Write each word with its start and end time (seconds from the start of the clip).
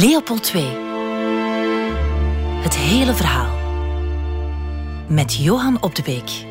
Leopold 0.00 0.52
II. 0.54 0.64
Het 2.62 2.76
hele 2.76 3.14
verhaal. 3.14 3.58
Met 5.08 5.34
Johan 5.34 5.82
Op 5.82 5.94
de 5.94 6.02
Beek. 6.02 6.44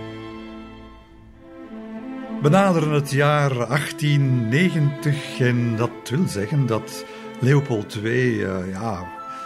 We 2.42 2.50
naderen 2.50 2.92
het 2.92 3.12
jaar 3.12 3.54
1890 3.54 5.40
en 5.40 5.76
dat 5.76 5.90
wil 6.10 6.28
zeggen 6.28 6.66
dat 6.66 7.06
Leopold 7.40 7.96
II, 8.04 8.36
uh, 8.36 8.72
ja, 8.72 9.04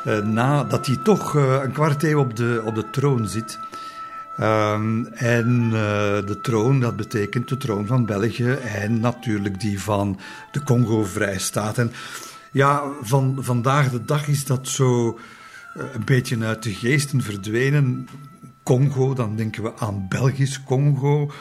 uh, 0.08 0.18
na, 0.24 0.64
dat 0.64 0.86
hij 0.86 0.98
toch 1.04 1.34
uh, 1.34 1.60
een 1.64 1.72
kwart 1.72 2.04
eeuw 2.04 2.20
op 2.20 2.36
de, 2.36 2.62
op 2.66 2.76
de 2.76 2.90
troon 2.90 3.28
zit. 3.28 3.60
Um, 4.40 5.06
en 5.14 5.70
de 6.26 6.40
troon, 6.42 6.80
dat 6.80 6.96
betekent 6.96 7.50
de 7.50 7.58
troon 7.58 7.88
van 7.88 8.06
België 8.06 8.52
en 8.52 9.00
natuurlijk 9.00 9.60
die 9.60 9.82
van 9.82 10.20
de 10.52 10.64
Congo-vrijstaat. 10.64 11.78
En 11.78 11.92
ja, 12.52 12.84
van 13.02 13.38
vandaag 13.40 13.90
de 13.90 14.06
dag 14.06 14.28
is 14.28 14.46
dat 14.46 14.68
zo 14.68 15.20
een 15.74 16.06
beetje 16.06 16.46
uit 16.46 16.64
de 16.64 16.74
geesten 16.74 17.22
verdwenen. 17.22 18.08
Congo, 18.64 19.14
dan 19.14 19.36
denken 19.36 19.64
we 19.64 19.78
aan 19.78 20.06
Belgisch 20.10 20.64
Congo. 20.64 21.32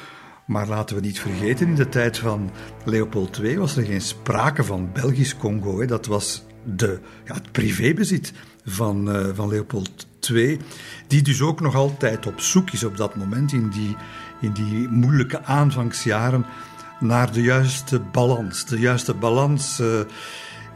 Maar 0.47 0.67
laten 0.67 0.97
we 0.97 1.03
niet 1.03 1.21
vergeten, 1.21 1.69
in 1.69 1.75
de 1.75 1.89
tijd 1.89 2.19
van 2.19 2.51
Leopold 2.85 3.39
II 3.39 3.59
was 3.59 3.77
er 3.77 3.85
geen 3.85 4.01
sprake 4.01 4.65
van 4.65 4.93
Belgisch 4.93 5.37
Congo. 5.37 5.81
Hè. 5.81 5.87
Dat 5.87 6.07
was 6.07 6.45
de, 6.65 7.01
ja, 7.25 7.35
het 7.35 7.53
privébezit 7.53 8.33
van, 8.65 9.17
uh, 9.17 9.27
van 9.35 9.49
Leopold 9.49 10.07
II, 10.31 10.59
die 11.07 11.23
dus 11.23 11.41
ook 11.41 11.61
nog 11.61 11.75
altijd 11.75 12.27
op 12.27 12.41
zoek 12.41 12.71
is 12.71 12.85
op 12.85 12.97
dat 12.97 13.17
moment, 13.17 13.53
in 13.53 13.69
die, 13.69 13.97
in 14.41 14.53
die 14.53 14.89
moeilijke 14.89 15.45
aanvangsjaren, 15.45 16.47
naar 17.01 17.33
de 17.33 17.43
juiste 17.43 18.01
balans. 18.01 18.67
De 18.67 18.79
juiste 18.79 19.15
balans 19.15 19.81
uh, 19.81 20.01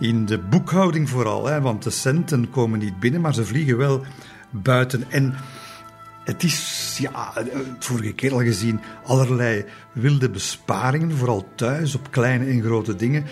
in 0.00 0.26
de 0.26 0.38
boekhouding 0.38 1.08
vooral, 1.08 1.46
hè, 1.46 1.60
want 1.60 1.82
de 1.82 1.90
centen 1.90 2.50
komen 2.50 2.78
niet 2.78 3.00
binnen, 3.00 3.20
maar 3.20 3.34
ze 3.34 3.44
vliegen 3.44 3.76
wel 3.76 4.04
buiten. 4.50 5.04
En 5.08 5.34
het 6.24 6.42
is, 6.42 6.96
ja, 7.00 7.32
vorige 7.78 8.12
keer 8.12 8.32
al 8.32 8.42
gezien, 8.42 8.80
allerlei 9.04 9.64
wilde 9.92 10.30
besparingen, 10.30 11.16
vooral 11.16 11.48
thuis 11.54 11.94
op 11.94 12.10
kleine 12.10 12.44
en 12.44 12.62
grote 12.62 12.96
dingen. 12.96 13.24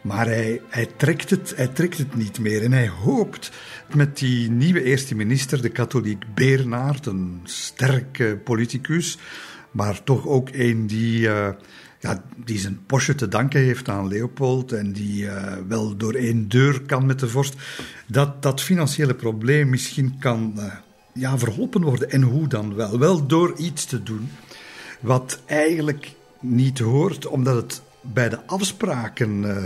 Maar 0.00 0.26
hij, 0.26 0.60
hij, 0.68 0.86
trekt 0.96 1.30
het, 1.30 1.52
hij 1.56 1.68
trekt 1.68 1.98
het 1.98 2.14
niet 2.14 2.38
meer. 2.38 2.62
En 2.62 2.72
hij 2.72 2.88
hoopt 2.88 3.52
met 3.94 4.18
die 4.18 4.50
nieuwe 4.50 4.82
eerste 4.82 5.14
minister, 5.14 5.62
de 5.62 5.68
katholiek 5.68 6.24
Bernard, 6.34 7.06
een 7.06 7.40
sterke 7.44 8.40
politicus, 8.44 9.18
maar 9.70 10.02
toch 10.02 10.26
ook 10.26 10.48
een 10.52 10.86
die, 10.86 11.20
uh, 11.20 11.48
ja, 12.04 12.22
die 12.44 12.58
zijn 12.58 12.86
postje 12.86 13.14
te 13.14 13.28
danken 13.28 13.60
heeft 13.60 13.88
aan 13.88 14.08
Leopold 14.08 14.72
en 14.72 14.92
die 14.92 15.22
uh, 15.22 15.52
wel 15.68 15.96
door 15.96 16.14
één 16.14 16.48
deur 16.48 16.80
kan 16.82 17.06
met 17.06 17.18
de 17.18 17.28
vorst, 17.28 17.54
dat 18.06 18.42
dat 18.42 18.60
financiële 18.60 19.14
probleem 19.14 19.68
misschien 19.68 20.18
kan 20.18 20.52
uh, 20.56 20.72
ja, 21.14 21.38
verholpen 21.38 21.82
worden. 21.82 22.10
En 22.10 22.22
hoe 22.22 22.48
dan 22.48 22.74
wel? 22.74 22.98
Wel 22.98 23.26
door 23.26 23.54
iets 23.56 23.84
te 23.84 24.02
doen 24.02 24.30
wat 25.00 25.40
eigenlijk 25.46 26.14
niet 26.40 26.78
hoort, 26.78 27.26
omdat 27.26 27.54
het 27.54 27.82
bij 28.00 28.28
de 28.28 28.46
afspraken 28.46 29.42
uh, 29.42 29.56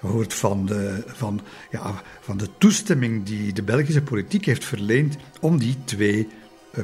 hoort 0.00 0.34
van 0.34 0.66
de, 0.66 1.04
van, 1.06 1.40
ja, 1.70 2.02
van 2.20 2.36
de 2.36 2.48
toestemming 2.58 3.24
die 3.24 3.52
de 3.52 3.62
Belgische 3.62 4.02
politiek 4.02 4.44
heeft 4.44 4.64
verleend 4.64 5.16
om 5.40 5.58
die 5.58 5.76
twee 5.84 6.28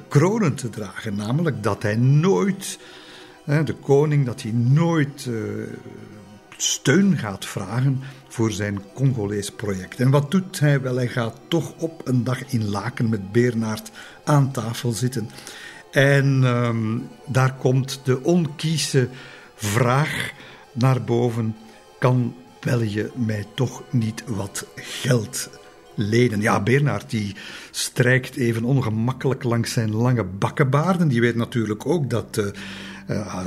kronen 0.08 0.54
te 0.54 0.70
dragen. 0.70 1.14
Namelijk 1.14 1.62
dat 1.62 1.82
hij 1.82 1.96
nooit, 1.96 2.78
de 3.44 3.74
koning, 3.80 4.26
dat 4.26 4.42
hij 4.42 4.52
nooit 4.52 5.28
steun 6.56 7.18
gaat 7.18 7.46
vragen 7.46 8.00
voor 8.28 8.52
zijn 8.52 8.80
Congolees 8.94 9.50
project. 9.50 10.00
En 10.00 10.10
wat 10.10 10.30
doet 10.30 10.60
hij? 10.60 10.80
Wel, 10.80 10.96
hij 10.96 11.08
gaat 11.08 11.40
toch 11.48 11.72
op 11.78 12.00
een 12.04 12.24
dag 12.24 12.52
in 12.52 12.68
Laken 12.68 13.08
met 13.08 13.32
Bernard 13.32 13.90
aan 14.24 14.52
tafel 14.52 14.92
zitten. 14.92 15.30
En 15.90 16.42
um, 16.42 17.08
daar 17.26 17.54
komt 17.54 18.00
de 18.04 18.22
onkieze 18.22 19.08
vraag 19.54 20.30
naar 20.72 21.02
boven: 21.04 21.56
kan 21.98 22.34
België 22.60 23.10
mij 23.14 23.46
toch 23.54 23.82
niet 23.90 24.24
wat 24.26 24.66
geld 24.74 25.50
lenen? 25.94 26.40
Ja, 26.40 26.62
Bernard 26.62 27.10
die 27.10 27.36
strijkt 27.70 28.36
even 28.36 28.64
ongemakkelijk 28.64 29.42
langs 29.42 29.72
zijn 29.72 29.94
lange 29.94 30.24
bakkenbaarden. 30.24 31.08
Die 31.08 31.20
weet 31.20 31.36
natuurlijk 31.36 31.86
ook 31.86 32.10
dat. 32.10 32.36
Uh, 32.36 32.46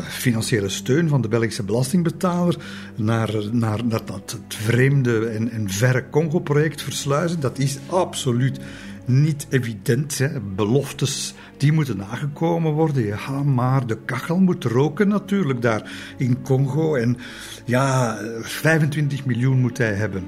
financiële 0.07 0.69
steun 0.69 1.07
van 1.07 1.21
de 1.21 1.27
Belgische 1.27 1.63
belastingbetaler 1.63 2.57
naar, 2.95 3.33
naar, 3.51 3.85
naar 3.85 4.05
dat 4.05 4.31
het 4.31 4.55
vreemde 4.55 5.27
en, 5.27 5.51
en 5.51 5.69
verre 5.69 6.09
Congo-project 6.09 6.81
versluizen, 6.81 7.39
dat 7.39 7.59
is 7.59 7.77
absoluut 7.88 8.59
niet 9.05 9.47
evident. 9.49 10.17
Hè. 10.17 10.39
Beloftes 10.39 11.33
die 11.57 11.71
moeten 11.71 11.97
nagekomen 11.97 12.71
worden. 12.71 13.05
Ja, 13.05 13.43
maar 13.43 13.88
de 13.88 13.97
kachel 14.05 14.39
moet 14.39 14.63
roken 14.63 15.07
natuurlijk 15.07 15.61
daar 15.61 15.91
in 16.17 16.41
Congo. 16.41 16.95
En 16.95 17.17
ja, 17.66 18.17
25 18.41 19.25
miljoen 19.25 19.59
moet 19.59 19.77
hij 19.77 19.93
hebben. 19.93 20.23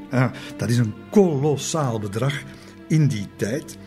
dat 0.57 0.69
is 0.69 0.77
een 0.77 0.93
kolossaal 1.09 1.99
bedrag 1.99 2.33
in 2.87 3.07
die 3.07 3.27
tijd. 3.35 3.77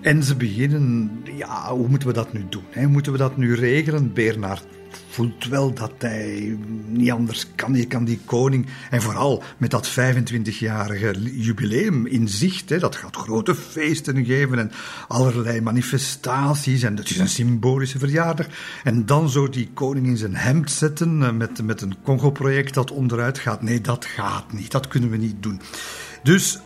En 0.00 0.22
ze 0.22 0.36
beginnen, 0.36 1.10
ja, 1.36 1.72
hoe 1.72 1.88
moeten 1.88 2.08
we 2.08 2.14
dat 2.14 2.32
nu 2.32 2.46
doen? 2.48 2.64
Hè? 2.70 2.86
Moeten 2.86 3.12
we 3.12 3.18
dat 3.18 3.36
nu 3.36 3.54
regelen? 3.54 4.12
Bernard 4.12 4.66
voelt 5.08 5.44
wel 5.44 5.74
dat 5.74 5.92
hij 5.98 6.58
niet 6.86 7.10
anders 7.10 7.46
kan. 7.54 7.74
Je 7.74 7.86
kan 7.86 8.04
die 8.04 8.20
koning, 8.24 8.66
en 8.90 9.02
vooral 9.02 9.42
met 9.56 9.70
dat 9.70 9.90
25-jarige 9.90 11.40
jubileum 11.40 12.06
in 12.06 12.28
zicht, 12.28 12.70
hè, 12.70 12.78
dat 12.78 12.96
gaat 12.96 13.16
grote 13.16 13.54
feesten 13.54 14.24
geven 14.24 14.58
en 14.58 14.70
allerlei 15.08 15.60
manifestaties. 15.60 16.82
En 16.82 16.94
dat 16.94 17.10
is 17.10 17.18
een 17.18 17.28
symbolische 17.28 17.98
verjaardag. 17.98 18.46
En 18.84 19.06
dan 19.06 19.28
zo 19.28 19.48
die 19.48 19.70
koning 19.74 20.06
in 20.06 20.16
zijn 20.16 20.36
hemd 20.36 20.70
zetten 20.70 21.22
eh, 21.22 21.32
met, 21.32 21.62
met 21.62 21.80
een 21.80 21.94
Congo-project 22.02 22.74
dat 22.74 22.90
onderuit 22.90 23.38
gaat. 23.38 23.62
Nee, 23.62 23.80
dat 23.80 24.04
gaat 24.04 24.52
niet. 24.52 24.70
Dat 24.70 24.88
kunnen 24.88 25.10
we 25.10 25.16
niet 25.16 25.42
doen. 25.42 25.60
Dus 26.22 26.58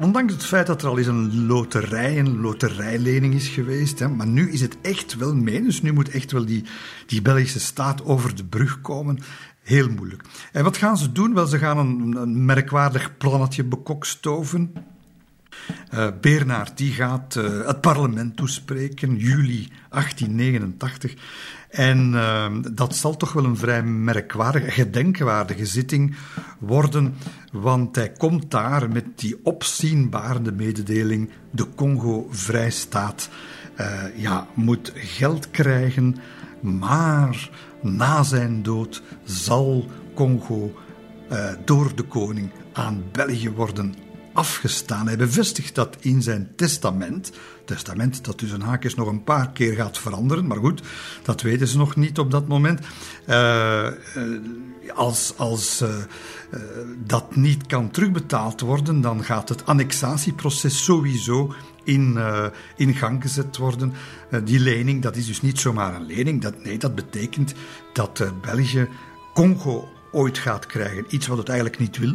Ondanks 0.00 0.32
het 0.32 0.44
feit 0.44 0.66
dat 0.66 0.82
er 0.82 0.88
al 0.88 0.98
eens 0.98 1.06
een 1.06 1.46
loterij, 1.46 2.18
een 2.18 2.40
loterijlening 2.40 3.34
is 3.34 3.48
geweest. 3.48 3.98
Hè, 3.98 4.08
maar 4.08 4.26
nu 4.26 4.50
is 4.52 4.60
het 4.60 4.76
echt 4.82 5.16
wel 5.16 5.34
mee. 5.34 5.62
Dus 5.62 5.82
nu 5.82 5.92
moet 5.92 6.10
echt 6.10 6.32
wel 6.32 6.44
die, 6.44 6.64
die 7.06 7.22
Belgische 7.22 7.60
staat 7.60 8.04
over 8.04 8.34
de 8.34 8.44
brug 8.44 8.80
komen. 8.80 9.18
Heel 9.62 9.88
moeilijk. 9.88 10.22
En 10.52 10.64
wat 10.64 10.76
gaan 10.76 10.96
ze 10.96 11.12
doen? 11.12 11.34
Wel, 11.34 11.46
ze 11.46 11.58
gaan 11.58 11.78
een, 11.78 12.16
een 12.16 12.44
merkwaardig 12.44 13.16
plannetje 13.16 13.64
bekokstoven. 13.64 14.72
Uh, 15.94 16.08
Bernard 16.20 16.76
die 16.76 16.92
gaat 16.92 17.34
uh, 17.34 17.66
het 17.66 17.80
parlement 17.80 18.36
toespreken, 18.36 19.16
juli 19.16 19.68
1889. 19.88 21.14
En 21.70 22.12
uh, 22.12 22.46
dat 22.72 22.96
zal 22.96 23.16
toch 23.16 23.32
wel 23.32 23.44
een 23.44 23.56
vrij 23.56 23.82
merkwaardige, 23.82 24.70
gedenkwaardige 24.70 25.66
zitting 25.66 26.16
worden, 26.58 27.14
want 27.52 27.96
hij 27.96 28.12
komt 28.12 28.50
daar 28.50 28.90
met 28.90 29.04
die 29.14 29.36
opzienbare 29.42 30.52
mededeling: 30.52 31.30
de 31.50 31.66
Congo-vrijstaat 31.74 33.28
ja, 34.16 34.46
moet 34.54 34.92
geld 34.94 35.50
krijgen, 35.50 36.16
maar 36.60 37.50
na 37.82 38.22
zijn 38.22 38.62
dood 38.62 39.02
zal 39.24 39.86
Congo 40.14 40.72
door 41.64 41.94
de 41.94 42.02
koning 42.02 42.50
aan 42.72 43.04
België 43.12 43.50
worden 43.50 43.94
afgestaan. 44.32 45.06
Hij 45.06 45.16
bevestigt 45.16 45.74
dat 45.74 45.96
in 46.00 46.22
zijn 46.22 46.52
testament. 46.56 47.32
Testament 47.68 48.24
dat 48.24 48.38
dus 48.38 48.50
een 48.50 48.62
haakjes 48.62 48.94
nog 48.94 49.08
een 49.08 49.24
paar 49.24 49.50
keer 49.50 49.74
gaat 49.74 49.98
veranderen, 49.98 50.46
maar 50.46 50.56
goed, 50.56 50.82
dat 51.22 51.42
weten 51.42 51.68
ze 51.68 51.76
nog 51.76 51.96
niet 51.96 52.18
op 52.18 52.30
dat 52.30 52.48
moment. 52.48 52.80
Uh, 53.28 53.88
als 54.94 55.32
als 55.36 55.82
uh, 55.82 55.88
dat 57.04 57.36
niet 57.36 57.66
kan 57.66 57.90
terugbetaald 57.90 58.60
worden, 58.60 59.00
dan 59.00 59.24
gaat 59.24 59.48
het 59.48 59.66
annexatieproces 59.66 60.84
sowieso 60.84 61.54
in, 61.84 62.18
in 62.76 62.94
gang 62.94 63.22
gezet 63.22 63.56
worden. 63.56 63.92
die 64.44 64.60
lening, 64.60 65.02
dat 65.02 65.16
is 65.16 65.26
dus 65.26 65.42
niet 65.42 65.60
zomaar 65.60 65.94
een 65.94 66.06
lening. 66.06 66.42
Dat, 66.42 66.64
nee, 66.64 66.78
dat 66.78 66.94
betekent 66.94 67.54
dat 67.92 68.24
België 68.40 68.88
Congo 69.34 69.88
ooit 70.12 70.38
gaat 70.38 70.66
krijgen. 70.66 71.04
Iets 71.08 71.26
wat 71.26 71.38
het 71.38 71.48
eigenlijk 71.48 71.78
niet 71.78 71.98
wil. 71.98 72.14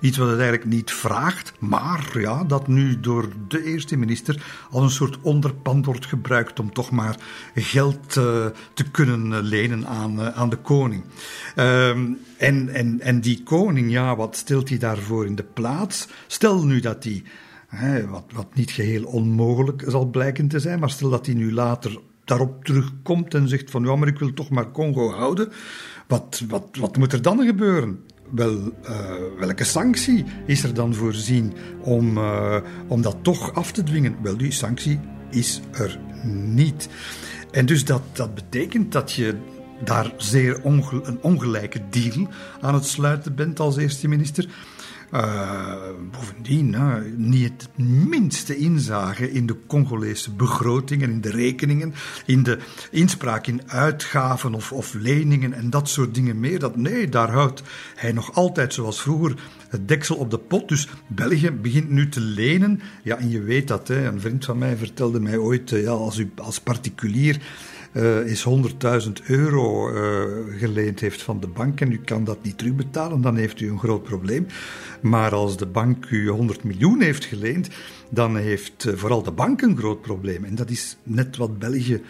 Iets 0.00 0.16
wat 0.18 0.28
het 0.28 0.38
eigenlijk 0.38 0.70
niet 0.70 0.92
vraagt, 0.92 1.52
maar 1.58 2.10
ja, 2.14 2.44
dat 2.44 2.68
nu 2.68 3.00
door 3.00 3.28
de 3.48 3.64
eerste 3.64 3.96
minister 3.96 4.42
als 4.70 4.82
een 4.82 4.90
soort 4.90 5.18
onderpand 5.22 5.86
wordt 5.86 6.06
gebruikt 6.06 6.60
om 6.60 6.72
toch 6.72 6.90
maar 6.90 7.16
geld 7.54 8.16
uh, 8.16 8.46
te 8.74 8.90
kunnen 8.90 9.42
lenen 9.42 9.86
aan, 9.86 10.20
uh, 10.20 10.28
aan 10.28 10.50
de 10.50 10.56
koning. 10.56 11.02
Um, 11.56 12.18
en, 12.36 12.68
en, 12.68 13.00
en 13.00 13.20
die 13.20 13.42
koning, 13.42 13.90
ja, 13.90 14.16
wat 14.16 14.36
stelt 14.36 14.68
hij 14.68 14.78
daarvoor 14.78 15.26
in 15.26 15.34
de 15.34 15.44
plaats? 15.54 16.08
Stel 16.26 16.64
nu 16.64 16.80
dat 16.80 17.04
hij, 17.04 17.24
wat, 18.08 18.24
wat 18.32 18.54
niet 18.54 18.70
geheel 18.70 19.04
onmogelijk 19.04 19.84
zal 19.86 20.04
blijken 20.04 20.48
te 20.48 20.58
zijn, 20.58 20.78
maar 20.78 20.90
stel 20.90 21.10
dat 21.10 21.26
hij 21.26 21.34
nu 21.34 21.52
later 21.52 21.98
daarop 22.24 22.64
terugkomt 22.64 23.34
en 23.34 23.48
zegt 23.48 23.70
van 23.70 23.84
ja, 23.84 23.96
maar 23.96 24.08
ik 24.08 24.18
wil 24.18 24.34
toch 24.34 24.50
maar 24.50 24.70
Congo 24.70 25.10
houden. 25.10 25.52
Wat, 26.06 26.42
wat, 26.48 26.68
wat 26.78 26.96
moet 26.96 27.12
er 27.12 27.22
dan 27.22 27.46
gebeuren? 27.46 28.04
Wel, 28.30 28.72
welke 29.38 29.64
sanctie 29.64 30.24
is 30.46 30.62
er 30.62 30.74
dan 30.74 30.94
voorzien 30.94 31.52
om, 31.80 32.18
om 32.88 33.02
dat 33.02 33.16
toch 33.22 33.54
af 33.54 33.72
te 33.72 33.82
dwingen? 33.82 34.16
Wel, 34.22 34.36
die 34.36 34.52
sanctie 34.52 35.00
is 35.30 35.60
er 35.72 35.98
niet. 36.24 36.88
En 37.50 37.66
dus 37.66 37.84
dat, 37.84 38.02
dat 38.12 38.34
betekent 38.34 38.92
dat 38.92 39.12
je 39.12 39.36
daar 39.84 40.12
zeer 40.16 40.60
een 40.64 41.18
ongelijke 41.20 41.80
deal 41.90 42.28
aan 42.60 42.74
het 42.74 42.86
sluiten 42.86 43.34
bent 43.34 43.60
als 43.60 43.76
eerste 43.76 44.08
minister. 44.08 44.48
Uh, 45.14 45.74
bovendien, 46.10 46.76
niet 47.16 47.52
het 47.62 47.86
minste 48.08 48.56
inzage 48.56 49.32
in 49.32 49.46
de 49.46 49.56
Congolese 49.66 50.30
begrotingen, 50.30 51.10
in 51.10 51.20
de 51.20 51.30
rekeningen, 51.30 51.94
in 52.26 52.42
de 52.42 52.58
inspraak 52.90 53.46
in 53.46 53.70
uitgaven 53.70 54.54
of, 54.54 54.72
of 54.72 54.94
leningen 54.94 55.52
en 55.52 55.70
dat 55.70 55.88
soort 55.88 56.14
dingen 56.14 56.40
meer. 56.40 56.58
Dat, 56.58 56.76
nee, 56.76 57.08
daar 57.08 57.30
houdt 57.30 57.62
hij 57.94 58.12
nog 58.12 58.34
altijd, 58.34 58.74
zoals 58.74 59.02
vroeger, 59.02 59.34
het 59.68 59.88
deksel 59.88 60.16
op 60.16 60.30
de 60.30 60.38
pot. 60.38 60.68
Dus 60.68 60.88
België 61.06 61.50
begint 61.50 61.90
nu 61.90 62.08
te 62.08 62.20
lenen. 62.20 62.80
Ja, 63.02 63.16
en 63.16 63.30
je 63.30 63.42
weet 63.42 63.68
dat, 63.68 63.88
hè, 63.88 64.06
een 64.06 64.20
vriend 64.20 64.44
van 64.44 64.58
mij 64.58 64.76
vertelde 64.76 65.20
mij 65.20 65.36
ooit, 65.36 65.72
eh, 65.72 65.82
ja, 65.82 65.90
als 65.90 66.18
u 66.18 66.30
als 66.36 66.60
particulier 66.60 67.40
uh, 67.92 68.26
is 68.26 68.44
100.000 68.48 69.12
euro 69.26 69.92
uh, 69.94 70.58
geleend 70.58 71.00
heeft 71.00 71.22
van 71.22 71.40
de 71.40 71.46
bank 71.46 71.80
en 71.80 71.92
u 71.92 71.98
kan 71.98 72.24
dat 72.24 72.42
niet 72.42 72.58
terugbetalen, 72.58 73.20
dan 73.20 73.36
heeft 73.36 73.60
u 73.60 73.70
een 73.70 73.78
groot 73.78 74.02
probleem. 74.02 74.46
Maar 75.00 75.34
als 75.34 75.56
de 75.56 75.66
bank 75.66 76.10
u 76.10 76.28
100 76.28 76.64
miljoen 76.64 77.00
heeft 77.00 77.24
geleend, 77.24 77.68
dan 78.10 78.36
heeft 78.36 78.84
uh, 78.84 78.94
vooral 78.96 79.22
de 79.22 79.32
bank 79.32 79.62
een 79.62 79.76
groot 79.76 80.00
probleem. 80.00 80.44
En 80.44 80.54
dat 80.54 80.70
is 80.70 80.96
net 81.02 81.36
wat 81.36 81.58
België. 81.58 82.02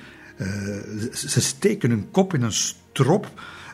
ze 1.13 1.41
steken 1.41 1.91
hun 1.91 2.11
kop 2.11 2.35
in 2.35 2.43
een 2.43 2.53
strop 2.53 3.31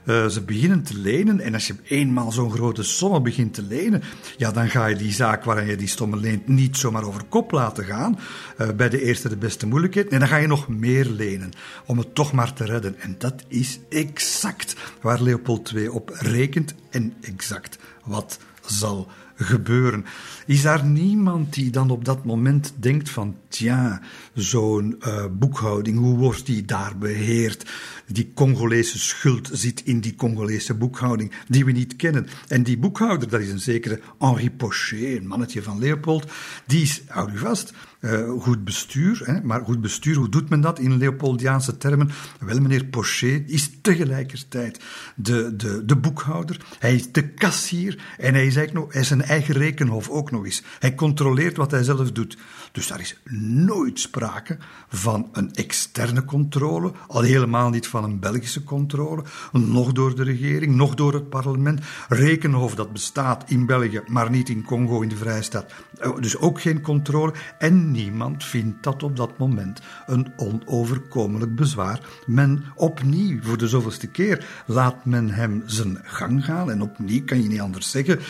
uh, 0.07 0.27
ze 0.27 0.41
beginnen 0.41 0.83
te 0.83 0.99
lenen. 0.99 1.41
En 1.41 1.55
als 1.55 1.67
je 1.67 1.75
eenmaal 1.83 2.33
zo'n 2.33 2.53
grote 2.53 2.83
sommen 2.83 3.23
begint 3.23 3.55
te 3.55 3.63
lenen, 3.63 4.03
ja, 4.37 4.51
dan 4.53 4.71
ga 4.71 4.87
je 4.87 4.97
die 4.97 5.13
zaak 5.13 5.45
waarin 5.45 5.67
je 5.67 5.77
die 5.77 5.89
stomme 5.89 6.17
leent 6.17 6.49
niet 6.49 6.77
zomaar 6.77 7.05
over 7.05 7.25
kop 7.29 7.51
laten 7.51 7.85
gaan. 7.85 8.19
Uh, 8.59 8.69
bij 8.71 8.89
de 8.89 9.03
eerste 9.03 9.29
de 9.29 9.37
beste 9.37 9.67
moeilijkheid. 9.67 10.09
En 10.09 10.19
dan 10.19 10.29
ga 10.29 10.37
je 10.37 10.47
nog 10.47 10.69
meer 10.69 11.07
lenen 11.07 11.51
om 11.87 11.99
het 11.99 12.15
toch 12.15 12.33
maar 12.33 12.53
te 12.53 12.65
redden. 12.65 13.01
En 13.01 13.15
dat 13.19 13.45
is 13.49 13.79
exact 13.89 14.77
waar 15.01 15.23
Leopold 15.23 15.71
II 15.71 15.89
op 15.89 16.11
rekent 16.15 16.75
en 16.91 17.15
exact 17.21 17.79
wat 18.05 18.39
zal 18.67 19.09
gebeuren. 19.37 20.05
Is 20.47 20.63
daar 20.63 20.85
niemand 20.85 21.55
die 21.55 21.71
dan 21.71 21.91
op 21.91 22.05
dat 22.05 22.25
moment 22.25 22.73
denkt 22.77 23.11
van, 23.11 23.37
tja, 23.49 24.01
zo'n 24.35 24.97
uh, 25.07 25.25
boekhouding, 25.33 25.99
hoe 25.99 26.17
wordt 26.17 26.47
die 26.47 26.65
daar 26.65 26.99
beheerd? 26.99 27.71
Die 28.07 28.31
Congolese 28.35 28.99
schuld 28.99 29.51
zit 29.53 29.83
in 29.85 30.01
die 30.01 30.15
Congolese 30.15 30.75
boekhouding 30.75 31.33
die 31.49 31.65
we 31.65 31.73
niet 31.73 31.97
kennen. 31.97 32.27
En 32.49 32.63
die 32.63 32.79
boekhouder, 32.79 33.29
dat 33.29 33.41
is 33.41 33.51
een 33.51 33.61
zekere 33.61 34.01
Henri 34.19 34.51
Pochet, 34.51 35.17
een 35.17 35.27
mannetje 35.27 35.63
van 35.63 35.79
Leopold, 35.79 36.31
die 36.67 36.83
is, 36.83 37.03
houd 37.07 37.33
u 37.33 37.39
vast, 37.39 37.73
uh, 38.01 38.43
goed 38.43 38.65
bestuur. 38.65 39.23
Hè? 39.25 39.43
Maar 39.43 39.65
goed 39.65 39.81
bestuur, 39.81 40.17
hoe 40.17 40.29
doet 40.29 40.49
men 40.49 40.61
dat 40.61 40.79
in 40.79 40.99
Leopoldiaanse 40.99 41.77
termen? 41.77 42.11
Wel, 42.41 42.61
meneer 42.61 42.85
Pochet 42.85 43.51
is 43.51 43.71
tegelijkertijd 43.81 44.81
de, 45.15 45.57
de, 45.57 45.85
de 45.85 45.97
boekhouder, 45.97 46.61
hij 46.79 46.95
is 46.95 47.13
de 47.13 47.29
kassier 47.29 48.15
en 48.19 48.35
hij 48.35 48.47
is 48.47 48.57
eigenlijk 48.57 48.73
nog, 48.73 48.93
hij 48.93 49.01
is 49.01 49.09
zijn 49.09 49.23
eigen 49.23 49.55
rekenhof 49.55 50.09
ook 50.09 50.31
nog 50.31 50.36
eens. 50.45 50.63
Hij 50.79 50.95
controleert 50.95 51.57
wat 51.57 51.71
hij 51.71 51.83
zelf 51.83 52.13
doet. 52.13 52.37
Dus 52.73 52.87
daar 52.87 53.01
is 53.01 53.21
nooit 53.41 54.01
sprake 54.01 54.59
van 54.89 55.29
een 55.33 55.53
externe 55.55 56.25
controle, 56.25 56.93
al 57.07 57.21
helemaal 57.21 57.71
niet 57.71 57.87
van 57.87 58.05
een 58.05 58.19
Belgische 58.19 58.65
controle, 58.65 59.25
nog 59.53 59.93
door 59.93 60.15
de 60.15 60.23
regering, 60.23 60.75
nog 60.75 60.95
door 60.95 61.15
het 61.15 61.29
parlement. 61.29 61.81
Rekenhof 62.09 62.75
dat 62.75 62.93
bestaat 62.93 63.51
in 63.51 63.67
België, 63.67 64.03
maar 64.07 64.31
niet 64.31 64.49
in 64.49 64.65
Congo, 64.65 65.01
in 65.01 65.09
de 65.09 65.17
Vrijstaat. 65.17 65.73
Eh, 65.99 66.11
dus 66.21 66.37
ook 66.37 66.61
geen 66.61 66.81
controle. 66.81 67.33
En 67.59 67.91
niemand 67.91 68.45
vindt 68.45 68.83
dat 68.83 69.03
op 69.03 69.17
dat 69.17 69.39
moment 69.39 69.81
een 70.07 70.33
onoverkomelijk 70.37 71.55
bezwaar. 71.55 72.01
Men 72.27 72.65
opnieuw, 72.75 73.43
voor 73.43 73.59
de 73.59 73.69
zoveelste 73.69 74.07
keer, 74.07 74.47
laat 74.67 75.05
men 75.05 75.31
hem 75.31 75.63
zijn 75.67 75.99
gang 76.03 76.45
gaan. 76.45 76.71
En 76.71 76.83
opnieuw 76.83 77.25
kan 77.25 77.43
je 77.43 77.49
niet 77.49 77.61
anders 77.61 77.91
zeggen, 77.91 78.19
uh, 78.19 78.23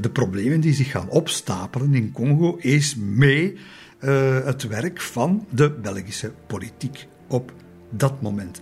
de 0.00 0.10
problemen 0.12 0.60
die 0.60 0.74
zich 0.74 0.90
gaan 0.90 1.08
opstapelen 1.24 1.94
in 1.94 2.12
Congo 2.12 2.56
is 2.60 2.94
mee 2.96 3.56
uh, 4.00 4.44
het 4.44 4.66
werk 4.66 5.00
van 5.00 5.46
de 5.50 5.70
Belgische 5.70 6.32
politiek 6.46 7.06
op 7.28 7.52
dat 7.90 8.22
moment. 8.22 8.60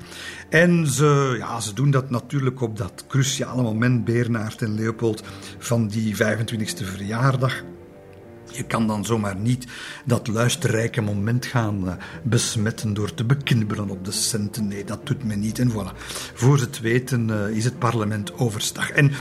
En 0.48 0.86
ze, 0.86 1.34
ja, 1.38 1.60
ze 1.60 1.72
doen 1.72 1.90
dat 1.90 2.10
natuurlijk 2.10 2.60
op 2.60 2.76
dat 2.76 3.04
cruciale 3.08 3.62
moment, 3.62 4.04
Beernaert 4.04 4.62
en 4.62 4.74
Leopold, 4.74 5.22
van 5.58 5.88
die 5.88 6.16
25e 6.16 6.84
verjaardag. 6.84 7.62
Je 8.50 8.62
kan 8.62 8.86
dan 8.86 9.04
zomaar 9.04 9.36
niet 9.36 9.66
dat 10.04 10.26
luisterrijke 10.28 11.00
moment 11.00 11.46
gaan 11.46 11.84
uh, 11.84 11.92
besmetten 12.22 12.94
door 12.94 13.14
te 13.14 13.24
beknibbelen 13.24 13.90
op 13.90 14.04
de 14.04 14.12
centen. 14.12 14.68
Nee, 14.68 14.84
dat 14.84 15.06
doet 15.06 15.24
men 15.24 15.40
niet. 15.40 15.58
En 15.58 15.70
voilà, 15.70 15.96
voor 16.34 16.58
het 16.58 16.80
weten 16.80 17.28
uh, 17.28 17.56
is 17.56 17.64
het 17.64 17.78
parlement 17.78 18.38
overstag. 18.38 18.90
En 18.90 19.12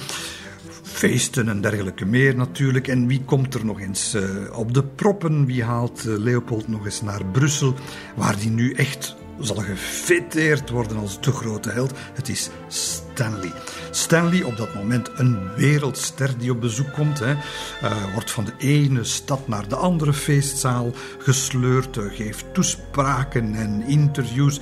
feesten 0.91 1.49
en 1.49 1.61
dergelijke 1.61 2.05
meer 2.05 2.35
natuurlijk. 2.35 2.87
En 2.87 3.07
wie 3.07 3.21
komt 3.25 3.53
er 3.53 3.65
nog 3.65 3.79
eens 3.79 4.15
uh, 4.15 4.23
op 4.57 4.73
de 4.73 4.83
proppen? 4.83 5.45
Wie 5.45 5.63
haalt 5.63 6.03
Leopold 6.03 6.67
nog 6.67 6.85
eens 6.85 7.01
naar 7.01 7.25
Brussel, 7.25 7.73
waar 8.15 8.37
die 8.39 8.49
nu 8.49 8.73
echt 8.73 9.15
zal 9.39 9.55
gefeteerd 9.55 10.69
worden 10.69 10.97
als 10.97 11.21
de 11.21 11.31
grote 11.31 11.69
held. 11.69 11.91
Het 12.13 12.29
is 12.29 12.49
Stanley. 12.67 13.51
Stanley, 13.91 14.43
op 14.43 14.57
dat 14.57 14.75
moment 14.75 15.09
een 15.15 15.55
wereldster 15.55 16.37
die 16.37 16.51
op 16.51 16.61
bezoek 16.61 16.93
komt, 16.93 17.19
hè, 17.19 17.31
uh, 17.31 18.13
wordt 18.13 18.31
van 18.31 18.45
de 18.45 18.53
ene 18.57 19.03
stad 19.03 19.47
naar 19.47 19.67
de 19.67 19.75
andere 19.75 20.13
feestzaal 20.13 20.91
gesleurd, 21.17 21.97
geeft 22.11 22.53
toespraken 22.53 23.55
en 23.55 23.83
interviews. 23.87 24.59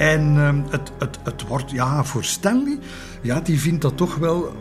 En 0.00 0.34
uh, 0.36 0.48
het, 0.70 0.92
het, 0.98 1.18
het 1.22 1.46
wordt, 1.46 1.70
ja, 1.70 2.04
voor 2.04 2.24
Stanley, 2.24 2.78
ja, 3.20 3.40
die 3.40 3.60
vindt 3.60 3.82
dat 3.82 3.96
toch 3.96 4.16
wel. 4.16 4.52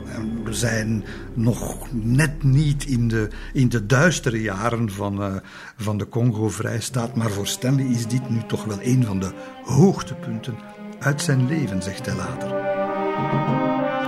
We 0.43 0.53
zijn 0.53 1.03
nog 1.33 1.87
net 1.91 2.43
niet 2.43 2.85
in 2.85 3.07
de, 3.07 3.27
in 3.53 3.69
de 3.69 3.85
duistere 3.85 4.41
jaren 4.41 4.91
van, 4.91 5.21
uh, 5.21 5.35
van 5.77 5.97
de 5.97 6.09
Congo-vrijstaat. 6.09 7.15
Maar 7.15 7.29
voor 7.29 7.47
Stanley 7.47 7.85
is 7.85 8.07
dit 8.07 8.29
nu 8.29 8.41
toch 8.47 8.63
wel 8.63 8.77
een 8.81 9.05
van 9.05 9.19
de 9.19 9.31
hoogtepunten 9.63 10.55
uit 10.99 11.21
zijn 11.21 11.47
leven, 11.47 11.83
zegt 11.83 12.05
hij 12.05 12.15
later. 12.15 12.47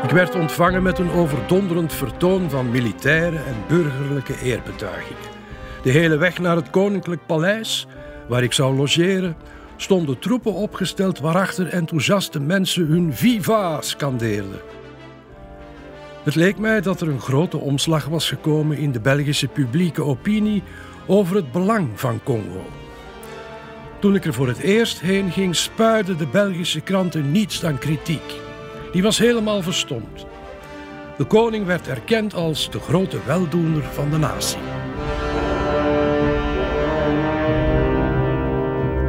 Ik 0.04 0.10
werd 0.10 0.36
ontvangen 0.36 0.84
met 0.84 1.00
een 1.00 1.12
overdonderend 1.12 1.94
vertoon 1.94 2.50
van 2.50 2.72
militaire 2.72 3.38
en 3.38 3.56
burgerlijke 3.68 4.40
eerbetuigingen. 4.42 5.30
De 5.84 5.92
hele 5.92 6.18
weg 6.18 6.40
naar 6.40 6.56
het 6.56 6.70
koninklijk 6.70 7.26
paleis, 7.26 7.88
waar 8.28 8.44
ik 8.44 8.54
zou 8.54 8.76
logeren, 8.76 9.36
stonden 9.82 10.20
troepen 10.20 10.54
opgesteld 10.54 11.20
waarachter 11.20 11.68
enthousiaste 11.68 12.40
mensen 12.40 12.86
hun 12.86 13.14
viva 13.14 13.82
scandeerden. 13.82 14.60
Het 16.24 16.36
leek 16.36 16.58
mij 16.58 16.82
dat 16.82 17.02
er 17.02 17.08
een 17.08 17.22
grote 17.22 17.58
omslag 17.58 18.06
was 18.06 18.30
gekomen 18.30 18.78
in 18.78 18.92
de 18.92 19.00
Belgische 19.00 19.48
publieke 19.48 20.04
opinie 20.04 20.64
over 21.08 21.36
het 21.36 21.52
belang 21.52 21.90
van 21.96 22.20
Congo. 22.24 22.66
Toen 24.00 24.16
ik 24.16 24.26
er 24.26 24.34
voor 24.34 24.48
het 24.48 24.60
eerst 24.60 25.00
heen 25.00 25.32
ging, 25.32 25.56
spuiden 25.56 26.18
de 26.18 26.28
Belgische 26.28 26.82
kranten 26.82 27.32
niets 27.32 27.60
dan 27.60 27.78
kritiek. 27.78 28.40
Die 28.92 29.04
was 29.04 29.18
helemaal 29.18 29.62
verstomd. 29.62 30.26
De 31.18 31.24
koning 31.24 31.66
werd 31.66 31.88
erkend 31.88 32.34
als 32.34 32.72
de 32.72 32.80
grote 32.80 33.18
weldoener 33.26 33.84
van 33.84 34.10
de 34.10 34.18
natie. 34.18 34.60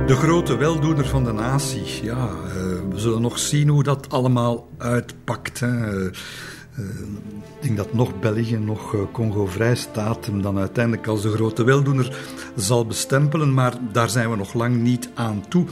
De 0.07 0.15
grote 0.15 0.57
weldoener 0.57 1.07
van 1.07 1.25
de 1.25 1.33
natie. 1.33 2.03
Ja, 2.03 2.29
uh, 2.29 2.53
we 2.91 2.99
zullen 2.99 3.23
nog 3.23 3.39
zien 3.39 3.69
hoe 3.69 3.83
dat 3.83 4.11
allemaal 4.11 4.69
uitpakt. 4.79 5.61
Hè. 5.61 6.01
Uh, 6.01 6.11
ik 7.61 7.61
denk 7.61 7.77
dat 7.77 7.93
nog 7.93 8.21
België, 8.21 8.57
nog 8.57 8.97
Congo-Vrijstaat 9.13 10.27
hem 10.27 10.43
dan 10.43 10.59
uiteindelijk 10.59 11.07
als 11.07 11.23
de 11.23 11.31
grote 11.31 11.65
weldoener 11.65 12.17
zal 12.57 12.87
bestempelen, 12.87 13.55
maar 13.55 13.75
daar 13.93 14.11
zijn 14.11 14.31
we 14.31 14.37
nog 14.37 14.55
lang 14.55 14.77
niet 14.77 15.09
aan 15.15 15.45
toe. 15.49 15.67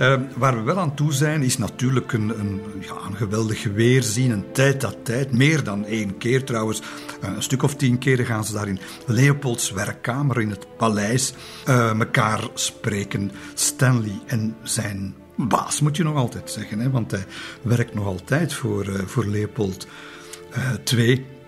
Uh, 0.00 0.14
waar 0.36 0.56
we 0.56 0.62
wel 0.62 0.78
aan 0.78 0.94
toe 0.94 1.12
zijn, 1.12 1.42
is 1.42 1.58
natuurlijk 1.58 2.12
een, 2.12 2.38
een, 2.38 2.60
ja, 2.80 2.94
een 3.06 3.16
geweldig 3.16 3.64
weerzien, 3.64 4.30
een 4.30 4.52
tijd 4.52 4.80
dat 4.80 4.96
tijd, 5.02 5.32
meer 5.32 5.64
dan 5.64 5.84
één 5.84 6.18
keer 6.18 6.44
trouwens. 6.44 6.82
een 7.20 7.42
stuk 7.42 7.62
of 7.62 7.74
tien 7.74 7.98
keren 7.98 8.26
gaan 8.26 8.44
ze 8.44 8.52
daar 8.52 8.68
in 8.68 8.80
Leopolds 9.06 9.70
werkkamer 9.70 10.40
in 10.40 10.50
het 10.50 10.66
paleis 10.76 11.32
uh, 11.68 11.92
mekaar 11.92 12.48
spreken. 12.54 13.30
Stanley 13.54 14.20
en 14.26 14.56
zijn 14.62 15.14
baas, 15.36 15.80
moet 15.80 15.96
je 15.96 16.02
nog 16.02 16.16
altijd 16.16 16.50
zeggen, 16.50 16.78
hè, 16.78 16.90
want 16.90 17.10
hij 17.10 17.24
werkt 17.62 17.94
nog 17.94 18.06
altijd 18.06 18.52
voor, 18.52 18.86
uh, 18.86 18.98
voor 19.06 19.26
Leopold 19.26 19.86
II. 20.94 21.39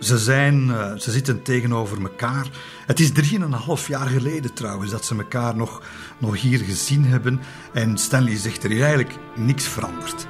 Ze, 0.00 0.18
zijn, 0.18 0.66
uh, 0.66 0.94
ze 0.94 1.10
zitten 1.10 1.42
tegenover 1.42 2.02
elkaar. 2.02 2.46
Het 2.86 3.00
is 3.00 3.12
drieënhalf 3.12 3.88
jaar 3.88 4.06
geleden 4.06 4.54
trouwens 4.54 4.90
dat 4.90 5.04
ze 5.04 5.16
elkaar 5.16 5.56
nog, 5.56 5.82
nog 6.18 6.40
hier 6.40 6.58
gezien 6.58 7.04
hebben. 7.04 7.40
En 7.72 7.98
Stanley 7.98 8.36
zegt 8.36 8.64
er 8.64 8.70
eigenlijk 8.70 9.18
niks 9.34 9.64
veranderd. 9.64 10.26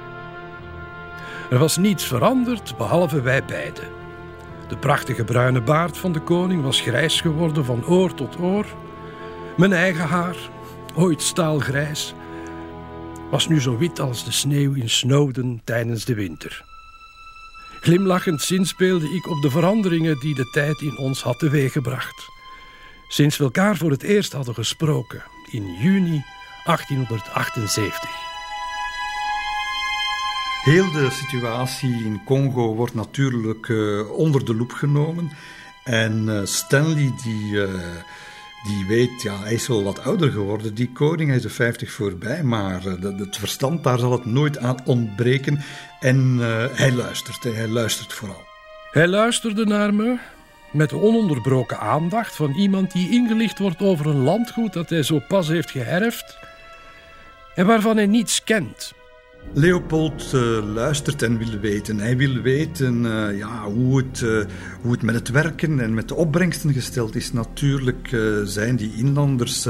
Er 1.50 1.58
was 1.58 1.76
niets 1.76 2.04
veranderd 2.04 2.76
behalve 2.76 3.20
wij 3.20 3.44
beiden. 3.44 3.88
De 4.68 4.76
prachtige 4.76 5.24
bruine 5.24 5.62
baard 5.62 5.98
van 5.98 6.12
de 6.12 6.20
koning 6.20 6.62
was 6.62 6.80
grijs 6.80 7.20
geworden 7.20 7.64
van 7.64 7.86
oor 7.86 8.14
tot 8.14 8.38
oor. 8.38 8.66
Mijn 9.56 9.72
eigen 9.72 10.08
haar, 10.08 10.36
ooit 10.94 11.22
staalgrijs, 11.22 12.14
was 13.30 13.48
nu 13.48 13.60
zo 13.60 13.78
wit 13.78 14.00
als 14.00 14.24
de 14.24 14.32
sneeuw 14.32 14.72
in 14.72 14.90
Snowden 14.90 15.60
tijdens 15.64 16.04
de 16.04 16.14
winter. 16.14 16.73
Glimlachend 17.84 18.42
zinspeelde 18.42 19.10
ik 19.10 19.26
op 19.26 19.42
de 19.42 19.50
veranderingen 19.50 20.18
die 20.20 20.34
de 20.34 20.50
tijd 20.50 20.80
in 20.80 20.98
ons 20.98 21.22
had 21.22 21.38
teweeggebracht. 21.38 22.28
Sinds 23.08 23.36
we 23.36 23.44
elkaar 23.44 23.76
voor 23.76 23.90
het 23.90 24.02
eerst 24.02 24.32
hadden 24.32 24.54
gesproken 24.54 25.22
in 25.50 25.74
juni 25.74 26.24
1878. 26.64 28.10
Heel 30.62 30.92
de 30.92 31.10
situatie 31.10 32.04
in 32.04 32.20
Congo 32.24 32.74
wordt 32.74 32.94
natuurlijk 32.94 33.68
uh, 33.68 34.10
onder 34.10 34.44
de 34.44 34.54
loep 34.54 34.72
genomen. 34.72 35.30
En 35.82 36.26
uh, 36.26 36.40
Stanley, 36.44 37.12
die, 37.22 37.52
uh, 37.52 37.68
die 38.66 38.86
weet, 38.86 39.22
ja, 39.22 39.42
hij 39.42 39.54
is 39.54 39.66
wel 39.66 39.82
wat 39.82 40.02
ouder 40.02 40.30
geworden. 40.30 40.74
Die 40.74 40.92
koning, 40.92 41.28
hij 41.28 41.36
is 41.36 41.42
de 41.42 41.50
50 41.50 41.90
voorbij, 41.90 42.42
maar 42.42 42.82
het 42.82 43.36
verstand, 43.36 43.84
daar 43.84 43.98
zal 43.98 44.12
het 44.12 44.24
nooit 44.24 44.58
aan 44.58 44.76
ontbreken. 44.84 45.60
En 46.00 46.38
hij 46.72 46.92
luistert, 46.92 47.42
hij 47.42 47.68
luistert 47.68 48.12
vooral. 48.12 48.42
Hij 48.90 49.08
luisterde 49.08 49.64
naar 49.64 49.94
me 49.94 50.18
met 50.72 50.90
de 50.90 50.96
ononderbroken 50.96 51.78
aandacht 51.80 52.36
van 52.36 52.52
iemand 52.52 52.92
die 52.92 53.10
ingelicht 53.10 53.58
wordt 53.58 53.82
over 53.82 54.06
een 54.06 54.22
landgoed 54.22 54.72
dat 54.72 54.90
hij 54.90 55.02
zo 55.02 55.20
pas 55.28 55.48
heeft 55.48 55.70
geërfd 55.70 56.38
en 57.54 57.66
waarvan 57.66 57.96
hij 57.96 58.06
niets 58.06 58.44
kent. 58.44 58.92
Leopold 59.52 60.32
uh, 60.34 60.74
luistert 60.74 61.22
en 61.22 61.38
wil 61.38 61.58
weten. 61.60 61.98
Hij 61.98 62.16
wil 62.16 62.40
weten 62.40 63.04
uh, 63.04 63.38
ja, 63.38 63.64
hoe, 63.64 63.96
het, 63.96 64.20
uh, 64.20 64.44
hoe 64.82 64.92
het 64.92 65.02
met 65.02 65.14
het 65.14 65.28
werken 65.28 65.80
en 65.80 65.94
met 65.94 66.08
de 66.08 66.14
opbrengsten 66.14 66.72
gesteld 66.72 67.14
is. 67.14 67.32
Natuurlijk 67.32 68.16
zijn 68.44 68.76
die 68.76 68.92
inlanders 68.96 69.68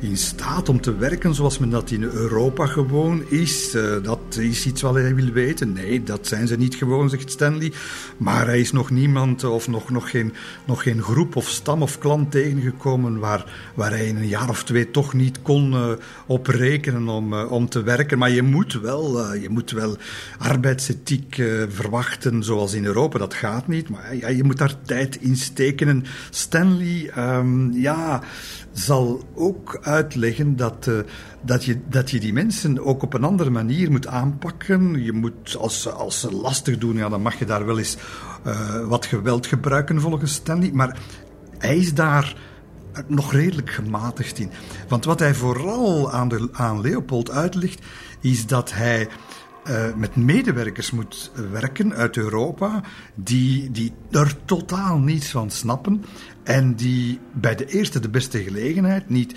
in 0.00 0.16
staat 0.16 0.68
om 0.68 0.80
te 0.80 0.96
werken 0.96 1.34
zoals 1.34 1.58
men 1.58 1.70
dat 1.70 1.90
in 1.90 2.02
Europa 2.02 2.66
gewoon 2.66 3.22
is. 3.28 3.74
Uh, 3.74 4.02
dat 4.02 4.36
is 4.38 4.66
iets 4.66 4.82
wat 4.82 4.94
hij 4.94 5.14
wil 5.14 5.32
weten. 5.32 5.72
Nee, 5.72 6.02
dat 6.02 6.26
zijn 6.26 6.46
ze 6.46 6.56
niet 6.56 6.74
gewoon, 6.74 7.10
zegt 7.10 7.30
Stanley. 7.30 7.72
Maar 8.16 8.46
hij 8.46 8.60
is 8.60 8.72
nog 8.72 8.90
niemand 8.90 9.44
of 9.44 9.68
nog, 9.68 9.90
nog, 9.90 10.10
geen, 10.10 10.32
nog 10.66 10.82
geen 10.82 11.02
groep 11.02 11.36
of 11.36 11.48
stam 11.48 11.82
of 11.82 11.98
klan 11.98 12.28
tegengekomen 12.28 13.18
waar, 13.18 13.72
waar 13.74 13.90
hij 13.90 14.06
in 14.06 14.16
een 14.16 14.28
jaar 14.28 14.48
of 14.48 14.64
twee 14.64 14.90
toch 14.90 15.14
niet 15.14 15.42
kon 15.42 15.72
uh, 15.72 15.88
op 16.26 16.46
rekenen 16.46 17.08
om, 17.08 17.32
uh, 17.32 17.52
om 17.52 17.68
te 17.68 17.82
werken. 17.82 18.18
Maar 18.18 18.30
je 18.30 18.42
moet 18.42 18.80
wel, 18.80 19.34
je 19.34 19.48
moet 19.48 19.70
wel 19.70 19.96
arbeidsethiek 20.38 21.34
verwachten 21.68 22.42
zoals 22.42 22.74
in 22.74 22.84
Europa. 22.84 23.18
Dat 23.18 23.34
gaat 23.34 23.68
niet, 23.68 23.88
maar 23.88 24.16
ja, 24.16 24.28
je 24.28 24.44
moet 24.44 24.58
daar 24.58 24.74
tijd 24.82 25.16
in 25.16 25.36
steken. 25.36 25.88
En 25.88 26.04
Stanley, 26.30 27.10
um, 27.18 27.72
ja 27.72 28.22
zal 28.72 29.22
ook 29.34 29.78
uitleggen 29.82 30.56
dat, 30.56 30.86
uh, 30.86 30.98
dat, 31.42 31.64
je, 31.64 31.80
dat 31.88 32.10
je 32.10 32.20
die 32.20 32.32
mensen 32.32 32.84
ook 32.84 33.02
op 33.02 33.14
een 33.14 33.24
andere 33.24 33.50
manier 33.50 33.90
moet 33.90 34.06
aanpakken. 34.06 35.02
Je 35.04 35.12
moet, 35.12 35.56
als, 35.56 35.92
als 35.92 36.20
ze 36.20 36.32
lastig 36.32 36.78
doen, 36.78 36.96
ja, 36.96 37.08
dan 37.08 37.22
mag 37.22 37.38
je 37.38 37.44
daar 37.44 37.66
wel 37.66 37.78
eens 37.78 37.96
uh, 38.46 38.86
wat 38.86 39.06
geweld 39.06 39.46
gebruiken 39.46 40.00
volgens 40.00 40.34
Stanley. 40.34 40.70
Maar 40.72 40.98
hij 41.58 41.76
is 41.76 41.94
daar 41.94 42.36
nog 43.06 43.32
redelijk 43.32 43.70
gematigd 43.70 44.38
in. 44.38 44.50
Want 44.88 45.04
wat 45.04 45.18
hij 45.18 45.34
vooral 45.34 46.12
aan, 46.12 46.28
de, 46.28 46.48
aan 46.52 46.80
Leopold 46.80 47.30
uitlegt, 47.30 47.80
is 48.20 48.46
dat 48.46 48.72
hij 48.72 49.08
met 49.96 50.16
medewerkers 50.16 50.90
moet 50.90 51.30
werken 51.50 51.94
uit 51.94 52.16
Europa 52.16 52.82
die, 53.14 53.70
die 53.70 53.92
er 54.10 54.36
totaal 54.44 54.98
niets 54.98 55.30
van 55.30 55.50
snappen 55.50 56.04
en 56.50 56.74
die 56.74 57.18
bij 57.32 57.54
de 57.54 57.66
eerste 57.66 58.00
de 58.00 58.08
beste 58.08 58.42
gelegenheid 58.42 59.08
niet. 59.08 59.36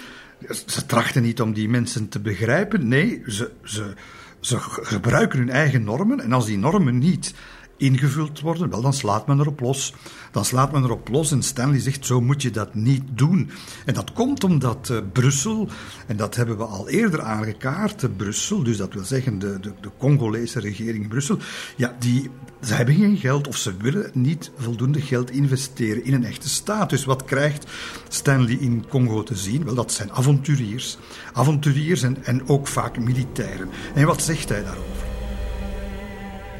Ze 0.65 0.86
trachten 0.86 1.22
niet 1.22 1.41
om 1.41 1.53
die 1.53 1.70
mensen 1.70 2.10
te 2.10 2.20
begrijpen. 2.20 2.88
Nee, 2.88 3.22
ze, 3.27 3.51
ze, 3.63 3.93
ze 4.39 4.58
gebruiken 4.60 5.39
hun 5.39 5.50
eigen 5.50 5.84
normen. 5.84 6.20
En 6.20 6.34
als 6.34 6.46
die 6.46 6.58
normen 6.58 6.98
niet 6.98 7.34
ingevuld 7.77 8.39
worden, 8.39 8.70
wel, 8.70 8.82
dan 8.82 8.94
slaat 8.94 9.27
men 9.27 9.39
erop 9.39 9.60
los. 9.60 9.94
Dan 10.32 10.46
slaat 10.46 10.72
men 10.72 10.84
erop 10.84 11.08
los 11.08 11.32
en 11.32 11.44
Stanley 11.44 11.80
zegt, 11.80 12.06
zo 12.06 12.22
moet 12.22 12.42
je 12.42 12.51
dat 12.51 12.74
niet 12.74 13.03
doen. 13.13 13.50
En 13.86 13.94
dat 13.94 14.13
komt 14.13 14.44
omdat 14.44 14.89
uh, 14.92 14.98
Brussel, 15.12 15.68
en 16.08 16.18
dat 16.18 16.36
hebben 16.36 16.58
we 16.58 16.63
al 16.63 16.89
eerder 16.89 17.22
aangekaart, 17.22 18.03
uh, 18.03 18.10
Brussel, 18.18 18.63
dus 18.63 18.77
dat 18.77 18.94
wil 18.94 19.03
zeggen 19.03 19.39
de, 19.39 19.60
de, 19.60 19.74
de 19.82 19.89
Congolese 19.98 20.60
regering 20.60 21.03
in 21.03 21.10
Brussel, 21.10 21.38
ja, 21.75 21.96
die, 22.00 22.30
ze 22.62 22.74
hebben 22.74 22.96
geen 22.96 23.18
geld 23.18 23.48
of 23.48 23.58
ze 23.58 23.77
willen 23.77 24.12
niet 24.13 24.51
voldoende 24.58 25.01
geld 25.01 25.32
investeren 25.32 26.03
in 26.03 26.13
een 26.13 26.25
echte 26.25 26.50
staat. 26.50 26.89
Dus 26.89 27.06
wat 27.06 27.24
krijgt 27.24 27.72
Stanley 28.08 28.58
in 28.60 28.86
Congo 28.89 29.24
te 29.24 29.36
zien? 29.36 29.63
Wel, 29.63 29.75
dat 29.75 29.92
zijn 29.92 30.12
avonturiers. 30.12 30.98
Avonturiers 31.34 32.03
en, 32.03 32.24
en 32.24 32.48
ook 32.48 32.68
vaak 32.68 33.00
militairen. 33.00 33.70
En 33.94 34.06
wat 34.06 34.22
zegt 34.22 34.50
hij 34.50 34.63
daarover? 34.63 35.12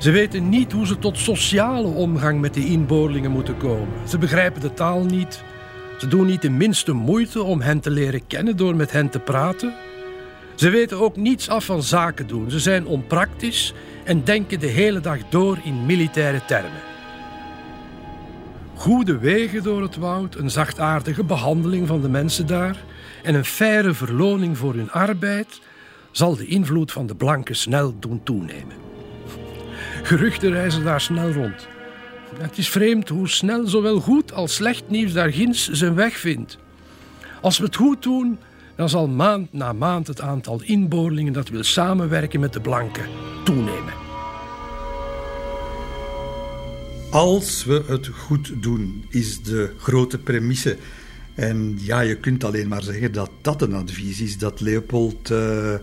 Ze 0.04 0.12
weten 0.12 0.50
niet 0.50 0.72
hoe 0.72 0.86
ze 0.86 1.00
tot 1.00 1.18
sociale 1.18 1.88
omgang 1.88 2.42
met 2.42 2.54
de 2.54 2.66
inboorlingen 2.66 3.32
moeten 3.32 3.58
komen. 3.58 4.08
Ze 4.08 4.18
begrijpen 4.18 4.62
de 4.62 4.74
taal 4.74 5.04
niet. 5.04 5.44
Ze 5.98 6.08
doen 6.08 6.26
niet 6.26 6.42
de 6.42 6.50
minste 6.50 6.94
moeite 6.94 7.44
om 7.44 7.62
hen 7.62 7.80
te 7.80 7.90
leren 7.90 8.28
kennen 8.28 8.58
door 8.58 8.76
met 8.76 8.92
hen 8.92 9.10
te 9.10 9.20
praten. 9.20 9.74
Ze 10.56 10.70
weten 10.70 11.00
ook 11.00 11.16
niets 11.16 11.50
af 11.50 11.66
van 11.66 11.84
zaken 11.84 12.28
doen. 12.28 12.52
Ze 12.52 12.60
zijn 12.60 12.86
onpraktisch 12.86 13.74
en 14.04 14.24
denken 14.24 14.60
de 14.60 14.68
hele 14.68 15.00
dag 15.00 15.18
door 15.30 15.60
in 15.64 15.86
militaire 15.86 16.46
termen. 16.46 16.82
Goede 18.74 19.18
wegen 19.18 19.64
door 19.64 19.82
het 19.82 19.96
woud, 19.98 20.36
een 20.36 20.52
zachtaardige 20.52 21.24
behandeling 21.24 21.88
van 21.88 22.02
de 22.02 22.10
mensen 22.10 22.48
daar 22.48 22.84
en 23.22 23.36
een 23.36 23.46
faire 23.46 23.94
verloning 23.94 24.58
voor 24.58 24.74
hun 24.74 24.92
arbeid 24.92 25.62
zal 26.12 26.36
de 26.36 26.46
invloed 26.46 26.92
van 26.92 27.08
de 27.08 27.16
blanken 27.16 27.56
snel 27.56 28.00
doen 28.00 28.24
toenemen. 28.24 28.93
Geruchten 30.04 30.52
reizen 30.52 30.84
daar 30.84 31.02
snel 31.02 31.32
rond. 31.32 31.68
Het 32.38 32.58
is 32.58 32.70
vreemd 32.70 33.10
hoe 33.10 33.30
snel 33.30 33.68
zowel 33.68 34.00
goed 34.00 34.34
als 34.34 34.54
slecht 34.54 34.84
nieuws 34.90 35.14
daar 35.14 35.34
ginds 35.34 35.70
zijn 35.70 35.96
weg 35.96 36.18
vindt. 36.18 36.58
Als 37.42 37.58
we 37.58 37.66
het 37.66 37.76
goed 37.76 38.04
doen, 38.04 38.38
dan 38.76 38.90
zal 38.90 39.08
maand 39.08 39.54
na 39.54 39.74
maand 39.74 40.08
het 40.08 40.22
aantal 40.22 40.62
inboorlingen 40.64 41.34
dat 41.34 41.50
wil 41.50 41.64
samenwerken 41.64 42.40
met 42.40 42.54
de 42.54 42.62
blanken 42.62 43.06
toenemen. 43.44 43.94
Als 47.12 47.66
we 47.66 47.84
het 47.88 48.08
goed 48.08 48.54
doen, 48.64 49.06
is 49.10 49.42
de 49.42 49.74
grote 49.78 50.18
premisse. 50.18 50.78
En 51.36 51.78
ja, 51.82 52.00
je 52.00 52.16
kunt 52.16 52.44
alleen 52.44 52.68
maar 52.68 52.84
zeggen 52.84 53.12
dat 53.12 53.30
dat 53.42 53.62
een 53.62 53.74
advies 53.74 54.22
is 54.22 54.38
dat 54.38 54.62
Leopold. 54.62 55.30
Uh, 55.30 55.74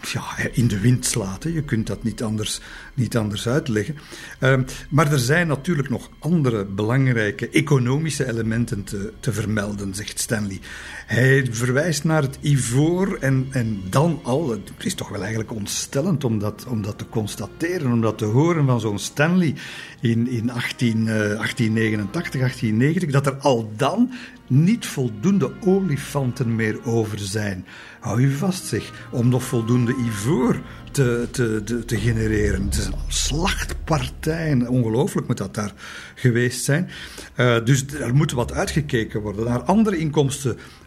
ja, 0.00 0.22
in 0.52 0.68
de 0.68 0.80
wind 0.80 1.06
slaat. 1.06 1.42
Je 1.42 1.62
kunt 1.62 1.86
dat 1.86 2.02
niet 2.02 2.22
anders, 2.22 2.60
niet 2.94 3.16
anders 3.16 3.48
uitleggen. 3.48 3.96
Uh, 4.40 4.60
maar 4.88 5.12
er 5.12 5.18
zijn 5.18 5.46
natuurlijk 5.46 5.88
nog 5.88 6.10
andere 6.18 6.64
belangrijke 6.64 7.48
economische 7.48 8.28
elementen 8.28 8.84
te, 8.84 9.12
te 9.20 9.32
vermelden, 9.32 9.94
zegt 9.94 10.18
Stanley. 10.18 10.60
Hij 11.06 11.46
verwijst 11.50 12.04
naar 12.04 12.22
het 12.22 12.38
ivoor 12.40 13.16
en, 13.20 13.46
en 13.50 13.82
dan 13.90 14.20
al. 14.22 14.50
Het 14.50 14.70
is 14.78 14.94
toch 14.94 15.08
wel 15.08 15.20
eigenlijk 15.20 15.52
ontstellend 15.52 16.24
om 16.24 16.38
dat, 16.38 16.66
om 16.68 16.82
dat 16.82 16.98
te 16.98 17.08
constateren, 17.08 17.92
om 17.92 18.00
dat 18.00 18.18
te 18.18 18.24
horen 18.24 18.66
van 18.66 18.80
zo'n 18.80 18.98
Stanley 18.98 19.54
in, 20.00 20.28
in 20.28 20.50
18, 20.50 20.98
uh, 20.98 21.06
1889, 21.06 22.40
1890, 22.40 23.10
dat 23.10 23.26
er 23.26 23.34
al 23.34 23.70
dan 23.76 24.12
niet 24.46 24.86
voldoende 24.86 25.52
olifanten 25.64 26.54
meer 26.54 26.84
over 26.84 27.18
zijn. 27.18 27.66
Hou 28.00 28.20
je 28.20 28.30
vast, 28.30 28.64
zeg, 28.64 29.08
om 29.10 29.28
nog 29.28 29.44
voldoende 29.44 29.94
ivoor 30.06 30.60
te, 30.92 31.28
te, 31.30 31.62
te, 31.64 31.84
te 31.84 31.96
genereren. 31.96 32.64
Het 32.64 32.74
is 32.74 32.86
een 32.86 32.94
slachtpartij, 33.08 34.66
ongelooflijk 34.66 35.26
moet 35.26 35.38
dat 35.38 35.54
daar 35.54 35.72
geweest 36.14 36.64
zijn. 36.64 36.88
Uh, 37.36 37.64
dus 37.64 37.86
er 37.86 38.14
moet 38.14 38.32
wat 38.32 38.52
uitgekeken 38.52 39.20
worden 39.20 39.44
naar 39.44 39.62
andere 39.62 39.98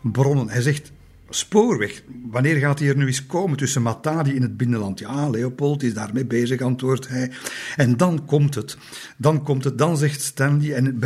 inkomstenbronnen. 0.03 0.49
Hij 0.49 0.61
zegt, 0.61 0.91
spoorweg. 1.29 2.03
Wanneer 2.31 2.55
gaat 2.55 2.79
hij 2.79 2.87
er 2.87 2.97
nu 2.97 3.05
eens 3.05 3.25
komen 3.25 3.57
tussen 3.57 3.81
Matadi 3.81 4.33
in 4.33 4.41
het 4.41 4.57
binnenland? 4.57 4.99
Ja, 4.99 5.29
Leopold 5.29 5.83
is 5.83 5.93
daarmee 5.93 6.25
bezig, 6.25 6.61
antwoordt 6.61 7.07
hij. 7.07 7.31
En 7.75 7.97
dan 7.97 8.25
komt 8.25 8.55
het. 8.55 8.77
Dan 9.17 9.43
komt 9.43 9.63
het. 9.63 9.77
Dan 9.77 9.97
zegt 9.97 10.21
Stanley, 10.21 10.73
en 10.73 10.99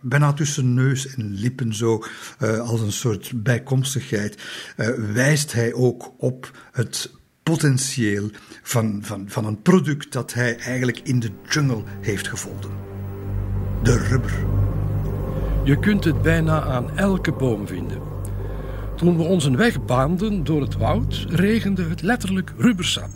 bijna, 0.00 0.32
tussen 0.32 0.74
neus 0.74 1.14
en 1.14 1.34
lippen 1.34 1.74
zo, 1.74 2.04
uh, 2.42 2.58
als 2.58 2.80
een 2.80 2.92
soort 2.92 3.42
bijkomstigheid, 3.42 4.42
uh, 4.76 4.88
wijst 5.12 5.52
hij 5.52 5.72
ook 5.72 6.14
op 6.18 6.50
het 6.72 7.14
potentieel 7.42 8.30
van, 8.62 8.98
van, 9.02 9.24
van 9.28 9.44
een 9.44 9.62
product 9.62 10.12
dat 10.12 10.34
hij 10.34 10.56
eigenlijk 10.58 11.00
in 11.02 11.20
de 11.20 11.30
jungle 11.48 11.82
heeft 12.00 12.28
gevonden. 12.28 12.70
De 13.82 13.98
rubber. 13.98 14.44
Je 15.64 15.78
kunt 15.78 16.04
het 16.04 16.22
bijna 16.22 16.62
aan 16.62 16.98
elke 16.98 17.32
boom 17.32 17.66
vinden. 17.66 17.95
Toen 18.96 19.16
we 19.16 19.22
onze 19.22 19.56
weg 19.56 19.84
baanden 19.84 20.44
door 20.44 20.60
het 20.60 20.76
woud, 20.76 21.26
regende 21.28 21.84
het 21.84 22.02
letterlijk 22.02 22.52
rubbersap. 22.58 23.08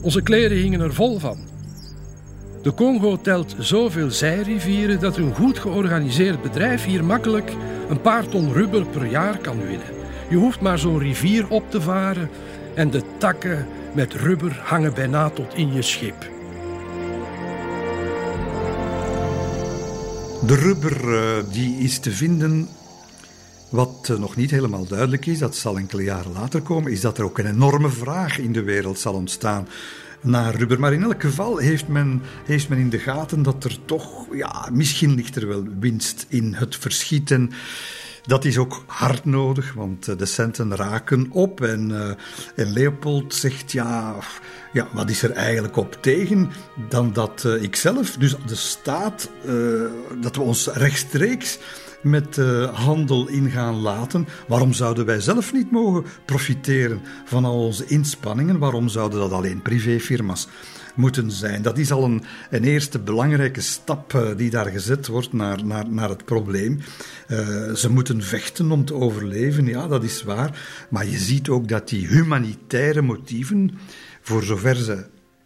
Onze 0.00 0.22
kleren 0.22 0.56
hingen 0.56 0.80
er 0.80 0.94
vol 0.94 1.18
van. 1.18 1.38
De 2.62 2.74
Congo 2.74 3.16
telt 3.16 3.54
zoveel 3.58 4.10
zijrivieren 4.10 5.00
dat 5.00 5.16
een 5.16 5.34
goed 5.34 5.58
georganiseerd 5.58 6.42
bedrijf 6.42 6.84
hier 6.84 7.04
makkelijk 7.04 7.52
een 7.88 8.00
paar 8.00 8.28
ton 8.28 8.52
rubber 8.52 8.86
per 8.86 9.06
jaar 9.06 9.38
kan 9.38 9.56
winnen. 9.56 9.86
Je 10.28 10.36
hoeft 10.36 10.60
maar 10.60 10.78
zo'n 10.78 10.98
rivier 10.98 11.48
op 11.48 11.70
te 11.70 11.80
varen 11.80 12.30
en 12.74 12.90
de 12.90 13.02
takken 13.18 13.66
met 13.94 14.14
rubber 14.14 14.60
hangen 14.62 14.94
bijna 14.94 15.30
tot 15.30 15.54
in 15.54 15.72
je 15.72 15.82
schip. 15.82 16.30
De 20.46 20.54
rubber 20.54 21.14
eh, 21.14 21.52
die 21.52 21.76
is 21.78 21.98
te 21.98 22.10
vinden. 22.10 22.68
Wat 23.74 24.08
eh, 24.10 24.18
nog 24.18 24.36
niet 24.36 24.50
helemaal 24.50 24.86
duidelijk 24.86 25.26
is, 25.26 25.38
dat 25.38 25.56
zal 25.56 25.78
enkele 25.78 26.02
jaren 26.02 26.32
later 26.32 26.62
komen, 26.62 26.92
is 26.92 27.00
dat 27.00 27.18
er 27.18 27.24
ook 27.24 27.38
een 27.38 27.46
enorme 27.46 27.88
vraag 27.88 28.38
in 28.38 28.52
de 28.52 28.62
wereld 28.62 28.98
zal 28.98 29.14
ontstaan 29.14 29.68
naar 30.20 30.54
rubber. 30.54 30.80
Maar 30.80 30.92
in 30.92 31.02
elk 31.02 31.20
geval 31.22 31.56
heeft 31.56 31.88
men, 31.88 32.22
heeft 32.44 32.68
men 32.68 32.78
in 32.78 32.90
de 32.90 32.98
gaten 32.98 33.42
dat 33.42 33.64
er 33.64 33.78
toch, 33.84 34.26
ja, 34.34 34.68
misschien 34.72 35.14
ligt 35.14 35.36
er 35.36 35.48
wel 35.48 35.64
winst 35.78 36.26
in 36.28 36.54
het 36.54 36.76
verschieten. 36.76 37.50
Dat 38.22 38.44
is 38.44 38.58
ook 38.58 38.84
hard 38.86 39.24
nodig, 39.24 39.72
want 39.72 40.08
eh, 40.08 40.16
de 40.16 40.26
centen 40.26 40.76
raken 40.76 41.26
op. 41.30 41.60
En, 41.60 42.16
en 42.56 42.72
Leopold 42.72 43.34
zegt, 43.34 43.72
ja, 43.72 44.14
ja, 44.72 44.88
wat 44.92 45.10
is 45.10 45.22
er 45.22 45.30
eigenlijk 45.30 45.76
op 45.76 45.98
tegen 46.00 46.50
dan 46.88 47.12
dat 47.12 47.42
uh, 47.46 47.62
ik 47.62 47.76
zelf, 47.76 48.10
dus 48.10 48.36
de 48.46 48.54
staat, 48.54 49.30
dat 50.20 50.36
we 50.36 50.42
ons 50.42 50.66
rechtstreeks 50.66 51.58
met 52.04 52.36
uh, 52.36 52.74
handel 52.74 53.28
in 53.28 53.50
gaan 53.50 53.74
laten. 53.74 54.28
Waarom 54.48 54.72
zouden 54.72 55.06
wij 55.06 55.20
zelf 55.20 55.52
niet 55.52 55.70
mogen 55.70 56.04
profiteren 56.24 57.00
van 57.24 57.44
al 57.44 57.64
onze 57.64 57.86
inspanningen? 57.86 58.58
Waarom 58.58 58.88
zouden 58.88 59.18
dat 59.18 59.32
alleen 59.32 59.62
privéfirma's 59.62 60.48
moeten 60.94 61.30
zijn? 61.30 61.62
Dat 61.62 61.78
is 61.78 61.92
al 61.92 62.04
een, 62.04 62.22
een 62.50 62.64
eerste 62.64 62.98
belangrijke 62.98 63.60
stap 63.60 64.12
uh, 64.12 64.28
die 64.36 64.50
daar 64.50 64.70
gezet 64.70 65.06
wordt 65.06 65.32
naar, 65.32 65.64
naar, 65.64 65.88
naar 65.88 66.08
het 66.08 66.24
probleem. 66.24 66.80
Uh, 67.28 67.72
ze 67.72 67.90
moeten 67.90 68.22
vechten 68.22 68.70
om 68.70 68.84
te 68.84 68.94
overleven, 68.94 69.66
ja, 69.66 69.86
dat 69.86 70.04
is 70.04 70.22
waar. 70.22 70.58
Maar 70.90 71.06
je 71.06 71.18
ziet 71.18 71.48
ook 71.48 71.68
dat 71.68 71.88
die 71.88 72.06
humanitaire 72.06 73.02
motieven, 73.02 73.78
voor 74.20 74.42
zover 74.42 74.76
ze 74.76 75.04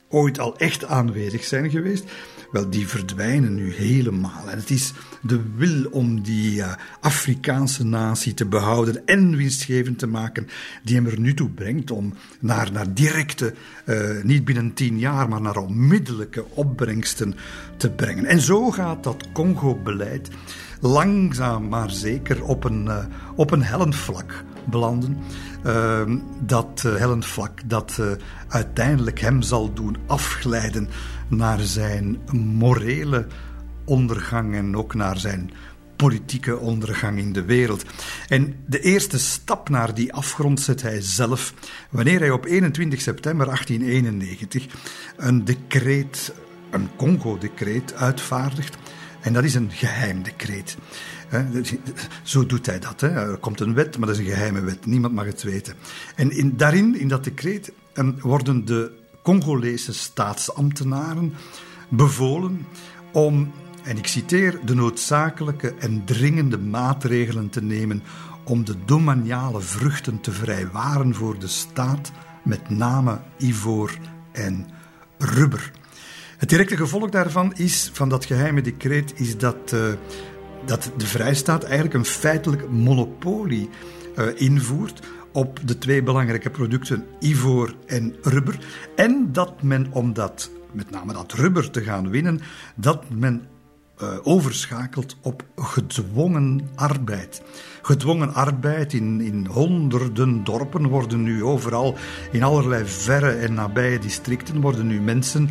ooit 0.09 0.39
al 0.39 0.57
echt 0.57 0.85
aanwezig 0.85 1.45
zijn 1.45 1.71
geweest, 1.71 2.05
wel, 2.51 2.71
die 2.71 2.89
verdwijnen 2.89 3.55
nu 3.55 3.73
helemaal. 3.73 4.51
En 4.51 4.59
het 4.59 4.71
is 4.71 4.93
de 5.23 5.41
wil 5.57 5.85
om 5.91 6.23
die 6.23 6.57
uh, 6.57 6.73
Afrikaanse 7.01 7.85
natie 7.85 8.35
te 8.35 8.47
behouden 8.47 9.07
en 9.07 9.37
winstgevend 9.37 9.99
te 9.99 10.07
maken, 10.07 10.49
die 10.83 10.97
hem 10.97 11.07
er 11.07 11.21
nu 11.21 11.35
toe 11.35 11.51
brengt 11.51 11.91
om 11.91 12.15
naar, 12.41 12.73
naar 12.73 12.95
directe, 12.95 13.55
uh, 13.85 14.23
niet 14.23 14.45
binnen 14.45 14.75
tien 14.75 14.99
jaar, 14.99 15.29
maar 15.29 15.41
naar 15.41 15.57
onmiddellijke 15.57 16.45
opbrengsten 16.55 17.35
te 17.77 17.91
brengen. 17.91 18.25
En 18.25 18.41
zo 18.41 18.71
gaat 18.71 19.05
dat 19.05 19.27
Congo-beleid 19.33 20.29
langzaam 20.81 21.69
maar 21.69 21.91
zeker 21.91 22.45
op 22.45 22.65
een, 22.65 22.85
uh, 22.85 23.05
op 23.37 23.51
een 23.51 23.63
hellend 23.63 23.97
vlak 23.97 24.45
belanden. 24.65 25.19
Uh, 25.67 26.03
dat 26.41 26.83
hellend 26.83 27.27
vlak 27.27 27.61
dat 27.65 28.01
uiteindelijk 28.49 29.21
hem 29.21 29.43
zal 29.43 29.73
doen 29.73 29.97
afglijden 30.07 30.89
naar 31.29 31.61
zijn 31.61 32.19
morele 32.33 33.27
ondergang 33.85 34.55
en 34.55 34.77
ook 34.77 34.95
naar 34.95 35.19
zijn 35.19 35.51
politieke 35.97 36.59
ondergang 36.59 37.19
in 37.19 37.33
de 37.33 37.45
wereld. 37.45 37.85
En 38.29 38.55
de 38.67 38.81
eerste 38.81 39.19
stap 39.19 39.69
naar 39.69 39.95
die 39.95 40.13
afgrond 40.13 40.61
zet 40.61 40.83
hij 40.83 41.01
zelf 41.01 41.55
wanneer 41.91 42.21
hij 42.21 42.31
op 42.31 42.45
21 42.45 43.01
september 43.01 43.47
1891 43.47 44.67
een 45.17 45.45
decreet, 45.45 46.35
een 46.71 46.89
Congo-decreet 46.97 47.95
uitvaardigt. 47.95 48.77
En 49.21 49.33
dat 49.33 49.45
is 49.45 49.55
een 49.55 49.71
geheim 49.71 50.23
decreet. 50.23 50.77
Zo 52.23 52.47
doet 52.47 52.67
hij 52.67 52.79
dat. 52.79 53.03
Er 53.03 53.37
komt 53.37 53.61
een 53.61 53.75
wet, 53.75 53.99
maar 53.99 54.07
dat 54.07 54.19
is 54.19 54.27
een 54.27 54.33
geheime 54.33 54.61
wet. 54.61 54.87
Niemand 54.87 55.15
mag 55.15 55.27
het 55.27 55.43
weten. 55.43 55.75
En 56.17 56.31
in, 56.31 56.57
daarin, 56.57 56.99
in 56.99 57.09
dat 57.09 57.25
decreet, 57.25 57.73
worden 58.21 58.65
de 58.65 58.98
Congolese 59.23 59.93
staatsambtenaren 59.93 61.35
bevolen 61.89 62.67
om, 63.13 63.53
en 63.83 63.97
ik 63.97 64.07
citeer, 64.07 64.61
de 64.65 64.75
noodzakelijke 64.75 65.75
en 65.75 66.05
dringende 66.05 66.59
maatregelen 66.59 67.49
te 67.49 67.63
nemen 67.63 68.03
om 68.45 68.65
de 68.65 68.75
domaniale 68.85 69.61
vruchten 69.61 70.21
te 70.21 70.33
vrijwaren 70.33 71.15
voor 71.15 71.39
de 71.39 71.47
staat, 71.47 72.13
met 72.45 72.71
name 72.71 73.21
ivoor 73.39 73.99
en 74.33 74.67
rubber. 75.19 75.71
Het 76.37 76.49
directe 76.49 76.77
gevolg 76.77 77.11
daarvan 77.11 77.53
is, 77.55 77.91
van 77.93 78.09
dat 78.09 78.25
geheime 78.25 78.61
decreet, 78.61 79.13
is 79.21 79.39
dat, 79.39 79.73
uh, 79.75 79.81
dat 80.65 80.91
de 80.97 81.07
Vrijstaat 81.07 81.63
eigenlijk 81.63 81.95
een 81.95 82.05
feitelijk 82.05 82.71
monopolie 82.71 83.69
uh, 84.19 84.27
invoert 84.35 85.07
op 85.39 85.61
de 85.65 85.79
twee 85.79 86.03
belangrijke 86.03 86.51
producten 86.51 87.07
ivoor 87.21 87.75
en 87.87 88.15
rubber. 88.23 88.59
En 88.97 89.29
dat 89.33 89.63
men, 89.63 89.87
om 89.93 90.13
dat, 90.13 90.51
met 90.73 90.91
name 90.91 91.13
dat 91.13 91.33
rubber 91.33 91.71
te 91.71 91.81
gaan 91.81 92.11
winnen, 92.11 92.41
dat 92.77 93.11
men 93.11 93.47
uh, 94.03 94.09
overschakelt 94.23 95.17
op 95.23 95.45
gedwongen 95.57 96.69
arbeid. 96.75 97.43
Gedwongen 97.83 98.35
arbeid 98.35 98.93
in, 98.93 99.21
in 99.21 99.47
honderden 99.47 100.45
dorpen 100.45 100.87
worden 100.87 101.23
nu 101.23 101.45
overal, 101.45 101.97
in 102.33 102.43
allerlei 102.43 102.85
verre 102.87 103.31
en 103.31 103.55
nabije 103.55 103.99
districten, 103.99 104.61
worden 104.61 104.87
nu 104.87 105.01
mensen 105.01 105.51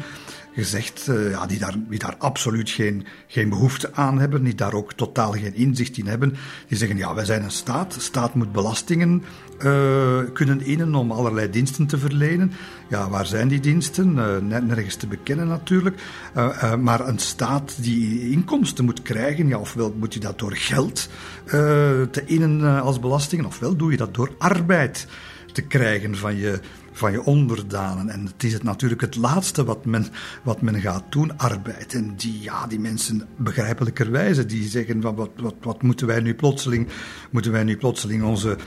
gezegd 0.58 1.08
uh, 1.10 1.32
ja, 1.32 1.46
die, 1.46 1.60
daar, 1.60 1.76
die 1.90 2.00
daar 2.00 2.16
absoluut 2.18 2.70
geen, 2.70 3.06
geen 3.28 3.50
behoefte 3.50 3.94
aan 3.94 4.20
hebben, 4.20 4.44
die 4.44 4.56
daar 4.56 4.74
ook 4.74 4.94
totaal 4.94 5.32
geen 5.32 5.56
inzicht 5.56 5.98
in 5.98 6.08
hebben. 6.08 6.36
Die 6.68 6.78
zeggen, 6.78 6.98
ja, 6.98 7.14
wij 7.14 7.26
zijn 7.26 7.44
een 7.44 7.52
staat, 7.52 7.96
staat 8.00 8.34
moet 8.34 8.52
belastingen 8.52 9.24
uh, 9.66 10.20
kunnen 10.34 10.66
innen 10.66 10.96
om 10.96 11.12
allerlei 11.12 11.50
diensten 11.50 11.88
te 11.88 11.98
verlenen. 11.98 12.52
Ja, 12.90 13.10
waar 13.10 13.26
zijn 13.26 13.48
die 13.48 13.60
diensten? 13.60 14.16
Uh, 14.16 14.60
nergens 14.62 14.96
te 14.96 15.08
bekennen 15.08 15.48
natuurlijk. 15.48 16.02
maar 16.80 17.08
een 17.08 17.20
staat 17.20 17.84
die 17.84 18.32
inkomsten 18.32 18.86
moet 18.86 19.02
krijgen, 19.02 19.48
ja, 19.48 19.58
ofwel 19.58 19.96
moet 20.00 20.14
je 20.14 20.20
dat 20.20 20.40
door 20.40 20.56
geld 20.56 21.10
te 22.12 22.24
innen 22.26 22.82
als 22.82 23.00
belastingen, 23.00 23.46
ofwel 23.46 23.76
doe 23.76 23.92
je 23.92 23.98
dat 23.98 24.14
door 24.14 24.32
arbeid 24.38 25.08
te 25.52 25.62
krijgen 25.62 26.18
van 26.18 26.36
je 26.36 26.60
van 26.98 27.12
je 27.12 27.24
onderdanen. 27.24 28.10
En 28.10 28.26
het 28.26 28.44
is 28.44 28.54
het 28.54 28.64
natuurlijk 28.64 29.02
het 29.02 29.16
laatste 29.16 29.64
wat 29.64 29.86
men, 29.86 30.08
wat 30.44 30.62
men 30.62 30.82
gaat 30.82 31.04
doen, 31.10 31.38
arbeid. 31.38 31.94
En 31.94 32.14
die, 32.16 32.42
ja, 32.42 32.68
die 32.68 32.80
mensen 32.80 33.28
begrijpelijkerwijze, 33.36 34.46
die 34.46 34.68
zeggen 34.68 35.02
van 35.02 35.16
wat, 35.16 35.30
wat, 35.36 35.56
wat 35.62 35.82
moeten 35.82 36.08
wij 36.08 36.20
nu 36.20 36.36
plotseling, 36.36 36.88
moeten 37.32 37.52
wij 37.52 37.64
nu 37.64 37.78
plotseling 37.78 38.24
onze, 38.24 38.58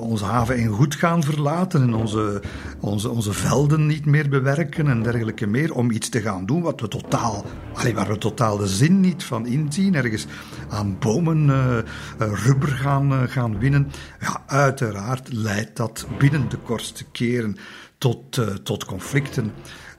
onze 0.00 0.24
haven 0.24 0.58
in 0.58 0.68
goed 0.68 0.94
gaan 0.94 1.22
verlaten 1.22 1.82
en 1.82 1.94
onze, 1.94 2.42
onze, 2.80 3.10
onze 3.10 3.32
velden 3.32 3.86
niet 3.86 4.06
meer 4.06 4.28
bewerken 4.28 4.88
en 4.88 5.02
dergelijke 5.02 5.46
meer, 5.46 5.74
om 5.74 5.90
iets 5.90 6.08
te 6.08 6.20
gaan 6.20 6.46
doen 6.46 6.62
wat 6.62 6.80
we 6.80 6.88
totaal, 6.88 7.44
allee, 7.74 7.94
waar 7.94 8.08
we 8.08 8.18
totaal 8.18 8.56
de 8.56 8.66
zin 8.66 9.00
niet 9.00 9.24
van 9.24 9.46
inzien, 9.46 9.94
ergens 9.94 10.26
aan 10.68 10.96
bomen 10.98 11.46
uh, 11.46 11.78
rubber 12.44 12.68
gaan, 12.68 13.12
uh, 13.12 13.22
gaan 13.26 13.58
winnen. 13.58 13.90
Ja, 14.20 14.42
uiteraard 14.46 15.32
leidt 15.32 15.76
dat 15.76 16.06
binnen 16.18 16.48
de 16.48 16.56
kortste 16.56 17.04
keren 17.12 17.55
tot, 17.98 18.36
uh, 18.36 18.46
tot 18.46 18.84
conflicten, 18.84 19.52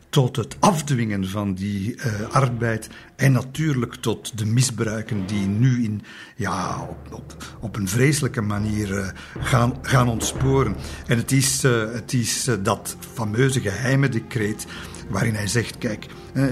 tot 0.10 0.36
het 0.36 0.56
afdwingen 0.60 1.30
van 1.30 1.54
die 1.54 1.96
uh, 1.96 2.04
arbeid 2.30 2.90
en 3.16 3.32
natuurlijk 3.32 3.96
tot 3.96 4.38
de 4.38 4.46
misbruiken 4.46 5.26
die 5.26 5.48
nu 5.48 5.84
in, 5.84 6.02
ja, 6.36 6.88
op, 7.12 7.36
op, 7.60 7.76
een 7.76 7.88
vreselijke 7.88 8.42
manier 8.42 8.92
uh, 8.92 9.08
gaan, 9.40 9.74
gaan 9.82 10.10
ontsporen. 10.10 10.76
En 11.08 11.18
het 11.18 11.32
is, 11.32 11.62
het 11.94 12.14
is 12.14 12.50
dat 12.64 12.98
fameuze 13.14 13.62
geheime 13.62 14.10
decreet 14.10 14.66
waarin 15.10 15.34
hij 15.34 15.48
zegt: 15.48 15.78
kijk, 15.78 16.06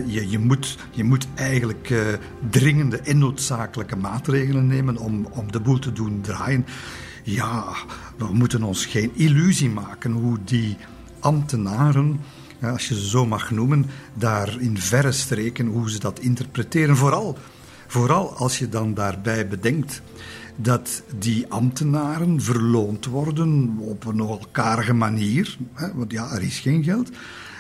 je, 0.06 0.30
je, 0.30 0.40
moet, 0.40 0.78
je 0.92 1.04
moet 1.04 1.28
eigenlijk 1.36 1.94
dringende 2.50 3.00
en 3.00 3.18
noodzakelijke 3.18 3.96
maatregelen 3.96 4.68
nemen 4.68 4.98
om, 4.98 5.26
om 5.26 5.52
de 5.52 5.60
boel 5.60 5.80
te 5.80 5.92
doen 5.92 6.22
draaien. 6.22 6.66
Ja, 7.24 7.66
we 8.18 8.34
moeten 8.34 8.64
ons 8.64 8.86
geen 8.86 9.12
illusie 9.16 9.70
maken 9.70 10.12
hoe 10.12 10.38
die 10.44 10.78
ambtenaren, 11.26 12.20
als 12.62 12.88
je 12.88 12.96
ze 12.96 13.08
zo 13.08 13.26
mag 13.26 13.52
noemen, 13.52 13.86
daar 14.14 14.62
in 14.62 14.78
verre 14.78 15.12
streken 15.12 15.68
hoe 15.68 15.90
ze 15.90 16.00
dat 16.00 16.20
interpreteren. 16.20 16.98
Vooral, 16.98 17.38
vooral 17.88 18.36
als 18.36 18.60
je 18.60 18.70
dan 18.70 18.94
daarbij 18.94 19.48
bedenkt 19.48 20.02
dat 20.56 21.04
die 21.20 21.46
ambtenaren 21.50 22.42
verloond 22.42 23.06
worden 23.06 23.78
op 23.80 24.06
een 24.06 24.16
nogal 24.16 24.42
karige 24.52 24.94
manier. 24.94 25.58
Hè, 25.74 25.94
want 25.94 26.12
ja, 26.12 26.32
er 26.32 26.42
is 26.42 26.60
geen 26.60 26.84
geld. 26.84 27.10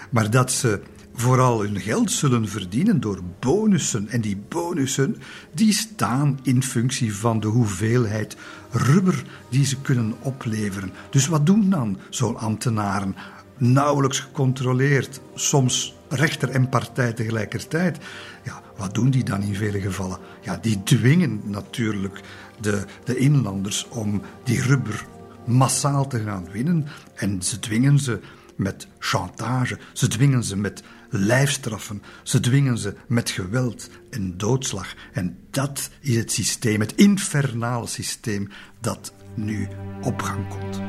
Maar 0.09 0.29
dat 0.29 0.51
ze 0.51 0.81
vooral 1.15 1.61
hun 1.61 1.79
geld 1.79 2.11
zullen 2.11 2.47
verdienen 2.47 2.99
door 3.01 3.19
bonussen. 3.39 4.09
En 4.09 4.21
die 4.21 4.37
bonussen 4.49 5.15
die 5.53 5.73
staan 5.73 6.39
in 6.43 6.63
functie 6.63 7.15
van 7.15 7.39
de 7.39 7.47
hoeveelheid 7.47 8.37
rubber 8.71 9.23
die 9.49 9.65
ze 9.65 9.81
kunnen 9.81 10.13
opleveren. 10.21 10.91
Dus 11.09 11.27
wat 11.27 11.45
doen 11.45 11.69
dan 11.69 11.97
zo'n 12.09 12.37
ambtenaren? 12.37 13.15
Nauwelijks 13.57 14.19
gecontroleerd, 14.19 15.19
soms 15.35 15.95
rechter 16.09 16.49
en 16.49 16.69
partij 16.69 17.13
tegelijkertijd. 17.13 17.97
Ja, 18.43 18.61
wat 18.77 18.93
doen 18.93 19.09
die 19.09 19.23
dan 19.23 19.41
in 19.41 19.55
vele 19.55 19.81
gevallen? 19.81 20.17
Ja, 20.41 20.57
die 20.61 20.83
dwingen 20.83 21.41
natuurlijk 21.43 22.21
de, 22.59 22.85
de 23.03 23.17
inlanders 23.17 23.87
om 23.89 24.21
die 24.43 24.61
rubber 24.61 25.05
massaal 25.45 26.07
te 26.07 26.19
gaan 26.19 26.47
winnen. 26.51 26.87
En 27.15 27.41
ze 27.41 27.59
dwingen 27.59 27.99
ze 27.99 28.19
met 28.55 28.87
chantage, 28.99 29.77
ze 29.93 30.07
dwingen 30.07 30.43
ze 30.43 30.57
met 30.57 30.83
lijfstraffen, 31.09 32.01
ze 32.23 32.39
dwingen 32.39 32.77
ze 32.77 32.95
met 33.07 33.29
geweld 33.29 33.89
en 34.09 34.37
doodslag. 34.37 34.93
En 35.13 35.37
dat 35.51 35.89
is 35.99 36.15
het 36.15 36.31
systeem, 36.31 36.79
het 36.79 36.95
infernale 36.95 37.87
systeem 37.87 38.49
dat 38.81 39.13
nu 39.35 39.67
op 40.01 40.21
gang 40.21 40.47
komt. 40.47 40.81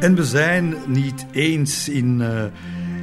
En 0.00 0.14
we 0.14 0.24
zijn 0.24 0.74
niet 0.86 1.26
eens 1.32 1.88
in, 1.88 2.20
uh, 2.20 2.44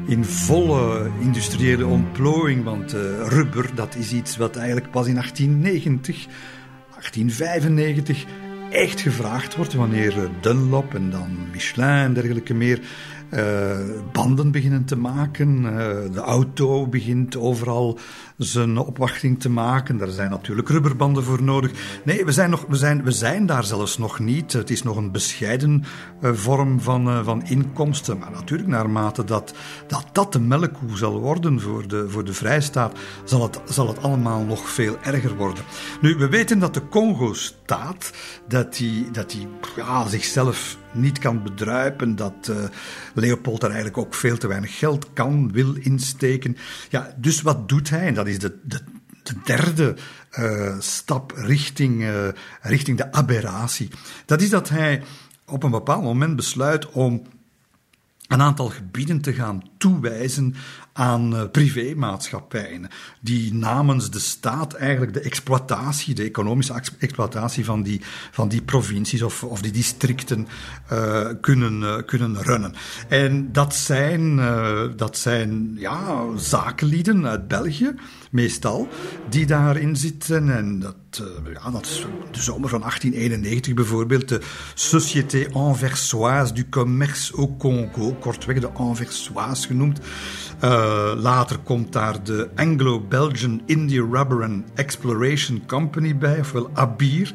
in 0.07 0.25
volle 0.25 1.09
industriële 1.19 1.85
ontplooiing, 1.85 2.63
want 2.63 2.93
uh, 2.93 3.01
rubber 3.27 3.69
dat 3.75 3.95
is 3.95 4.11
iets 4.11 4.37
wat 4.37 4.55
eigenlijk 4.55 4.91
pas 4.91 5.07
in 5.07 5.13
1890, 5.13 6.25
1895 6.25 8.25
echt 8.71 8.99
gevraagd 8.99 9.55
wordt 9.55 9.73
wanneer 9.73 10.29
Dunlop 10.41 10.93
en 10.93 11.09
dan 11.09 11.37
Michelin 11.51 11.87
en 11.87 12.13
dergelijke 12.13 12.53
meer 12.53 12.79
uh, 13.33 13.77
banden 14.11 14.51
beginnen 14.51 14.85
te 14.85 14.97
maken. 14.97 15.63
Uh, 15.63 15.69
de 16.13 16.21
auto 16.25 16.87
begint 16.87 17.37
overal 17.37 17.99
zijn 18.37 18.77
opwachting 18.77 19.39
te 19.39 19.49
maken. 19.49 19.97
Daar 19.97 20.09
zijn 20.09 20.29
natuurlijk 20.29 20.69
rubberbanden 20.69 21.23
voor 21.23 21.43
nodig. 21.43 21.71
Nee, 22.05 22.25
we 22.25 22.31
zijn, 22.31 22.49
nog, 22.49 22.65
we 22.67 22.75
zijn, 22.75 23.03
we 23.03 23.11
zijn 23.11 23.45
daar 23.45 23.63
zelfs 23.63 23.97
nog 23.97 24.19
niet. 24.19 24.53
Het 24.53 24.69
is 24.69 24.83
nog 24.83 24.97
een 24.97 25.11
bescheiden 25.11 25.83
uh, 26.21 26.33
vorm 26.33 26.81
van, 26.81 27.23
van 27.23 27.45
inkomsten. 27.45 28.17
Maar 28.17 28.31
natuurlijk, 28.31 28.69
naarmate 28.69 29.23
dat, 29.23 29.53
dat 29.87 30.05
dat 30.11 30.33
de 30.33 30.39
melkkoe 30.39 30.97
zal 30.97 31.19
worden 31.19 31.61
voor 31.61 31.87
de, 31.87 32.09
voor 32.09 32.23
de 32.23 32.33
vrijstaat, 32.33 32.97
zal 33.23 33.41
het, 33.41 33.59
zal 33.65 33.87
het 33.87 34.01
allemaal 34.01 34.43
nog 34.43 34.69
veel 34.69 34.97
erger 35.03 35.35
worden. 35.35 35.63
Nu, 36.01 36.15
we 36.15 36.29
weten 36.29 36.59
dat 36.59 36.73
de 36.73 36.87
Congo-staat, 36.87 38.11
dat 38.47 38.75
die, 38.75 39.11
dat 39.11 39.29
die 39.29 39.47
ja, 39.75 40.07
zichzelf 40.07 40.77
niet 40.97 41.19
kan 41.19 41.43
bedruipen, 41.43 42.15
dat 42.15 42.47
uh, 42.49 42.55
Leopold 43.13 43.63
er 43.63 43.69
eigenlijk 43.69 43.97
ook 43.97 44.13
veel 44.13 44.37
te 44.37 44.47
weinig 44.47 44.77
geld 44.77 45.13
kan, 45.13 45.51
wil 45.51 45.73
insteken. 45.73 46.57
Ja, 46.89 47.13
dus 47.17 47.41
wat 47.41 47.69
doet 47.69 47.89
hij? 47.89 48.07
En 48.07 48.13
dat 48.13 48.27
is 48.27 48.39
de, 48.39 48.57
de, 48.63 48.79
de 49.23 49.33
derde 49.43 49.95
uh, 50.39 50.75
stap 50.79 51.31
richting, 51.35 52.01
uh, 52.01 52.27
richting 52.61 52.97
de 52.97 53.11
aberratie. 53.11 53.89
Dat 54.25 54.41
is 54.41 54.49
dat 54.49 54.69
hij 54.69 55.03
op 55.45 55.63
een 55.63 55.71
bepaald 55.71 56.03
moment 56.03 56.35
besluit 56.35 56.91
om 56.91 57.21
een 58.27 58.41
aantal 58.41 58.69
gebieden 58.69 59.21
te 59.21 59.33
gaan 59.33 59.63
toewijzen 59.77 60.55
aan 60.97 61.33
uh, 61.33 61.41
privémaatschappijen, 61.51 62.87
die 63.19 63.53
namens 63.53 64.09
de 64.09 64.19
staat 64.19 64.73
eigenlijk 64.73 65.13
de 65.13 65.19
exploitatie, 65.19 66.15
de 66.15 66.23
economische 66.23 66.81
exploitatie 66.99 67.65
van 67.65 67.83
die, 67.83 68.01
van 68.31 68.47
die 68.47 68.61
provincies 68.61 69.21
of, 69.21 69.43
of 69.43 69.61
die 69.61 69.71
districten 69.71 70.47
uh, 70.91 71.27
kunnen, 71.41 71.81
uh, 71.81 71.95
kunnen 72.05 72.41
runnen. 72.41 72.73
En 73.07 73.51
dat 73.51 73.75
zijn, 73.75 74.35
dat 74.95 75.17
zijn 75.17 75.75
ja, 75.79 76.25
zakenlieden 76.35 77.27
uit 77.27 77.47
België, 77.47 77.95
meestal, 78.31 78.87
die 79.29 79.45
daarin 79.45 79.95
zitten. 79.95 80.55
En 80.55 80.79
dat, 80.79 81.23
ja, 81.53 81.71
dat 81.71 81.85
is 81.85 82.05
de 82.31 82.41
zomer 82.41 82.69
van 82.69 82.79
1891 82.79 83.73
bijvoorbeeld, 83.73 84.29
de 84.29 84.41
Société 84.73 85.47
Anversoise 85.51 86.53
du 86.53 86.69
Commerce 86.69 87.33
au 87.35 87.57
Congo, 87.57 88.13
kortweg 88.19 88.59
de 88.59 88.69
Anversoise 88.69 89.67
genoemd. 89.67 89.99
Uh, 90.63 91.11
later 91.15 91.57
komt 91.57 91.93
daar 91.93 92.23
de 92.23 92.49
Anglo-Belgian 92.55 93.61
India 93.65 94.01
Rubber 94.11 94.43
and 94.43 94.63
Exploration 94.75 95.63
Company 95.65 96.17
bij, 96.17 96.39
ofwel 96.39 96.69
ABIR. 96.73 97.33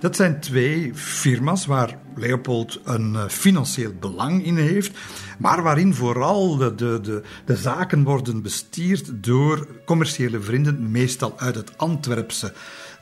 Dat 0.00 0.16
zijn 0.16 0.40
twee 0.40 0.94
firma's 0.94 1.66
waar 1.66 1.98
Leopold 2.14 2.80
een 2.84 3.12
uh, 3.12 3.28
financieel 3.28 3.92
belang 4.00 4.44
in 4.44 4.56
heeft, 4.56 4.98
maar 5.38 5.62
waarin 5.62 5.94
vooral 5.94 6.56
de, 6.56 6.74
de, 6.74 7.00
de, 7.02 7.22
de, 7.44 7.56
zaken 7.56 8.04
worden 8.04 8.42
bestierd 8.42 9.24
door 9.24 9.66
commerciële 9.84 10.40
vrienden, 10.40 10.90
meestal 10.90 11.32
uit 11.36 11.54
het 11.54 11.78
Antwerpse 11.78 12.52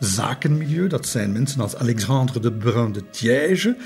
zakenmilieu. 0.00 0.86
Dat 0.86 1.06
zijn 1.06 1.32
mensen 1.32 1.60
als 1.60 1.76
Alexandre 1.76 2.40
de 2.40 2.52
Brun 2.52 2.92
de 2.92 3.10
Tiège, 3.10 3.76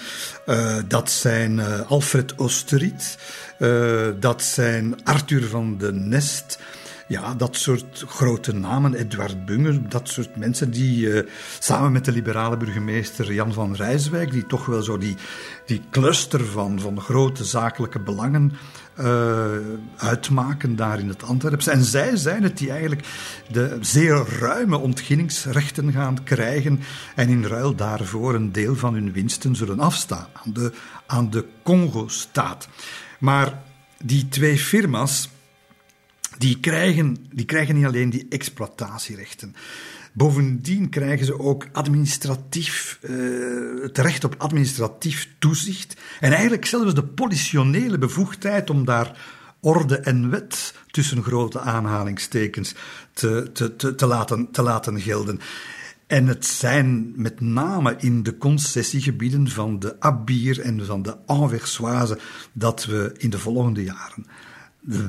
uh, 0.47 0.77
dat 0.89 1.11
zijn 1.11 1.61
Alfred 1.87 2.35
Osterriet. 2.35 3.19
Uh, 3.59 4.07
dat 4.21 4.43
zijn 4.43 5.05
Arthur 5.05 5.45
van 5.49 5.79
de 5.79 5.93
Nest. 5.93 6.59
Ja, 7.09 7.35
dat 7.35 7.57
soort 7.57 8.05
grote 8.09 8.55
namen, 8.55 8.95
Edward 8.95 9.45
Bunger, 9.45 9.89
dat 9.89 10.09
soort 10.09 10.37
mensen 10.37 10.71
die 10.71 11.25
samen 11.59 11.93
met 11.93 12.05
de 12.05 12.13
liberale 12.13 12.57
burgemeester 12.57 13.33
Jan 13.33 13.53
van 13.53 13.75
Rijswijk, 13.75 14.31
die 14.31 14.47
toch 14.47 14.67
wel 14.67 14.83
zo 14.83 14.99
die, 14.99 15.17
die 15.67 15.83
cluster 15.91 16.45
van, 16.45 16.81
van 16.81 17.01
grote 17.01 17.45
zakelijke 17.45 18.01
belangen 18.01 18.53
uh, 19.01 19.57
uitmaken 19.97 20.77
daar 20.77 20.99
in 20.99 21.09
het 21.09 21.23
Antwerpse. 21.23 21.71
En 21.71 21.85
zij 21.85 22.17
zijn 22.17 22.43
het 22.43 22.59
die 22.59 22.71
eigenlijk 22.71 23.07
de 23.51 23.79
zeer 23.81 24.25
ruime 24.39 24.77
ontginningsrechten 24.77 25.93
gaan 25.93 26.25
krijgen 26.25 26.81
en 27.15 27.29
in 27.29 27.45
ruil 27.45 27.75
daarvoor 27.75 28.35
een 28.35 28.53
deel 28.53 28.77
van 28.77 28.95
hun 28.95 29.13
winsten 29.13 29.57
zullen 29.57 29.81
afstaan 29.81 30.27
aan 30.33 30.53
de, 30.53 30.73
aan 31.07 31.31
de 31.31 31.47
Congo-staat. 31.63 32.69
Maar 33.19 33.63
die 33.99 34.29
twee 34.29 34.59
firma's, 34.59 35.29
die 36.39 36.61
krijgen, 36.61 37.27
die 37.33 37.45
krijgen 37.45 37.75
niet 37.75 37.87
alleen 37.87 38.11
die 38.11 38.27
exploitatierechten. 38.29 39.55
Bovendien 40.17 40.89
krijgen 40.89 41.27
ze 41.27 41.39
ook 41.39 41.69
administratief, 41.73 42.99
uh, 43.03 43.83
het 43.83 43.99
recht 43.99 44.25
op 44.25 44.35
administratief 44.39 45.29
toezicht. 45.39 45.97
En 46.21 46.33
eigenlijk 46.33 46.67
zelfs 46.67 46.95
de 46.95 47.05
politionele 47.05 47.99
bevoegdheid 47.99 48.71
om 48.71 48.85
daar 48.85 49.19
orde 49.61 49.97
en 49.97 50.31
wet 50.31 50.75
tussen 50.91 51.23
grote 51.23 51.61
aanhalingstekens 51.61 52.75
te, 53.13 53.51
te, 53.53 53.77
te, 53.77 53.95
te, 53.95 54.07
laten, 54.07 54.51
te 54.51 54.63
laten 54.63 55.01
gelden. 55.01 55.41
En 56.07 56.27
het 56.27 56.47
zijn 56.47 57.13
met 57.17 57.41
name 57.41 57.97
in 57.99 58.23
de 58.23 58.39
concessiegebieden 58.39 59.49
van 59.49 59.79
de 59.79 60.01
Abier 60.01 60.61
en 60.61 60.87
van 60.87 61.03
de 61.03 61.17
Anversoise 61.27 62.19
dat 62.53 62.85
we 62.85 63.15
in 63.19 63.31
de 63.31 63.39
volgende 63.39 63.83
jaren 63.83 64.27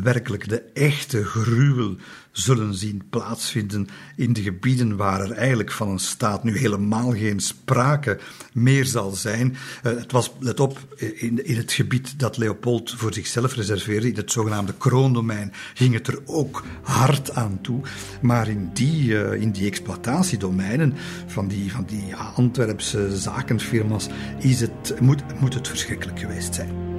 werkelijk 0.03 0.49
de 0.49 0.61
echte 0.61 1.25
gruwel 1.25 1.95
zullen 2.31 2.73
zien 2.73 3.01
plaatsvinden 3.09 3.87
in 4.15 4.33
de 4.33 4.41
gebieden 4.41 4.95
waar 4.95 5.21
er 5.21 5.31
eigenlijk 5.31 5.71
van 5.71 5.89
een 5.89 5.99
staat 5.99 6.43
nu 6.43 6.57
helemaal 6.57 7.11
geen 7.11 7.39
sprake 7.39 8.19
meer 8.53 8.85
zal 8.85 9.11
zijn. 9.11 9.55
Uh, 9.83 9.97
het 9.97 10.11
was, 10.11 10.31
let 10.39 10.59
op, 10.59 10.79
in, 10.97 11.45
in 11.45 11.57
het 11.57 11.71
gebied 11.71 12.19
dat 12.19 12.37
Leopold 12.37 12.91
voor 12.91 13.13
zichzelf 13.13 13.55
reserveerde, 13.55 14.07
in 14.07 14.15
het 14.15 14.31
zogenaamde 14.31 14.73
kroondomein, 14.77 15.53
ging 15.73 15.93
het 15.93 16.07
er 16.07 16.19
ook 16.25 16.63
hard 16.81 17.31
aan 17.31 17.59
toe. 17.61 17.81
Maar 18.21 18.47
in 18.47 18.69
die, 18.73 19.07
uh, 19.07 19.41
in 19.41 19.51
die 19.51 19.67
exploitatiedomeinen 19.67 20.93
van 21.27 21.47
die, 21.47 21.71
van 21.71 21.85
die 21.85 22.15
Antwerpse 22.15 23.17
zakenfirma's 23.17 24.07
is 24.39 24.61
het, 24.61 24.99
moet, 24.99 25.39
moet 25.39 25.53
het 25.53 25.67
verschrikkelijk 25.67 26.19
geweest 26.19 26.55
zijn. 26.55 26.94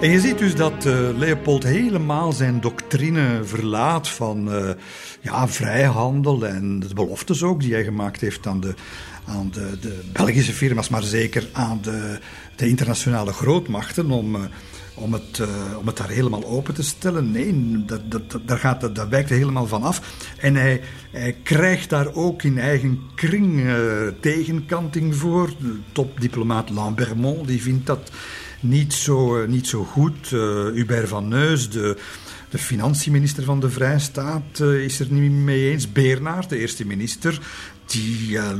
En 0.00 0.10
je 0.10 0.20
ziet 0.20 0.38
dus 0.38 0.54
dat 0.54 0.84
uh, 0.86 1.08
Leopold 1.16 1.62
helemaal 1.62 2.32
zijn 2.32 2.60
doctrine 2.60 3.44
verlaat 3.44 4.08
van 4.08 4.54
uh, 4.54 4.70
ja, 5.20 5.48
vrijhandel 5.48 6.46
en 6.46 6.78
de 6.78 6.94
beloftes 6.94 7.42
ook 7.42 7.60
die 7.60 7.72
hij 7.72 7.84
gemaakt 7.84 8.20
heeft 8.20 8.46
aan 8.46 8.60
de, 8.60 8.74
aan 9.24 9.50
de, 9.52 9.78
de 9.80 10.00
Belgische 10.12 10.52
firma's, 10.52 10.88
maar 10.88 11.02
zeker 11.02 11.48
aan 11.52 11.78
de, 11.82 12.18
de 12.56 12.68
internationale 12.68 13.32
grootmachten 13.32 14.10
om, 14.10 14.34
uh, 14.34 14.42
om, 14.94 15.12
het, 15.12 15.42
om 15.78 15.86
het 15.86 15.96
daar 15.96 16.08
helemaal 16.08 16.44
open 16.44 16.74
te 16.74 16.82
stellen. 16.82 17.30
Nee, 17.30 17.84
dat, 17.86 18.10
dat, 18.10 18.40
daar, 18.46 18.58
gaat, 18.58 18.80
dat, 18.80 18.94
daar 18.94 19.08
wijkt 19.08 19.28
hij 19.28 19.38
helemaal 19.38 19.66
van 19.66 19.82
af. 19.82 20.24
En 20.38 20.54
hij, 20.54 20.80
hij 21.10 21.36
krijgt 21.42 21.90
daar 21.90 22.14
ook 22.14 22.42
in 22.42 22.58
eigen 22.58 23.00
kring 23.14 23.64
tegenkanting 24.20 25.16
voor. 25.16 25.50
Topdiplomaat 25.92 26.70
Lambermont 26.70 27.46
die 27.46 27.62
vindt 27.62 27.86
dat 27.86 28.10
niet 28.60 28.92
zo, 28.92 29.42
eh, 29.42 29.48
niet 29.48 29.66
zo 29.66 29.84
goed. 29.84 30.30
Uh, 30.30 30.40
Hubert 30.72 31.08
van 31.08 31.28
Neus, 31.28 31.70
de, 31.70 31.96
De 32.50 32.58
financieminister 32.58 33.44
van 33.44 33.60
de 33.60 33.70
Vrijstaat 33.70 34.60
uh, 34.60 34.84
is 34.84 35.00
er 35.00 35.06
niet 35.10 35.30
mee 35.30 35.70
eens. 35.70 35.92
Beernaert, 35.92 36.48
de 36.48 36.58
eerste 36.58 36.86
minister, 36.86 37.40
die, 37.86 38.28
ja, 38.28 38.54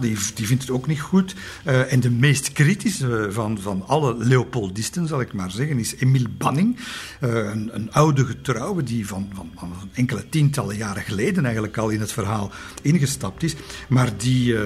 die, 0.00 0.18
die 0.34 0.46
vindt 0.46 0.62
het 0.62 0.70
ook 0.70 0.86
niet 0.86 1.00
goed. 1.00 1.34
Uh, 1.66 1.92
en 1.92 2.00
de 2.00 2.10
meest 2.10 2.52
kritische 2.52 3.28
van, 3.30 3.60
van 3.60 3.84
alle 3.86 4.16
Leopoldisten, 4.16 5.06
zal 5.06 5.20
ik 5.20 5.32
maar 5.32 5.50
zeggen, 5.50 5.78
is 5.78 5.94
Emile 5.96 6.28
Banning. 6.28 6.76
Uh, 7.20 7.34
een, 7.34 7.70
een, 7.74 7.92
oude 7.92 8.24
getrouwe 8.24 8.82
die 8.82 9.06
van, 9.06 9.30
van, 9.34 9.50
van, 9.56 9.72
enkele 9.92 10.28
tientallen 10.28 10.76
jaren 10.76 11.02
geleden 11.02 11.44
eigenlijk 11.44 11.76
al 11.76 11.88
in 11.88 12.00
het 12.00 12.12
verhaal 12.12 12.50
ingestapt 12.82 13.42
is. 13.42 13.54
Maar 13.88 14.16
die, 14.16 14.56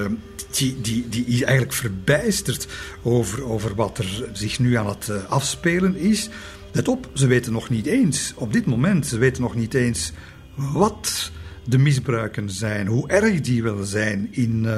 die, 0.50 0.80
die, 0.80 1.08
die 1.08 1.24
is 1.24 1.42
eigenlijk 1.42 1.72
verbijsterd 1.72 2.68
over, 3.02 3.44
over 3.44 3.74
wat 3.74 3.98
er 3.98 4.28
zich 4.32 4.58
nu 4.58 4.74
aan 4.74 4.88
het 4.88 5.28
afspelen 5.28 5.96
is. 5.96 6.28
Let 6.72 6.88
op, 6.88 7.10
ze 7.14 7.26
weten 7.26 7.52
nog 7.52 7.68
niet 7.68 7.86
eens, 7.86 8.32
op 8.36 8.52
dit 8.52 8.66
moment, 8.66 9.06
ze 9.06 9.18
weten 9.18 9.42
nog 9.42 9.54
niet 9.54 9.74
eens 9.74 10.12
wat 10.54 11.30
de 11.68 11.78
misbruiken 11.78 12.50
zijn, 12.50 12.86
hoe 12.86 13.08
erg 13.08 13.40
die 13.40 13.62
wel 13.62 13.84
zijn 13.84 14.28
in, 14.30 14.62
uh, 14.64 14.74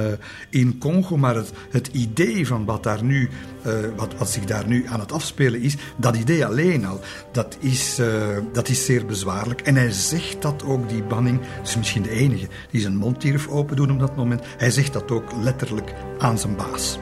in 0.51 0.79
Congo. 0.79 1.17
Maar 1.17 1.35
het, 1.35 1.53
het 1.71 1.87
idee 1.87 2.47
van 2.47 2.65
wat, 2.65 2.83
daar 2.83 3.05
nu, 3.05 3.29
uh, 3.67 3.73
wat, 3.97 4.15
wat 4.19 4.31
zich 4.31 4.45
daar 4.45 4.67
nu 4.67 4.87
aan 4.87 5.01
het 5.01 5.13
afspelen 5.13 5.61
is, 5.61 5.77
dat 5.97 6.17
idee 6.17 6.47
alleen 6.47 6.85
al, 6.85 7.01
dat 7.33 7.59
is, 7.61 7.99
uh, 7.99 8.07
dat 8.53 8.69
is 8.69 8.85
zeer 8.85 9.07
bezwaarlijk. 9.07 9.61
En 9.61 9.75
hij 9.75 9.91
zegt 9.91 10.43
dat 10.43 10.65
ook, 10.65 10.89
die 10.89 11.03
banning, 11.03 11.41
dat 11.41 11.69
is 11.69 11.77
misschien 11.77 12.03
de 12.03 12.11
enige 12.11 12.49
die 12.71 12.81
zijn 12.81 12.97
mond 12.97 13.21
durft 13.21 13.49
open 13.49 13.77
doen 13.77 13.91
op 13.91 13.99
dat 13.99 14.17
moment. 14.17 14.43
Hij 14.57 14.71
zegt 14.71 14.93
dat 14.93 15.11
ook 15.11 15.33
letterlijk 15.43 15.93
aan 16.19 16.39
zijn 16.39 16.57
baas. 16.57 16.99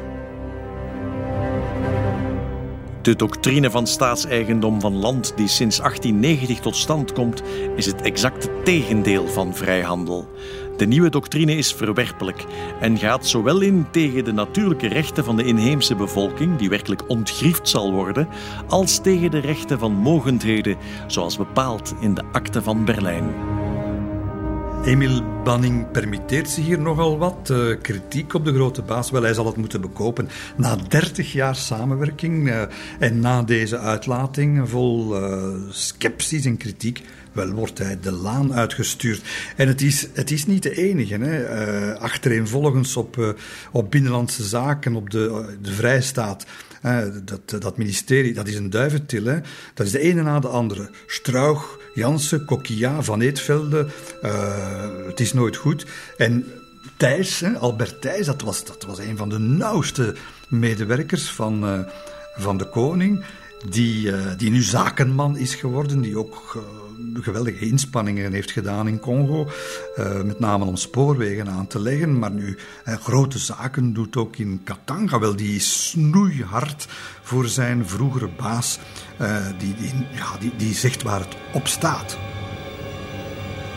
De 3.07 3.17
doctrine 3.17 3.71
van 3.71 3.87
staatseigendom 3.87 4.81
van 4.81 4.97
land 4.97 5.33
die 5.37 5.49
sinds 5.49 5.79
1890 5.79 6.61
tot 6.61 6.77
stand 6.77 7.13
komt, 7.13 7.43
is 7.77 7.87
het 7.87 8.01
exacte 8.01 8.49
tegendeel 8.65 9.29
van 9.29 9.55
vrijhandel. 9.55 10.29
De 10.77 10.87
nieuwe 10.87 11.09
doctrine 11.09 11.57
is 11.57 11.73
verwerpelijk 11.73 12.45
en 12.81 12.99
gaat 12.99 13.27
zowel 13.27 13.61
in 13.61 13.87
tegen 13.91 14.25
de 14.25 14.33
natuurlijke 14.33 14.89
rechten 14.89 15.25
van 15.25 15.37
de 15.37 15.45
inheemse 15.45 15.95
bevolking, 15.95 16.57
die 16.57 16.69
werkelijk 16.69 17.09
ontgriefd 17.09 17.69
zal 17.69 17.93
worden, 17.93 18.29
als 18.69 18.99
tegen 18.99 19.31
de 19.31 19.41
rechten 19.41 19.79
van 19.79 19.93
mogendheden, 19.93 20.77
zoals 21.07 21.37
bepaald 21.37 21.95
in 22.01 22.15
de 22.15 22.23
Akte 22.33 22.63
van 22.63 22.85
Berlijn. 22.85 23.35
Emil 24.85 25.43
Banning 25.45 25.91
permitteert 25.91 26.49
zich 26.49 26.65
hier 26.65 26.81
nogal 26.81 27.19
wat. 27.19 27.49
Uh, 27.51 27.77
kritiek 27.83 28.35
op 28.35 28.45
de 28.45 28.55
grote 28.55 28.83
baas. 28.83 29.11
Wel, 29.11 29.23
hij 29.23 29.35
zal 29.35 29.47
het 29.47 29.57
moeten 29.57 29.81
bekopen. 29.81 30.29
Na 30.57 30.77
30 30.77 31.33
jaar 31.33 31.57
samenwerking 31.57 32.49
uh, 32.49 32.63
en 32.99 33.21
na 33.21 33.43
deze 33.43 33.79
uitlating 33.79 34.69
vol 34.69 35.23
uh, 35.23 35.55
sceptisch 35.71 36.45
en 36.45 36.57
kritiek. 36.57 37.03
Wel 37.33 37.51
wordt 37.51 37.79
hij 37.79 37.99
de 38.01 38.13
laan 38.13 38.55
uitgestuurd. 38.55 39.23
En 39.57 39.69
het 39.69 39.83
is, 39.83 40.09
het 40.13 40.31
is 40.31 40.47
niet 40.47 40.63
de 40.63 40.77
enige. 40.77 41.19
Hè. 41.19 41.99
achtereenvolgens 41.99 42.97
op, 42.97 43.37
op 43.73 43.91
Binnenlandse 43.91 44.45
Zaken, 44.45 44.97
op 44.97 45.11
de, 45.11 45.57
de 45.63 45.73
Vrijstaat. 45.73 46.47
dat, 47.25 47.61
dat 47.63 47.77
ministerie, 47.77 48.35
dat 48.35 48.49
is 48.49 48.57
een 48.57 48.71
duiventil. 48.71 49.25
Dat 49.75 49.87
is 49.87 49.93
de 49.93 50.01
ene 50.01 50.23
na 50.23 50.41
de 50.41 50.49
andere. 50.49 50.91
Strauch 51.07 51.79
Jansen, 51.97 52.45
Coquilla, 52.45 53.03
Van 53.03 53.21
Eetvelde. 53.21 53.87
Uh, 54.23 54.85
het 55.07 55.21
is 55.21 55.33
nooit 55.33 55.57
goed. 55.57 55.87
En 56.17 56.47
Thijs, 56.97 57.45
Albert 57.59 58.01
Thijs, 58.01 58.27
dat 58.27 58.41
was, 58.43 58.65
dat 58.65 58.85
was 58.85 58.99
een 58.99 59.17
van 59.17 59.29
de 59.29 59.39
nauwste 59.39 60.15
medewerkers 60.49 61.31
van, 61.31 61.65
uh, 61.65 61.81
van 62.37 62.57
de 62.57 62.65
koning. 62.65 63.25
Die, 63.69 64.07
uh, 64.07 64.19
die 64.37 64.51
nu 64.51 64.63
zakenman 64.63 65.37
is 65.37 65.55
geworden, 65.55 66.01
die 66.01 66.19
ook 66.19 66.63
geweldige 67.15 67.67
inspanningen 67.67 68.33
heeft 68.33 68.51
gedaan 68.51 68.89
in 68.89 69.01
Congo. 69.01 69.49
Uh, 69.99 70.23
met 70.23 70.39
name 70.39 70.65
om 70.65 70.77
spoorwegen 70.77 71.49
aan 71.49 71.67
te 71.67 71.81
leggen. 71.81 72.19
Maar 72.19 72.31
nu 72.31 72.59
uh, 72.89 72.95
grote 72.95 73.39
zaken 73.39 73.93
doet 73.93 74.17
ook 74.17 74.37
in 74.37 74.61
Katanga. 74.65 75.19
Wel, 75.19 75.37
die 75.37 75.61
snoeihard 75.61 76.87
voor 77.23 77.47
zijn 77.47 77.89
vroegere 77.89 78.29
baas. 78.37 78.79
Uh, 79.21 79.47
die, 79.59 79.75
die, 79.75 79.93
ja, 80.13 80.39
die, 80.41 80.53
die 80.57 80.75
zegt 80.75 81.03
waar 81.03 81.21
het 81.21 81.37
op 81.53 81.67
staat. 81.67 82.19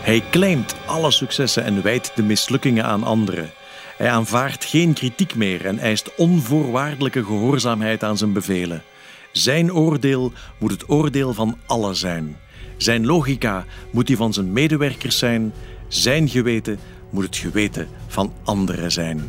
Hij 0.01 0.23
claimt 0.31 0.75
alle 0.85 1.11
successen 1.11 1.63
en 1.63 1.83
wijt 1.83 2.11
de 2.15 2.23
mislukkingen 2.23 2.85
aan 2.85 3.03
anderen. 3.03 3.51
Hij 3.97 4.09
aanvaardt 4.09 4.65
geen 4.65 4.93
kritiek 4.93 5.35
meer 5.35 5.65
en 5.65 5.79
eist 5.79 6.15
onvoorwaardelijke 6.15 7.23
gehoorzaamheid 7.23 8.03
aan 8.03 8.17
zijn 8.17 8.33
bevelen. 8.33 8.83
Zijn 9.31 9.73
oordeel 9.73 10.31
moet 10.57 10.71
het 10.71 10.89
oordeel 10.89 11.33
van 11.33 11.57
allen 11.65 11.95
zijn. 11.95 12.37
Zijn 12.79 13.05
logica 13.05 13.65
moet 13.91 14.07
die 14.07 14.17
van 14.17 14.33
zijn 14.33 14.53
medewerkers 14.53 15.17
zijn. 15.17 15.53
Zijn 15.87 16.29
geweten 16.29 16.79
moet 17.09 17.23
het 17.23 17.37
geweten 17.37 17.87
van 18.07 18.33
anderen 18.43 18.91
zijn. 18.91 19.23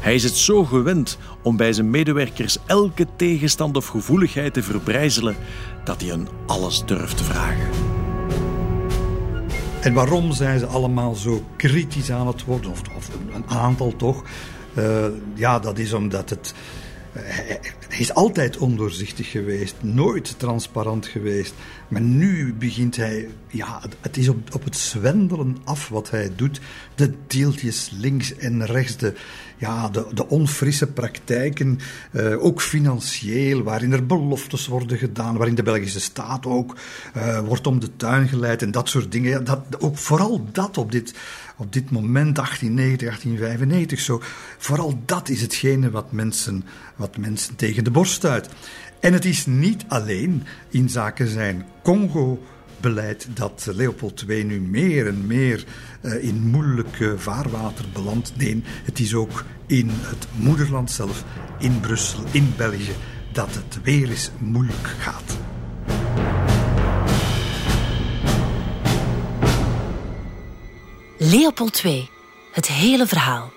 Hij 0.00 0.14
is 0.14 0.22
het 0.24 0.36
zo 0.36 0.64
gewend 0.64 1.18
om 1.42 1.56
bij 1.56 1.72
zijn 1.72 1.90
medewerkers 1.90 2.58
elke 2.66 3.06
tegenstand 3.16 3.76
of 3.76 3.86
gevoeligheid 3.86 4.54
te 4.54 4.62
verbrijzelen 4.62 5.36
dat 5.84 6.00
hij 6.00 6.10
hen 6.10 6.28
alles 6.46 6.84
durft 6.84 7.16
te 7.16 7.24
vragen. 7.24 7.68
En 9.80 9.94
waarom 9.94 10.32
zijn 10.32 10.58
ze 10.58 10.66
allemaal 10.66 11.14
zo 11.14 11.44
kritisch 11.56 12.10
aan 12.10 12.26
het 12.26 12.44
worden? 12.44 12.70
Of, 12.70 13.10
een 13.32 13.48
aantal 13.48 13.96
toch? 13.96 14.22
Uh, 14.78 15.06
ja, 15.34 15.58
dat 15.58 15.78
is 15.78 15.92
omdat 15.92 16.30
het 16.30 16.54
hij 17.12 17.98
is 17.98 18.14
altijd 18.14 18.56
ondoorzichtig 18.56 19.30
geweest, 19.30 19.74
nooit 19.80 20.38
transparant 20.38 21.06
geweest. 21.06 21.54
Maar 21.88 22.00
nu 22.00 22.54
begint 22.54 22.96
hij, 22.96 23.28
ja, 23.48 23.82
het 24.00 24.16
is 24.16 24.28
op, 24.28 24.54
op 24.54 24.64
het 24.64 24.76
zwendelen 24.76 25.56
af 25.64 25.88
wat 25.88 26.10
hij 26.10 26.32
doet. 26.36 26.60
De 26.94 27.12
deeltjes 27.26 27.90
links 27.98 28.36
en 28.36 28.66
rechts, 28.66 28.96
de, 28.96 29.14
ja, 29.56 29.88
de, 29.88 30.06
de 30.14 30.28
onfrisse 30.28 30.86
praktijken, 30.86 31.78
uh, 32.12 32.44
ook 32.44 32.60
financieel, 32.60 33.62
waarin 33.62 33.92
er 33.92 34.06
beloftes 34.06 34.66
worden 34.66 34.98
gedaan, 34.98 35.36
waarin 35.36 35.54
de 35.54 35.62
Belgische 35.62 36.00
staat 36.00 36.46
ook 36.46 36.76
uh, 37.16 37.38
wordt 37.38 37.66
om 37.66 37.80
de 37.80 37.96
tuin 37.96 38.28
geleid 38.28 38.62
en 38.62 38.70
dat 38.70 38.88
soort 38.88 39.12
dingen. 39.12 39.44
Dat, 39.44 39.60
ook 39.78 39.98
vooral 39.98 40.46
dat 40.52 40.78
op 40.78 40.92
dit 40.92 41.14
op 41.58 41.72
dit 41.72 41.90
moment, 41.90 42.36
1890, 42.36 43.08
1895, 43.08 44.00
zo. 44.00 44.20
Vooral 44.58 45.02
dat 45.04 45.28
is 45.28 45.40
hetgene 45.40 45.90
wat 45.90 46.12
mensen, 46.12 46.64
wat 46.96 47.16
mensen 47.16 47.56
tegen 47.56 47.84
de 47.84 47.90
borst 47.90 48.12
stuit. 48.12 48.48
En 49.00 49.12
het 49.12 49.24
is 49.24 49.46
niet 49.46 49.84
alleen 49.88 50.42
in 50.68 50.88
zaken 50.88 51.28
zijn 51.28 51.66
Congo-beleid 51.82 53.28
dat 53.34 53.68
Leopold 53.72 54.24
II 54.28 54.44
nu 54.44 54.60
meer 54.60 55.06
en 55.06 55.26
meer 55.26 55.64
uh, 56.02 56.24
in 56.24 56.46
moeilijk 56.50 57.12
vaarwater 57.16 57.84
belandt. 57.92 58.32
Nee, 58.36 58.62
het 58.84 58.98
is 58.98 59.14
ook 59.14 59.44
in 59.66 59.90
het 59.90 60.26
moederland 60.36 60.90
zelf, 60.90 61.24
in 61.58 61.80
Brussel, 61.80 62.22
in 62.30 62.52
België, 62.56 62.94
dat 63.32 63.54
het 63.54 63.82
weer 63.82 64.10
eens 64.10 64.30
moeilijk 64.38 64.86
gaat. 64.98 65.38
Leopold 71.30 71.84
II, 71.84 72.08
het 72.50 72.66
hele 72.66 73.06
verhaal. 73.06 73.52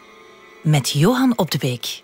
Met 0.61 0.89
Johan 0.89 1.33
Op 1.35 1.51
de 1.51 1.57
Beek. 1.57 2.03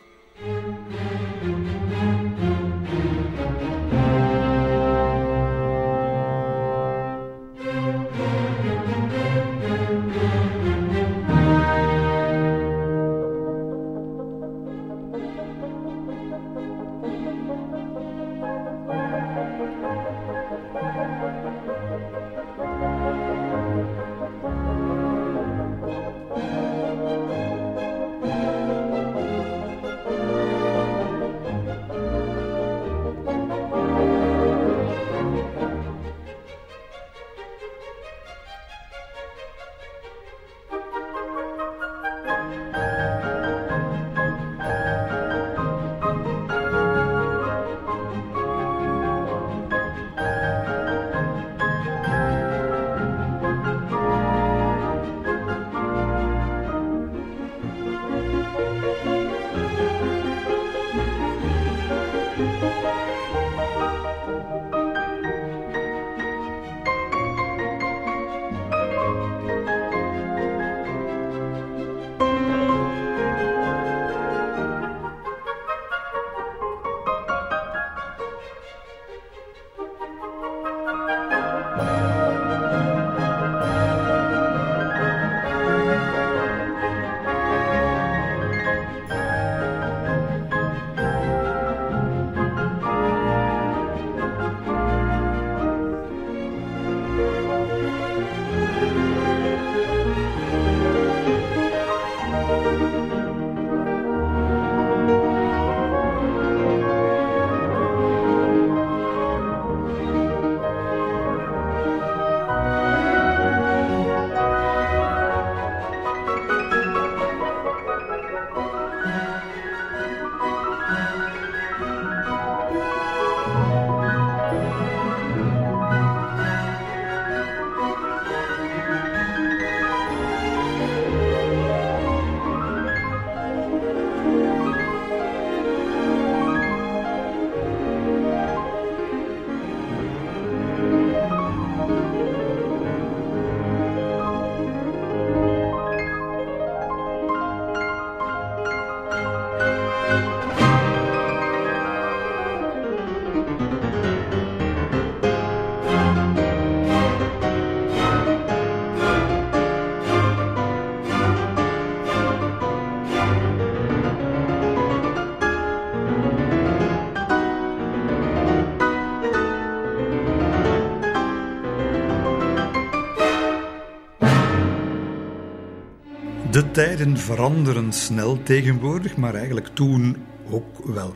Tijden 176.78 177.18
veranderen 177.18 177.94
snel 177.94 178.44
tegenwoordig, 178.44 179.16
maar 179.16 179.36
eigenlijk 179.36 179.68
toen 179.68 180.16
ook 180.50 180.86
wel. 180.86 181.14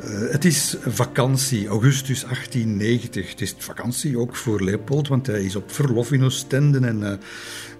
Uh, 0.00 0.30
het 0.30 0.44
is 0.44 0.76
vakantie, 0.86 1.68
augustus 1.68 2.20
1890. 2.20 3.30
Het 3.30 3.40
is 3.40 3.54
vakantie 3.58 4.18
ook 4.18 4.36
voor 4.36 4.64
Leopold, 4.64 5.08
want 5.08 5.26
hij 5.26 5.44
is 5.44 5.56
op 5.56 5.72
verlof 5.72 6.12
in 6.12 6.24
Oostende 6.24 6.86
en 6.86 7.00
uh, 7.00 7.12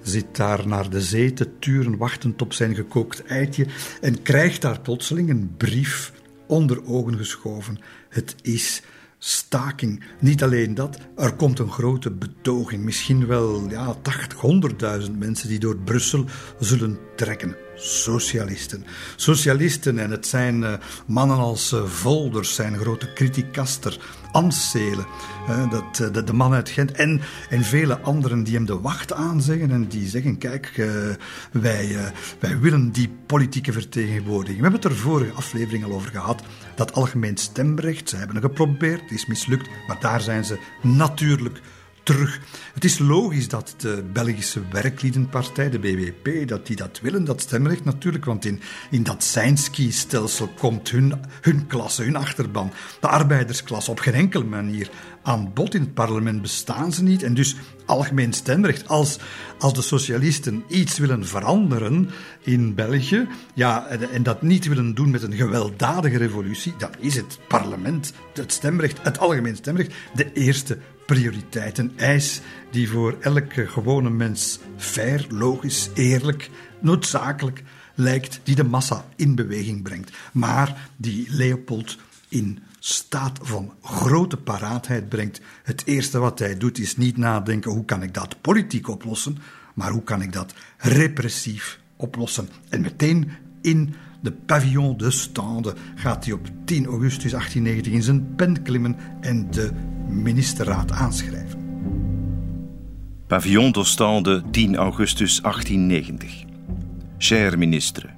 zit 0.03 0.37
daar 0.37 0.69
naar 0.69 0.91
de 0.91 1.01
zee 1.01 1.33
te 1.33 1.59
turen, 1.59 1.97
wachtend 1.97 2.43
op 2.43 2.53
zijn 2.53 2.75
gekookt 2.75 3.25
eitje. 3.25 3.67
En 4.01 4.23
krijgt 4.23 4.63
daar 4.63 4.81
plotseling 4.81 5.31
een 5.31 5.55
brief 5.57 6.13
onder 6.47 6.87
ogen 6.87 7.17
geschoven. 7.17 7.79
Het 8.09 8.35
is 8.43 8.83
staking. 9.19 10.03
Niet 10.21 10.43
alleen 10.43 10.75
dat, 10.75 10.99
er 11.17 11.35
komt 11.35 11.59
een 11.59 11.71
grote 11.71 12.11
betoging. 12.11 12.85
Misschien 12.85 13.27
wel 13.27 13.69
ja, 13.69 13.95
80, 14.03 14.43
100.000 15.07 15.11
mensen 15.19 15.49
die 15.49 15.59
door 15.59 15.77
Brussel 15.77 16.25
zullen 16.59 16.99
trekken. 17.17 17.57
Socialisten. 17.75 18.85
Socialisten, 19.17 19.99
en 19.99 20.11
het 20.11 20.27
zijn 20.27 20.63
uh, 20.63 20.73
mannen 21.07 21.37
als 21.37 21.73
uh, 21.73 21.85
Volders, 21.85 22.55
zijn 22.55 22.79
grote 22.79 23.13
criticaster, 23.13 23.99
Amselen, 24.33 25.07
uh, 25.49 25.71
dat, 25.71 26.13
de, 26.15 26.25
de, 26.25 26.33
man 26.33 26.53
uit 26.53 26.69
Gent, 26.69 26.93
en, 26.93 27.21
en 27.49 27.65
vele 27.65 27.99
anderen 28.01 28.45
die 28.45 28.55
hem 28.55 28.67
de 28.67 28.81
wacht 28.81 29.13
aanzeggen 29.13 29.71
en 29.71 29.89
die 29.89 30.09
zeggen: 30.09 30.39
Kijk, 30.39 30.89
wij, 31.53 32.13
wij 32.39 32.59
willen 32.59 32.93
die 32.93 33.11
politieke 33.27 33.73
vertegenwoordiging. 33.73 34.57
We 34.57 34.63
hebben 34.63 34.81
het 34.81 34.91
er 34.91 34.97
vorige 34.97 35.33
aflevering 35.33 35.85
al 35.85 35.93
over 35.93 36.11
gehad. 36.11 36.43
Dat 36.75 36.93
algemeen 36.93 37.37
stemrecht, 37.37 38.09
ze 38.09 38.17
hebben 38.17 38.37
het 38.37 38.45
geprobeerd, 38.45 39.01
het 39.01 39.11
is 39.11 39.27
mislukt, 39.27 39.69
maar 39.87 40.01
daar 40.01 40.21
zijn 40.21 40.45
ze 40.45 40.59
natuurlijk 40.83 41.61
terug. 42.09 42.41
Het 42.75 42.85
is 42.85 42.99
logisch 42.99 43.49
dat 43.49 43.75
de 43.77 44.05
Belgische 44.13 44.63
Werkliedenpartij, 44.71 45.71
de 45.71 45.79
BWP, 45.79 46.49
dat 46.49 46.67
die 46.67 46.77
dat 46.77 47.01
willen, 47.03 47.25
dat 47.25 47.41
stemrecht 47.41 47.85
natuurlijk, 47.85 48.25
want 48.25 48.45
in, 48.45 48.61
in 48.91 49.03
dat 49.03 49.23
Seinski-stelsel 49.23 50.49
komt 50.59 50.91
hun, 50.91 51.21
hun 51.41 51.67
klasse, 51.67 52.03
hun 52.03 52.17
achterban, 52.17 52.73
de 53.01 53.09
arbeidersklasse, 53.09 53.91
op 53.91 53.99
geen 53.99 54.15
enkele 54.15 54.45
manier 54.45 54.91
aan 55.23 55.51
bod. 55.55 55.75
In 55.75 55.81
het 55.81 55.95
parlement 55.95 56.43
bestaan 56.43 56.93
ze 56.93 57.03
niet 57.03 57.23
en 57.23 57.35
dus 57.35 57.57
algemeen 57.87 58.33
stemrecht. 58.33 58.89
Als, 58.89 59.19
als 59.59 59.75
de 59.75 59.83
socialisten 59.83 60.65
iets 60.69 60.99
willen 60.99 61.27
veranderen 61.27 62.11
in 62.43 62.75
België, 62.75 63.29
ja, 63.55 63.87
en 63.87 64.23
dat 64.23 64.43
niet 64.43 64.67
willen 64.67 64.95
doen 64.95 65.11
met 65.11 65.23
een 65.23 65.37
gewelddadige 65.37 66.17
revolutie, 66.17 66.75
dan 66.79 66.91
is 66.99 67.17
het 67.17 67.39
parlement, 67.49 68.13
het 68.35 68.53
stemrecht, 68.53 68.99
het 69.03 69.19
algemeen 69.19 69.57
stemrecht, 69.57 69.95
de 70.15 70.33
eerste 70.33 70.79
prioriteit. 71.09 71.79
Een 71.79 71.93
eis 71.97 72.41
die 72.71 72.89
voor 72.89 73.17
elke 73.21 73.67
gewone 73.67 74.11
mens 74.11 74.59
fair, 74.77 75.27
logisch, 75.29 75.91
eerlijk, 75.95 76.51
noodzakelijk 76.81 77.63
lijkt, 77.95 78.41
die 78.43 78.55
de 78.55 78.65
massa 78.65 79.05
in 79.17 79.35
beweging 79.35 79.83
brengt. 79.83 80.17
Maar 80.33 80.89
die 80.97 81.27
Leopold 81.31 81.99
in 82.29 82.59
staat 82.79 83.39
van 83.43 83.73
grote 83.83 84.37
paraatheid 84.37 85.09
brengt. 85.09 85.41
Het 85.63 85.83
eerste 85.85 86.19
wat 86.19 86.39
hij 86.39 86.57
doet 86.57 86.79
is 86.79 86.97
niet 86.97 87.17
nadenken 87.17 87.71
hoe 87.71 87.85
kan 87.85 88.03
ik 88.03 88.15
dat 88.15 88.41
politiek 88.41 88.89
oplossen, 88.89 89.39
maar 89.75 89.91
hoe 89.91 90.03
kan 90.03 90.23
ik 90.23 90.33
dat 90.33 90.55
repressief 90.79 91.81
oplossen. 91.97 92.49
En 92.69 92.81
meteen 92.81 93.31
in 93.63 93.95
de 94.21 94.33
pavillon 94.33 94.97
de 94.97 95.11
Stande 95.11 95.75
gaat 95.95 96.25
hij 96.25 96.35
op 96.35 96.49
10 96.65 96.87
augustus 96.87 97.31
1890 97.31 97.93
in 97.93 98.03
zijn 98.03 98.35
pen 98.35 98.63
klimmen 98.63 98.97
en 99.21 99.51
de 99.51 99.71
ministerraad 100.09 100.93
aanschrijven. 100.93 101.59
Pavillon 103.27 103.73
d'Ostende, 103.73 104.43
10 104.51 104.77
augustus 104.77 105.41
1890. 105.43 106.45
Cher 107.19 107.59
ministre, 107.59 108.09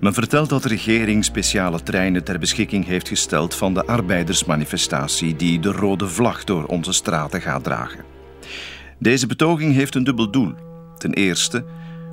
men 0.00 0.14
vertelt 0.14 0.48
dat 0.48 0.62
de 0.62 0.68
regering 0.68 1.24
speciale 1.24 1.82
treinen 1.82 2.24
ter 2.24 2.38
beschikking 2.38 2.86
heeft 2.86 3.08
gesteld 3.08 3.54
van 3.54 3.74
de 3.74 3.86
arbeidersmanifestatie 3.86 5.36
die 5.36 5.60
de 5.60 5.72
rode 5.72 6.08
vlag 6.08 6.44
door 6.44 6.64
onze 6.64 6.92
straten 6.92 7.40
gaat 7.40 7.64
dragen. 7.64 8.04
Deze 8.98 9.26
betoging 9.26 9.74
heeft 9.74 9.94
een 9.94 10.04
dubbel 10.04 10.30
doel. 10.30 10.54
Ten 10.98 11.12
eerste 11.12 11.64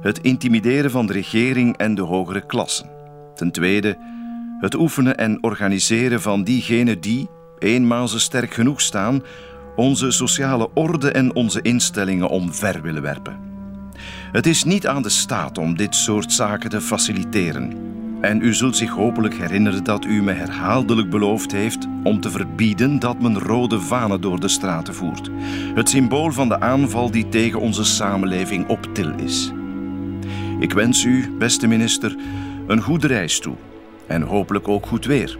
het 0.01 0.19
intimideren 0.19 0.91
van 0.91 1.05
de 1.05 1.13
regering 1.13 1.77
en 1.77 1.95
de 1.95 2.01
hogere 2.01 2.45
klassen. 2.45 2.89
Ten 3.35 3.51
tweede 3.51 3.97
het 4.59 4.75
oefenen 4.75 5.17
en 5.17 5.43
organiseren 5.43 6.21
van 6.21 6.43
diegenen 6.43 7.01
die, 7.01 7.29
eenmaal 7.59 8.07
ze 8.07 8.19
sterk 8.19 8.53
genoeg 8.53 8.81
staan, 8.81 9.23
onze 9.75 10.11
sociale 10.11 10.69
orde 10.73 11.11
en 11.11 11.35
onze 11.35 11.61
instellingen 11.61 12.29
omver 12.29 12.81
willen 12.81 13.01
werpen. 13.01 13.39
Het 14.31 14.45
is 14.45 14.63
niet 14.63 14.87
aan 14.87 15.01
de 15.01 15.09
staat 15.09 15.57
om 15.57 15.77
dit 15.77 15.95
soort 15.95 16.31
zaken 16.31 16.69
te 16.69 16.81
faciliteren. 16.81 17.97
En 18.21 18.41
u 18.41 18.53
zult 18.53 18.77
zich 18.77 18.89
hopelijk 18.89 19.33
herinneren 19.33 19.83
dat 19.83 20.05
u 20.05 20.21
me 20.21 20.31
herhaaldelijk 20.31 21.09
beloofd 21.09 21.51
heeft 21.51 21.87
om 22.03 22.21
te 22.21 22.29
verbieden 22.29 22.99
dat 22.99 23.21
men 23.21 23.39
rode 23.39 23.79
vanen 23.79 24.21
door 24.21 24.39
de 24.39 24.47
straten 24.47 24.95
voert. 24.95 25.29
Het 25.75 25.89
symbool 25.89 26.31
van 26.31 26.49
de 26.49 26.59
aanval 26.59 27.11
die 27.11 27.29
tegen 27.29 27.59
onze 27.59 27.83
samenleving 27.83 28.67
op 28.67 28.93
til 28.93 29.13
is. 29.17 29.51
Ik 30.59 30.73
wens 30.73 31.03
u, 31.03 31.29
beste 31.37 31.67
minister, 31.67 32.15
een 32.67 32.81
goede 32.81 33.07
reis 33.07 33.39
toe 33.39 33.55
en 34.07 34.21
hopelijk 34.21 34.67
ook 34.67 34.85
goed 34.85 35.05
weer. 35.05 35.37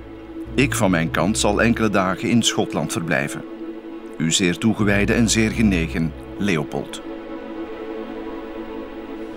Ik 0.56 0.76
van 0.76 0.92
mijn 0.92 1.12
kant 1.12 1.38
zal 1.38 1.62
enkele 1.62 1.90
dagen 1.90 2.30
in 2.30 2.44
Schotland 2.44 2.92
verblijven. 2.92 3.44
U 4.18 4.32
zeer 4.32 4.58
toegewijde 4.58 5.14
en 5.14 5.30
zeer 5.30 5.52
genegen 5.52 6.12
Leopold. 6.38 7.02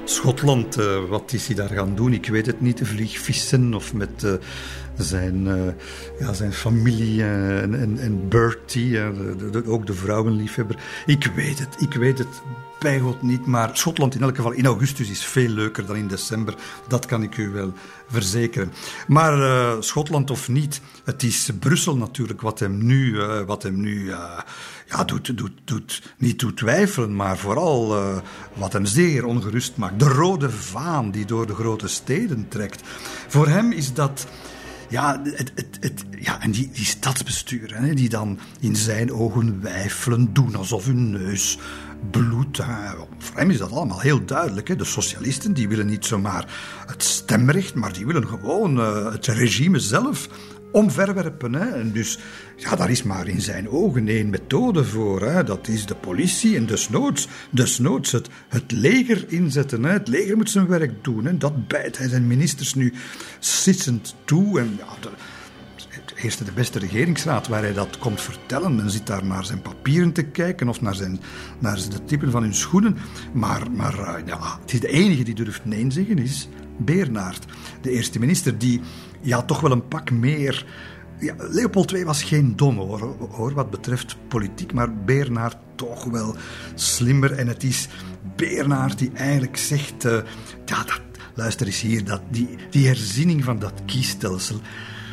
Schotland, 0.05 0.79
uh, 0.79 1.05
wat 1.09 1.33
is 1.33 1.47
hij 1.47 1.57
daar 1.57 1.69
gaan 1.69 1.95
doen? 1.95 2.13
Ik 2.13 2.27
weet 2.27 2.47
het 2.47 2.61
niet. 2.61 2.81
Vliegvissen 2.83 3.75
of 3.75 3.95
met 3.95 4.23
uh, 4.25 4.33
zijn, 4.97 5.47
uh, 5.47 5.73
ja, 6.19 6.33
zijn 6.33 6.53
familie 6.53 7.23
en, 7.23 8.29
Bertie, 8.29 9.01
ook 9.67 9.87
de 9.87 9.95
vrouwenliefhebber. 9.95 10.77
Ik 11.07 11.31
weet 11.37 11.59
het, 11.59 11.77
ik 11.79 11.93
weet 11.93 12.19
het 12.19 12.43
bij 12.83 12.99
God 12.99 13.23
niet. 13.23 13.47
Maar 13.47 13.71
Schotland 13.73 14.15
in 14.15 14.23
elk 14.23 14.37
geval 14.37 14.53
in 14.53 14.67
augustus 14.67 15.11
is 15.11 15.25
veel 15.25 15.49
leuker 15.49 15.87
dan 15.87 15.97
in 15.97 16.09
december. 16.09 16.55
Dat 16.89 17.07
kan 17.07 17.23
ik 17.23 17.37
u 17.37 17.49
wel 17.49 17.73
verzekeren. 18.09 18.73
Maar 19.07 19.39
uh, 19.39 19.81
Schotland 19.81 20.31
of 20.31 20.49
niet, 20.49 20.81
het 21.05 21.23
is 21.23 21.51
Brussel 21.59 21.97
natuurlijk 21.97 22.41
wat 22.41 22.59
hem 22.59 22.87
nu, 22.87 23.15
uh, 23.15 23.41
wat 23.41 23.63
hem 23.63 23.81
nu 23.81 24.05
uh, 24.05 24.39
ja, 24.89 25.05
doet, 25.05 25.37
doet, 25.39 25.53
doet, 25.65 26.15
niet 26.19 26.39
doet 26.39 26.57
twijfelen, 26.57 27.17
maar 27.17 27.39
vooral 27.39 28.13
wat 28.55 28.73
hem 28.73 28.85
zeer 28.85 29.25
ongerust 29.25 29.77
maakt. 29.77 29.99
De 29.99 30.09
rode 30.09 30.51
vaan 30.51 31.11
die 31.11 31.25
door 31.25 31.47
de 31.47 31.55
grote 31.55 31.89
steden 31.89 32.49
trekt. 32.49 32.89
Voor 33.29 33.49
hem 33.49 33.73
is 33.73 33.93
dat 33.93 34.27
ja, 34.93 35.21
het, 35.23 35.53
het, 35.55 35.77
het, 35.81 36.05
ja, 36.19 36.41
en 36.41 36.51
die, 36.51 36.71
die 36.73 36.85
stadsbesturen, 36.85 37.83
hè, 37.83 37.95
die 37.95 38.09
dan 38.09 38.39
in 38.61 38.77
zijn 38.77 39.13
ogen 39.13 39.63
wijfelen, 39.63 40.33
doen 40.33 40.55
alsof 40.55 40.85
hun 40.85 41.11
neus 41.11 41.59
bloed. 42.11 42.61
Voor 43.19 43.37
hem 43.37 43.51
is 43.51 43.59
dat 43.59 43.73
allemaal 43.73 44.01
heel 44.01 44.25
duidelijk. 44.25 44.69
Hè. 44.69 44.77
De 44.77 44.85
socialisten 44.85 45.53
die 45.53 45.69
willen 45.69 45.87
niet 45.87 46.07
zomaar 46.07 46.47
het 46.87 47.03
stemrecht, 47.03 47.75
maar 47.75 47.93
die 47.93 48.07
willen 48.07 48.27
gewoon 48.27 48.79
uh, 48.79 49.13
het 49.13 49.27
regime 49.27 49.79
zelf 49.79 50.29
omverwerpen. 50.73 51.53
Hè. 51.53 51.69
En 51.71 51.93
dus, 51.93 52.19
ja, 52.57 52.77
daar 52.77 52.91
is 52.91 53.03
maar 53.03 53.29
in 53.29 53.41
zijn 53.41 53.69
ogen 53.69 54.09
één 54.09 54.31
methode 54.31 54.85
voor. 54.85 55.23
Hè. 55.23 55.45
Dat 55.45 55.69
is 55.69 55.87
de 55.87 55.95
politie 55.95 56.57
en 56.57 56.67
desnoods, 56.67 57.29
desnoods 57.51 58.13
het, 58.13 58.29
het 58.49 58.73
leger 58.73 59.25
inzetten. 59.29 59.85
Hè. 59.85 59.93
Het 59.93 60.09
leger 60.09 60.37
moet 60.37 60.51
zijn 60.51 60.67
werk 60.67 61.05
doen. 61.05 61.27
En 61.27 61.39
dat 61.39 61.69
bijt 61.69 61.99
hij 61.99 62.09
zijn 62.09 62.27
ministers 62.27 62.75
nu 62.75 62.93
sissend 63.39 64.15
toe. 64.25 64.61
En 64.61 64.79
ja, 64.79 65.11
eerste 66.17 66.45
de 66.45 66.53
beste 66.53 66.79
regeringsraad 66.79 67.49
waar 67.49 67.63
hij 67.63 67.73
dat 67.73 67.99
komt 67.99 68.21
vertellen. 68.21 68.77
Men 68.77 68.91
zit 68.91 69.07
daar 69.07 69.25
naar 69.25 69.45
zijn 69.45 69.63
papieren 69.63 70.13
te 70.13 70.23
kijken 70.23 70.69
of 70.69 70.81
naar, 70.81 70.95
zijn, 70.95 71.21
naar 71.59 71.77
de 71.77 72.05
typen 72.05 72.31
van 72.31 72.43
hun 72.43 72.55
schoenen. 72.55 72.97
Maar, 73.33 73.71
maar 73.71 73.99
uh, 73.99 74.27
ja, 74.27 74.59
het 74.61 74.73
is 74.73 74.81
de 74.81 74.89
enige 74.89 75.23
die 75.23 75.35
durft 75.35 75.65
nee 75.65 75.91
zeggen, 75.91 76.19
is 76.19 76.49
Beernaert. 76.77 77.45
De 77.81 77.91
eerste 77.91 78.19
minister 78.19 78.59
die 78.59 78.81
ja, 79.21 79.43
toch 79.43 79.61
wel 79.61 79.71
een 79.71 79.89
pak 79.89 80.11
meer... 80.11 80.67
Ja, 81.19 81.35
Leopold 81.39 81.93
II 81.93 82.05
was 82.05 82.23
geen 82.23 82.57
domme 82.57 82.81
hoor, 82.81 83.17
hoor, 83.31 83.55
wat 83.55 83.71
betreft 83.71 84.17
politiek, 84.29 84.73
maar 84.73 84.95
Beernaert 84.95 85.57
toch 85.75 86.05
wel 86.05 86.37
slimmer. 86.75 87.33
En 87.33 87.49
het 87.49 87.63
is 87.63 87.89
Beernaert 88.37 88.99
die 88.99 89.11
eigenlijk 89.15 89.57
zegt... 89.57 90.05
Uh, 90.05 90.13
ja, 90.65 90.85
dat, 90.85 91.01
luister 91.35 91.67
eens 91.67 91.81
hier, 91.81 92.05
dat, 92.05 92.21
die, 92.31 92.49
die 92.71 92.87
herziening 92.87 93.45
van 93.45 93.59
dat 93.59 93.83
kiesstelsel... 93.87 94.61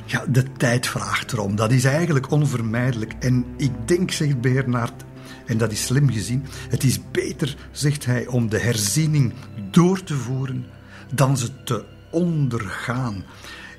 Ja, 0.09 0.25
de 0.29 0.43
tijd 0.57 0.87
vraagt 0.87 1.31
erom. 1.31 1.55
Dat 1.55 1.71
is 1.71 1.83
eigenlijk 1.83 2.31
onvermijdelijk. 2.31 3.13
En 3.19 3.45
ik 3.57 3.71
denk, 3.85 4.11
zegt 4.11 4.41
Bernard, 4.41 5.03
en 5.45 5.57
dat 5.57 5.71
is 5.71 5.85
slim 5.85 6.11
gezien, 6.11 6.45
het 6.69 6.83
is 6.83 6.99
beter, 7.11 7.55
zegt 7.71 8.05
hij, 8.05 8.27
om 8.27 8.49
de 8.49 8.59
herziening 8.59 9.33
door 9.71 10.03
te 10.03 10.15
voeren 10.15 10.65
dan 11.13 11.37
ze 11.37 11.63
te 11.63 11.85
ondergaan. 12.11 13.23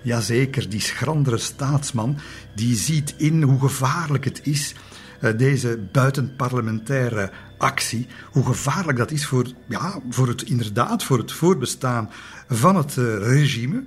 Jazeker, 0.03 0.68
die 0.68 0.81
schrandere 0.81 1.39
staatsman, 1.39 2.18
die 2.55 2.76
ziet 2.76 3.14
in 3.16 3.43
hoe 3.43 3.61
gevaarlijk 3.61 4.24
het 4.24 4.41
is 4.43 4.74
uh, 5.20 5.31
deze 5.37 5.78
buitenparlementaire 5.93 7.31
actie, 7.59 8.07
hoe 8.33 8.45
gevaarlijk 8.45 8.99
dat 8.99 9.11
is 9.11 9.26
voor, 9.26 9.47
ja, 9.68 10.01
voor 10.11 10.28
het, 10.28 10.43
inderdaad, 10.43 11.05
voor 11.05 11.18
het 11.18 11.33
voorbestaan 11.33 12.11
van 12.49 12.76
het 12.76 12.97
uh, 12.97 13.16
regime. 13.16 13.85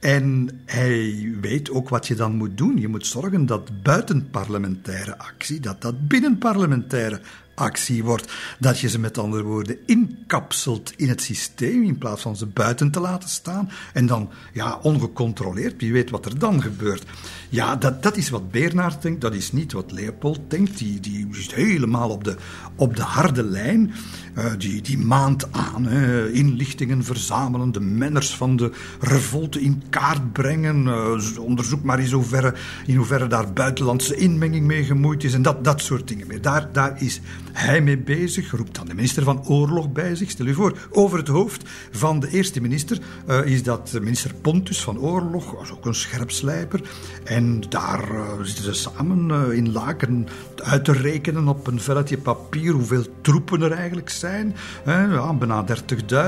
En 0.00 0.50
hij 0.64 1.28
weet 1.40 1.70
ook 1.70 1.88
wat 1.88 2.06
je 2.06 2.14
dan 2.14 2.36
moet 2.36 2.56
doen. 2.56 2.78
Je 2.78 2.88
moet 2.88 3.06
zorgen 3.06 3.46
dat 3.46 3.82
buitenparlementaire 3.82 5.18
actie, 5.18 5.60
dat 5.60 5.82
dat 5.82 6.08
binnenparlementaire 6.08 7.20
actie 7.54 8.04
wordt. 8.04 8.32
Dat 8.58 8.78
je 8.78 8.88
ze 8.88 8.98
met 8.98 9.18
andere 9.18 9.42
woorden 9.42 9.78
inkapselt 9.86 10.92
in 10.96 11.08
het 11.08 11.22
systeem 11.22 11.82
in 11.82 11.98
plaats 11.98 12.22
van 12.22 12.36
ze 12.36 12.46
buiten 12.46 12.90
te 12.90 13.00
laten 13.00 13.28
staan. 13.28 13.70
En 13.92 14.06
dan 14.06 14.30
ja, 14.52 14.78
ongecontroleerd, 14.82 15.80
wie 15.80 15.92
weet 15.92 16.10
wat 16.10 16.26
er 16.26 16.38
dan 16.38 16.62
gebeurt. 16.62 17.04
Ja, 17.48 17.76
dat, 17.76 18.02
dat 18.02 18.16
is 18.16 18.28
wat 18.28 18.50
Bernard 18.50 19.02
denkt, 19.02 19.20
dat 19.20 19.34
is 19.34 19.52
niet 19.52 19.72
wat 19.72 19.92
Leopold 19.92 20.40
denkt. 20.48 20.78
Die, 20.78 21.00
die 21.00 21.28
zit 21.30 21.54
helemaal 21.54 22.10
op 22.10 22.24
de, 22.24 22.36
op 22.74 22.96
de 22.96 23.02
harde 23.02 23.44
lijn. 23.44 23.92
Uh, 24.38 24.44
die, 24.58 24.82
die 24.82 24.98
maand 24.98 25.52
aan, 25.52 25.88
inlichtingen 26.32 27.04
verzamelen, 27.04 27.72
de 27.72 27.80
menners 27.80 28.34
van 28.34 28.56
de 28.56 28.72
revolte 29.00 29.60
in 29.60 29.82
kaart 29.90 30.32
brengen. 30.32 30.86
Uh, 30.86 31.38
onderzoek 31.38 31.82
maar 31.82 32.00
in 32.00 32.12
hoeverre, 32.12 32.54
in 32.86 32.96
hoeverre 32.96 33.26
daar 33.26 33.52
buitenlandse 33.52 34.16
inmenging 34.16 34.66
mee 34.66 34.84
gemoeid 34.84 35.24
is 35.24 35.34
en 35.34 35.42
dat, 35.42 35.64
dat 35.64 35.80
soort 35.80 36.08
dingen 36.08 36.26
meer. 36.26 36.42
Daar, 36.42 36.68
daar 36.72 37.02
is 37.02 37.20
hij 37.56 37.80
mee 37.80 37.98
bezig, 37.98 38.50
roept 38.50 38.74
dan 38.74 38.86
de 38.86 38.94
minister 38.94 39.22
van 39.22 39.46
Oorlog 39.46 39.92
bij 39.92 40.14
zich. 40.14 40.30
Stel 40.30 40.46
u 40.46 40.54
voor, 40.54 40.78
over 40.90 41.18
het 41.18 41.28
hoofd 41.28 41.68
van 41.90 42.20
de 42.20 42.28
eerste 42.28 42.60
minister 42.60 42.98
uh, 43.28 43.46
is 43.46 43.62
dat 43.62 43.92
minister 43.92 44.34
Pontus 44.34 44.82
van 44.82 44.98
Oorlog, 44.98 45.50
was 45.50 45.70
ook 45.70 45.86
een 45.86 45.94
scherpslijper. 45.94 46.80
En 47.24 47.60
daar 47.68 48.14
uh, 48.14 48.40
zitten 48.42 48.64
ze 48.64 48.72
samen 48.72 49.28
uh, 49.28 49.56
in 49.56 49.72
Laken 49.72 50.26
uit 50.56 50.84
te 50.84 50.92
rekenen 50.92 51.48
op 51.48 51.66
een 51.66 51.80
velletje 51.80 52.18
papier 52.18 52.72
hoeveel 52.72 53.04
troepen 53.20 53.62
er 53.62 53.72
eigenlijk 53.72 54.10
zijn. 54.10 54.54
ja, 54.84 55.32
bijna 55.32 55.64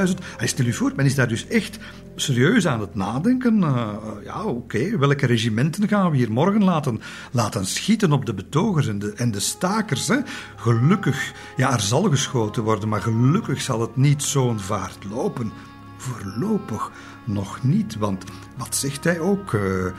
30.000. 0.06 0.14
Hij 0.36 0.46
stel 0.46 0.66
u 0.66 0.72
voor, 0.72 0.92
men 0.96 1.04
is 1.04 1.14
daar 1.14 1.28
dus 1.28 1.46
echt 1.46 1.78
serieus 2.20 2.66
aan 2.66 2.80
het 2.80 2.94
nadenken. 2.94 3.58
Uh, 3.58 3.88
ja, 4.24 4.44
oké, 4.44 4.98
welke 4.98 5.26
regimenten 5.26 5.88
gaan 5.88 6.10
we 6.10 6.16
hier 6.16 6.32
morgen 6.32 6.64
laten, 6.64 7.00
laten 7.32 7.66
schieten 7.66 8.12
op 8.12 8.26
de 8.26 8.34
betogers 8.34 8.88
en 8.88 8.98
de, 8.98 9.12
en 9.12 9.30
de 9.30 9.40
stakers? 9.40 10.08
Hè? 10.08 10.16
Gelukkig, 10.56 11.32
ja, 11.56 11.72
er 11.72 11.80
zal 11.80 12.02
geschoten 12.02 12.62
worden, 12.62 12.88
maar 12.88 13.00
gelukkig 13.00 13.60
zal 13.60 13.80
het 13.80 13.96
niet 13.96 14.22
zo'n 14.22 14.60
vaart 14.60 15.04
lopen. 15.10 15.52
Voorlopig 15.96 16.90
nog 17.24 17.62
niet, 17.62 17.96
want 17.96 18.24
wat 18.56 18.76
zegt 18.76 19.04
hij 19.04 19.20
ook, 19.20 19.52
uh, 19.52 19.62
uh, 19.62 19.92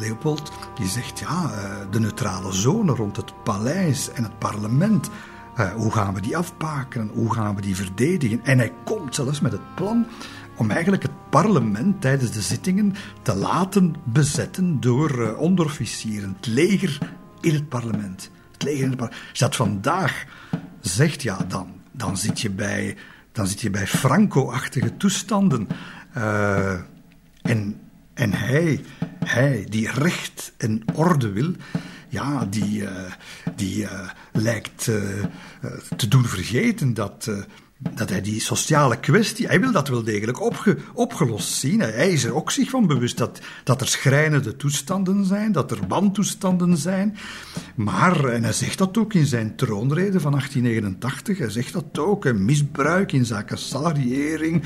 Leopold? 0.00 0.52
Die 0.74 0.88
zegt, 0.88 1.18
ja, 1.18 1.50
de 1.90 2.00
neutrale 2.00 2.52
zone 2.52 2.92
rond 2.92 3.16
het 3.16 3.42
paleis 3.42 4.10
en 4.10 4.22
het 4.22 4.38
parlement... 4.38 5.10
hoe 5.76 5.92
gaan 5.92 6.14
we 6.14 6.20
die 6.20 6.36
afpakken? 6.36 7.10
Hoe 7.12 7.34
gaan 7.34 7.54
we 7.54 7.60
die 7.60 7.76
verdedigen? 7.76 8.40
En 8.44 8.58
hij 8.58 8.72
komt 8.84 9.14
zelfs 9.14 9.40
met 9.40 9.52
het 9.52 9.74
plan 9.74 10.06
om 10.56 10.70
eigenlijk 10.70 11.02
het 11.02 11.30
parlement 11.30 12.00
tijdens 12.00 12.30
de 12.30 12.40
zittingen 12.40 12.94
te 13.22 13.34
laten 13.34 13.94
bezetten 14.04 14.80
door 14.80 15.18
uh, 15.18 15.38
onderofficieren. 15.38 16.34
Het 16.36 16.46
leger 16.46 16.98
in 17.40 17.54
het 17.54 17.68
parlement. 17.68 18.30
Het 18.52 18.62
leger 18.62 18.82
in 18.82 18.88
het 18.88 18.96
parlement. 18.96 19.28
Als 19.30 19.38
dat 19.38 19.56
vandaag 19.56 20.24
zegt, 20.80 21.22
ja, 21.22 21.38
dan, 21.48 21.68
dan 21.92 22.16
zit 22.16 22.40
je 22.40 22.50
bij, 22.50 22.96
dan 23.32 23.46
zit 23.46 23.60
je 23.60 23.70
bij 23.70 23.86
Franco-achtige 23.86 24.96
toestanden. 24.96 25.68
Uh, 26.16 26.72
en, 27.42 27.80
en 28.14 28.32
hij, 28.32 28.84
hij 29.24 29.66
die 29.68 29.90
recht 29.90 30.52
en 30.56 30.82
orde 30.94 31.30
wil, 31.30 31.52
ja, 32.08 32.44
die, 32.44 32.82
uh, 32.82 32.90
die 33.56 33.88
lijkt 34.32 34.84
te 35.96 36.08
doen 36.08 36.24
vergeten 36.24 36.94
dat 36.94 37.30
dat 37.94 38.08
hij 38.08 38.20
die 38.20 38.40
sociale 38.40 39.00
kwestie, 39.00 39.46
hij 39.46 39.60
wil 39.60 39.72
dat 39.72 39.88
wel 39.88 40.02
degelijk 40.02 40.40
opge, 40.40 40.76
opgelost 40.94 41.48
zien. 41.48 41.80
Hij 41.80 42.10
is 42.10 42.24
er 42.24 42.34
ook 42.34 42.50
zich 42.50 42.70
van 42.70 42.86
bewust 42.86 43.18
dat, 43.18 43.40
dat 43.64 43.80
er 43.80 43.88
schrijnende 43.88 44.56
toestanden 44.56 45.24
zijn, 45.24 45.52
dat 45.52 45.70
er 45.70 45.78
wantoestanden 45.88 46.76
zijn. 46.76 47.16
Maar, 47.74 48.24
en 48.24 48.42
hij 48.42 48.52
zegt 48.52 48.78
dat 48.78 48.98
ook 48.98 49.14
in 49.14 49.26
zijn 49.26 49.56
troonrede 49.56 50.20
van 50.20 50.30
1889, 50.30 51.38
hij 51.38 51.50
zegt 51.50 51.72
dat 51.72 51.98
ook, 51.98 52.24
een 52.24 52.44
misbruik 52.44 53.12
in 53.12 53.24
zaken 53.24 53.58
salariering, 53.58 54.62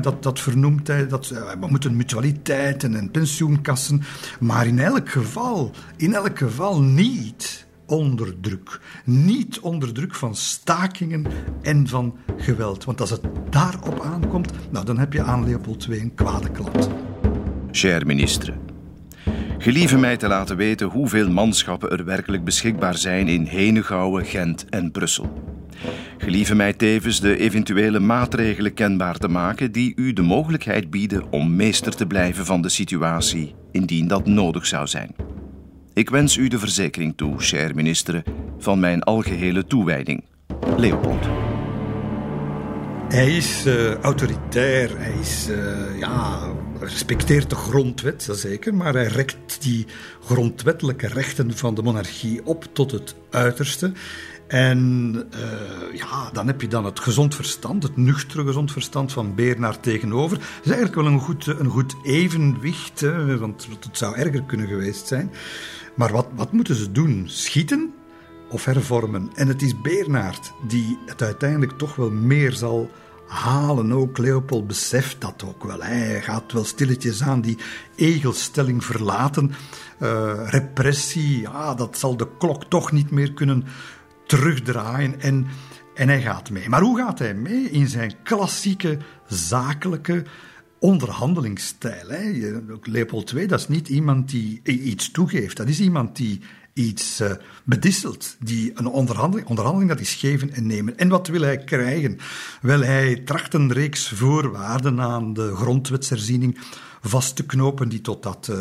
dat, 0.00 0.22
dat 0.22 0.40
vernoemt 0.40 0.86
hij, 0.86 1.06
dat, 1.06 1.30
eh, 1.30 1.50
we 1.60 1.66
moeten 1.66 1.96
mutualiteiten 1.96 2.94
en 2.94 3.10
pensioenkassen, 3.10 4.02
maar 4.40 4.66
in 4.66 4.78
elk 4.78 5.10
geval, 5.10 5.70
in 5.96 6.14
elk 6.14 6.38
geval 6.38 6.82
niet 6.82 7.63
onder 7.86 8.40
druk. 8.40 8.80
Niet 9.04 9.60
onder 9.60 9.92
druk 9.92 10.14
van 10.14 10.34
stakingen 10.34 11.26
en 11.62 11.88
van 11.88 12.16
geweld. 12.36 12.84
Want 12.84 13.00
als 13.00 13.10
het 13.10 13.22
daarop 13.50 14.00
aankomt, 14.00 14.52
nou, 14.70 14.84
dan 14.84 14.98
heb 14.98 15.12
je 15.12 15.22
aan 15.22 15.44
Leopold 15.44 15.86
II 15.88 16.00
een 16.00 16.14
kwade 16.14 16.50
klant. 16.50 16.90
Cher 17.70 18.06
ministre, 18.06 18.54
gelieve 19.58 19.98
mij 19.98 20.16
te 20.16 20.28
laten 20.28 20.56
weten 20.56 20.88
hoeveel 20.88 21.30
manschappen 21.30 21.90
er 21.90 22.04
werkelijk 22.04 22.44
beschikbaar 22.44 22.96
zijn 22.96 23.28
in 23.28 23.44
Henegouwen, 23.44 24.24
Gent 24.24 24.68
en 24.68 24.90
Brussel. 24.90 25.42
Gelieve 26.18 26.54
mij 26.54 26.72
tevens 26.72 27.20
de 27.20 27.36
eventuele 27.36 28.00
maatregelen 28.00 28.74
kenbaar 28.74 29.16
te 29.16 29.28
maken 29.28 29.72
die 29.72 29.92
u 29.96 30.12
de 30.12 30.22
mogelijkheid 30.22 30.90
bieden 30.90 31.32
om 31.32 31.56
meester 31.56 31.94
te 31.94 32.06
blijven 32.06 32.44
van 32.44 32.62
de 32.62 32.68
situatie, 32.68 33.54
indien 33.72 34.08
dat 34.08 34.26
nodig 34.26 34.66
zou 34.66 34.86
zijn. 34.86 35.33
Ik 35.94 36.10
wens 36.10 36.36
u 36.36 36.48
de 36.48 36.58
verzekering 36.58 37.16
toe, 37.16 37.34
cher 37.38 37.74
minister, 37.74 38.22
van 38.58 38.80
mijn 38.80 39.02
algehele 39.02 39.66
toewijding. 39.66 40.24
Leopold. 40.76 41.26
Hij 43.08 43.36
is 43.36 43.66
uh, 43.66 43.94
autoritair, 43.94 44.98
hij 44.98 45.14
is, 45.20 45.48
uh, 45.50 45.98
ja, 45.98 46.52
respecteert 46.80 47.50
de 47.50 47.56
grondwet, 47.56 48.26
dat 48.26 48.38
zeker, 48.38 48.74
maar 48.74 48.92
hij 48.92 49.06
rekt 49.06 49.62
die 49.62 49.86
grondwettelijke 50.24 51.06
rechten 51.06 51.56
van 51.56 51.74
de 51.74 51.82
monarchie 51.82 52.46
op 52.46 52.66
tot 52.72 52.90
het 52.90 53.14
uiterste. 53.30 53.92
En 54.46 55.14
uh, 55.34 55.98
ja, 55.98 56.30
dan 56.32 56.46
heb 56.46 56.60
je 56.60 56.68
dan 56.68 56.84
het 56.84 57.00
gezond 57.00 57.34
verstand, 57.34 57.82
het 57.82 57.96
nuchtere 57.96 58.44
gezond 58.44 58.72
verstand 58.72 59.12
van 59.12 59.34
Bernard 59.34 59.82
tegenover. 59.82 60.38
Dat 60.38 60.46
is 60.64 60.70
eigenlijk 60.70 60.94
wel 60.94 61.06
een 61.06 61.20
goed, 61.20 61.46
een 61.46 61.70
goed 61.70 61.94
evenwicht, 62.02 63.00
hè, 63.00 63.38
want 63.38 63.68
het 63.80 63.98
zou 63.98 64.16
erger 64.16 64.42
kunnen 64.42 64.66
geweest 64.66 65.06
zijn. 65.06 65.30
Maar 65.94 66.12
wat, 66.12 66.26
wat 66.34 66.52
moeten 66.52 66.74
ze 66.74 66.92
doen? 66.92 67.24
Schieten 67.26 67.94
of 68.48 68.64
hervormen? 68.64 69.30
En 69.34 69.48
het 69.48 69.62
is 69.62 69.80
Bernard 69.80 70.52
die 70.66 70.98
het 71.06 71.22
uiteindelijk 71.22 71.78
toch 71.78 71.96
wel 71.96 72.10
meer 72.10 72.52
zal 72.52 72.90
halen. 73.26 73.92
Ook 73.92 74.18
Leopold 74.18 74.66
beseft 74.66 75.20
dat 75.20 75.44
ook 75.46 75.64
wel. 75.64 75.82
Hij 75.82 76.22
gaat 76.22 76.52
wel 76.52 76.64
stilletjes 76.64 77.22
aan 77.22 77.40
die 77.40 77.58
egelstelling 77.96 78.84
verlaten. 78.84 79.52
Uh, 80.02 80.32
repressie, 80.48 81.40
ja, 81.40 81.74
dat 81.74 81.98
zal 81.98 82.16
de 82.16 82.28
klok 82.38 82.64
toch 82.64 82.92
niet 82.92 83.10
meer 83.10 83.32
kunnen 83.32 83.64
terugdraaien. 84.26 85.20
En, 85.20 85.46
en 85.94 86.08
hij 86.08 86.22
gaat 86.22 86.50
mee. 86.50 86.68
Maar 86.68 86.82
hoe 86.82 86.98
gaat 86.98 87.18
hij 87.18 87.34
mee? 87.34 87.70
In 87.70 87.88
zijn 87.88 88.14
klassieke 88.22 88.98
zakelijke 89.26 90.24
onderhandelingsstijl. 90.84 92.08
Hè. 92.08 92.52
Leopold 92.82 93.32
II, 93.32 93.46
dat 93.46 93.60
is 93.60 93.68
niet 93.68 93.88
iemand 93.88 94.30
die 94.30 94.60
iets 94.62 95.10
toegeeft. 95.10 95.56
Dat 95.56 95.68
is 95.68 95.80
iemand 95.80 96.16
die 96.16 96.40
iets 96.72 97.20
uh, 97.20 97.30
bedisselt. 97.64 98.36
Die 98.40 98.72
een 98.74 98.86
onderhandeling, 98.86 99.48
onderhandeling, 99.48 99.90
dat 99.90 100.00
is 100.00 100.14
geven 100.14 100.52
en 100.52 100.66
nemen. 100.66 100.98
En 100.98 101.08
wat 101.08 101.28
wil 101.28 101.40
hij 101.40 101.58
krijgen? 101.58 102.18
Wel, 102.60 102.80
hij 102.80 103.16
tracht 103.16 103.54
een 103.54 103.72
reeks 103.72 104.08
voorwaarden 104.08 105.00
aan 105.00 105.32
de 105.32 105.54
grondwetsherziening 105.54 106.58
vast 107.02 107.36
te 107.36 107.46
knopen 107.46 107.88
die 107.88 108.00
tot 108.00 108.22
dat, 108.22 108.48
uh, 108.50 108.56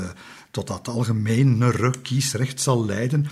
tot 0.51 0.67
dat 0.67 0.87
algemene 0.87 1.93
kiesrecht 2.01 2.61
zal 2.61 2.85
leiden. 2.85 3.27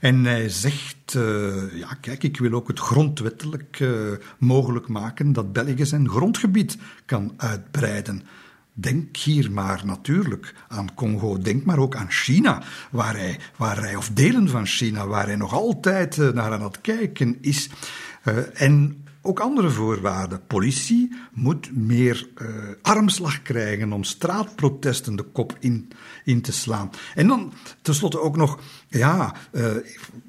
En 0.00 0.24
hij 0.24 0.48
zegt, 0.48 1.14
uh, 1.16 1.78
ja 1.78 1.94
kijk, 2.00 2.22
ik 2.22 2.38
wil 2.38 2.52
ook 2.52 2.68
het 2.68 2.78
grondwettelijk 2.78 3.80
uh, 3.80 4.12
mogelijk 4.38 4.88
maken 4.88 5.32
dat 5.32 5.52
België 5.52 5.86
zijn 5.86 6.08
grondgebied 6.08 6.78
kan 7.04 7.32
uitbreiden. 7.36 8.22
Denk 8.72 9.16
hier 9.16 9.52
maar 9.52 9.82
natuurlijk 9.84 10.54
aan 10.68 10.94
Congo, 10.94 11.38
denk 11.38 11.64
maar 11.64 11.78
ook 11.78 11.96
aan 11.96 12.10
China, 12.10 12.62
waar 12.90 13.16
hij, 13.16 13.38
waar 13.56 13.80
hij 13.80 13.96
of 13.96 14.08
delen 14.08 14.48
van 14.48 14.66
China, 14.66 15.06
waar 15.06 15.26
hij 15.26 15.36
nog 15.36 15.52
altijd 15.52 16.16
uh, 16.16 16.28
naar 16.28 16.52
aan 16.52 16.62
het 16.62 16.80
kijken 16.80 17.38
is. 17.40 17.70
en 18.54 19.05
ook 19.26 19.40
andere 19.40 19.70
voorwaarden. 19.70 20.46
Politie 20.46 21.12
moet 21.32 21.76
meer 21.76 22.28
uh, 22.42 22.48
armslag 22.82 23.42
krijgen 23.42 23.92
om 23.92 24.04
straatprotesten 24.04 25.16
de 25.16 25.22
kop 25.22 25.56
in, 25.60 25.88
in 26.24 26.40
te 26.40 26.52
slaan. 26.52 26.90
En 27.14 27.26
dan 27.26 27.52
tenslotte 27.82 28.20
ook 28.20 28.36
nog 28.36 28.60
ja, 28.88 29.34
uh, 29.52 29.70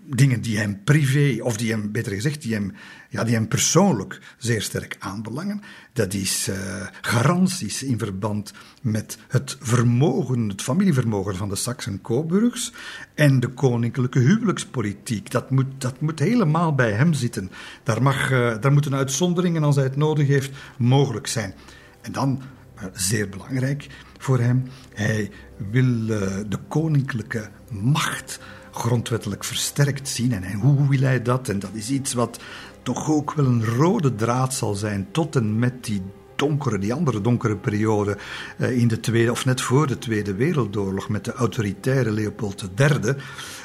dingen 0.04 0.42
die 0.42 0.58
hem 0.58 0.84
privé, 0.84 1.44
of 1.44 1.58
die 1.58 1.72
hem, 1.72 1.92
beter 1.92 2.12
gezegd, 2.12 2.42
die 2.42 2.54
hem, 2.54 2.74
ja, 3.18 3.24
die 3.24 3.36
hem 3.36 3.48
persoonlijk 3.48 4.20
zeer 4.38 4.62
sterk 4.62 4.96
aanbelangen. 5.00 5.62
Dat 5.94 6.14
is 6.14 6.48
uh, 6.48 6.56
garanties 7.02 7.84
in 7.84 7.98
verband 7.98 8.54
met 8.82 9.18
het 9.28 9.58
vermogen, 9.60 10.50
het 10.50 10.62
familievermogen 10.62 11.36
van 11.36 11.50
de 11.50 11.56
Saxen-Coburgs 11.56 12.74
en 13.16 13.40
de 13.40 13.48
koninklijke 13.48 14.20
huwelijkspolitiek. 14.20 15.32
Dat 15.32 15.50
moet, 15.50 15.66
dat 15.78 16.02
moet 16.02 16.20
helemaal 16.20 16.76
bij 16.76 16.92
hem 16.92 17.14
zitten. 17.14 17.52
Daar, 17.84 18.02
mag, 18.02 18.32
uh, 18.32 18.56
daar 18.60 18.72
moeten 18.72 18.96
uitzonderingen, 18.96 19.64
als 19.64 19.76
hij 19.76 19.84
het 19.84 19.96
nodig 19.96 20.28
heeft, 20.28 20.52
mogelijk 20.78 21.28
zijn. 21.28 21.54
En 22.02 22.12
dan, 22.12 22.42
zeer 22.94 23.30
belangrijk 23.30 23.88
voor 24.18 24.40
hem, 24.40 24.64
hij 24.94 25.32
wil 25.72 26.06
de 26.48 26.60
koninklijke 26.68 27.50
macht 27.70 28.40
grondwettelijk 28.78 29.44
versterkt 29.44 30.08
zien. 30.08 30.44
En 30.44 30.60
hoe 30.60 30.90
wil 30.90 31.00
hij 31.00 31.22
dat? 31.22 31.50
En 31.50 31.60
dat 31.60 31.74
is 31.74 31.90
iets 31.90 32.14
wat 32.14 32.40
toch 32.88 33.10
ook 33.10 33.34
wel 33.34 33.46
een 33.46 33.66
rode 33.66 34.16
draad 34.16 34.54
zal 34.54 34.76
zijn 34.76 35.08
tot 35.12 35.36
en 35.36 35.60
met 35.60 35.86
die 35.86 36.02
donkere, 36.36 36.78
die 36.78 36.94
andere 36.94 37.22
donkere 37.22 37.56
periode 37.56 38.18
uh, 38.58 38.78
in 38.78 38.88
de 38.88 39.00
Tweede, 39.00 39.32
of 39.32 39.46
net 39.46 39.62
voor 39.62 39.88
de 39.88 39.98
Tweede 39.98 40.36
Wereldoorlog 40.36 41.10
met 41.10 41.26
de 41.26 41.34
autoritaire 41.34 42.12
Leopold 42.12 42.70
III. 42.78 43.16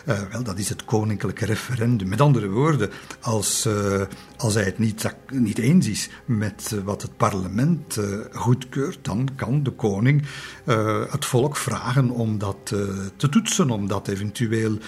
Uh, 0.09 0.21
wel, 0.33 0.43
dat 0.43 0.59
is 0.59 0.69
het 0.69 0.85
koninklijke 0.85 1.45
referendum. 1.45 2.09
Met 2.09 2.21
andere 2.21 2.49
woorden, 2.49 2.91
als, 3.21 3.67
uh, 3.67 4.03
als 4.37 4.55
hij 4.55 4.65
het 4.65 4.79
niet, 4.79 5.15
niet 5.33 5.59
eens 5.59 5.89
is 5.89 6.11
met 6.25 6.75
wat 6.85 7.03
het 7.03 7.17
parlement 7.17 8.01
goedkeurt, 8.33 8.99
dan 9.03 9.29
kan 9.37 9.63
de 9.63 9.71
koning 9.71 10.23
het 11.11 11.25
volk 11.25 11.57
vragen 11.57 12.11
om 12.11 12.39
dat 12.39 12.67
te 13.17 13.29
toetsen, 13.31 13.71
om 13.71 13.89
dat 13.89 14.09
eventueel 14.09 14.79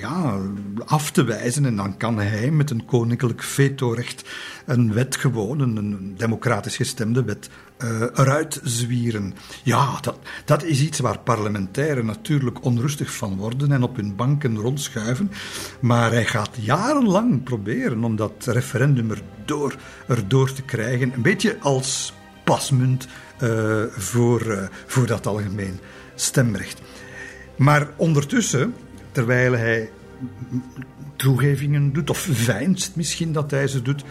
ja, 0.00 0.38
af 0.84 1.10
te 1.10 1.24
wijzen. 1.24 1.64
En 1.64 1.76
dan 1.76 1.96
kan 1.96 2.18
hij 2.18 2.50
met 2.50 2.70
een 2.70 2.84
koninklijk 2.84 3.42
vetorecht 3.42 4.24
een 4.66 4.92
wet 4.92 5.16
gewoon, 5.16 5.60
een, 5.60 6.14
democratisch 6.16 6.76
gestemde 6.76 7.24
wet, 7.24 7.48
uh, 7.78 8.00
eruit 8.00 8.60
zwieren. 8.62 9.34
Ja, 9.62 9.98
dat, 10.00 10.18
dat 10.44 10.62
is 10.62 10.80
iets 10.80 10.98
waar 10.98 11.18
parlementairen 11.18 12.06
natuurlijk 12.06 12.64
onrustig 12.64 13.14
van 13.14 13.36
worden 13.36 13.72
en 13.72 13.82
op 13.82 13.96
hun 13.96 14.16
banken 14.16 14.56
rondschuiven. 14.56 15.30
Maar 15.80 16.10
hij 16.10 16.24
gaat 16.24 16.50
jarenlang 16.60 17.42
proberen 17.42 18.04
om 18.04 18.16
dat 18.16 18.46
referendum 18.46 19.10
erdoor, 19.10 19.76
erdoor 20.08 20.52
te 20.52 20.62
krijgen. 20.62 21.12
Een 21.14 21.22
beetje 21.22 21.56
als 21.60 22.14
pasmunt 22.44 23.06
uh, 23.42 23.82
voor, 23.90 24.46
uh, 24.46 24.62
voor 24.86 25.06
dat 25.06 25.26
algemeen 25.26 25.78
stemrecht. 26.14 26.80
Maar 27.56 27.88
ondertussen, 27.96 28.74
terwijl 29.12 29.52
hij 29.52 29.90
toegevingen 31.16 31.92
doet, 31.92 32.10
of 32.10 32.28
veinst 32.30 32.96
misschien 32.96 33.32
dat 33.32 33.50
hij 33.50 33.66
ze 33.66 33.82
doet, 33.82 34.04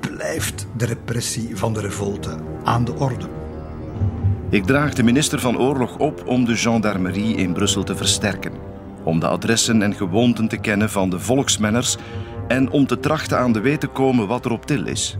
blijft 0.00 0.66
de 0.76 0.86
repressie 0.86 1.56
van 1.56 1.72
de 1.72 1.80
revolte 1.80 2.36
aan 2.64 2.84
de 2.84 2.94
orde. 2.94 3.26
Ik 4.50 4.64
draag 4.64 4.94
de 4.94 5.02
minister 5.02 5.40
van 5.40 5.58
Oorlog 5.58 5.98
op 5.98 6.26
om 6.26 6.44
de 6.44 6.56
gendarmerie 6.56 7.36
in 7.36 7.52
Brussel 7.52 7.82
te 7.82 7.96
versterken, 7.96 8.52
om 9.04 9.20
de 9.20 9.26
adressen 9.26 9.82
en 9.82 9.94
gewoonten 9.94 10.48
te 10.48 10.56
kennen 10.56 10.90
van 10.90 11.10
de 11.10 11.20
volksmenners 11.20 11.96
en 12.48 12.70
om 12.70 12.86
te 12.86 13.00
trachten 13.00 13.38
aan 13.38 13.52
de 13.52 13.60
weet 13.60 13.80
te 13.80 13.86
komen 13.86 14.26
wat 14.26 14.44
er 14.44 14.52
op 14.52 14.66
til 14.66 14.86
is. 14.86 15.16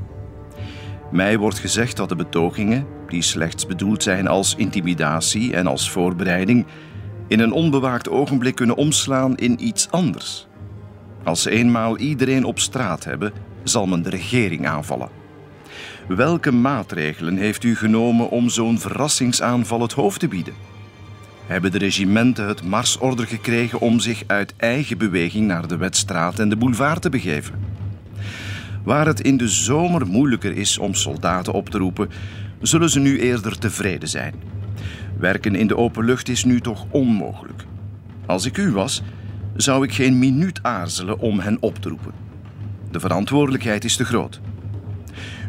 Mij 1.10 1.38
wordt 1.38 1.58
gezegd 1.58 1.96
dat 1.96 2.08
de 2.08 2.16
betogingen, 2.16 2.86
die 3.08 3.22
slechts 3.22 3.66
bedoeld 3.66 4.02
zijn 4.02 4.28
als 4.28 4.54
intimidatie 4.54 5.54
en 5.54 5.66
als 5.66 5.90
voorbereiding, 5.90 6.66
in 7.28 7.40
een 7.40 7.52
onbewaakt 7.52 8.08
ogenblik 8.08 8.54
kunnen 8.54 8.76
omslaan 8.76 9.36
in 9.36 9.66
iets 9.66 9.90
anders. 9.90 10.46
Als 11.24 11.42
ze 11.42 11.50
eenmaal 11.50 11.98
iedereen 11.98 12.44
op 12.44 12.58
straat 12.58 13.04
hebben, 13.04 13.32
zal 13.68 13.86
men 13.86 14.02
de 14.02 14.10
regering 14.10 14.66
aanvallen. 14.66 15.08
Welke 16.08 16.52
maatregelen 16.52 17.36
heeft 17.36 17.64
u 17.64 17.76
genomen 17.76 18.30
om 18.30 18.48
zo'n 18.48 18.78
verrassingsaanval 18.78 19.80
het 19.80 19.92
hoofd 19.92 20.20
te 20.20 20.28
bieden? 20.28 20.54
Hebben 21.46 21.72
de 21.72 21.78
regimenten 21.78 22.46
het 22.46 22.62
marsorder 22.62 23.26
gekregen 23.26 23.80
om 23.80 24.00
zich 24.00 24.22
uit 24.26 24.54
eigen 24.56 24.98
beweging 24.98 25.46
naar 25.46 25.66
de 25.66 25.76
Wetstraat 25.76 26.38
en 26.38 26.48
de 26.48 26.56
boulevard 26.56 27.02
te 27.02 27.10
begeven? 27.10 27.54
Waar 28.84 29.06
het 29.06 29.20
in 29.20 29.36
de 29.36 29.48
zomer 29.48 30.06
moeilijker 30.06 30.56
is 30.56 30.78
om 30.78 30.94
soldaten 30.94 31.52
op 31.52 31.70
te 31.70 31.78
roepen, 31.78 32.10
zullen 32.60 32.90
ze 32.90 33.00
nu 33.00 33.20
eerder 33.20 33.58
tevreden 33.58 34.08
zijn. 34.08 34.34
Werken 35.18 35.54
in 35.54 35.66
de 35.66 35.76
open 35.76 36.04
lucht 36.04 36.28
is 36.28 36.44
nu 36.44 36.60
toch 36.60 36.86
onmogelijk. 36.90 37.64
Als 38.26 38.44
ik 38.44 38.56
u 38.56 38.70
was, 38.70 39.02
zou 39.56 39.84
ik 39.84 39.92
geen 39.92 40.18
minuut 40.18 40.62
aarzelen 40.62 41.18
om 41.18 41.38
hen 41.38 41.56
op 41.60 41.78
te 41.78 41.88
roepen. 41.88 42.25
De 42.90 43.00
verantwoordelijkheid 43.00 43.84
is 43.84 43.96
te 43.96 44.04
groot. 44.04 44.40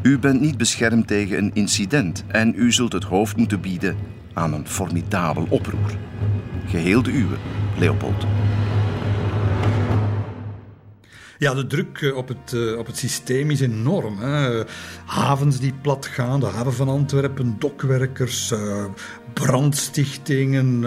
U 0.02 0.20
bent 0.20 0.42
niet 0.42 0.58
beschermd 0.58 1.08
tegen 1.08 1.38
een 1.38 1.52
incident 1.54 2.24
en 2.28 2.54
u 2.56 2.72
zult 2.72 2.94
het 2.94 3.04
hoofd 3.04 3.38
moeten 3.38 3.62
bieden 3.62 3.96
aan 4.34 4.54
een 4.54 4.68
formidabel 4.68 5.46
oproer. 5.50 5.98
Geheel 6.66 7.04
de 7.04 7.12
uwe, 7.12 7.38
Leopold. 7.78 8.26
Ja, 11.38 11.54
de 11.54 11.68
druk 11.68 12.02
eh, 12.02 12.16
op 12.16 12.28
het, 12.28 12.52
uh, 12.54 12.78
op 12.78 12.86
het 12.86 12.98
systeem 12.98 13.52
is 13.52 13.60
enorm. 13.60 14.20
Hè. 14.20 14.64
Havens 15.06 15.60
die 15.60 15.74
plat 15.82 16.06
gaan, 16.06 16.40
de 16.40 16.46
haven 16.46 16.74
van 16.74 16.90
Antwerpen, 16.90 17.56
dokwerkers, 17.60 18.52
uh, 18.52 18.86
brandstichtingen, 19.34 20.86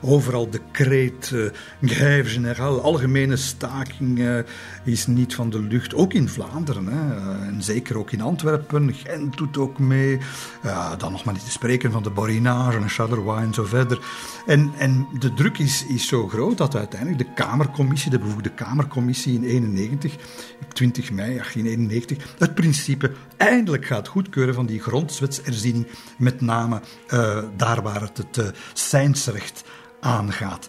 overal 0.00 0.50
decreet, 0.50 1.30
uh, 1.34 1.50
grève 1.82 2.28
générale, 2.28 2.80
algemene 2.80 3.36
staking 3.36 4.18
uh, 4.18 4.38
is 4.88 5.06
niet 5.06 5.34
van 5.34 5.50
de 5.50 5.62
lucht. 5.62 5.94
Ook 5.94 6.12
in 6.12 6.28
Vlaanderen, 6.28 6.86
hè, 6.86 7.30
en 7.46 7.62
zeker 7.62 7.98
ook 7.98 8.10
in 8.10 8.20
Antwerpen. 8.20 8.94
Gent 8.94 9.36
doet 9.36 9.58
ook 9.58 9.78
mee. 9.78 10.18
dan 10.98 11.12
nog 11.12 11.24
maar 11.24 11.34
niet 11.34 11.44
te 11.44 11.50
spreken 11.50 11.92
van 11.92 12.02
de 12.02 12.10
Borinage 12.10 12.76
en 12.76 12.88
Charleroi 12.88 13.42
en 13.42 13.54
zo 13.54 13.64
verder. 13.64 13.98
En, 14.46 14.72
en 14.78 15.06
de 15.18 15.34
druk 15.34 15.58
is, 15.58 15.86
is 15.86 16.06
zo 16.06 16.28
groot 16.28 16.58
dat 16.58 16.76
uiteindelijk 16.76 17.18
de 17.18 17.34
Kamercommissie, 17.34 18.10
de 18.10 18.18
bevoegde 18.18 18.50
Kamercommissie 18.50 19.34
in 19.34 19.44
91, 19.44 20.16
20 20.72 21.10
mei 21.10 21.34
1891, 21.34 22.34
het 22.38 22.54
principe 22.54 23.12
eindelijk 23.36 23.86
gaat 23.86 24.08
goedkeuren 24.08 24.54
van 24.54 24.66
die 24.66 24.80
grondwetsherziening, 24.80 25.86
met 26.16 26.40
name 26.40 26.80
daar 27.56 27.82
waar 27.82 28.00
het 28.00 28.16
het 28.16 28.36
uh, 28.36 28.46
zijnsrecht 28.72 29.64
aangaat. 30.00 30.68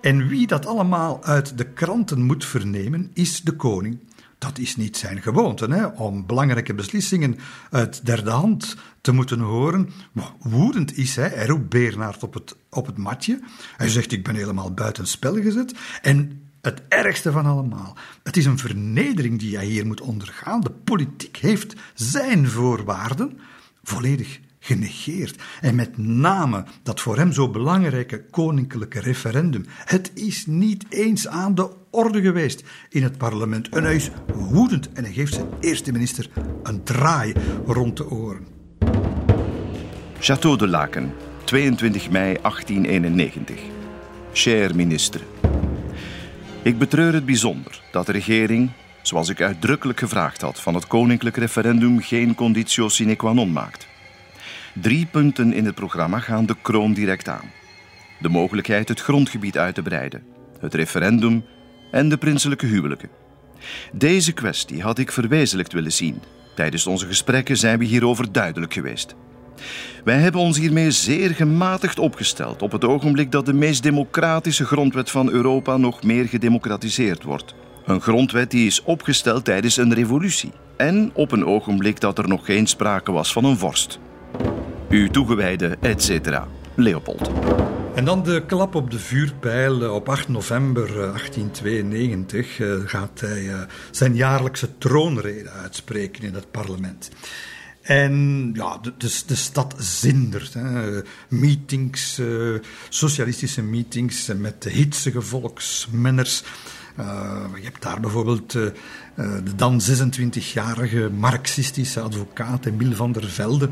En 0.00 0.28
wie 0.28 0.46
dat 0.46 0.66
allemaal 0.66 1.24
uit 1.24 1.58
de 1.58 1.64
kranten 1.64 2.22
moet 2.22 2.44
vernemen, 2.44 3.10
is 3.14 3.40
de 3.40 3.52
koning. 3.52 3.98
Dat 4.38 4.58
is 4.58 4.76
niet 4.76 4.96
zijn 4.96 5.22
gewoonte, 5.22 5.66
hè, 5.66 5.86
om 5.86 6.26
belangrijke 6.26 6.74
beslissingen 6.74 7.38
uit 7.70 8.06
derde 8.06 8.30
hand 8.30 8.76
te 9.00 9.12
moeten 9.12 9.40
horen. 9.40 9.90
Woedend 10.38 10.96
is 10.96 11.16
hij, 11.16 11.28
hij 11.28 11.46
roept 11.46 11.68
Bernard 11.68 12.22
op 12.22 12.34
het, 12.34 12.56
op 12.70 12.86
het 12.86 12.96
matje. 12.96 13.40
Hij 13.76 13.88
zegt, 13.88 14.12
ik 14.12 14.24
ben 14.24 14.34
helemaal 14.34 14.72
buiten 14.72 15.06
spel 15.06 15.34
gezet. 15.34 15.74
En 16.02 16.42
het 16.60 16.82
ergste 16.88 17.32
van 17.32 17.46
allemaal, 17.46 17.96
het 18.22 18.36
is 18.36 18.44
een 18.44 18.58
vernedering 18.58 19.38
die 19.38 19.56
hij 19.56 19.66
hier 19.66 19.86
moet 19.86 20.00
ondergaan. 20.00 20.60
De 20.60 20.70
politiek 20.70 21.36
heeft 21.36 21.74
zijn 21.94 22.48
voorwaarden 22.48 23.38
volledig 23.82 24.40
genegeerd. 24.68 25.42
En 25.60 25.74
met 25.74 25.98
name 25.98 26.64
dat 26.82 27.00
voor 27.00 27.16
hem 27.16 27.32
zo 27.32 27.50
belangrijke 27.50 28.24
koninklijke 28.30 29.00
referendum. 29.00 29.64
Het 29.68 30.10
is 30.14 30.46
niet 30.46 30.84
eens 30.88 31.28
aan 31.28 31.54
de 31.54 31.70
orde 31.90 32.20
geweest 32.20 32.64
in 32.88 33.02
het 33.02 33.18
parlement. 33.18 33.68
En 33.68 33.84
hij 33.84 33.94
is 33.94 34.10
woedend 34.34 34.92
en 34.92 35.04
hij 35.04 35.12
geeft 35.12 35.34
zijn 35.34 35.46
eerste 35.60 35.92
minister 35.92 36.28
een 36.62 36.82
draai 36.82 37.32
rond 37.66 37.96
de 37.96 38.10
oren. 38.10 38.46
Château 40.20 40.56
de 40.56 40.68
Laken, 40.68 41.12
22 41.44 42.10
mei 42.10 42.36
1891. 42.42 43.60
Cher 44.32 44.76
minister. 44.76 45.20
Ik 46.62 46.78
betreur 46.78 47.14
het 47.14 47.26
bijzonder 47.26 47.82
dat 47.92 48.06
de 48.06 48.12
regering, 48.12 48.70
zoals 49.02 49.28
ik 49.28 49.40
uitdrukkelijk 49.40 49.98
gevraagd 49.98 50.40
had, 50.40 50.60
van 50.60 50.74
het 50.74 50.86
koninklijk 50.86 51.36
referendum 51.36 52.00
geen 52.00 52.34
conditio 52.34 52.88
sine 52.88 53.16
qua 53.16 53.32
non 53.32 53.52
maakt. 53.52 53.87
Drie 54.80 55.06
punten 55.06 55.52
in 55.52 55.64
het 55.64 55.74
programma 55.74 56.20
gaan 56.20 56.46
de 56.46 56.56
kroon 56.62 56.92
direct 56.92 57.28
aan. 57.28 57.50
De 58.20 58.28
mogelijkheid 58.28 58.88
het 58.88 59.00
grondgebied 59.00 59.58
uit 59.58 59.74
te 59.74 59.82
breiden, 59.82 60.22
het 60.60 60.74
referendum 60.74 61.44
en 61.90 62.08
de 62.08 62.16
prinselijke 62.16 62.66
huwelijken. 62.66 63.08
Deze 63.92 64.32
kwestie 64.32 64.82
had 64.82 64.98
ik 64.98 65.12
verwezenlijkt 65.12 65.72
willen 65.72 65.92
zien. 65.92 66.22
Tijdens 66.54 66.86
onze 66.86 67.06
gesprekken 67.06 67.56
zijn 67.56 67.78
we 67.78 67.84
hierover 67.84 68.32
duidelijk 68.32 68.72
geweest. 68.72 69.14
Wij 70.04 70.18
hebben 70.18 70.40
ons 70.40 70.58
hiermee 70.58 70.90
zeer 70.90 71.30
gematigd 71.30 71.98
opgesteld 71.98 72.62
op 72.62 72.72
het 72.72 72.84
ogenblik 72.84 73.32
dat 73.32 73.46
de 73.46 73.54
meest 73.54 73.82
democratische 73.82 74.64
grondwet 74.64 75.10
van 75.10 75.30
Europa 75.30 75.76
nog 75.76 76.02
meer 76.02 76.28
gedemocratiseerd 76.28 77.22
wordt. 77.22 77.54
Een 77.84 78.00
grondwet 78.00 78.50
die 78.50 78.66
is 78.66 78.82
opgesteld 78.82 79.44
tijdens 79.44 79.76
een 79.76 79.94
revolutie 79.94 80.52
en 80.76 81.10
op 81.14 81.32
een 81.32 81.44
ogenblik 81.44 82.00
dat 82.00 82.18
er 82.18 82.28
nog 82.28 82.44
geen 82.44 82.66
sprake 82.66 83.12
was 83.12 83.32
van 83.32 83.44
een 83.44 83.58
vorst. 83.58 83.98
Uw 84.88 85.08
toegewijde, 85.08 85.76
etc. 85.80 86.40
Leopold. 86.74 87.30
En 87.94 88.04
dan 88.04 88.22
de 88.22 88.42
klap 88.46 88.74
op 88.74 88.90
de 88.90 88.98
vuurpijl. 88.98 89.94
Op 89.94 90.08
8 90.08 90.28
november 90.28 90.86
1892 90.94 92.60
eh, 92.60 92.74
gaat 92.84 93.20
hij 93.20 93.48
eh, 93.48 93.60
zijn 93.90 94.14
jaarlijkse 94.14 94.78
troonrede 94.78 95.50
uitspreken 95.50 96.22
in 96.22 96.34
het 96.34 96.50
parlement. 96.50 97.10
En 97.82 98.50
ja, 98.54 98.78
de, 98.78 98.92
de, 99.26 99.34
stad 99.34 99.74
zindert. 99.78 100.54
Hè. 100.54 101.00
Meetings, 101.28 102.20
socialistische 102.88 103.62
meetings 103.62 104.30
met 104.36 104.64
hitsige 104.64 105.22
volksmenners. 105.22 106.44
Je 107.54 107.62
hebt 107.62 107.82
daar 107.82 108.00
bijvoorbeeld 108.00 108.54
de 109.18 109.54
dan 109.56 109.80
26-jarige 109.80 111.10
marxistische 111.10 112.00
advocaat 112.00 112.66
Emile 112.66 112.94
van 112.94 113.12
der 113.12 113.28
Velde, 113.28 113.68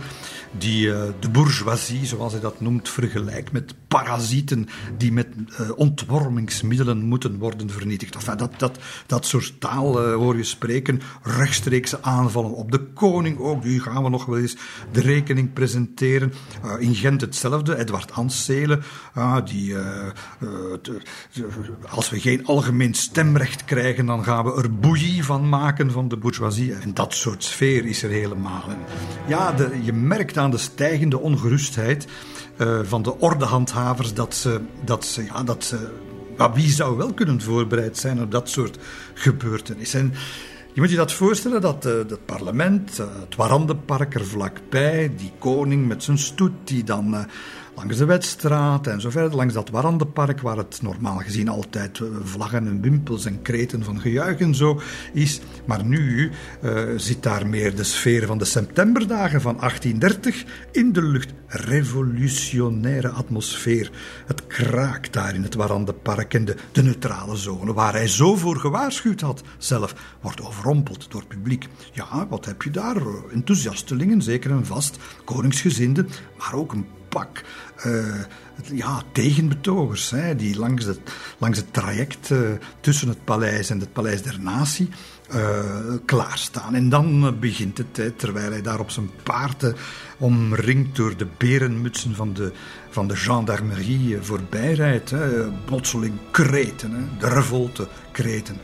die 0.58 0.86
uh, 0.86 1.02
de 1.20 1.28
bourgeoisie, 1.28 2.06
zoals 2.06 2.32
hij 2.32 2.40
dat 2.40 2.60
noemt, 2.60 2.88
vergelijkt 2.88 3.52
met 3.52 3.74
parasieten 3.88 4.68
die 4.98 5.12
met 5.12 5.26
ontwormingsmiddelen 5.76 6.98
moeten 6.98 7.38
worden 7.38 7.70
vernietigd. 7.70 8.14
Enfin, 8.14 8.36
dat, 8.36 8.58
dat, 8.58 8.78
dat 9.06 9.26
soort 9.26 9.60
taal 9.60 10.10
hoor 10.12 10.36
je 10.36 10.44
spreken, 10.44 11.00
rechtstreekse 11.22 12.02
aanvallen 12.02 12.54
op 12.54 12.70
de 12.70 12.84
koning 12.94 13.38
ook, 13.38 13.62
die 13.62 13.80
gaan 13.80 14.02
we 14.02 14.08
nog 14.08 14.24
wel 14.24 14.38
eens 14.38 14.56
de 14.92 15.00
rekening 15.00 15.52
presenteren. 15.52 16.32
in 16.78 16.94
Gent 16.94 17.20
hetzelfde, 17.20 17.78
Edward 17.78 18.12
Anselen, 18.12 18.82
die, 19.44 19.74
als 21.88 22.10
we 22.10 22.20
geen 22.20 22.46
algemeen 22.46 22.94
stemrecht 22.94 23.64
krijgen, 23.64 24.06
dan 24.06 24.24
gaan 24.24 24.44
we 24.44 24.62
er 24.62 24.74
bouillie 24.74 25.24
van 25.24 25.35
maken 25.38 25.90
van 25.90 26.08
de 26.08 26.16
bourgeoisie. 26.16 26.74
En 26.74 26.94
dat 26.94 27.14
soort 27.14 27.44
sfeer 27.44 27.84
is 27.86 28.02
er 28.02 28.10
helemaal. 28.10 28.64
Ja, 29.26 29.54
je 29.82 29.92
merkt 29.92 30.38
aan 30.38 30.50
de 30.50 30.58
stijgende 30.58 31.18
ongerustheid 31.18 32.06
uh, 32.56 32.78
van 32.82 33.02
de 33.02 33.18
ordehandhavers 33.18 34.14
dat 34.14 34.34
ze, 34.34 34.60
dat 34.84 35.04
ze, 35.04 35.24
ja, 35.24 35.42
dat 35.42 35.74
maar 36.36 36.52
wie 36.52 36.70
zou 36.70 36.96
wel 36.96 37.14
kunnen 37.14 37.40
voorbereid 37.40 37.98
zijn 37.98 38.22
op 38.22 38.30
dat 38.30 38.48
soort 38.48 38.78
gebeurtenissen? 39.14 40.00
En 40.00 40.12
je 40.72 40.80
moet 40.80 40.90
je 40.90 40.96
dat 40.96 41.12
voorstellen 41.12 41.60
dat 41.60 41.84
het 41.84 42.24
parlement, 42.24 42.98
uh, 43.00 43.06
het 43.20 43.36
Warandenpark 43.36 44.14
er 44.14 44.26
vlakbij, 44.26 45.12
die 45.16 45.32
koning 45.38 45.86
met 45.86 46.02
zijn 46.02 46.18
stoet, 46.18 46.52
die 46.64 46.84
dan 46.84 47.26
langs 47.76 47.96
de 47.96 48.04
Wetstraat 48.04 48.86
en 48.86 49.00
zo 49.00 49.10
verder, 49.10 49.36
langs 49.36 49.54
dat 49.54 49.68
Warandenpark, 49.68 50.40
waar 50.40 50.56
het 50.56 50.82
normaal 50.82 51.16
gezien 51.16 51.48
altijd 51.48 52.00
eh, 52.00 52.06
vlaggen 52.22 52.66
en 52.66 52.80
wimpels 52.80 53.24
en 53.24 53.42
kreten 53.42 53.84
van 53.84 54.00
gejuich 54.00 54.38
en 54.38 54.54
zo 54.54 54.80
is. 55.12 55.40
Maar 55.64 55.84
nu 55.84 56.30
uh, 56.62 56.82
zit 56.96 57.22
daar 57.22 57.46
meer 57.46 57.76
de 57.76 57.84
sfeer 57.84 58.26
van 58.26 58.38
de 58.38 58.44
septemberdagen 58.44 59.40
van 59.40 59.56
1830 59.56 60.44
in 60.72 60.92
de 60.92 61.02
lucht. 61.02 61.32
Revolutionaire 61.46 63.08
atmosfeer. 63.08 63.90
Het 64.26 64.46
kraakt 64.46 65.12
daar 65.12 65.34
in 65.34 65.42
het 65.42 65.54
Warandenpark 65.54 66.34
en 66.34 66.44
de, 66.44 66.56
de 66.72 66.82
neutrale 66.82 67.36
zone, 67.36 67.72
waar 67.72 67.92
hij 67.92 68.08
zo 68.08 68.36
voor 68.36 68.56
gewaarschuwd 68.56 69.20
had, 69.20 69.42
zelf, 69.58 70.16
wordt 70.20 70.42
overrompeld 70.42 71.10
door 71.10 71.20
het 71.20 71.28
publiek. 71.28 71.66
Ja, 71.92 72.26
wat 72.28 72.44
heb 72.44 72.62
je 72.62 72.70
daar? 72.70 72.96
Enthousiastelingen, 73.32 74.22
zeker 74.22 74.50
en 74.50 74.66
vast, 74.66 74.98
koningsgezinden, 75.24 76.08
maar 76.38 76.54
ook 76.54 76.72
een 76.72 76.86
pak 77.08 77.44
uh, 77.86 78.20
ja, 78.72 79.02
tegenbetogers 79.12 80.10
hè, 80.10 80.36
die 80.36 80.58
langs 80.58 80.84
het, 80.84 81.00
langs 81.38 81.58
het 81.58 81.72
traject 81.72 82.30
uh, 82.30 82.38
tussen 82.80 83.08
het 83.08 83.24
paleis 83.24 83.70
en 83.70 83.80
het 83.80 83.92
paleis 83.92 84.22
der 84.22 84.40
natie 84.40 84.88
uh, 85.34 85.60
klaarstaan. 86.04 86.74
En 86.74 86.88
dan 86.88 87.36
begint 87.40 87.78
het, 87.78 87.96
hè, 87.96 88.10
terwijl 88.10 88.50
hij 88.50 88.62
daar 88.62 88.80
op 88.80 88.90
zijn 88.90 89.10
paard 89.22 89.72
omringd 90.18 90.96
door 90.96 91.16
de 91.16 91.26
berenmutsen 91.36 92.14
van 92.14 92.32
de, 92.32 92.52
van 92.90 93.08
de 93.08 93.16
gendarmerie 93.16 94.18
voorbijrijdt. 94.20 95.12
Plotseling 95.64 96.14
kreten, 96.30 96.90
hè, 96.90 97.02
de 97.18 97.28
revolte 97.28 97.88
kreten. 98.12 98.56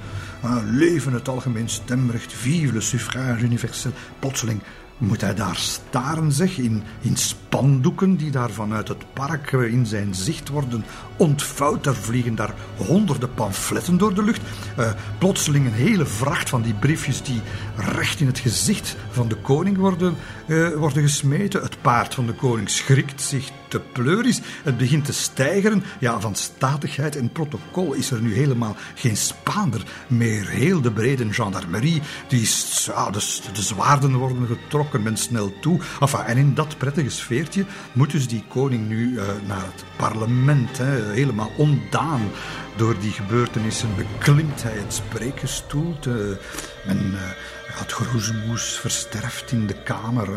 leven 0.64 1.12
het 1.12 1.28
algemeen 1.28 1.68
stemrecht, 1.68 2.32
vive 2.32 2.72
le 2.72 2.80
suffrage 2.80 3.44
universel. 3.44 3.90
Plotseling 4.18 4.62
moet 5.02 5.20
hij 5.20 5.34
daar 5.34 5.56
staren, 5.56 6.32
zeg, 6.32 6.58
in, 6.58 6.82
in 7.00 7.16
spandoeken 7.16 8.16
die 8.16 8.30
daar 8.30 8.50
vanuit 8.50 8.88
het 8.88 9.12
park 9.12 9.52
eh, 9.52 9.72
in 9.72 9.86
zijn 9.86 10.14
zicht 10.14 10.48
worden 10.48 10.84
ontvouwd. 11.22 11.86
Er 11.86 11.94
vliegen 11.94 12.34
daar 12.34 12.54
honderden 12.76 13.34
pamfletten 13.34 13.98
door 13.98 14.14
de 14.14 14.24
lucht. 14.24 14.40
Uh, 14.78 14.92
plotseling 15.18 15.66
een 15.66 15.72
hele 15.72 16.06
vracht 16.06 16.48
van 16.48 16.62
die 16.62 16.74
briefjes 16.74 17.22
die 17.22 17.40
recht 17.76 18.20
in 18.20 18.26
het 18.26 18.38
gezicht 18.38 18.96
van 19.10 19.28
de 19.28 19.36
koning 19.36 19.76
worden, 19.76 20.16
uh, 20.46 20.74
worden 20.74 21.02
gesmeten. 21.02 21.62
Het 21.62 21.76
paard 21.80 22.14
van 22.14 22.26
de 22.26 22.32
koning 22.32 22.70
schrikt 22.70 23.22
zich 23.22 23.50
te 23.68 23.80
pleuris. 23.92 24.40
Het 24.62 24.76
begint 24.76 25.04
te 25.04 25.12
stijgeren. 25.12 25.84
Ja, 25.98 26.20
van 26.20 26.34
statigheid 26.34 27.16
en 27.16 27.32
protocol 27.32 27.92
is 27.92 28.10
er 28.10 28.20
nu 28.20 28.34
helemaal 28.34 28.76
geen 28.94 29.16
Spaander 29.16 29.82
meer. 30.06 30.48
Heel 30.48 30.80
de 30.80 30.92
brede 30.92 31.32
gendarmerie, 31.32 32.02
die, 32.28 32.48
ja, 32.84 33.10
de, 33.10 33.40
de 33.52 33.62
zwaarden 33.62 34.14
worden 34.14 34.46
getrokken, 34.46 35.02
men 35.02 35.16
snel 35.16 35.52
toe. 35.60 35.80
Enfin, 36.00 36.20
en 36.20 36.36
in 36.36 36.54
dat 36.54 36.78
prettige 36.78 37.10
sfeertje 37.10 37.64
moet 37.92 38.10
dus 38.10 38.28
die 38.28 38.44
koning 38.48 38.88
nu 38.88 39.12
uh, 39.12 39.22
naar 39.46 39.62
het 39.62 39.84
parlement, 39.96 40.78
hè, 40.78 41.11
helemaal 41.12 41.50
ondaan 41.56 42.30
door 42.76 42.98
die 43.00 43.10
gebeurtenissen 43.10 43.88
beklimt 43.96 44.62
hij 44.62 44.76
het 44.76 44.92
spreekgestoelte. 44.92 46.38
Men 46.86 46.98
uh, 47.12 47.20
het 47.66 47.92
geroezemoes 47.92 48.78
versterft 48.78 49.52
in 49.52 49.66
de 49.66 49.82
kamer. 49.82 50.28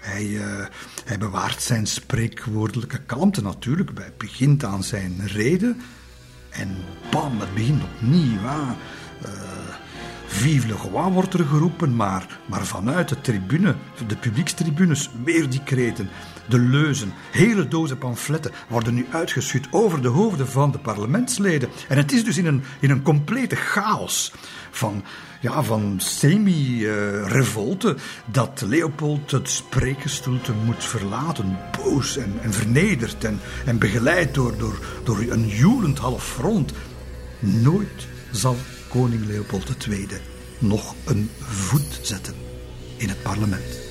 Hij, 0.00 0.24
uh, 0.24 0.66
hij 1.04 1.18
bewaart 1.18 1.62
zijn 1.62 1.86
spreekwoordelijke 1.86 2.98
kalmte 2.98 3.42
natuurlijk. 3.42 3.90
Hij 3.98 4.12
begint 4.16 4.64
aan 4.64 4.82
zijn 4.82 5.26
reden. 5.26 5.80
En 6.50 6.76
bam, 7.10 7.40
het 7.40 7.54
begint 7.54 7.82
opnieuw. 7.82 8.38
Vive 10.34 10.66
le 10.66 10.74
roi 10.74 11.12
wordt 11.12 11.34
er 11.34 11.44
geroepen, 11.44 11.96
maar, 11.96 12.38
maar 12.46 12.66
vanuit 12.66 13.08
de 13.08 13.20
tribune, 13.20 13.74
de 14.06 14.16
publiekstribunes, 14.16 15.10
weer 15.24 15.50
die 15.50 15.62
kreten. 15.62 16.08
De 16.48 16.58
leuzen, 16.58 17.12
hele 17.30 17.68
dozen 17.68 17.98
pamfletten 17.98 18.50
worden 18.68 18.94
nu 18.94 19.06
uitgeschud 19.10 19.66
over 19.70 20.02
de 20.02 20.08
hoofden 20.08 20.48
van 20.48 20.70
de 20.70 20.78
parlementsleden. 20.78 21.68
En 21.88 21.96
het 21.96 22.12
is 22.12 22.24
dus 22.24 22.38
in 22.38 22.46
een, 22.46 22.62
in 22.80 22.90
een 22.90 23.02
complete 23.02 23.56
chaos 23.56 24.32
van, 24.70 25.04
ja, 25.40 25.62
van 25.62 25.94
semi-revolte 25.96 27.96
dat 28.24 28.64
Leopold 28.66 29.30
het 29.30 29.50
spreekgestoelte 29.50 30.52
moet 30.64 30.84
verlaten. 30.84 31.58
Boos 31.82 32.16
en, 32.16 32.34
en 32.42 32.52
vernederd 32.52 33.24
en, 33.24 33.40
en 33.64 33.78
begeleid 33.78 34.34
door, 34.34 34.58
door, 34.58 34.78
door 35.04 35.18
een 35.18 35.48
joelend 35.48 35.98
half 35.98 36.24
front. 36.24 36.72
Nooit 37.38 38.06
zal 38.30 38.56
koning 38.94 39.26
Leopold 39.26 39.86
II 39.88 40.08
nog 40.58 40.94
een 41.04 41.30
voet 41.38 41.98
zetten 42.02 42.34
in 42.96 43.08
het 43.08 43.22
parlement. 43.22 43.82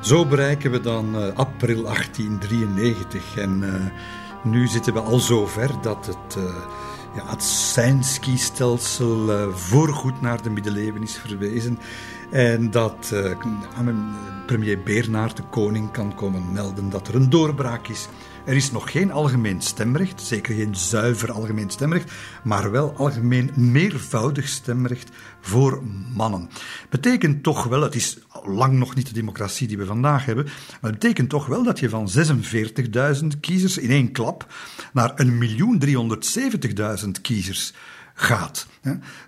Zo 0.00 0.26
bereiken 0.26 0.70
we 0.70 0.80
dan 0.80 1.16
uh, 1.16 1.34
april 1.34 1.82
1893 1.82 3.38
en 3.38 3.62
uh, 3.62 4.52
nu 4.52 4.66
zitten 4.66 4.92
we 4.92 5.00
al 5.00 5.18
zover 5.18 5.70
dat 5.82 6.06
het, 6.06 6.36
uh, 6.36 6.44
ja, 7.14 7.30
het 7.30 7.42
Seinski-stelsel 7.42 9.50
voorgoed 9.52 10.20
naar 10.20 10.42
de 10.42 10.50
middeleeuwen 10.50 11.02
is 11.02 11.16
verwezen 11.16 11.78
en 12.30 12.70
dat 12.70 13.14
premier 14.46 14.82
Bernard, 14.82 15.36
de 15.36 15.42
koning, 15.42 15.90
kan 15.90 16.14
komen 16.14 16.52
melden 16.52 16.90
dat 16.90 17.08
er 17.08 17.14
een 17.14 17.30
doorbraak 17.30 17.88
is. 17.88 18.08
Er 18.46 18.56
is 18.56 18.70
nog 18.70 18.90
geen 18.90 19.12
algemeen 19.12 19.60
stemrecht, 19.60 20.22
zeker 20.22 20.54
geen 20.54 20.74
zuiver 20.74 21.32
algemeen 21.32 21.70
stemrecht, 21.70 22.12
maar 22.44 22.70
wel 22.70 22.94
algemeen 22.96 23.50
meervoudig 23.54 24.48
stemrecht 24.48 25.10
voor 25.40 25.82
mannen. 26.14 26.48
Betekent 26.90 27.42
toch 27.42 27.64
wel, 27.64 27.82
het 27.82 27.94
is 27.94 28.18
lang 28.44 28.78
nog 28.78 28.94
niet 28.94 29.06
de 29.06 29.12
democratie 29.12 29.68
die 29.68 29.78
we 29.78 29.86
vandaag 29.86 30.24
hebben, 30.24 30.44
maar 30.44 30.90
het 30.90 31.00
betekent 31.00 31.28
toch 31.28 31.46
wel 31.46 31.62
dat 31.62 31.78
je 31.78 31.88
van 31.88 32.08
46.000 33.22 33.26
kiezers 33.40 33.78
in 33.78 33.90
één 33.90 34.12
klap 34.12 34.46
naar 34.92 35.14
1.370.000 37.04 37.10
kiezers 37.22 37.72
gaat. 38.18 38.66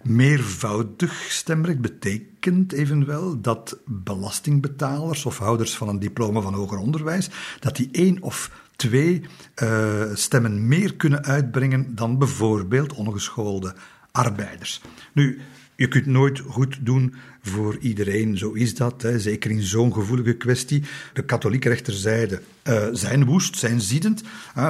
Meervoudig 0.03 1.27
stemrecht 1.29 1.81
betekent 1.81 2.73
evenwel 2.73 3.41
dat 3.41 3.79
belastingbetalers 3.87 5.27
of 5.27 5.39
houders 5.39 5.77
van 5.77 5.89
een 5.89 5.99
diploma 5.99 6.41
van 6.41 6.55
hoger 6.55 6.79
onderwijs, 6.79 7.31
dat 7.61 7.77
die 7.77 7.89
één 7.93 8.23
of 8.23 8.51
twee 8.77 9.23
uh, 9.63 10.03
stemmen 10.15 10.69
meer 10.69 10.95
kunnen 10.95 11.25
uitbrengen 11.25 11.95
dan 11.95 12.19
bijvoorbeeld 12.19 12.93
ongeschoolde 12.93 13.75
arbeiders. 14.13 14.81
Nu, 15.13 15.41
je 15.77 15.89
kunt 15.89 16.07
nooit 16.07 16.39
goed 16.39 16.79
doen 16.81 17.15
voor 17.49 17.77
iedereen, 17.81 18.39
zo 18.39 18.53
is 18.53 18.75
dat, 18.75 19.03
hè, 19.03 19.19
zeker 19.19 19.51
in 19.51 19.63
zo'n 19.63 19.93
gevoelige 19.93 20.33
kwestie. 20.33 20.83
De 21.13 21.25
katholieke 21.25 21.69
rechterzijde 21.69 22.43
uh, 22.69 22.87
zijn 22.93 23.25
woest, 23.25 23.59
zijn 23.59 23.81
ziedend, 23.81 24.23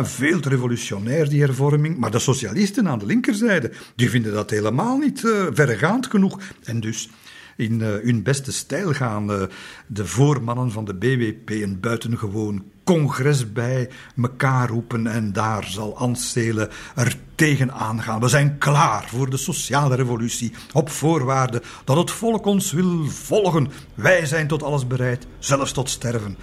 veel 0.03 0.41
te 0.41 0.49
revolutionair 0.49 1.29
die 1.29 1.41
hervorming, 1.41 1.97
maar 1.97 2.11
de 2.11 2.19
socialisten 2.19 2.89
aan 2.89 2.99
de 2.99 3.07
linkerzijde, 3.07 3.71
die 3.95 4.11
vinden 4.11 4.33
dat 4.33 4.51
helemaal 4.51 4.99
niet 4.99 5.23
uh, 5.23 5.47
verregaand 5.53 6.07
genoeg. 6.07 6.41
En 6.65 6.81
dus 6.81 7.09
in 7.57 7.81
uh, 7.81 7.89
hun 8.03 8.23
beste 8.23 8.53
stijl 8.53 8.93
gaan 8.93 9.49
de 9.87 10.07
voormannen 10.07 10.71
van 10.71 10.85
de 10.85 10.95
BWP 10.95 11.51
een 11.51 11.81
buitengewoon 11.81 12.65
congres 12.89 13.53
bij 13.53 13.89
elkaar 14.23 14.69
roepen 14.69 15.07
en 15.07 15.33
daar 15.33 15.65
zal 15.65 15.97
Anselen 15.97 16.69
er 16.95 17.17
tegenaan 17.35 18.03
gaan. 18.03 18.21
We 18.21 18.29
zijn 18.29 18.59
klaar 18.59 19.09
voor 19.09 19.31
de 19.31 19.37
sociale 19.37 19.95
revolutie 19.95 20.53
op 20.73 20.91
voorwaarde 20.91 21.63
dat 21.85 21.97
het 21.97 22.11
volk 22.11 22.47
ons 22.47 22.73
wil 22.73 23.05
volgen. 23.07 23.71
Wij 23.95 24.27
zijn 24.27 24.47
tot 24.47 24.63
alles 24.63 24.87
bereid, 24.87 25.27
zelfs 25.39 25.73
tot 25.73 25.91
sterven. 25.91 26.37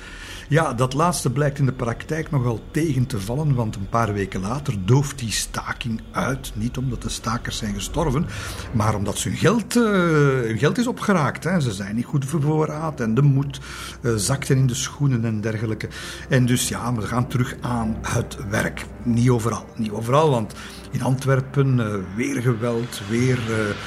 Ja, 0.48 0.74
dat 0.74 0.94
laatste 0.94 1.30
blijkt 1.30 1.60
in 1.60 1.66
de 1.66 1.74
praktijk 1.74 2.32
nogal 2.32 2.60
tegen 2.72 3.06
te 3.06 3.20
vallen, 3.20 3.56
want 3.56 3.76
een 3.76 3.90
paar 3.90 4.14
weken 4.14 4.42
later 4.42 4.86
dooft 4.86 5.20
die 5.20 5.32
staking 5.32 6.02
uit. 6.12 6.52
Niet 6.56 6.78
omdat 6.78 7.02
de 7.02 7.10
stakers 7.10 7.58
zijn 7.58 7.74
gestorven, 7.74 8.26
maar 8.72 8.96
omdat 8.96 9.22
hun 9.22 9.36
geld, 9.36 9.76
uh, 9.76 9.84
hun 9.84 10.58
geld 10.58 10.78
is 10.78 10.88
opgeraakt. 10.88 11.44
Hè. 11.44 11.60
Ze 11.60 11.72
zijn 11.72 11.96
niet 11.96 12.06
goed 12.06 12.26
vervoorraad 12.26 13.00
en 13.00 13.14
de 13.14 13.22
moed 13.22 13.60
uh, 14.02 14.16
zakte 14.16 14.56
in 14.56 14.68
de 14.68 14.76
schoenen 14.76 15.26
en 15.26 15.42
dergelijke. 15.42 15.88
En 16.30 16.46
dus 16.46 16.68
ja, 16.68 16.94
we 16.94 17.02
gaan 17.02 17.28
terug 17.28 17.56
aan 17.62 17.98
het 18.02 18.38
werk. 18.50 18.86
Niet 19.04 19.30
overal, 19.30 19.66
niet 19.76 19.92
overal, 19.92 20.30
want 20.30 20.54
in 20.92 21.02
Antwerpen 21.02 21.78
uh, 21.78 21.96
weer 22.16 22.42
geweld, 22.42 23.02
weer 23.10 23.40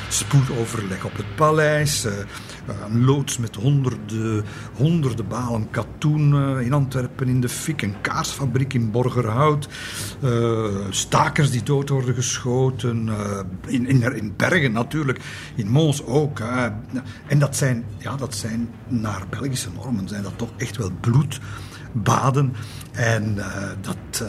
spoedoverleg 0.08 1.04
op 1.04 1.16
het 1.16 1.34
paleis. 1.36 2.06
Een 2.68 3.04
loods 3.04 3.38
met 3.38 3.54
honderden, 3.54 4.44
honderden 4.74 5.28
balen 5.28 5.70
katoen 5.70 6.60
in 6.60 6.72
Antwerpen 6.72 7.28
in 7.28 7.40
de 7.40 7.48
fik, 7.48 7.82
een 7.82 8.00
kaarsfabriek 8.00 8.74
in 8.74 8.90
Borgerhout, 8.90 9.68
uh, 10.24 10.64
stakers 10.90 11.50
die 11.50 11.62
dood 11.62 11.88
worden 11.88 12.14
geschoten, 12.14 13.06
uh, 13.06 13.40
in, 13.66 13.86
in, 13.86 14.16
in, 14.16 14.34
Bergen 14.36 14.72
natuurlijk, 14.72 15.20
in 15.54 15.70
Mons 15.70 16.04
ook. 16.04 16.40
En 17.26 17.38
dat 17.38 17.56
zijn, 17.56 17.84
ja, 17.98 18.16
dat 18.16 18.34
zijn 18.34 18.68
naar 18.88 19.22
Belgische 19.30 19.68
normen, 19.74 20.08
zijn 20.08 20.22
dat 20.22 20.38
toch 20.38 20.50
echt 20.56 20.76
wel 20.76 20.90
bloedbaden. 21.00 22.54
En 22.92 23.34
dat, 23.80 24.24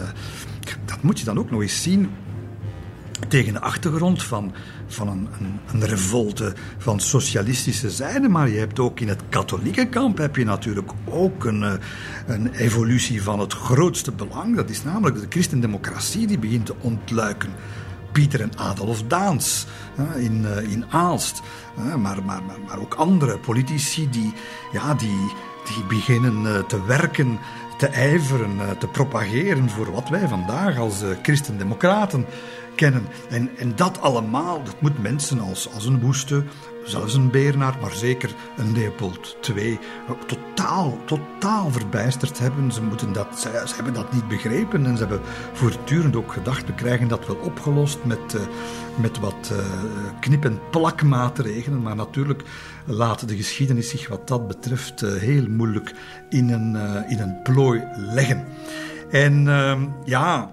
dat 0.86 1.02
moet 1.02 1.20
je 1.20 1.26
dan 1.26 1.40
ook 1.40 1.52
nog 1.52 1.62
eens 1.62 1.82
zien 1.82 2.10
tegen 3.28 3.54
de 3.54 3.60
achtergrond 3.60 4.24
van, 4.24 4.54
van 4.88 5.08
een, 5.08 5.28
een, 5.40 5.60
een, 5.74 5.86
revolte 5.86 6.54
van 6.78 7.00
socialistische 7.00 7.90
zijde. 7.90 8.30
Maar 8.30 8.50
je 8.50 8.58
hebt 8.58 8.80
ook 8.80 9.00
in 9.00 9.08
het 9.08 9.22
katholieke 9.30 9.88
kamp 9.88 10.18
heb 10.18 10.36
je 10.36 10.46
natuurlijk 10.46 10.92
ook 11.06 11.46
een, 11.46 11.64
eh, 11.64 11.74
een 12.28 12.54
evolutie 12.54 13.24
van 13.24 13.40
het 13.40 13.54
grootste 13.54 14.12
belang. 14.12 14.56
Dat 14.56 14.70
is 14.70 14.84
namelijk 14.84 15.20
de 15.20 15.26
christendemocratie 15.30 16.28
die 16.28 16.40
begint 16.40 16.66
te 16.66 16.76
ontluiken. 16.82 17.50
Pieter 18.12 18.42
en 18.42 18.58
Adolf 18.58 19.04
Daans 19.04 19.66
in, 20.16 20.46
eh, 20.46 20.72
in 20.72 20.86
Aalst. 20.90 21.42
Maar, 21.76 22.00
maar, 22.00 22.24
maar, 22.24 22.42
maar 22.68 22.80
ook 22.80 22.94
andere 22.94 23.38
politici 23.38 24.10
die, 24.10 24.34
ja, 24.72 24.94
die, 24.94 25.34
die 25.66 25.84
beginnen 25.88 26.56
eh, 26.56 26.64
te 26.64 26.86
werken 26.86 27.40
te 27.78 27.88
ijveren, 27.88 28.78
te 28.80 28.88
propageren 28.88 29.70
voor 29.70 29.92
wat 29.92 30.10
wij 30.10 30.28
vandaag 30.28 30.78
als 30.78 31.04
christendemocraten 31.22 32.26
En, 32.82 33.50
en 33.58 33.76
dat 33.76 34.02
allemaal, 34.02 34.64
dat 34.64 34.82
moet 34.82 35.02
mensen 35.02 35.40
als, 35.40 35.74
als 35.74 35.86
een 35.86 36.00
Woeste, 36.00 36.44
zelfs 36.84 37.14
een 37.14 37.32
Bernard, 37.32 37.82
maar 37.82 37.92
zeker 37.92 38.36
een 38.58 38.74
Leopold 38.74 39.38
II, 39.56 39.80
totaal, 40.28 40.98
totaal 41.06 41.72
verbijsterd 41.72 42.40
hebben. 42.40 42.72
Ze, 42.72 42.82
moeten 42.82 43.14
dat, 43.14 43.40
ze, 43.40 43.74
hebben 43.76 43.94
dat 43.94 44.14
niet 44.14 44.28
begrepen 44.28 44.86
en 44.86 44.98
ze 44.98 45.00
hebben 45.00 45.22
voortdurend 45.54 46.16
ook 46.16 46.34
gedacht, 46.34 46.66
we 46.66 46.74
krijgen 46.74 47.08
dat 47.08 47.28
wel 47.28 47.36
opgelost 47.36 48.00
met, 48.04 48.34
uh, 48.36 48.42
met 49.02 49.20
wat 49.20 49.52
uh, 49.54 49.58
knip- 50.20 50.46
en 50.46 50.60
plakmaatregelen. 50.72 51.82
Maar 51.82 51.96
natuurlijk 51.96 52.44
laat 52.86 53.28
de 53.28 53.36
geschiedenis 53.36 53.90
zich 53.90 54.08
wat 54.08 54.28
dat 54.28 54.48
betreft 54.48 55.02
uh, 55.02 55.14
heel 55.14 55.48
moeilijk 55.48 55.94
in 56.30 56.50
een, 56.50 56.76
in 57.10 57.20
een 57.20 57.42
plooi 57.44 57.84
leggen. 57.96 58.46
En 59.10 59.48
ehm, 59.48 59.88
ja, 60.06 60.52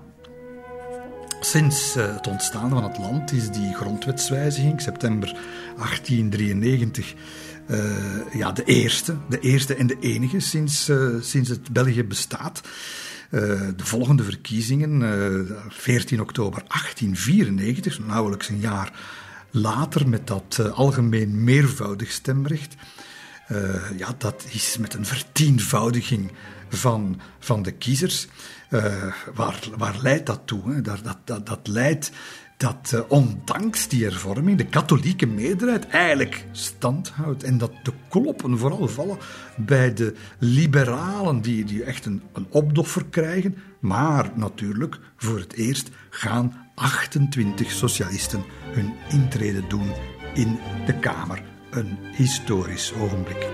Sinds 1.41 1.97
uh, 1.97 2.15
het 2.15 2.27
ontstaan 2.27 2.71
van 2.71 2.85
het 2.85 2.99
land 2.99 3.33
is 3.33 3.51
die 3.51 3.75
grondwetswijziging, 3.75 4.81
september 4.81 5.29
1893, 5.77 7.15
uh, 7.67 7.79
eh, 7.79 8.35
ja, 8.35 8.53
de 8.53 8.65
eerste, 8.65 9.17
de 9.29 9.41
eerste 9.41 9.75
en 9.75 9.87
de 9.87 9.97
enige 10.01 10.41
sinds, 10.41 10.89
uh, 10.89 11.23
sinds 11.23 11.49
het 11.49 11.73
België 11.73 12.05
bestaat. 12.05 12.61
de 13.31 13.75
volgende 13.77 14.23
verkiezingen, 14.23 15.03
14 15.69 16.21
oktober 16.21 16.63
1894, 16.69 17.99
nauwelijks 17.99 18.49
een 18.49 18.61
jaar 18.61 18.93
later, 19.51 20.09
met 20.09 20.27
dat 20.27 20.71
algemeen 20.73 21.45
meervoudig 21.45 22.11
stemrecht. 22.11 22.75
ja, 23.97 24.15
dat 24.19 24.47
is 24.51 24.77
met 24.79 24.95
een 24.95 25.07
vertienvoudiging 25.07 26.33
van, 26.69 27.21
van 27.39 27.63
de 27.63 27.73
kiezers. 27.73 28.27
Uh, 28.71 29.13
waar, 29.35 29.69
waar 29.77 29.97
leidt 30.03 30.27
dat 30.27 30.41
toe? 30.45 30.73
Hè? 30.73 30.81
Dat, 30.81 31.05
dat, 31.05 31.19
dat, 31.25 31.47
dat 31.47 31.69
leidt 31.69 32.11
dat 32.57 32.93
uh, 32.95 33.01
ondanks 33.09 33.89
die 33.89 34.05
hervorming 34.05 34.59
de 34.59 34.67
katholieke 34.67 35.27
meerderheid 35.27 35.87
eigenlijk 35.89 36.45
stand 36.53 37.09
houdt. 37.09 37.43
En 37.43 37.59
dat 37.59 37.73
de 37.83 37.93
kloppen 38.09 38.59
vooral 38.59 38.89
vallen 38.89 39.19
bij 39.57 39.95
de 39.95 40.15
liberalen, 40.39 41.41
die, 41.41 41.65
die 41.65 41.85
echt 41.85 42.07
een, 42.07 42.23
een 42.33 42.47
opdoffer 42.51 43.05
krijgen. 43.05 43.57
Maar 43.79 44.31
natuurlijk, 44.35 44.99
voor 45.17 45.39
het 45.39 45.53
eerst 45.53 45.91
gaan 46.11 46.71
28 46.75 47.71
socialisten 47.71 48.45
hun 48.63 48.93
intrede 49.09 49.67
doen 49.67 49.93
in 50.35 50.59
de 50.87 50.99
Kamer. 50.99 51.43
Een 51.71 51.99
historisch 52.13 52.93
ogenblik. 52.93 53.49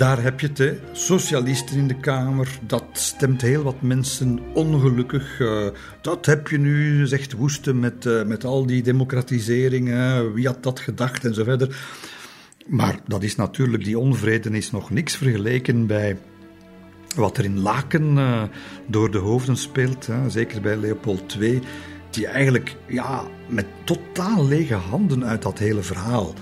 Daar 0.00 0.22
heb 0.22 0.40
je 0.40 0.50
het, 0.54 0.80
socialisten 0.92 1.76
in 1.76 1.88
de 1.88 2.00
Kamer. 2.00 2.58
Dat 2.66 2.84
stemt 2.92 3.42
heel 3.42 3.62
wat 3.62 3.82
mensen 3.82 4.40
ongelukkig. 4.54 5.40
Uh, 5.40 5.66
dat 6.00 6.26
heb 6.26 6.48
je 6.48 6.58
nu, 6.58 7.06
zegt 7.06 7.32
Woeste, 7.32 7.74
met, 7.74 8.04
uh, 8.04 8.22
met 8.24 8.44
al 8.44 8.66
die 8.66 8.82
democratiseringen. 8.82 10.32
Wie 10.32 10.46
had 10.46 10.62
dat 10.62 10.80
gedacht 10.80 11.24
en 11.24 11.34
zo 11.34 11.44
verder. 11.44 11.76
Maar 12.66 12.98
dat 13.06 13.22
is 13.22 13.36
natuurlijk, 13.36 13.84
die 13.84 13.98
onvrede 13.98 14.50
is 14.50 14.70
nog 14.70 14.90
niks 14.90 15.16
vergeleken 15.16 15.86
bij 15.86 16.18
wat 17.16 17.38
er 17.38 17.44
in 17.44 17.60
Laken 17.60 18.16
uh, 18.16 18.42
door 18.86 19.10
de 19.10 19.18
hoofden 19.18 19.56
speelt. 19.56 20.06
Hè. 20.06 20.30
Zeker 20.30 20.60
bij 20.60 20.76
Leopold 20.76 21.36
II 21.40 21.62
die 22.10 22.26
eigenlijk 22.26 22.76
ja, 22.86 23.24
met 23.48 23.66
totaal 23.84 24.46
lege 24.46 24.74
handen 24.74 25.24
uit 25.24 25.42
dat 25.42 25.58
hele 25.58 25.82
verhaal 25.82 26.34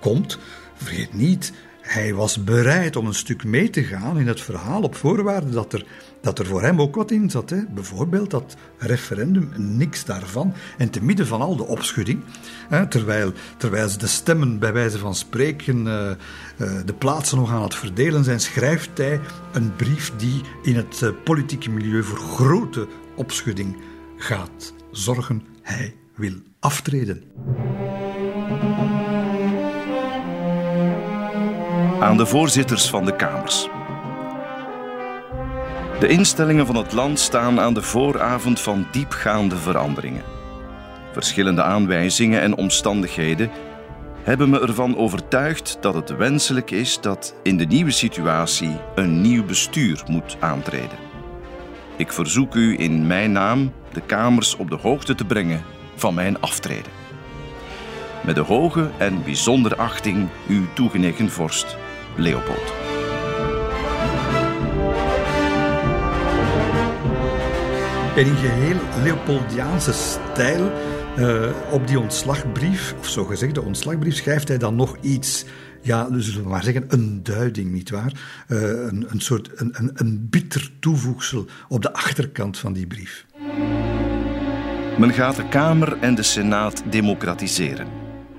komt. 0.00 0.38
Vergeet 0.74 1.14
niet, 1.14 1.52
hij 1.86 2.14
was 2.14 2.44
bereid 2.44 2.96
om 2.96 3.06
een 3.06 3.14
stuk 3.14 3.44
mee 3.44 3.70
te 3.70 3.82
gaan 3.82 4.18
in 4.18 4.26
het 4.26 4.40
verhaal 4.40 4.82
op 4.82 4.94
voorwaarde 4.94 5.50
dat 5.50 5.72
er, 5.72 5.86
dat 6.20 6.38
er 6.38 6.46
voor 6.46 6.62
hem 6.62 6.80
ook 6.80 6.94
wat 6.94 7.10
in 7.10 7.30
zat. 7.30 7.50
Hè. 7.50 7.66
Bijvoorbeeld 7.74 8.30
dat 8.30 8.56
referendum, 8.78 9.50
niks 9.56 10.04
daarvan. 10.04 10.52
En 10.78 10.90
te 10.90 11.02
midden 11.02 11.26
van 11.26 11.40
al 11.40 11.56
de 11.56 11.66
opschudding, 11.66 12.20
hè, 12.68 12.86
terwijl, 12.86 13.32
terwijl 13.56 13.98
de 13.98 14.06
stemmen 14.06 14.58
bij 14.58 14.72
wijze 14.72 14.98
van 14.98 15.14
spreken 15.14 15.86
uh, 15.86 16.10
uh, 16.56 16.80
de 16.84 16.94
plaatsen 16.98 17.38
nog 17.38 17.50
aan 17.50 17.62
het 17.62 17.74
verdelen 17.74 18.24
zijn, 18.24 18.40
schrijft 18.40 18.98
hij 18.98 19.20
een 19.52 19.76
brief 19.76 20.12
die 20.16 20.40
in 20.62 20.76
het 20.76 21.00
uh, 21.00 21.10
politieke 21.24 21.70
milieu 21.70 22.02
voor 22.02 22.18
grote 22.18 22.88
opschudding 23.16 23.76
gaat 24.16 24.74
zorgen. 24.90 25.42
Hij 25.62 25.94
wil 26.14 26.34
aftreden. 26.60 27.22
Aan 32.06 32.16
de 32.16 32.26
voorzitters 32.26 32.88
van 32.88 33.04
de 33.04 33.16
Kamers. 33.16 33.68
De 36.00 36.08
instellingen 36.08 36.66
van 36.66 36.76
het 36.76 36.92
land 36.92 37.18
staan 37.18 37.60
aan 37.60 37.74
de 37.74 37.82
vooravond 37.82 38.60
van 38.60 38.86
diepgaande 38.90 39.56
veranderingen. 39.56 40.22
Verschillende 41.12 41.62
aanwijzingen 41.62 42.40
en 42.40 42.56
omstandigheden 42.56 43.50
hebben 44.22 44.50
me 44.50 44.60
ervan 44.60 44.96
overtuigd 44.96 45.78
dat 45.80 45.94
het 45.94 46.16
wenselijk 46.16 46.70
is 46.70 47.00
dat 47.00 47.34
in 47.42 47.56
de 47.56 47.64
nieuwe 47.64 47.90
situatie 47.90 48.76
een 48.94 49.20
nieuw 49.20 49.44
bestuur 49.44 50.02
moet 50.06 50.36
aantreden. 50.40 50.98
Ik 51.96 52.12
verzoek 52.12 52.54
u 52.54 52.78
in 52.78 53.06
mijn 53.06 53.32
naam 53.32 53.72
de 53.92 54.00
Kamers 54.00 54.56
op 54.56 54.70
de 54.70 54.76
hoogte 54.76 55.14
te 55.14 55.24
brengen 55.24 55.62
van 55.96 56.14
mijn 56.14 56.40
aftreden. 56.40 56.92
Met 58.22 58.34
de 58.34 58.40
hoge 58.40 58.90
en 58.98 59.24
bijzondere 59.24 59.76
achting 59.76 60.28
uw 60.48 60.64
toegenegen 60.74 61.30
vorst 61.30 61.76
Leopold. 62.16 62.74
En 68.16 68.26
in 68.26 68.36
geheel 68.36 68.76
Leopoldiaanse 69.02 69.92
stijl 69.92 70.72
uh, 71.18 71.50
op 71.70 71.86
die 71.86 72.00
ontslagbrief, 72.00 72.94
of 72.98 73.08
zo 73.08 73.24
gezegd, 73.24 73.54
de 73.54 73.62
ontslagbrief, 73.62 74.14
schrijft 74.14 74.48
hij 74.48 74.58
dan 74.58 74.74
nog 74.74 74.96
iets. 75.00 75.44
Ja, 75.82 76.10
dus 76.10 76.26
zullen 76.26 76.42
we 76.42 76.48
maar 76.48 76.62
zeggen, 76.62 76.84
een 76.88 77.20
duiding, 77.22 77.72
nietwaar? 77.72 78.12
Uh, 78.48 78.60
een, 78.60 79.06
een 79.08 79.20
soort 79.20 79.50
een, 79.54 79.70
een, 79.72 79.90
een 79.94 80.26
bitter 80.30 80.70
toevoegsel 80.80 81.46
op 81.68 81.82
de 81.82 81.92
achterkant 81.92 82.58
van 82.58 82.72
die 82.72 82.86
brief. 82.86 83.26
Men 84.98 85.12
gaat 85.12 85.36
de 85.36 85.48
Kamer 85.48 85.98
en 86.00 86.14
de 86.14 86.22
Senaat 86.22 86.82
democratiseren. 86.90 87.86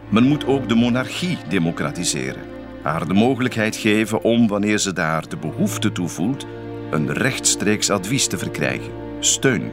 Men 0.09 0.23
moet 0.23 0.45
ook 0.45 0.69
de 0.69 0.75
monarchie 0.75 1.37
democratiseren 1.49 2.46
haar 2.87 3.07
de 3.07 3.13
mogelijkheid 3.13 3.75
geven 3.75 4.23
om, 4.23 4.47
wanneer 4.47 4.77
ze 4.77 4.93
daar 4.93 5.29
de 5.29 5.37
behoefte 5.37 5.91
toe 5.91 6.07
voelt, 6.07 6.45
een 6.91 7.13
rechtstreeks 7.13 7.89
advies 7.89 8.27
te 8.27 8.37
verkrijgen, 8.37 8.91
steun 9.19 9.71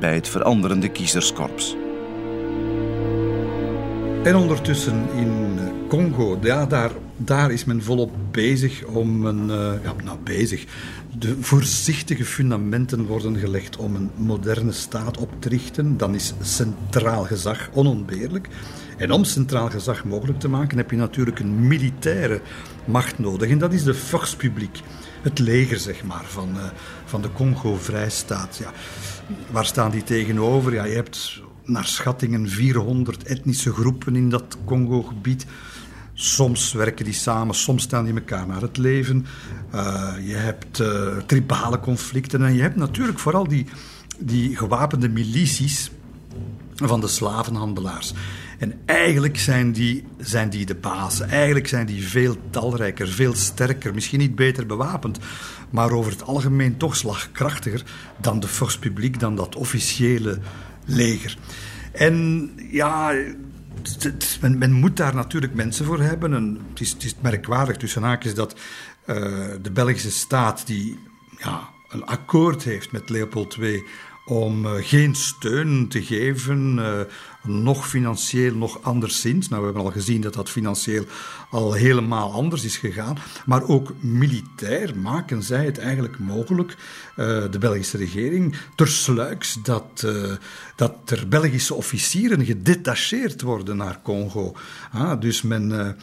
bij 0.00 0.14
het 0.14 0.28
veranderende 0.28 0.88
kiezerskorps. 0.88 1.76
En 4.24 4.36
ondertussen 4.36 5.08
in 5.16 5.58
Congo, 5.88 6.38
ja, 6.42 6.66
daar, 6.66 6.90
daar 7.16 7.52
is 7.52 7.64
men 7.64 7.82
volop 7.82 8.10
bezig 8.30 8.84
om 8.84 9.26
een. 9.26 9.48
Uh, 9.48 9.72
ja, 9.84 9.94
nou, 10.04 10.18
bezig. 10.24 10.64
De 11.18 11.36
voorzichtige 11.40 12.24
fundamenten 12.24 13.06
worden 13.06 13.36
gelegd 13.36 13.76
om 13.76 13.94
een 13.94 14.10
moderne 14.16 14.72
staat 14.72 15.18
op 15.18 15.30
te 15.38 15.48
richten. 15.48 15.96
Dan 15.96 16.14
is 16.14 16.34
centraal 16.42 17.24
gezag 17.24 17.70
onontbeerlijk. 17.72 18.48
En 19.02 19.10
om 19.10 19.24
centraal 19.24 19.70
gezag 19.70 20.04
mogelijk 20.04 20.40
te 20.40 20.48
maken 20.48 20.76
heb 20.76 20.90
je 20.90 20.96
natuurlijk 20.96 21.38
een 21.38 21.66
militaire 21.66 22.40
macht 22.84 23.18
nodig. 23.18 23.50
En 23.50 23.58
dat 23.58 23.72
is 23.72 23.82
de 23.82 23.94
force 23.94 24.36
het 25.22 25.38
leger 25.38 25.78
zeg 25.78 26.04
maar, 26.04 26.24
van, 26.24 26.48
uh, 26.56 26.62
van 27.04 27.22
de 27.22 27.32
Congo-vrijstaat. 27.32 28.56
Ja. 28.56 28.72
Waar 29.50 29.66
staan 29.66 29.90
die 29.90 30.02
tegenover? 30.02 30.72
Ja, 30.72 30.84
je 30.84 30.94
hebt 30.94 31.42
naar 31.64 31.84
schattingen 31.84 32.48
400 32.48 33.22
etnische 33.22 33.72
groepen 33.72 34.16
in 34.16 34.28
dat 34.28 34.56
Congo-gebied. 34.64 35.46
Soms 36.12 36.72
werken 36.72 37.04
die 37.04 37.14
samen, 37.14 37.54
soms 37.54 37.82
staan 37.82 38.04
die 38.04 38.14
elkaar 38.14 38.46
naar 38.46 38.60
het 38.60 38.76
leven. 38.76 39.26
Uh, 39.74 40.12
je 40.24 40.34
hebt 40.34 40.80
uh, 40.80 41.16
tribale 41.26 41.80
conflicten 41.80 42.42
en 42.44 42.54
je 42.54 42.62
hebt 42.62 42.76
natuurlijk 42.76 43.18
vooral 43.18 43.48
die, 43.48 43.66
die 44.18 44.56
gewapende 44.56 45.08
milities 45.08 45.90
van 46.74 47.00
de 47.00 47.08
slavenhandelaars. 47.08 48.14
En 48.62 48.80
eigenlijk 48.84 49.38
zijn 49.38 49.72
die, 49.72 50.04
zijn 50.18 50.50
die 50.50 50.66
de 50.66 50.74
bazen. 50.74 51.28
Eigenlijk 51.28 51.68
zijn 51.68 51.86
die 51.86 52.08
veel 52.08 52.36
talrijker, 52.50 53.08
veel 53.08 53.34
sterker, 53.34 53.94
misschien 53.94 54.18
niet 54.18 54.34
beter 54.34 54.66
bewapend, 54.66 55.18
maar 55.70 55.90
over 55.90 56.12
het 56.12 56.22
algemeen 56.22 56.76
toch 56.76 56.96
slagkrachtiger 56.96 57.84
dan 58.20 58.40
de 58.40 58.48
force 58.48 58.78
publiek, 58.78 59.20
dan 59.20 59.36
dat 59.36 59.56
officiële 59.56 60.38
leger. 60.84 61.36
En 61.92 62.50
ja, 62.70 63.14
men, 64.40 64.58
men, 64.58 64.72
moet 64.72 64.96
daar 64.96 65.14
natuurlijk 65.14 65.54
mensen 65.54 65.84
voor 65.84 66.00
hebben. 66.00 66.34
En 66.34 66.60
het, 66.70 66.80
is, 66.80 66.92
het 66.92 67.04
is 67.04 67.14
merkwaardig 67.20 67.76
tussen 67.76 68.02
haakjes 68.02 68.34
dat 68.34 68.52
uh, 68.52 69.16
de 69.62 69.70
Belgische 69.72 70.10
staat, 70.10 70.66
die 70.66 70.98
ja, 71.38 71.68
een 71.88 72.04
akkoord 72.04 72.62
heeft 72.62 72.92
met 72.92 73.10
Leopold 73.10 73.56
II 73.60 73.82
om 74.24 74.66
uh, 74.66 74.72
geen 74.76 75.14
steun 75.14 75.88
te 75.88 76.02
geven, 76.02 76.76
uh, 76.78 77.00
nog 77.42 77.88
financieel, 77.88 78.54
nog 78.54 78.82
anderszins. 78.82 79.48
Nou, 79.48 79.60
we 79.60 79.66
hebben 79.66 79.84
al 79.84 79.92
gezien 79.92 80.20
dat 80.20 80.34
dat 80.34 80.50
financieel 80.50 81.04
al 81.50 81.72
helemaal 81.72 82.32
anders 82.32 82.64
is 82.64 82.76
gegaan. 82.76 83.18
Maar 83.46 83.68
ook 83.68 83.92
militair 84.00 84.98
maken 84.98 85.42
zij 85.42 85.64
het 85.64 85.78
eigenlijk 85.78 86.18
mogelijk, 86.18 86.70
uh, 86.70 86.76
de 87.50 87.58
Belgische 87.58 87.96
regering, 87.96 88.56
tersluiks 88.74 89.58
dat, 89.62 90.06
dat 90.76 90.94
er 91.04 91.28
Belgische 91.28 91.74
officieren 91.74 92.44
gedetacheerd 92.44 93.42
worden 93.42 93.76
naar 93.76 94.00
Congo. 94.02 94.56
Ah, 94.92 95.20
dus 95.20 95.42
men 95.42 95.96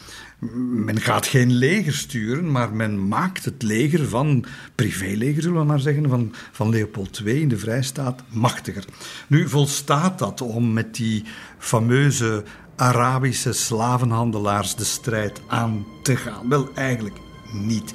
men 0.84 1.00
gaat 1.00 1.26
geen 1.26 1.52
leger 1.52 1.94
sturen, 1.94 2.50
maar 2.50 2.72
men 2.72 3.08
maakt 3.08 3.44
het 3.44 3.62
leger 3.62 4.08
van, 4.08 4.44
privéleger 4.74 5.42
zullen 5.42 5.60
we 5.60 5.66
maar 5.66 5.80
zeggen, 5.80 6.08
van, 6.08 6.34
van 6.52 6.68
Leopold 6.68 7.22
II 7.24 7.40
in 7.40 7.48
de 7.48 7.58
Vrijstaat 7.58 8.22
machtiger. 8.28 8.84
Nu 9.26 9.48
volstaat 9.48 10.18
dat 10.18 10.40
om 10.40 10.72
met 10.72 10.94
die 10.94 11.24
fameuze 11.58 12.44
Arabische 12.76 13.52
slavenhandelaars 13.52 14.74
de 14.74 14.84
strijd 14.84 15.40
aan 15.48 15.86
te 16.02 16.16
gaan? 16.16 16.48
Wel, 16.48 16.68
eigenlijk 16.74 17.16
niet. 17.52 17.92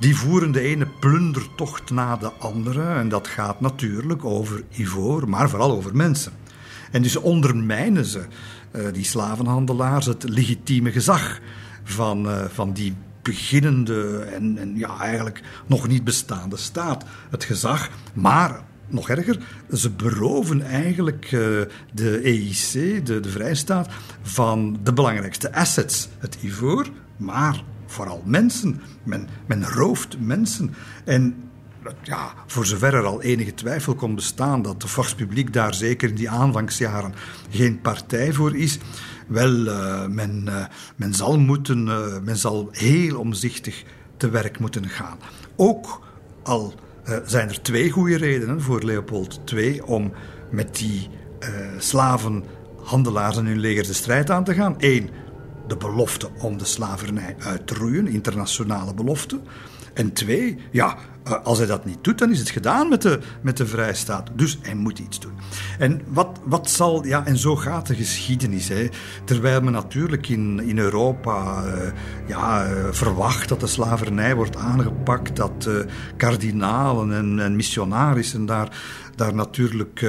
Die 0.00 0.16
voeren 0.16 0.52
de 0.52 0.60
ene 0.60 0.86
plundertocht 1.00 1.90
na 1.90 2.16
de 2.16 2.32
andere 2.32 2.94
en 2.94 3.08
dat 3.08 3.28
gaat 3.28 3.60
natuurlijk 3.60 4.24
over 4.24 4.62
ivoor, 4.70 5.28
maar 5.28 5.50
vooral 5.50 5.70
over 5.70 5.96
mensen. 5.96 6.32
En 6.90 7.02
dus 7.02 7.16
ondermijnen 7.16 8.04
ze, 8.04 8.24
uh, 8.76 8.86
die 8.92 9.04
slavenhandelaars, 9.04 10.06
het 10.06 10.28
legitieme 10.28 10.92
gezag 10.92 11.40
van, 11.84 12.26
uh, 12.26 12.44
van 12.44 12.72
die 12.72 12.94
beginnende 13.22 14.18
en, 14.18 14.58
en, 14.58 14.76
ja, 14.76 14.98
eigenlijk 15.00 15.42
nog 15.66 15.88
niet 15.88 16.04
bestaande 16.04 16.56
staat. 16.56 17.04
Het 17.30 17.44
gezag, 17.44 17.90
maar 18.12 18.62
nog 18.88 19.08
erger, 19.08 19.38
ze 19.72 19.90
beroven 19.90 20.62
eigenlijk 20.62 21.24
uh, 21.24 21.60
de 21.92 22.20
EIC, 22.24 23.06
de, 23.06 23.20
Vrijstaat, 23.30 23.88
van 24.22 24.78
de 24.82 24.92
belangrijkste 24.92 25.54
assets. 25.54 26.08
Het 26.18 26.36
ivoor, 26.42 26.88
maar 27.16 27.62
vooral 27.86 28.22
mensen. 28.24 28.80
Men, 29.02 29.28
men 29.46 29.68
rooft 29.68 30.16
mensen. 30.20 30.74
En 31.04 31.34
ja, 32.02 32.32
voor 32.46 32.66
zover 32.66 32.94
er 32.94 33.04
al 33.04 33.22
enige 33.22 33.54
twijfel 33.54 33.94
kon 33.94 34.14
bestaan 34.14 34.62
dat 34.62 34.80
de 34.80 34.88
Force 34.88 35.14
Publiek 35.14 35.52
daar 35.52 35.74
zeker 35.74 36.08
in 36.08 36.14
die 36.14 36.30
aanvangsjaren 36.30 37.14
geen 37.50 37.80
partij 37.80 38.32
voor 38.32 38.56
is, 38.56 38.78
wel, 39.26 39.66
uh, 39.66 40.06
men, 40.06 40.44
uh, 40.48 40.64
men, 40.96 41.14
zal 41.14 41.38
moeten, 41.38 41.86
uh, 41.86 42.18
men 42.22 42.36
zal 42.36 42.68
heel 42.72 43.18
omzichtig 43.18 43.84
te 44.16 44.28
werk 44.28 44.58
moeten 44.58 44.88
gaan. 44.88 45.18
Ook 45.56 46.00
al 46.42 46.74
zijn 47.24 47.48
er 47.48 47.62
twee 47.62 47.90
goede 47.90 48.16
redenen 48.16 48.60
voor 48.60 48.82
Leopold 48.82 49.40
II 49.52 49.80
om 49.80 50.12
met 50.50 50.76
die 50.76 51.08
slavenhandelaars 51.78 53.36
en 53.36 53.46
hun 53.46 53.58
leger 53.58 53.86
de 53.86 53.92
strijd 53.92 54.30
aan 54.30 54.44
te 54.44 54.54
gaan. 54.54 54.74
Eén, 54.78 55.10
de 55.66 55.76
belofte 55.76 56.28
om 56.40 56.58
de 56.58 56.64
slavernij 56.64 57.36
uit 57.38 57.66
te 57.66 57.74
roeien, 57.74 58.06
internationale 58.06 58.94
belofte. 58.94 59.40
En 59.94 60.12
twee, 60.12 60.58
ja, 60.70 60.96
eh, 60.96 60.98
als 61.42 61.58
hij 61.58 61.66
dat 61.66 61.84
niet 61.84 62.04
doet, 62.04 62.18
dan 62.18 62.30
is 62.30 62.38
het 62.38 62.50
gedaan 62.50 62.88
met 62.88 63.02
de, 63.02 63.18
met 63.40 63.56
de 63.56 63.66
vrijstaat. 63.66 64.30
Dus 64.34 64.58
hij 64.62 64.74
moet 64.74 64.98
iets 64.98 65.20
doen. 65.20 65.32
En 65.78 66.00
wat, 66.06 66.40
wat 66.44 66.70
zal, 66.70 67.04
ja, 67.04 67.26
en 67.26 67.38
zo 67.38 67.56
gaat 67.56 67.86
de 67.86 67.94
geschiedenis. 67.94 68.68
Hè. 68.68 68.88
Terwijl 69.24 69.60
men 69.60 69.72
natuurlijk 69.72 70.28
in, 70.28 70.60
in 70.60 70.78
Europa 70.78 71.64
uh, 71.66 71.72
ja, 72.26 72.70
uh, 72.70 72.84
verwacht 72.90 73.48
dat 73.48 73.60
de 73.60 73.66
slavernij 73.66 74.34
wordt 74.34 74.56
aangepakt, 74.56 75.36
dat 75.36 75.68
kardinalen 76.16 77.12
en, 77.12 77.40
en 77.40 77.56
missionarissen 77.56 78.46
daar 78.46 79.02
daar 79.16 79.34
natuurlijk 79.34 80.06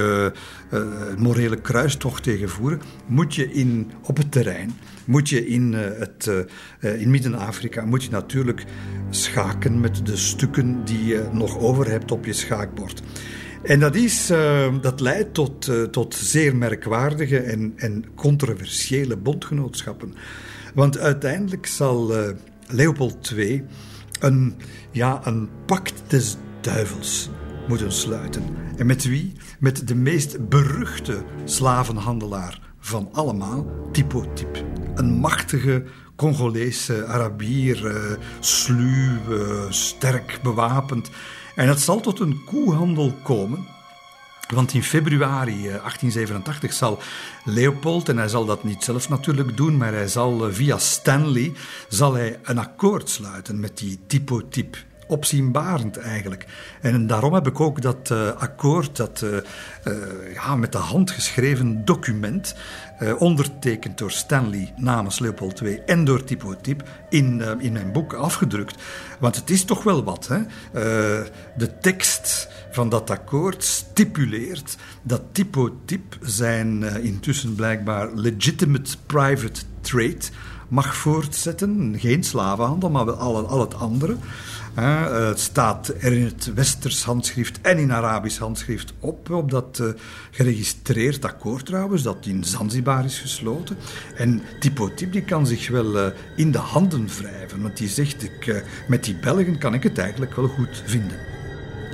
morele 1.18 1.62
kruistocht 1.62 2.24
tegen 2.24 2.50
voeren, 2.50 2.82
moet 3.06 3.36
je 3.36 3.54
in, 3.54 3.92
op 4.02 4.18
het 4.18 4.32
terrein, 4.32 4.78
moet 5.06 5.30
je 5.30 5.48
in, 5.48 5.74
uh, 5.74 5.80
het, 5.80 6.32
in 6.80 7.10
Midden-Afrika, 7.10 7.86
moet 7.86 8.04
je 8.04 8.10
natuurlijk 8.10 8.64
schaken 9.10 9.80
met 9.80 10.06
de 10.06 10.18
stukken 10.18 10.86
die 10.86 11.06
je 11.06 11.30
nog 11.32 11.60
over 11.60 11.90
hebt 11.90 12.12
op 12.12 12.26
je 12.26 12.34
schaakbord. 12.34 13.02
En 13.64 13.80
dat, 13.80 13.96
is, 13.96 14.28
dat 14.82 15.00
leidt 15.00 15.34
tot, 15.34 15.72
tot 15.92 16.16
zeer 16.16 16.56
merkwaardige 16.56 17.40
en, 17.40 17.74
en 17.76 18.06
controversiële 18.16 19.18
bondgenootschappen. 19.18 20.14
Want 20.74 20.98
uiteindelijk 20.98 21.66
zal 21.66 22.14
Leopold 22.68 23.32
II 23.36 23.64
een, 24.20 24.56
ja, 24.92 25.22
een 25.24 25.50
pact 25.66 26.04
des 26.08 26.38
duivels 26.62 27.30
moeten 27.68 27.92
sluiten. 27.92 28.44
En 28.78 28.86
met 28.86 29.04
wie? 29.04 29.34
Met 29.60 29.88
de 29.88 29.96
meest 29.96 30.50
beruchte 30.50 31.24
slavenhandelaar 31.44 32.65
van 32.86 33.10
allemaal, 33.12 33.66
Tipo 33.92 34.34
Tip. 34.34 34.64
Een 34.96 35.14
machtige 35.14 35.84
Congolese 36.16 37.06
Arabier, 37.06 37.86
uh, 37.86 38.18
sluw, 38.40 39.18
uh, 39.30 39.72
sterk 39.72 40.40
bewapend. 40.44 41.10
En 41.56 41.68
het 41.68 41.80
zal 41.80 42.00
tot 42.00 42.20
een 42.20 42.44
koehandel 42.46 43.14
komen. 43.24 43.68
Want 44.54 44.74
in 44.74 44.84
februari 44.84 45.62
1887 45.62 46.70
eh, 46.70 46.76
zal 46.76 47.00
Leopold, 47.44 48.10
en 48.10 48.18
hij 48.18 48.28
zal 48.28 48.46
dat 48.46 48.64
niet 48.64 48.84
zelf 48.84 49.10
natuurlijk 49.10 49.58
doen, 49.58 49.78
maar 49.78 49.94
hij 49.94 50.08
zal 50.08 50.54
via 50.54 50.78
Stanley 50.78 51.54
zal 51.90 52.14
hij 52.14 52.40
een 52.44 52.58
akkoord 52.58 53.10
sluiten 53.10 53.60
met 53.60 53.78
die 53.78 54.00
Tipo 54.08 54.48
Tip 54.50 54.78
opzienbarend 55.08 55.98
eigenlijk. 55.98 56.46
En 56.82 57.08
daarom 57.08 57.34
heb 57.34 57.48
ik 57.48 57.60
ook 57.60 57.82
dat 57.82 58.10
uh, 58.12 58.28
akkoord, 58.28 58.96
dat 58.96 59.22
uh, 59.24 59.32
uh, 59.32 60.34
ja, 60.34 60.56
met 60.56 60.72
de 60.72 60.78
hand 60.78 61.12
geschreven 61.12 61.86
document, 61.86 62.56
ondertekend 63.18 63.98
door 63.98 64.12
Stanley 64.12 64.74
namens 64.76 65.20
Leopold 65.20 65.62
II 65.62 65.82
en 65.86 66.06
door 66.06 66.24
Tipo 66.24 66.56
Tip, 66.62 66.90
in, 67.10 67.42
in 67.60 67.72
mijn 67.72 67.92
boek 67.92 68.14
afgedrukt. 68.14 68.82
Want 69.20 69.36
het 69.36 69.50
is 69.50 69.66
toch 69.66 69.84
wel 69.84 70.04
wat. 70.04 70.28
Hè? 70.28 70.40
de 71.58 71.78
tekst 71.82 72.48
van 72.72 72.90
dat 72.90 73.10
akkoord 73.10 73.64
stipuleert 73.64 74.78
dat 75.02 75.22
Tipo 75.32 75.78
Tip 75.86 76.18
zijn 76.22 76.84
intussen 76.84 77.56
blijkbaar 77.56 78.14
legitimate 78.14 78.98
private 79.06 79.62
trade 79.82 80.26
mag 80.68 80.96
voortzetten. 80.96 81.96
Geen 81.98 82.24
slavenhandel, 82.24 82.90
maar 82.90 83.06
wel 83.06 83.16
al, 83.16 83.48
al 83.48 83.60
het 83.60 83.76
andere. 83.76 84.16
Het 84.82 85.40
staat 85.40 85.94
er 86.00 86.14
in 86.14 86.24
het 86.24 86.54
Westers 86.54 87.04
handschrift 87.04 87.62
en 87.62 87.78
in 87.78 87.94
Arabisch 87.94 88.40
handschrift 88.40 88.94
op, 89.00 89.30
op 89.30 89.52
dat 89.52 89.80
uh, 89.82 89.88
geregistreerd 90.32 91.26
akkoord 91.26 91.66
trouwens, 91.66 92.04
dat 92.04 92.26
in 92.26 92.44
Zanzibar 92.44 93.06
is 93.06 93.20
gesloten. 93.20 93.78
En 94.16 94.42
Tipo 94.60 94.94
Tip 94.94 95.12
die 95.12 95.22
kan 95.22 95.48
zich 95.48 95.70
wel 95.70 95.96
uh, 95.96 96.06
in 96.36 96.52
de 96.52 96.58
handen 96.58 97.08
wrijven, 97.08 97.62
want 97.62 97.78
die 97.78 97.88
zegt, 97.88 98.24
ik, 98.24 98.64
met 98.88 99.04
die 99.04 99.16
Belgen 99.16 99.58
kan 99.58 99.74
ik 99.74 99.84
het 99.84 99.98
eigenlijk 99.98 100.36
wel 100.36 100.48
goed 100.48 100.84
vinden. 100.86 101.18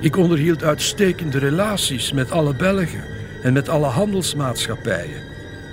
Ik 0.00 0.16
onderhield 0.16 0.62
uitstekende 0.62 1.38
relaties 1.38 2.12
met 2.12 2.30
alle 2.30 2.54
Belgen 2.54 3.04
en 3.42 3.52
met 3.52 3.68
alle 3.68 3.86
handelsmaatschappijen. 3.86 5.22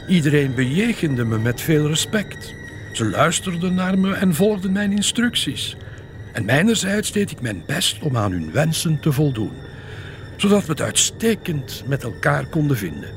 Iedereen 0.07 0.55
bejegende 0.55 1.25
me 1.25 1.37
met 1.37 1.61
veel 1.61 1.87
respect. 1.87 2.53
Ze 2.93 3.05
luisterden 3.05 3.73
naar 3.73 3.99
me 3.99 4.13
en 4.13 4.35
volgden 4.35 4.71
mijn 4.71 4.91
instructies. 4.91 5.77
En 6.39 6.45
mijnerzijds 6.45 7.11
deed 7.11 7.31
ik 7.31 7.41
mijn 7.41 7.63
best 7.65 8.01
om 8.01 8.17
aan 8.17 8.31
hun 8.31 8.51
wensen 8.51 8.99
te 8.99 9.11
voldoen, 9.11 9.51
zodat 10.35 10.65
we 10.65 10.71
het 10.71 10.81
uitstekend 10.81 11.83
met 11.87 12.03
elkaar 12.03 12.45
konden 12.45 12.77
vinden. 12.77 13.09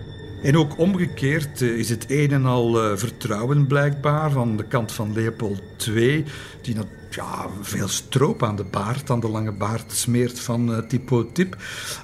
En 0.42 0.56
ook 0.56 0.78
omgekeerd 0.78 1.62
eh, 1.62 1.68
is 1.68 1.88
het 1.88 2.04
een 2.08 2.30
en 2.30 2.46
al 2.46 2.82
eh, 2.82 2.96
vertrouwen 2.96 3.66
blijkbaar 3.66 4.30
van 4.30 4.56
de 4.56 4.64
kant 4.64 4.92
van 4.92 5.12
Leopold 5.12 5.88
II, 5.88 6.24
die 6.60 6.74
ja, 7.14 7.46
veel 7.60 7.88
stroop 7.88 8.42
aan 8.42 8.56
de 8.56 8.64
baard, 8.64 9.10
aan 9.10 9.20
de 9.20 9.28
lange 9.28 9.52
baard 9.52 9.92
smeert 9.92 10.40
van 10.40 10.70
uh, 10.70 10.78
Tipo 10.78 11.32
Tip. 11.32 11.56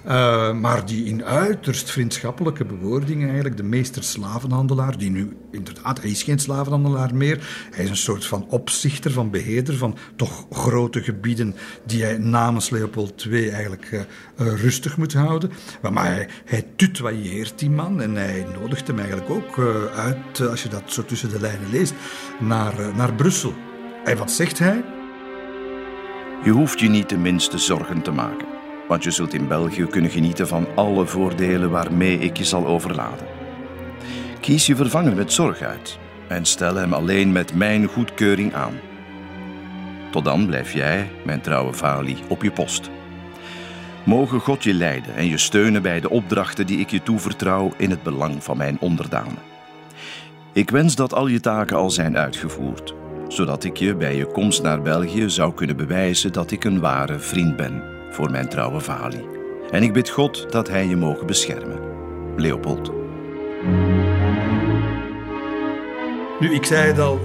Uh, 0.06 0.52
maar 0.52 0.86
die 0.86 1.04
in 1.04 1.24
uiterst 1.24 1.90
vriendschappelijke 1.90 2.64
bewoordingen 2.64 3.26
eigenlijk 3.26 3.56
de 3.56 3.62
meester 3.62 4.02
slavenhandelaar, 4.02 4.98
die 4.98 5.10
nu 5.10 5.36
inderdaad, 5.50 6.00
hij 6.00 6.10
is 6.10 6.22
geen 6.22 6.38
slavenhandelaar 6.38 7.14
meer, 7.14 7.68
hij 7.70 7.84
is 7.84 7.90
een 7.90 7.96
soort 7.96 8.26
van 8.26 8.46
opzichter, 8.48 9.10
van 9.10 9.30
beheerder 9.30 9.76
van 9.76 9.96
toch 10.16 10.46
grote 10.50 11.02
gebieden 11.02 11.54
die 11.86 12.02
hij 12.02 12.18
namens 12.18 12.70
Leopold 12.70 13.24
II 13.24 13.48
eigenlijk 13.48 13.90
uh, 13.92 14.00
rustig 14.36 14.96
moet 14.96 15.12
houden. 15.12 15.50
Maar, 15.82 15.92
maar 15.92 16.06
hij, 16.06 16.28
hij 16.44 16.66
die 17.56 17.70
man 17.70 18.00
en 18.00 18.14
hij 18.14 18.46
nodigt 18.60 18.86
hem 18.86 18.98
eigenlijk 18.98 19.30
ook 19.30 19.58
uit, 19.96 20.40
als 20.50 20.62
je 20.62 20.68
dat 20.68 20.82
zo 20.86 21.04
tussen 21.04 21.30
de 21.30 21.40
lijnen 21.40 21.70
leest, 21.70 21.94
naar, 22.40 22.96
naar 22.96 23.14
Brussel. 23.14 23.54
En 24.04 24.16
wat 24.16 24.30
zegt 24.30 24.58
hij? 24.58 24.97
Je 26.42 26.50
hoeft 26.50 26.80
je 26.80 26.88
niet 26.88 27.08
de 27.08 27.18
minste 27.18 27.58
zorgen 27.58 28.02
te 28.02 28.10
maken, 28.10 28.46
want 28.88 29.04
je 29.04 29.10
zult 29.10 29.34
in 29.34 29.48
België 29.48 29.84
kunnen 29.84 30.10
genieten 30.10 30.48
van 30.48 30.66
alle 30.74 31.06
voordelen 31.06 31.70
waarmee 31.70 32.18
ik 32.18 32.36
je 32.36 32.44
zal 32.44 32.66
overladen. 32.66 33.26
Kies 34.40 34.66
je 34.66 34.76
vervanger 34.76 35.14
met 35.14 35.32
zorg 35.32 35.60
uit 35.60 35.98
en 36.28 36.44
stel 36.44 36.74
hem 36.74 36.92
alleen 36.92 37.32
met 37.32 37.54
mijn 37.54 37.86
goedkeuring 37.86 38.54
aan. 38.54 38.74
Tot 40.10 40.24
dan 40.24 40.46
blijf 40.46 40.72
jij, 40.72 41.10
mijn 41.24 41.40
trouwe 41.40 41.72
Vali, 41.72 42.16
op 42.28 42.42
je 42.42 42.50
post. 42.50 42.90
Mogen 44.04 44.40
God 44.40 44.64
je 44.64 44.74
leiden 44.74 45.14
en 45.14 45.26
je 45.26 45.38
steunen 45.38 45.82
bij 45.82 46.00
de 46.00 46.10
opdrachten 46.10 46.66
die 46.66 46.78
ik 46.78 46.90
je 46.90 47.02
toevertrouw 47.02 47.72
in 47.76 47.90
het 47.90 48.02
belang 48.02 48.44
van 48.44 48.56
mijn 48.56 48.76
onderdanen. 48.80 49.42
Ik 50.52 50.70
wens 50.70 50.94
dat 50.94 51.14
al 51.14 51.26
je 51.26 51.40
taken 51.40 51.76
al 51.76 51.90
zijn 51.90 52.18
uitgevoerd 52.18 52.94
zodat 53.28 53.64
ik 53.64 53.76
je 53.76 53.94
bij 53.94 54.16
je 54.16 54.26
komst 54.26 54.62
naar 54.62 54.82
België 54.82 55.30
zou 55.30 55.54
kunnen 55.54 55.76
bewijzen 55.76 56.32
dat 56.32 56.50
ik 56.50 56.64
een 56.64 56.80
ware 56.80 57.18
vriend 57.18 57.56
ben 57.56 57.82
voor 58.10 58.30
mijn 58.30 58.48
trouwe 58.48 58.80
Vali. 58.80 59.24
En 59.70 59.82
ik 59.82 59.92
bid 59.92 60.08
God 60.08 60.52
dat 60.52 60.68
hij 60.68 60.86
je 60.86 60.96
mogen 60.96 61.26
beschermen. 61.26 61.80
Leopold. 62.36 62.92
Nu, 66.40 66.54
ik 66.54 66.64
zei 66.64 66.86
het 66.86 66.98
al, 66.98 67.20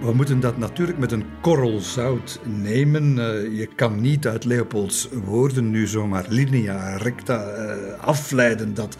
we 0.00 0.12
moeten 0.12 0.40
dat 0.40 0.58
natuurlijk 0.58 0.98
met 0.98 1.12
een 1.12 1.24
korrel 1.40 1.78
zout 1.78 2.40
nemen. 2.44 3.16
Uh, 3.16 3.58
je 3.58 3.68
kan 3.76 4.00
niet 4.00 4.26
uit 4.26 4.44
Leopolds 4.44 5.08
woorden 5.24 5.70
nu 5.70 5.86
zomaar 5.86 6.24
linea 6.28 6.96
recta 6.96 7.56
uh, 7.56 7.72
afleiden 8.00 8.74
dat 8.74 8.96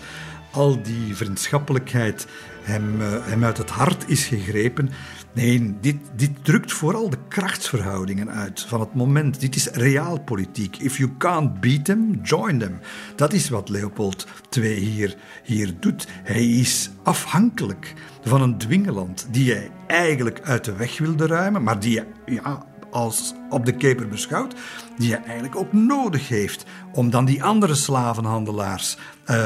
al 0.52 0.82
die 0.82 1.16
vriendschappelijkheid 1.16 2.26
hem, 2.62 3.00
uh, 3.00 3.06
hem 3.20 3.44
uit 3.44 3.58
het 3.58 3.70
hart 3.70 4.04
is 4.06 4.26
gegrepen. 4.26 4.90
Nee, 5.32 5.76
dit, 5.80 5.96
dit 6.16 6.44
drukt 6.44 6.72
vooral 6.72 7.10
de 7.10 7.18
krachtsverhoudingen 7.28 8.30
uit 8.30 8.60
van 8.60 8.80
het 8.80 8.94
moment. 8.94 9.40
Dit 9.40 9.56
is 9.56 9.66
realpolitiek. 9.66 10.76
If 10.76 10.96
you 10.96 11.10
can't 11.18 11.60
beat 11.60 11.84
them, 11.84 12.20
join 12.22 12.58
them. 12.58 12.78
Dat 13.16 13.32
is 13.32 13.48
wat 13.48 13.68
Leopold 13.68 14.26
II 14.58 14.74
hier, 14.74 15.16
hier 15.44 15.74
doet. 15.80 16.08
Hij 16.10 16.46
is 16.46 16.90
afhankelijk 17.02 17.94
van 18.22 18.42
een 18.42 18.58
dwingeland 18.58 19.26
die 19.30 19.52
hij 19.52 19.70
eigenlijk 19.86 20.40
uit 20.42 20.64
de 20.64 20.76
weg 20.76 20.98
wilde 20.98 21.26
ruimen, 21.26 21.62
maar 21.62 21.80
die 21.80 22.02
ja, 22.26 22.66
als 22.90 23.34
op 23.50 23.66
de 23.66 23.72
keper 23.72 24.08
beschouwt, 24.08 24.54
die 24.98 25.10
hij 25.10 25.22
eigenlijk 25.22 25.56
ook 25.56 25.72
nodig 25.72 26.28
heeft 26.28 26.64
om 26.92 27.10
dan 27.10 27.24
die 27.24 27.42
andere 27.42 27.74
slavenhandelaars 27.74 28.96
uh, 29.30 29.36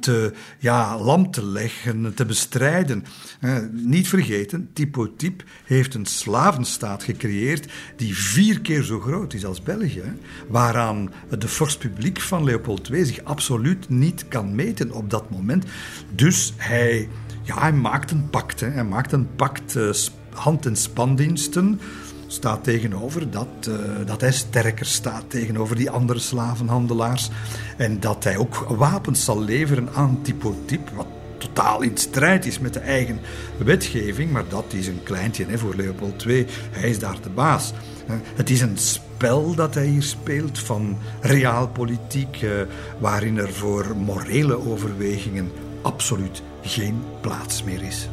te, 0.00 0.32
ja, 0.58 0.98
lam 0.98 1.30
te 1.30 1.46
leggen, 1.46 2.14
te 2.14 2.24
bestrijden. 2.24 3.04
Uh, 3.40 3.56
niet 3.72 4.08
vergeten, 4.08 4.70
Tipo 4.72 5.16
Tip 5.16 5.44
heeft 5.64 5.94
een 5.94 6.06
slavenstaat 6.06 7.02
gecreëerd 7.02 7.72
die 7.96 8.16
vier 8.16 8.60
keer 8.60 8.82
zo 8.82 9.00
groot 9.00 9.32
is 9.32 9.44
als 9.44 9.62
België, 9.62 10.12
waaraan 10.48 11.10
de 11.38 11.48
force 11.48 11.78
publiek 11.78 12.20
van 12.20 12.44
Leopold 12.44 12.88
II 12.88 13.04
zich 13.04 13.24
absoluut 13.24 13.88
niet 13.88 14.28
kan 14.28 14.54
meten 14.54 14.90
op 14.90 15.10
dat 15.10 15.30
moment. 15.30 15.64
Dus 16.14 16.54
hij, 16.56 17.08
ja, 17.42 17.60
hij 17.60 17.72
maakt 17.72 18.10
een 18.10 18.30
pact. 18.30 18.60
Hè. 18.60 18.68
Hij 18.68 18.84
maakt 18.84 19.12
een 19.12 19.34
pact 19.36 19.76
uh, 19.76 19.90
hand- 20.34 20.66
en 20.66 20.76
spandiensten 20.76 21.80
staat 22.32 22.64
tegenover 22.64 23.30
dat, 23.30 23.68
uh, 23.68 23.74
dat 24.06 24.20
hij 24.20 24.32
sterker 24.32 24.86
staat 24.86 25.24
tegenover 25.28 25.76
die 25.76 25.90
andere 25.90 26.18
slavenhandelaars. 26.18 27.30
En 27.76 28.00
dat 28.00 28.24
hij 28.24 28.36
ook 28.36 28.54
wapens 28.68 29.24
zal 29.24 29.42
leveren 29.42 29.88
aan 29.94 30.18
Tipo 30.22 30.54
Tip, 30.64 30.90
wat 30.94 31.06
totaal 31.38 31.82
in 31.82 31.96
strijd 31.96 32.46
is 32.46 32.58
met 32.58 32.72
de 32.72 32.80
eigen 32.80 33.20
wetgeving. 33.56 34.32
Maar 34.32 34.44
dat 34.48 34.64
is 34.68 34.86
een 34.86 35.02
kleintje 35.02 35.44
hè, 35.46 35.58
voor 35.58 35.74
Leopold 35.74 36.24
II. 36.24 36.46
Hij 36.70 36.90
is 36.90 36.98
daar 36.98 37.20
de 37.22 37.30
baas. 37.30 37.72
Het 38.34 38.50
is 38.50 38.60
een 38.60 38.78
spel 38.78 39.54
dat 39.54 39.74
hij 39.74 39.86
hier 39.86 40.02
speelt 40.02 40.58
van 40.58 40.98
realpolitiek, 41.20 42.42
eh, 42.42 42.50
waarin 42.98 43.38
er 43.38 43.52
voor 43.52 43.96
morele 43.96 44.66
overwegingen 44.68 45.50
absoluut 45.82 46.42
geen 46.62 47.02
plaats 47.20 47.62
meer 47.62 47.82
is. 47.82 48.08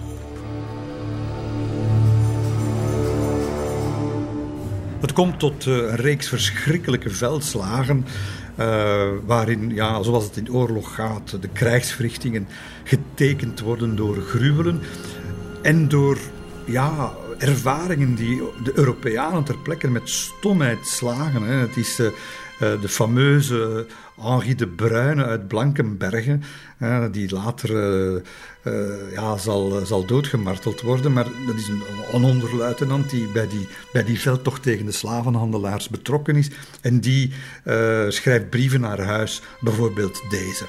Het 5.00 5.14
komt 5.14 5.40
tot 5.40 5.68
eh, 5.68 5.74
een 5.76 5.96
reeks 5.96 6.28
verschrikkelijke 6.28 7.10
veldslagen. 7.10 8.06
Uh, 8.60 9.08
waarin, 9.26 9.74
ja, 9.74 10.04
zoals 10.04 10.24
het 10.24 10.38
in 10.38 10.52
oorlog 10.52 10.96
gaat, 10.96 11.42
de 11.42 11.48
krijgsverrichtingen 11.48 12.48
getekend 12.84 13.60
worden 13.60 13.96
door 13.96 14.22
gruwelen 14.22 14.82
en 15.62 15.88
door 15.88 16.18
ja, 16.66 17.12
ervaringen 17.38 18.16
die 18.16 18.42
de 18.64 18.72
Europeanen 18.76 19.44
ter 19.44 19.58
plekke 19.58 19.88
met 19.88 20.10
stomheid 20.10 20.88
slagen. 20.88 21.44
Hè. 21.44 21.54
Het 21.54 21.78
is 21.78 22.00
uh, 22.00 22.10
de 22.82 22.90
fameuze 22.90 23.86
Henri 24.22 24.56
de 24.56 24.68
Bruyne 24.68 25.26
uit 25.26 25.48
Blankenbergen, 25.48 26.44
die 27.12 27.34
later 27.34 27.70
uh, 28.70 29.12
ja, 29.14 29.38
zal, 29.38 29.86
zal 29.86 30.06
doodgemarteld 30.06 30.82
worden. 30.82 31.14
Maar 31.14 31.28
dat 31.48 31.56
is 31.56 31.68
een, 31.68 31.82
een 32.12 32.24
onderluitenant 32.24 33.10
die 33.10 33.28
bij 33.28 33.48
die, 33.48 33.68
bij 33.94 34.04
die 34.04 34.20
veldtocht 34.20 34.64
tegen 34.64 34.86
de 34.86 34.92
slavenhandelaars 34.92 35.90
betrokken 35.90 36.36
is. 36.36 36.50
En 36.82 37.00
die 37.00 37.34
schrijft 38.08 38.50
brieven 38.50 38.82
naar 38.82 39.02
huis, 39.02 39.42
bijvoorbeeld 39.60 40.22
deze. 40.30 40.66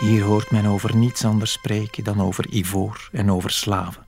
Hier 0.00 0.22
hoort 0.22 0.50
men 0.50 0.66
over 0.66 0.96
niets 0.96 1.24
anders 1.24 1.52
spreken 1.52 2.04
dan 2.04 2.22
over 2.22 2.46
ivoor 2.54 3.08
en 3.12 3.30
over 3.30 3.50
slaven. 3.50 4.04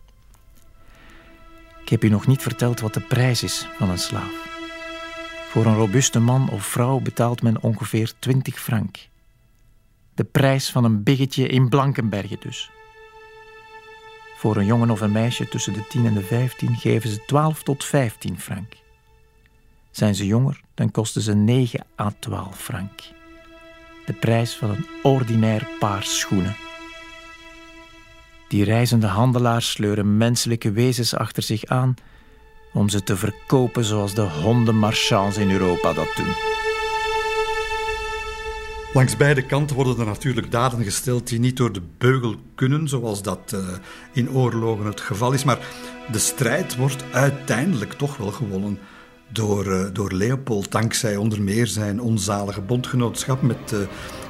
Ik 1.82 1.88
heb 1.88 2.04
u 2.04 2.08
nog 2.08 2.26
niet 2.26 2.42
verteld 2.42 2.80
wat 2.80 2.94
de 2.94 3.00
prijs 3.00 3.42
is 3.42 3.66
van 3.76 3.90
een 3.90 3.98
slaaf. 3.98 4.46
Voor 5.50 5.66
een 5.66 5.76
robuuste 5.76 6.20
man 6.20 6.50
of 6.50 6.64
vrouw 6.66 7.00
betaalt 7.00 7.42
men 7.42 7.62
ongeveer 7.62 8.12
20 8.18 8.60
frank. 8.60 9.07
De 10.18 10.24
prijs 10.24 10.70
van 10.70 10.84
een 10.84 11.02
biggetje 11.02 11.46
in 11.46 11.68
Blankenbergen 11.68 12.40
dus. 12.40 12.70
Voor 14.36 14.56
een 14.56 14.66
jongen 14.66 14.90
of 14.90 15.00
een 15.00 15.12
meisje 15.12 15.48
tussen 15.48 15.72
de 15.72 15.86
10 15.86 16.06
en 16.06 16.14
de 16.14 16.22
15 16.22 16.76
geven 16.76 17.10
ze 17.10 17.24
12 17.26 17.62
tot 17.62 17.84
15 17.84 18.40
frank. 18.40 18.72
Zijn 19.90 20.14
ze 20.14 20.26
jonger, 20.26 20.60
dan 20.74 20.90
kosten 20.90 21.22
ze 21.22 21.34
9 21.34 21.86
à 21.98 22.12
12 22.20 22.58
frank 22.58 23.16
de 24.08 24.14
prijs 24.14 24.56
van 24.56 24.70
een 24.70 24.86
ordinair 25.02 25.68
paar 25.78 26.02
schoenen. 26.02 26.56
Die 28.48 28.64
reizende 28.64 29.06
handelaars 29.06 29.70
sleuren 29.70 30.16
menselijke 30.16 30.70
wezens 30.70 31.14
achter 31.14 31.42
zich 31.42 31.64
aan 31.64 31.94
om 32.72 32.88
ze 32.88 33.02
te 33.02 33.16
verkopen 33.16 33.84
zoals 33.84 34.14
de 34.14 34.22
hondenmarchands 34.22 35.36
in 35.36 35.50
Europa 35.50 35.92
dat 35.92 36.12
doen. 36.16 36.34
Langs 38.92 39.16
beide 39.16 39.46
kanten 39.46 39.76
worden 39.76 39.98
er 39.98 40.06
natuurlijk 40.06 40.50
daden 40.50 40.84
gesteld 40.84 41.28
die 41.28 41.38
niet 41.38 41.56
door 41.56 41.72
de 41.72 41.82
beugel 41.98 42.34
kunnen, 42.54 42.88
zoals 42.88 43.22
dat 43.22 43.52
uh, 43.54 43.60
in 44.12 44.30
oorlogen 44.30 44.86
het 44.86 45.00
geval 45.00 45.32
is. 45.32 45.44
Maar 45.44 45.58
de 46.12 46.18
strijd 46.18 46.76
wordt 46.76 47.04
uiteindelijk 47.12 47.92
toch 47.92 48.16
wel 48.16 48.30
gewonnen 48.30 48.78
door, 49.32 49.66
uh, 49.66 49.86
door 49.92 50.12
Leopold, 50.12 50.72
dankzij 50.72 51.16
onder 51.16 51.42
meer 51.42 51.66
zijn 51.66 52.00
onzalige 52.00 52.60
bondgenootschap 52.60 53.42
met, 53.42 53.72
uh, 53.72 53.78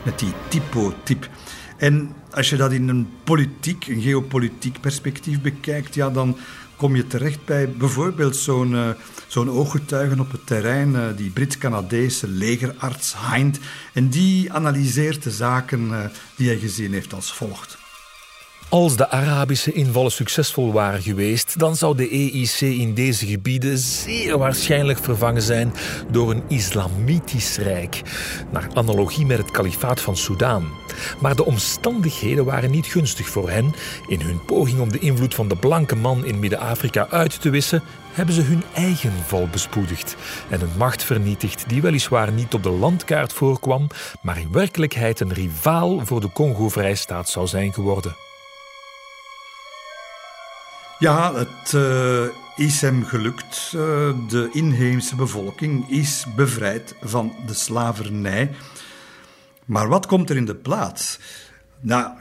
met 0.03 0.19
die 0.19 0.33
typo-typ. 0.49 1.29
En 1.77 2.15
als 2.31 2.51
je 2.51 2.57
dat 2.57 2.73
in 2.73 2.89
een 2.89 3.09
politiek, 3.25 3.87
een 3.87 4.01
geopolitiek 4.01 4.81
perspectief 4.81 5.41
bekijkt, 5.41 5.95
ja, 5.95 6.11
dan 6.11 6.37
kom 6.79 6.97
je 6.97 7.07
terecht 7.07 7.45
bij 7.45 7.71
bijvoorbeeld 7.71 8.37
zo'n 8.37 8.73
uh, 8.73 8.89
zo'n 9.27 9.51
ooggetuige 9.51 10.21
op 10.21 10.33
het 10.33 10.47
terrein, 10.47 10.89
uh, 10.89 11.07
die 11.17 11.31
Brits-Canadese 11.31 12.29
legerarts 12.29 13.15
Hind. 13.33 13.59
En 13.93 14.09
die 14.09 14.53
analyseert 14.53 15.23
de 15.23 15.31
zaken 15.31 15.89
uh, 15.91 16.05
die 16.37 16.49
hij 16.49 16.59
gezien 16.59 16.93
heeft 16.93 17.13
als 17.13 17.33
volgt. 17.33 17.78
Als 18.71 18.97
de 18.97 19.11
Arabische 19.11 19.73
invallen 19.73 20.11
succesvol 20.11 20.73
waren 20.73 21.03
geweest, 21.03 21.59
dan 21.59 21.77
zou 21.77 21.97
de 21.97 22.09
EIC 22.09 22.61
in 22.61 22.95
deze 22.95 23.27
gebieden 23.27 23.79
zeer 23.79 24.39
waarschijnlijk 24.39 24.99
vervangen 24.99 25.43
zijn 25.43 25.73
door 26.11 26.31
een 26.31 26.43
islamitisch 26.49 27.57
rijk, 27.57 28.03
naar 28.51 28.69
analogie 28.75 29.27
met 29.27 29.39
het 29.39 29.51
kalifaat 29.51 30.01
van 30.01 30.17
Soudaan. 30.17 30.69
Maar 31.21 31.37
de 31.37 31.45
omstandigheden 31.45 32.45
waren 32.45 32.71
niet 32.71 32.87
gunstig 32.87 33.29
voor 33.29 33.51
hen. 33.51 33.75
In 34.07 34.21
hun 34.21 34.45
poging 34.45 34.81
om 34.81 34.93
de 34.93 34.99
invloed 34.99 35.35
van 35.35 35.49
de 35.49 35.57
blanke 35.57 35.97
man 35.97 36.25
in 36.25 36.39
Midden-Afrika 36.39 37.07
uit 37.11 37.41
te 37.41 37.51
wissen, 37.51 37.83
hebben 38.13 38.35
ze 38.35 38.41
hun 38.41 38.63
eigen 38.75 39.13
val 39.27 39.49
bespoedigd 39.51 40.17
en 40.51 40.61
een 40.61 40.77
macht 40.77 41.05
vernietigd 41.05 41.69
die 41.69 41.83
weliswaar 41.83 42.33
niet 42.33 42.55
op 42.55 42.63
de 42.63 42.71
landkaart 42.71 43.33
voorkwam, 43.33 43.87
maar 44.23 44.39
in 44.39 44.53
werkelijkheid 44.53 45.21
een 45.21 45.33
rivaal 45.33 46.01
voor 46.07 46.21
de 46.21 46.33
Congo-vrijstaat 46.33 47.29
zou 47.29 47.47
zijn 47.47 47.73
geworden. 47.73 48.28
Ja, 50.99 51.35
het 51.35 51.73
uh, 51.73 52.25
is 52.57 52.81
hem 52.81 53.05
gelukt. 53.05 53.73
Uh, 53.75 53.81
de 54.29 54.49
inheemse 54.53 55.17
bevolking 55.17 55.91
is 55.91 56.27
bevrijd 56.37 56.95
van 57.01 57.35
de 57.47 57.55
slavernij. 57.55 58.51
Maar 59.65 59.89
wat 59.89 60.07
komt 60.07 60.31
er 60.31 60.37
in 60.37 60.45
de 60.45 60.55
plaats? 60.55 61.19
Nou, 61.81 62.13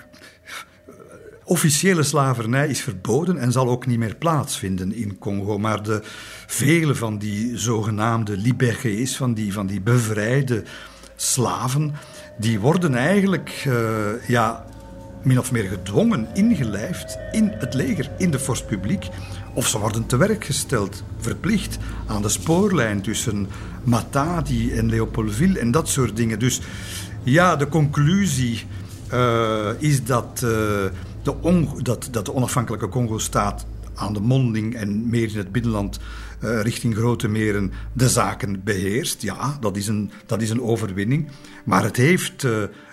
officiële 1.44 2.04
slavernij 2.04 2.68
is 2.68 2.82
verboden 2.82 3.38
en 3.38 3.52
zal 3.52 3.70
ook 3.70 3.86
niet 3.86 4.00
meer 4.00 4.16
plaatsvinden 4.16 4.94
in 4.94 5.18
Congo. 5.18 5.58
Maar 5.58 5.84
de 5.84 6.02
vele 6.48 6.96
van 6.96 7.18
die 7.18 7.58
zogenaamde 7.58 8.38
liberés, 8.38 9.18
van 9.18 9.34
die, 9.34 9.54
van 9.54 9.68
die 9.68 9.82
bevrijde 9.82 10.64
slaven, 11.16 11.96
die 12.38 12.60
worden 12.60 12.96
eigenlijk 12.96 13.64
uh, 13.68 14.28
ja, 14.28 14.66
min 15.28 15.40
of 15.40 15.52
meer 15.52 15.70
gedwongen 15.70 16.28
ingelijfd 16.34 17.18
in 17.32 17.52
het 17.58 17.74
leger, 17.74 18.10
in 18.18 18.32
de 18.32 18.40
force 18.40 18.66
publiek. 18.66 19.08
Of 19.54 19.68
ze 19.68 19.80
worden 19.80 20.06
te 20.06 20.18
werk 20.18 20.46
gesteld, 20.46 21.04
verplicht 21.20 21.78
aan 22.08 22.22
de 22.22 22.30
spoorlijn 22.30 23.02
tussen 23.02 23.48
Matadi 23.84 24.72
en 24.72 24.90
Leopoldville 24.90 25.60
en 25.60 25.72
dat 25.72 25.90
soort 25.90 26.16
dingen. 26.16 26.40
Dus 26.40 26.62
ja, 27.24 27.56
de 27.56 27.68
conclusie 27.68 28.66
uh, 29.14 29.70
is 29.80 30.04
dat, 30.04 30.42
uh, 30.44 30.50
de 31.24 31.66
dat, 31.82 32.08
dat 32.12 32.26
de 32.26 32.34
onafhankelijke 32.34 32.90
Congo-staat 32.90 33.66
aan 33.96 34.14
de 34.14 34.20
monding 34.20 34.76
en 34.76 35.10
meer 35.10 35.30
in 35.30 35.38
het 35.38 35.52
binnenland 35.52 36.00
uh, 36.44 36.62
richting 36.62 36.96
grote 36.96 37.28
meren 37.28 37.72
de 37.94 38.10
zaken 38.10 38.64
beheerst. 38.64 39.22
Ja, 39.22 39.58
dat 39.60 39.78
is 39.78 39.88
een, 39.88 40.12
dat 40.26 40.42
is 40.42 40.50
een 40.50 40.62
overwinning. 40.62 41.28
Maar 41.64 41.84
het 41.84 41.96
heeft 41.96 42.48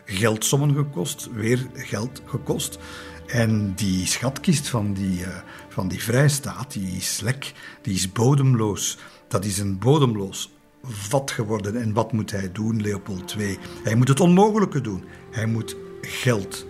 geldsommen 0.05 0.74
gekost, 0.74 1.28
weer 1.32 1.66
geld 1.74 2.22
gekost. 2.24 2.78
En 3.26 3.72
die 3.74 4.06
schatkist 4.06 4.68
van 4.68 4.93
die, 4.93 5.20
uh, 5.20 5.28
van 5.68 5.89
die 5.89 6.02
vrijstaat, 6.02 6.72
die 6.72 6.97
is 6.97 7.20
lek, 7.20 7.52
die 7.82 7.94
is 7.94 8.12
bodemloos. 8.12 8.98
Dat 9.28 9.44
is 9.44 9.59
een 9.59 9.78
bodemloos 9.78 10.51
vat 10.82 11.31
geworden. 11.31 11.76
En 11.76 11.93
wat 11.93 12.12
moet 12.12 12.31
hij 12.31 12.52
doen, 12.52 12.82
Leopold 12.82 13.35
II? 13.39 13.59
Hij 13.82 13.94
moet 13.94 14.09
het 14.09 14.20
onmogelijke 14.20 14.81
doen. 14.81 15.05
Hij 15.31 15.47
moet 15.47 15.76
geld 16.01 16.66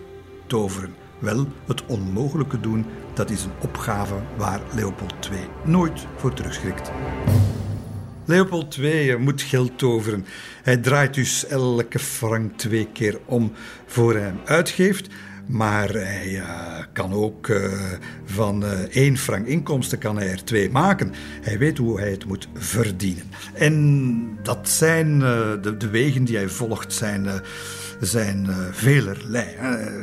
toveren. 0.47 0.95
Wel, 1.19 1.47
het 1.65 1.85
onmogelijke 1.85 2.59
doen, 2.59 2.85
dat 3.13 3.29
is 3.29 3.43
een 3.43 3.51
opgave 3.61 4.15
waar 4.37 4.61
Leopold 4.73 5.29
II 5.31 5.39
nooit 5.65 6.05
voor 6.15 6.33
terugschrikt. 6.33 6.91
Leopold 8.25 8.77
II 8.77 9.17
moet 9.17 9.41
geld 9.41 9.77
toveren. 9.77 10.25
Hij 10.63 10.77
draait 10.77 11.13
dus 11.13 11.47
elke 11.47 11.99
frank 11.99 12.57
twee 12.57 12.87
keer 12.93 13.19
om 13.25 13.51
voor 13.85 14.13
hij 14.13 14.21
hem 14.21 14.39
uitgeeft. 14.45 15.07
Maar 15.47 15.89
hij 15.89 16.27
uh, 16.27 16.43
kan 16.93 17.13
ook 17.13 17.47
uh, 17.47 17.71
van 18.25 18.63
uh, 18.63 18.71
één 18.79 19.17
frank 19.17 19.47
inkomsten 19.47 19.97
kan 19.97 20.17
hij 20.17 20.31
er 20.31 20.43
twee 20.43 20.69
maken. 20.69 21.13
Hij 21.41 21.57
weet 21.57 21.77
hoe 21.77 21.99
hij 21.99 22.11
het 22.11 22.25
moet 22.25 22.47
verdienen. 22.53 23.23
En 23.53 24.37
dat 24.43 24.69
zijn 24.69 25.19
de, 25.19 25.75
de, 25.77 25.89
wegen 25.89 26.23
die 26.23 26.35
hij 26.35 26.49
volgt, 26.49 26.93
zijn 26.93 27.27
zijn 27.99 28.45
uh, 28.45 28.55
velerlei. 28.71 29.45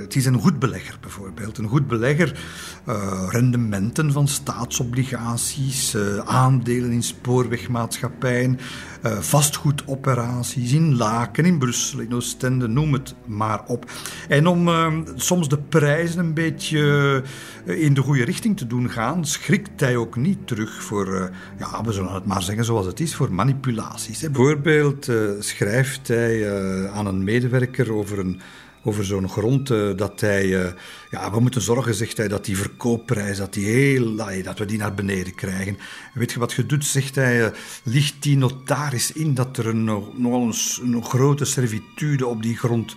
Het 0.00 0.16
is 0.16 0.26
een 0.26 0.40
goed 0.40 0.58
belegger 0.58 0.96
bijvoorbeeld. 1.00 1.58
Een 1.58 1.68
goed 1.68 1.88
belegger, 1.88 2.40
uh, 2.88 3.28
rendementen 3.30 4.12
van 4.12 4.28
staatsobligaties, 4.28 5.94
uh, 5.94 6.18
aandelen 6.18 6.90
in 6.90 7.02
spoorwegmaatschappijen, 7.02 8.58
vastgoedoperaties 9.02 10.72
in 10.72 10.96
Laken, 10.96 11.44
in 11.44 11.58
Brussel, 11.58 12.00
in 12.00 12.14
Oostende, 12.14 12.68
noem 12.68 12.92
het 12.92 13.14
maar 13.26 13.62
op. 13.66 13.90
En 14.28 14.46
om 14.46 14.70
soms 15.16 15.48
de 15.48 15.58
prijzen 15.58 16.18
een 16.18 16.34
beetje 16.34 17.22
in 17.64 17.94
de 17.94 18.00
goede 18.00 18.24
richting 18.24 18.56
te 18.56 18.66
doen 18.66 18.90
gaan, 18.90 19.24
schrikt 19.24 19.80
hij 19.80 19.96
ook 19.96 20.16
niet 20.16 20.46
terug 20.46 20.82
voor, 20.82 21.30
ja, 21.58 21.84
we 21.84 21.92
zullen 21.92 22.14
het 22.14 22.26
maar 22.26 22.42
zeggen 22.42 22.64
zoals 22.64 22.86
het 22.86 23.00
is, 23.00 23.14
voor 23.14 23.32
manipulaties. 23.32 24.20
Bijvoorbeeld 24.20 25.08
schrijft 25.38 26.08
hij 26.08 26.52
aan 26.90 27.06
een 27.06 27.24
medewerker 27.24 27.92
over 27.92 28.18
een 28.18 28.40
over 28.82 29.04
zo'n 29.04 29.28
grond, 29.28 29.68
dat 29.96 30.20
hij, 30.20 30.74
ja, 31.10 31.30
we 31.30 31.40
moeten 31.40 31.60
zorgen, 31.60 31.94
zegt 31.94 32.16
hij, 32.16 32.28
dat 32.28 32.44
die 32.44 32.56
verkoopprijs, 32.56 33.36
dat, 33.36 33.52
die 33.52 33.66
heel, 33.66 34.16
dat 34.42 34.58
we 34.58 34.64
die 34.64 34.78
naar 34.78 34.94
beneden 34.94 35.34
krijgen. 35.34 35.78
weet 36.14 36.32
je 36.32 36.38
wat 36.38 36.52
je 36.52 36.66
doet, 36.66 36.84
zegt 36.84 37.14
hij, 37.14 37.52
ligt 37.82 38.22
die 38.22 38.36
notaris 38.36 39.12
in 39.12 39.34
dat 39.34 39.56
er 39.56 39.66
een, 39.66 39.84
nogal 40.16 40.52
een, 40.82 41.04
grote 41.04 41.44
servitude 41.44 42.26
op 42.26 42.42
die 42.42 42.56
grond 42.56 42.94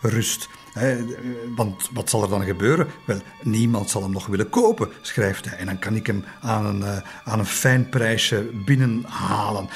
rust. 0.00 0.48
want 1.56 1.88
wat 1.92 2.10
zal 2.10 2.22
er 2.22 2.28
dan 2.28 2.44
gebeuren? 2.44 2.86
Wel, 3.06 3.20
niemand 3.42 3.90
zal 3.90 4.02
hem 4.02 4.12
nog 4.12 4.26
willen 4.26 4.50
kopen, 4.50 4.88
schrijft 5.00 5.44
hij. 5.44 5.58
En 5.58 5.66
dan 5.66 5.78
kan 5.78 5.94
ik 5.94 6.06
hem 6.06 6.24
aan 6.40 6.66
een, 6.66 7.02
aan 7.24 7.38
een 7.38 7.46
fijn 7.46 7.88
prijsje 7.88 8.50
binnenhalen. 8.64 9.68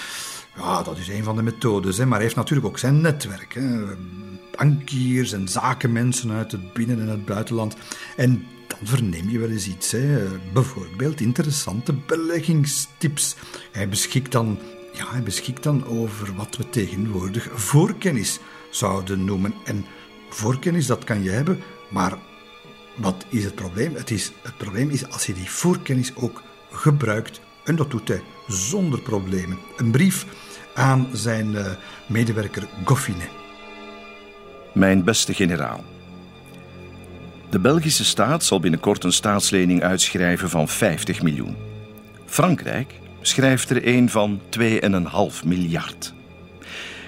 Ja, 0.57 0.83
dat 0.83 0.99
is 0.99 1.09
een 1.09 1.25
van 1.25 1.37
de 1.37 1.43
methodes. 1.43 1.99
Hè. 1.99 2.05
Maar 2.05 2.15
hij 2.15 2.23
heeft 2.23 2.37
natuurlijk 2.37 2.67
ook 2.69 2.79
zijn 2.79 3.01
netwerk. 3.01 3.55
Hè. 3.55 3.85
Bankiers 4.59 5.33
en 5.33 5.49
zakenmensen 5.49 6.31
uit 6.31 6.53
het 6.53 6.73
binnen- 6.73 7.01
en 7.01 7.09
het 7.09 7.25
buitenland. 7.25 7.77
En 8.17 8.47
dan 8.67 8.79
verneem 8.83 9.29
je 9.29 9.39
wel 9.39 9.51
eens 9.51 9.69
iets. 9.69 9.91
Hè. 9.91 10.27
Bijvoorbeeld 10.53 11.21
interessante 11.21 11.93
beleggingstips. 11.93 13.37
Hij 13.73 13.89
beschikt 13.89 14.33
dan, 14.33 14.59
ja, 14.93 15.11
hij 15.11 15.23
beschikt 15.23 15.63
dan 15.63 15.87
over 15.87 16.35
wat 16.35 16.57
we 16.57 16.69
tegenwoordig 16.69 17.49
voorkennis 17.53 18.39
zouden 18.71 19.25
noemen. 19.25 19.55
En 19.65 19.85
voorkennis, 20.31 20.87
dat 20.87 21.05
kan 21.05 21.23
je 21.23 21.31
hebben, 21.31 21.61
maar 21.91 22.19
wat 22.97 23.25
is 23.29 23.45
het 23.45 23.55
probleem? 23.55 23.95
Het, 23.95 24.11
is, 24.11 24.33
het 24.43 24.57
probleem 24.57 24.91
is 24.91 25.11
als 25.11 25.27
je 25.27 25.35
die 25.35 25.51
voorkennis 25.51 26.13
ook 26.17 26.43
gebruikt, 26.71 27.41
en 27.65 27.77
dat 27.77 27.91
doet 27.91 28.09
hij 28.09 28.23
zonder 28.47 29.01
problemen. 29.01 29.59
Een 29.77 29.91
brief 29.91 30.27
aan 30.75 31.09
zijn 31.13 31.53
uh, 31.53 31.67
medewerker 32.07 32.69
Goffinet. 32.85 33.38
Mijn 34.79 35.05
beste 35.05 35.35
generaal. 35.35 35.85
De 37.51 37.59
Belgische 37.59 38.05
staat 38.05 38.45
zal 38.45 38.61
binnenkort 38.61 39.05
een 39.05 39.13
staatslening 39.13 39.83
uitschrijven 39.83 40.51
van 40.51 40.69
50 40.69 41.23
miljoen. 41.23 41.57
Frankrijk 42.27 42.95
schrijft 43.21 43.71
er 43.71 43.87
een 43.87 44.11
van 44.11 44.41
2,5 44.59 45.45
miljard. 45.45 46.15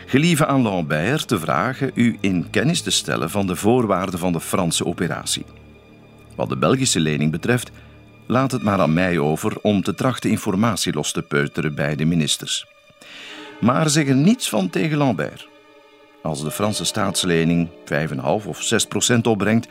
Gelieve 0.07 0.47
aan 0.47 0.63
Lambert 0.63 1.29
te 1.29 1.39
vragen 1.39 1.91
u 1.95 2.17
in 2.21 2.51
kennis 2.51 2.83
te 2.83 2.91
stellen 2.91 3.31
van 3.31 3.47
de 3.47 3.57
voorwaarden 3.57 4.19
van 4.19 4.33
de 4.33 4.41
Franse 4.41 4.87
operatie. 4.87 5.45
Wat 6.37 6.49
de 6.49 6.57
Belgische 6.57 7.01
lening 7.01 7.31
betreft, 7.31 7.71
laat 8.27 8.53
het 8.53 8.63
maar 8.63 8.81
aan 8.81 8.93
mij 8.93 9.19
over 9.19 9.59
om 9.61 9.83
te 9.83 9.95
trachten 9.95 10.31
informatie 10.31 10.93
los 10.93 11.13
te 11.13 11.23
peuteren 11.23 11.75
bij 11.75 11.97
de 11.97 12.05
ministers. 12.05 12.67
Maar 13.61 13.91
zeg 13.91 14.09
er 14.09 14.15
niets 14.15 14.49
van 14.49 14.71
tegen 14.71 14.99
Lambert. 14.99 15.50
Als 16.23 16.43
de 16.43 16.51
Franse 16.51 16.85
staatslening 16.85 17.69
5,5 17.69 18.47
of 18.47 18.63
6 18.63 18.87
procent 18.87 19.27
opbrengt, 19.27 19.69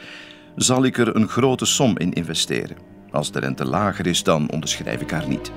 zal 0.56 0.86
ik 0.86 0.98
er 0.98 1.16
een 1.16 1.28
grote 1.28 1.66
som 1.66 1.98
in 1.98 2.14
investeren. 2.14 2.78
Als 3.12 3.32
de 3.32 3.40
rente 3.40 3.66
lager 3.66 4.08
is, 4.08 4.24
dan 4.24 4.52
onderschrijf 4.52 5.02
ik 5.02 5.12
haar 5.12 5.28
niet. 5.28 5.52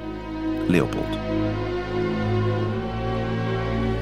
Leopold. 0.69 1.19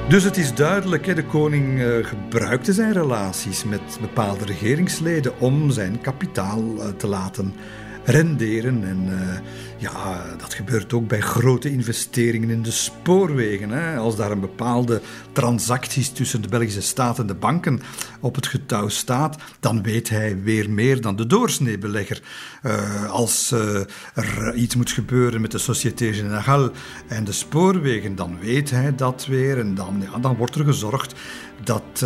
Dus 0.09 0.23
het 0.23 0.37
is 0.37 0.53
duidelijk, 0.53 1.15
de 1.15 1.25
koning 1.25 1.79
uh, 1.79 2.05
gebruikte 2.05 2.73
zijn 2.73 2.93
relaties 2.93 3.63
met 3.63 3.97
bepaalde 4.01 4.45
regeringsleden 4.45 5.39
om 5.39 5.69
zijn 5.69 6.01
kapitaal 6.01 6.61
uh, 6.61 6.87
te 6.97 7.07
laten 7.07 7.53
renderen. 8.03 8.83
En 8.83 9.05
uh, 9.09 9.39
ja, 9.77 10.23
dat 10.37 10.53
gebeurt 10.53 10.93
ook 10.93 11.07
bij 11.07 11.21
grote 11.21 11.71
investeringen 11.71 12.49
in 12.49 12.61
de 12.61 12.71
spoorwegen. 12.71 13.69
Hè. 13.69 13.97
Als 13.97 14.15
daar 14.15 14.31
een 14.31 14.39
bepaalde 14.39 15.01
transacties 15.31 16.09
tussen 16.09 16.41
de 16.41 16.47
Belgische 16.47 16.81
staat 16.81 17.19
en 17.19 17.27
de 17.27 17.33
banken 17.33 17.81
op 18.19 18.35
het 18.35 18.47
getouw 18.47 18.87
staat, 18.87 19.37
dan 19.59 19.83
weet 19.83 20.09
hij 20.09 20.41
weer 20.43 20.69
meer 20.69 21.01
dan 21.01 21.15
de 21.15 21.27
doorsneebelegger. 21.27 22.21
Uh, 22.63 23.11
als 23.11 23.51
uh, 23.53 23.79
er 24.13 24.53
iets 24.55 24.75
moet 24.75 24.91
gebeuren 24.91 25.41
met 25.41 25.51
de 25.51 25.57
Société 25.57 26.13
Générale 26.13 26.71
en 27.07 27.23
de 27.23 27.31
spoorwegen, 27.31 28.15
dan 28.15 28.37
weet 28.39 28.69
hij 28.69 28.95
dat 28.95 29.25
weer. 29.25 29.59
En 29.59 29.75
dan, 29.75 30.03
ja, 30.11 30.19
dan 30.19 30.35
wordt 30.35 30.55
er 30.55 30.65
gezorgd 30.65 31.15
dat, 31.63 32.05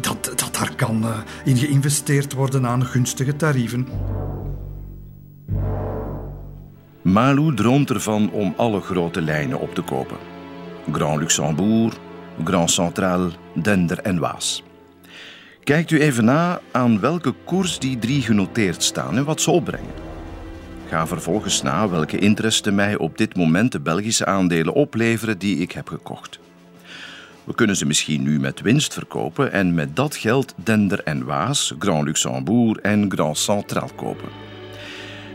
dat, 0.00 0.32
dat 0.36 0.54
daar 0.58 0.72
kan 0.76 1.06
in 1.44 1.56
geïnvesteerd 1.56 2.32
worden 2.32 2.66
aan 2.66 2.86
gunstige 2.86 3.36
tarieven. 3.36 3.88
Malou 7.02 7.54
droomt 7.54 7.90
ervan 7.90 8.30
om 8.30 8.54
alle 8.56 8.80
grote 8.80 9.20
lijnen 9.20 9.60
op 9.60 9.74
te 9.74 9.82
kopen. 9.82 10.16
Grand 10.92 11.18
Luxembourg, 11.18 11.94
Grand 12.44 12.70
Central, 12.70 13.30
Dender 13.54 13.98
en 13.98 14.18
Waas. 14.18 14.62
Kijkt 15.64 15.90
u 15.90 16.00
even 16.00 16.24
na 16.24 16.60
aan 16.72 17.00
welke 17.00 17.34
koers 17.44 17.78
die 17.78 17.98
drie 17.98 18.22
genoteerd 18.22 18.82
staan 18.82 19.16
en 19.16 19.24
wat 19.24 19.40
ze 19.40 19.50
opbrengen. 19.50 19.94
Ga 20.88 21.06
vervolgens 21.06 21.62
na 21.62 21.88
welke 21.88 22.18
interesten 22.18 22.74
mij 22.74 22.96
op 22.96 23.18
dit 23.18 23.36
moment 23.36 23.72
de 23.72 23.80
Belgische 23.80 24.26
aandelen 24.26 24.74
opleveren 24.74 25.38
die 25.38 25.56
ik 25.56 25.72
heb 25.72 25.88
gekocht. 25.88 26.38
We 27.44 27.54
kunnen 27.54 27.76
ze 27.76 27.86
misschien 27.86 28.22
nu 28.22 28.40
met 28.40 28.60
winst 28.60 28.92
verkopen 28.92 29.52
en 29.52 29.74
met 29.74 29.96
dat 29.96 30.16
geld 30.16 30.54
Dender 30.56 31.02
en 31.02 31.24
Waas, 31.24 31.74
Grand 31.78 32.04
Luxembourg 32.04 32.78
en 32.78 33.10
Grand 33.12 33.38
Central 33.38 33.90
kopen. 33.96 34.28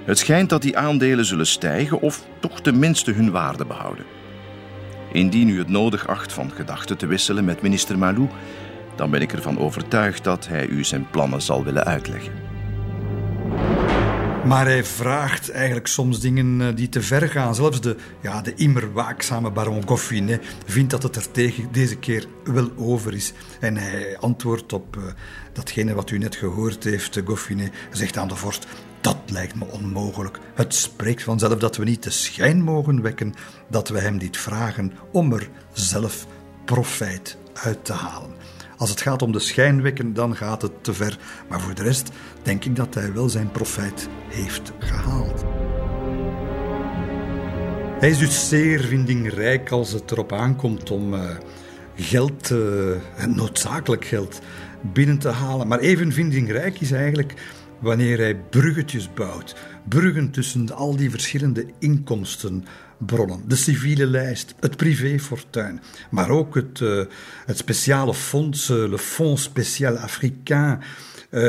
Het 0.06 0.18
schijnt 0.18 0.50
dat 0.50 0.62
die 0.62 0.78
aandelen 0.78 1.26
zullen 1.26 1.48
stijgen 1.48 2.02
of 2.02 2.26
toch 2.40 2.62
tenminste 2.62 3.12
hun 3.12 3.32
waarde 3.32 3.66
behouden. 3.66 4.06
Indien 5.12 5.50
u 5.50 5.58
het 5.58 5.70
nodig 5.70 6.08
acht 6.08 6.34
van 6.34 6.52
gedachten 6.52 6.98
te 6.98 7.08
wisselen 7.08 7.46
met 7.46 7.62
minister 7.62 7.98
Malou, 7.98 8.28
dan 8.96 9.12
ben 9.12 9.22
ik 9.22 9.34
ervan 9.34 9.60
overtuigd 9.60 10.24
dat 10.24 10.48
hij 10.48 10.68
u 10.68 10.84
zijn 10.84 11.10
plannen 11.10 11.42
zal 11.42 11.64
willen 11.64 11.84
uitleggen. 11.84 12.34
Maar 14.46 14.66
hij 14.66 14.84
vraagt 14.84 15.52
eigenlijk 15.52 15.88
soms 15.88 16.20
dingen 16.20 16.62
eh, 16.62 16.76
die 16.76 16.90
te 16.90 17.02
ver 17.02 17.30
gaan. 17.30 17.56
Zelfs 17.56 17.82
de, 17.82 17.96
ja, 18.22 18.42
de 18.42 18.54
immer 18.56 18.94
waakzame 18.94 19.52
baron 19.52 19.88
Goffin 19.88 20.40
vindt 20.66 20.92
dat 20.92 21.04
het 21.04 21.16
er 21.16 21.32
tegen 21.32 21.68
deze 21.72 21.96
keer 21.98 22.26
wel 22.44 22.72
over 22.78 23.14
is. 23.14 23.34
En 23.60 23.78
hij 23.78 24.18
antwoordt 24.20 24.74
op 24.74 24.96
uh, 24.96 25.04
datgene 25.54 25.94
wat 25.94 26.10
u 26.10 26.18
net 26.18 26.36
gehoord 26.36 26.84
heeft, 26.84 27.18
uh, 27.18 27.26
Goffinet. 27.26 27.74
zegt 27.92 28.18
aan 28.18 28.28
de 28.28 28.36
vorst, 28.36 28.68
dat 29.02 29.18
lijkt 29.26 29.56
me 29.56 29.66
onmogelijk. 29.66 30.40
Het 30.54 30.76
spreekt 30.76 31.24
vanzelf 31.24 31.60
dat 31.60 31.78
we 31.78 31.84
niet 31.84 32.04
de 32.04 32.10
schijn 32.10 32.62
mogen 32.62 33.02
wekken 33.02 33.34
dat 33.68 33.90
we 33.90 34.00
hem 34.00 34.18
dit 34.18 34.38
vragen 34.38 34.94
om 35.12 35.34
er 35.34 35.50
zelf 35.74 36.28
profijt 36.66 37.38
uit 37.54 37.86
te 37.86 37.94
halen. 37.94 38.32
Als 38.78 38.90
het 38.90 39.02
gaat 39.02 39.22
om 39.22 39.32
de 39.32 39.40
schijn 39.40 39.82
wekken, 39.82 40.14
dan 40.14 40.36
gaat 40.36 40.62
het 40.62 40.84
te 40.84 40.94
ver. 40.94 41.18
Maar 41.50 41.62
voor 41.62 41.76
de 41.76 41.84
rest 41.84 42.12
denk 42.44 42.66
ik 42.66 42.76
dat 42.76 42.94
hij 42.94 43.14
wel 43.14 43.30
zijn 43.30 43.52
profijt 43.52 44.08
heeft 44.28 44.72
gehaald. 44.80 45.44
Hij 48.00 48.10
is 48.10 48.18
dus 48.18 48.50
zeer 48.50 48.80
vindingrijk 48.80 49.72
als 49.72 49.92
het 49.92 50.12
erop 50.12 50.34
aankomt 50.34 50.92
om 50.92 51.14
uh, 51.14 51.30
geld, 51.96 52.50
uh, 52.50 52.96
noodzakelijk 53.28 54.06
geld, 54.06 54.40
binnen 54.82 55.18
te 55.18 55.30
halen. 55.30 55.68
Maar 55.68 55.80
even 55.80 56.12
vindingrijk 56.12 56.80
is 56.80 56.92
eigenlijk 56.92 57.34
wanneer 57.82 58.18
hij 58.18 58.36
bruggetjes 58.36 59.14
bouwt. 59.14 59.56
Bruggen 59.88 60.32
tussen 60.32 60.76
al 60.76 60.96
die 60.96 61.10
verschillende 61.10 61.66
inkomstenbronnen. 61.80 63.44
De 63.48 63.56
civiele 63.56 64.06
lijst, 64.06 64.56
het 64.60 64.78
privéfortuin, 64.78 65.82
maar 66.10 66.30
ook 66.30 66.56
het, 66.56 66.80
uh, 66.80 67.04
het 67.46 67.58
speciale 67.58 68.14
fonds, 68.14 68.70
uh, 68.70 68.90
le 68.90 68.98
Fonds 68.98 69.44
Spécial 69.44 69.98
Africain. 69.98 70.80
Uh, 71.30 71.42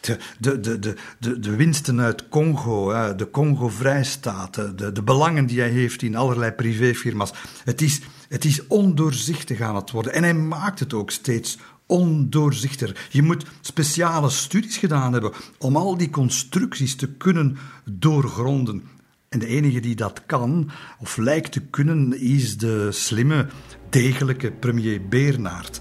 de, 0.00 0.18
de, 0.38 0.60
de, 0.60 0.94
de, 1.18 1.38
de 1.38 1.56
winsten 1.56 2.00
uit 2.00 2.28
Congo, 2.28 3.14
de 3.14 3.30
Congo-vrijstaten, 3.30 4.76
de, 4.76 4.92
de 4.92 5.02
belangen 5.02 5.46
die 5.46 5.60
hij 5.60 5.68
heeft 5.68 6.02
in 6.02 6.16
allerlei 6.16 6.50
privéfirma's. 6.50 7.32
Het 7.64 7.80
is, 7.80 8.00
het 8.28 8.44
is 8.44 8.66
ondoorzichtig 8.66 9.60
aan 9.60 9.76
het 9.76 9.90
worden. 9.90 10.12
En 10.12 10.22
hij 10.22 10.34
maakt 10.34 10.80
het 10.80 10.94
ook 10.94 11.10
steeds 11.10 11.58
ondoorzichtiger. 11.90 13.08
Je 13.10 13.22
moet 13.22 13.44
speciale 13.60 14.30
studies 14.30 14.76
gedaan 14.76 15.12
hebben 15.12 15.32
om 15.58 15.76
al 15.76 15.96
die 15.96 16.10
constructies 16.10 16.96
te 16.96 17.08
kunnen 17.08 17.58
doorgronden. 17.84 18.82
En 19.28 19.38
de 19.38 19.46
enige 19.46 19.80
die 19.80 19.94
dat 19.94 20.22
kan, 20.26 20.70
of 21.00 21.16
lijkt 21.16 21.52
te 21.52 21.60
kunnen, 21.60 22.20
is 22.20 22.56
de 22.56 22.92
slimme, 22.92 23.46
degelijke 23.90 24.50
premier 24.50 25.08
Beernaert. 25.08 25.80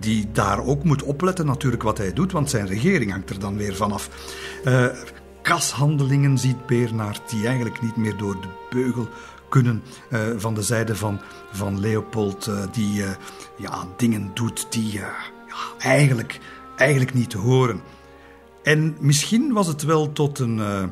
Die 0.00 0.30
daar 0.32 0.64
ook 0.64 0.84
moet 0.84 1.02
opletten 1.02 1.46
natuurlijk 1.46 1.82
wat 1.82 1.98
hij 1.98 2.12
doet, 2.12 2.32
want 2.32 2.50
zijn 2.50 2.66
regering 2.66 3.10
hangt 3.10 3.30
er 3.30 3.38
dan 3.38 3.56
weer 3.56 3.76
vanaf. 3.76 4.10
Uh, 4.64 4.86
kashandelingen 5.42 6.38
ziet 6.38 6.66
Beernaert 6.66 7.30
die 7.30 7.46
eigenlijk 7.46 7.82
niet 7.82 7.96
meer 7.96 8.16
door 8.16 8.40
de 8.40 8.48
beugel 8.70 9.08
kunnen 9.48 9.82
uh, 10.10 10.20
van 10.36 10.54
de 10.54 10.62
zijde 10.62 10.96
van, 10.96 11.20
van 11.52 11.80
Leopold, 11.80 12.46
uh, 12.46 12.62
die 12.72 13.02
ja, 13.56 13.86
dingen 13.96 14.30
doet 14.34 14.66
die 14.70 15.00
eigenlijk, 15.78 16.40
eigenlijk 16.76 17.14
niet 17.14 17.30
te 17.30 17.38
horen. 17.38 17.80
En 18.62 18.96
misschien 19.00 19.52
was 19.52 19.66
het 19.66 19.82
wel 19.82 20.12
tot 20.12 20.38
een, 20.38 20.58
uh, 20.58 20.84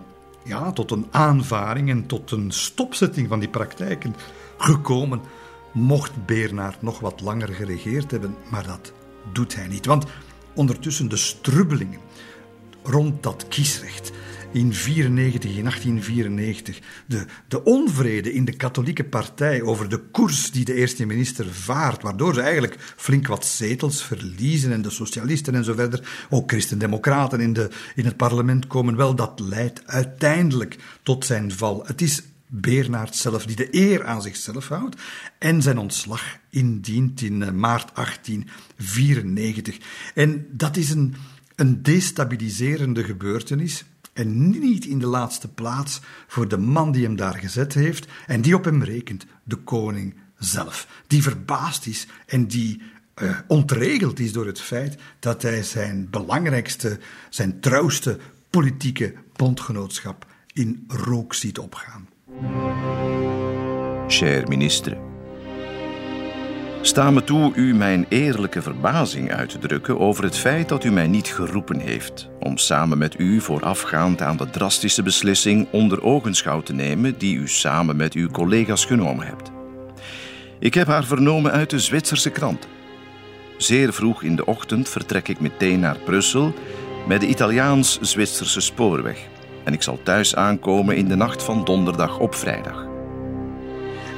ja, 0.45 0.73
tot 0.73 0.91
een 0.91 1.07
aanvaring 1.11 1.91
en 1.91 2.07
tot 2.07 2.31
een 2.31 2.51
stopzetting 2.51 3.29
van 3.29 3.39
die 3.39 3.49
praktijken 3.49 4.15
gekomen, 4.59 5.21
mocht 5.73 6.27
Bernard 6.27 6.83
nog 6.83 7.01
wat 7.01 7.21
langer 7.21 7.49
geregeerd 7.49 8.11
hebben, 8.11 8.37
maar 8.51 8.67
dat 8.67 8.93
doet 9.33 9.55
hij 9.55 9.67
niet. 9.67 9.87
Want 9.87 10.05
ondertussen 10.55 11.09
de 11.09 11.17
strubbelingen 11.17 12.01
rond 12.83 13.23
dat 13.23 13.49
kiesrecht 13.49 14.13
in 14.53 14.75
94, 14.75 15.51
in 15.51 15.65
1894, 15.65 16.79
de, 17.07 17.25
de 17.49 17.65
onvrede 17.65 18.33
in 18.33 18.45
de 18.45 18.57
katholieke 18.57 19.05
partij 19.05 19.63
over 19.63 19.89
de 19.89 19.99
koers 19.99 20.51
die 20.51 20.65
de 20.65 20.75
eerste 20.75 21.07
minister 21.07 21.55
vaart, 21.55 22.03
waardoor 22.03 22.35
ze 22.35 22.41
eigenlijk 22.41 22.77
flink 22.97 23.27
wat 23.27 23.47
zetels 23.47 24.05
verliezen 24.05 24.73
en 24.73 24.83
de 24.83 24.91
socialisten 24.91 25.55
en 25.55 25.65
zo 25.65 25.75
verder, 25.75 26.27
ook 26.31 26.51
christendemocraten 26.51 27.41
in, 27.41 27.53
de, 27.53 27.71
in 27.95 28.05
het 28.05 28.17
parlement 28.17 28.67
komen, 28.67 28.97
wel, 28.97 29.15
dat 29.15 29.41
leidt 29.41 29.87
uiteindelijk 29.87 30.77
tot 31.03 31.25
zijn 31.25 31.53
val. 31.53 31.83
Het 31.87 32.01
is 32.01 32.23
Bernard 32.47 33.17
zelf 33.17 33.47
die 33.47 33.57
de 33.57 33.69
eer 33.71 34.05
aan 34.05 34.23
zichzelf 34.23 34.69
houdt 34.69 34.97
en 35.39 35.63
zijn 35.63 35.79
ontslag 35.79 36.39
indient 36.51 37.23
in 37.23 37.43
eh, 37.43 37.51
maart 37.51 37.95
1894. 37.95 39.79
En 40.15 40.47
dat 40.51 40.77
is 40.77 40.91
een, 40.91 41.15
een 41.57 41.83
destabiliserende 41.83 43.05
gebeurtenis 43.05 43.85
en 44.13 44.61
niet 44.61 44.85
in 44.85 44.99
de 44.99 45.07
laatste 45.07 45.49
plaats 45.49 46.01
voor 46.27 46.49
de 46.49 46.59
man 46.59 46.93
die 46.93 47.05
hem 47.05 47.17
daar 47.17 47.39
gezet 47.39 47.75
heeft 47.75 48.07
en 48.27 48.41
die 48.41 48.55
op 48.55 48.65
hem 48.65 48.83
rekent, 48.83 49.27
de 49.45 49.57
koning 49.57 50.15
zelf. 50.39 51.03
Die 51.07 51.23
verbaasd 51.23 51.87
is 51.87 52.07
en 52.27 52.47
die 52.47 52.83
uh, 53.23 53.39
ontregeld 53.47 54.19
is 54.19 54.33
door 54.33 54.47
het 54.47 54.61
feit 54.61 54.97
dat 55.19 55.43
hij 55.43 55.63
zijn 55.63 56.11
belangrijkste, 56.11 56.99
zijn 57.31 57.61
trouwste 57.61 58.19
politieke 58.51 59.15
bondgenootschap 59.37 60.27
in 60.53 60.85
rook 60.87 61.35
ziet 61.35 61.59
opgaan. 61.59 62.09
Cher 64.09 64.49
ministre, 64.49 64.99
sta 66.83 67.11
me 67.11 67.25
toe 67.25 67.53
u 67.55 67.75
mijn 67.75 68.07
eerlijke 68.09 68.63
verbazing 68.63 69.33
uit 69.33 69.49
te 69.49 69.59
drukken 69.59 69.99
over 69.99 70.25
het 70.25 70.37
feit 70.37 70.69
dat 70.69 70.85
u 70.85 70.91
mij 70.91 71.07
niet 71.07 71.29
geroepen 71.29 71.79
heeft 71.79 72.29
om 72.41 72.59
samen 72.59 72.99
met 72.99 73.19
u 73.19 73.41
voorafgaand 73.41 74.23
aan 74.23 74.37
de 74.37 74.51
drastische 74.51 75.03
beslissing 75.03 75.69
onder 75.71 76.03
ogenschouw 76.03 76.61
te 76.61 76.73
nemen 76.73 77.19
die 77.19 77.37
u 77.37 77.49
samen 77.49 77.97
met 77.97 78.15
uw 78.15 78.29
collega's 78.29 78.85
genomen 78.85 79.27
hebt. 79.27 79.51
Ik 80.59 80.75
heb 80.75 80.87
haar 80.87 81.05
vernomen 81.05 81.53
uit 81.53 81.71
de 81.71 81.79
Zwitserse 81.79 82.31
krant. 82.31 82.69
Zeer 83.57 83.93
vroeg 83.93 84.23
in 84.23 84.37
de 84.37 84.47
ochtend 84.47 84.89
vertrek 84.89 85.29
ik 85.29 85.41
meteen 85.41 85.81
naar 85.81 85.97
Brussel 86.05 86.55
met 87.09 87.21
de 87.21 87.27
Italiaans-Zwitserse 87.27 88.61
spoorweg 88.61 89.19
en 89.65 89.73
ik 89.73 89.83
zal 89.83 89.99
thuis 90.03 90.37
aankomen 90.37 90.97
in 90.97 91.09
de 91.09 91.17
nacht 91.17 91.43
van 91.43 91.65
donderdag 91.65 92.19
op 92.19 92.35
vrijdag. 92.35 92.92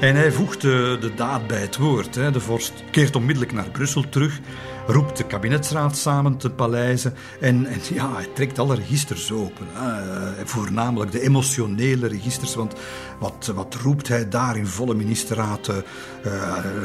En 0.00 0.16
hij 0.16 0.32
voegt 0.32 0.60
de, 0.60 1.10
daad 1.16 1.46
bij 1.46 1.60
het 1.60 1.76
woord. 1.76 2.14
De 2.14 2.40
vorst 2.40 2.72
keert 2.90 3.16
onmiddellijk 3.16 3.52
naar 3.52 3.70
Brussel 3.70 4.08
terug 4.08 4.40
roept 4.86 5.16
de 5.16 5.24
kabinetsraad 5.24 5.96
samen 5.96 6.36
te 6.36 6.50
paleizen 6.50 7.14
en, 7.40 7.66
ja, 7.94 8.14
hij 8.14 8.28
trekt 8.34 8.58
alle 8.58 8.74
registers 8.74 9.32
open. 9.32 9.66
Hè. 9.72 10.46
Voornamelijk 10.46 11.12
de 11.12 11.20
emotionele 11.20 12.06
registers, 12.06 12.54
want 12.54 12.74
wat, 13.18 13.52
wat 13.54 13.74
roept 13.74 14.08
hij 14.08 14.28
daar 14.28 14.56
in 14.56 14.66
volle 14.66 14.94
ministerraad 14.94 15.68
uh, 15.68 15.82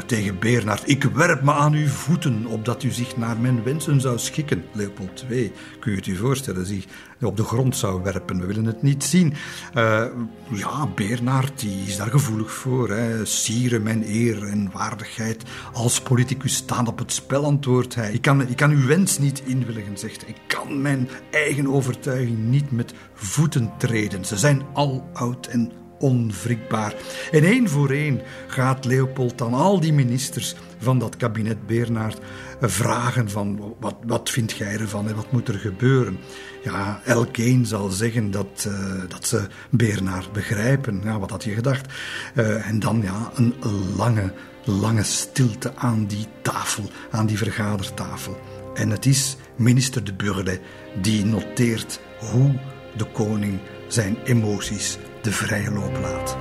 tegen 0.06 0.38
Bernard? 0.38 0.88
Ik 0.88 1.04
werp 1.04 1.42
me 1.42 1.52
aan 1.52 1.72
uw 1.72 1.88
voeten, 1.88 2.46
opdat 2.46 2.82
u 2.82 2.90
zich 2.90 3.16
naar 3.16 3.36
mijn 3.36 3.62
wensen 3.62 4.00
zou 4.00 4.18
schikken. 4.18 4.64
Leopold 4.72 5.24
II, 5.30 5.52
kun 5.80 5.90
je 5.90 5.96
het 5.96 6.06
u 6.06 6.16
voorstellen, 6.16 6.66
zich 6.66 6.84
op 7.20 7.36
de 7.36 7.44
grond 7.44 7.76
zou 7.76 8.02
werpen. 8.02 8.40
We 8.40 8.46
willen 8.46 8.64
het 8.64 8.82
niet 8.82 9.04
zien. 9.04 9.34
Uh, 9.74 10.04
ja, 10.50 10.86
Bernard 10.94 11.60
die 11.60 11.86
is 11.86 11.96
daar 11.96 12.10
gevoelig 12.10 12.52
voor. 12.52 12.90
Hè. 12.90 13.24
Sieren, 13.24 13.82
mijn 13.82 14.04
eer 14.06 14.44
en 14.44 14.70
waardigheid 14.72 15.42
als 15.72 16.00
politicus 16.00 16.54
staan 16.54 16.86
op 16.86 16.98
het 16.98 17.12
spel, 17.12 17.44
antwoord 17.44 17.94
hij. 17.94 18.12
Ik 18.12 18.22
kan, 18.22 18.48
ik 18.48 18.56
kan 18.56 18.70
uw 18.70 18.86
wens 18.86 19.18
niet 19.18 19.42
inwilligen, 19.44 19.98
zegt 19.98 20.20
hij. 20.20 20.30
Ik 20.30 20.40
kan 20.46 20.82
mijn 20.82 21.08
eigen 21.30 21.66
overtuiging 21.66 22.38
niet 22.38 22.70
met 22.70 22.94
voeten 23.14 23.72
treden. 23.78 24.24
Ze 24.24 24.36
zijn 24.36 24.62
al 24.72 25.08
oud 25.12 25.46
en 25.46 25.72
onwrikbaar. 25.98 26.94
En 27.30 27.44
één 27.44 27.68
voor 27.68 27.90
één 27.90 28.20
gaat 28.46 28.84
Leopold 28.84 29.38
dan 29.38 29.54
al 29.54 29.80
die 29.80 29.92
ministers 29.92 30.54
van 30.80 30.98
dat 30.98 31.16
kabinet 31.16 31.66
Bernard 31.66 32.18
vragen 32.60 33.30
van 33.30 33.74
wat, 33.80 33.96
wat 34.06 34.30
vind 34.30 34.52
jij 34.52 34.78
ervan 34.78 35.08
en 35.08 35.16
wat 35.16 35.32
moet 35.32 35.48
er 35.48 35.58
gebeuren. 35.58 36.18
Ja, 36.62 37.00
elkeen 37.04 37.66
zal 37.66 37.88
zeggen 37.88 38.30
dat, 38.30 38.66
uh, 38.68 39.02
dat 39.08 39.26
ze 39.26 39.46
Bernard 39.70 40.32
begrijpen. 40.32 41.00
Ja, 41.04 41.18
wat 41.18 41.30
had 41.30 41.44
je 41.44 41.54
gedacht? 41.54 41.92
Uh, 42.34 42.68
en 42.68 42.78
dan 42.78 43.02
ja, 43.02 43.30
een 43.34 43.54
lange 43.96 44.32
lange 44.64 45.02
stilte 45.02 45.76
aan 45.76 46.06
die 46.06 46.26
tafel, 46.42 46.84
aan 47.10 47.26
die 47.26 47.38
vergadertafel. 47.38 48.40
En 48.74 48.90
het 48.90 49.06
is 49.06 49.36
minister 49.56 50.04
de 50.04 50.14
Burle 50.14 50.60
die 51.02 51.24
noteert 51.24 52.00
hoe 52.18 52.58
de 52.96 53.04
koning 53.04 53.60
zijn 53.88 54.16
emoties 54.24 54.98
de 55.22 55.32
vrije 55.32 55.70
loop 55.70 55.98
laat. 56.00 56.36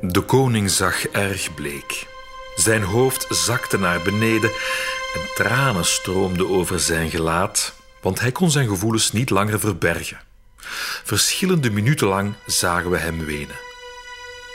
De 0.00 0.20
koning 0.20 0.70
zag 0.70 1.06
erg 1.06 1.54
bleek. 1.54 2.17
Zijn 2.58 2.82
hoofd 2.82 3.26
zakte 3.28 3.78
naar 3.78 4.02
beneden 4.02 4.50
en 5.14 5.20
tranen 5.34 5.84
stroomden 5.84 6.48
over 6.48 6.80
zijn 6.80 7.10
gelaat, 7.10 7.74
want 8.02 8.20
hij 8.20 8.32
kon 8.32 8.50
zijn 8.50 8.68
gevoelens 8.68 9.12
niet 9.12 9.30
langer 9.30 9.60
verbergen. 9.60 10.20
Verschillende 11.04 11.70
minuten 11.70 12.06
lang 12.06 12.34
zagen 12.46 12.90
we 12.90 12.98
hem 12.98 13.24
wenen. 13.24 13.56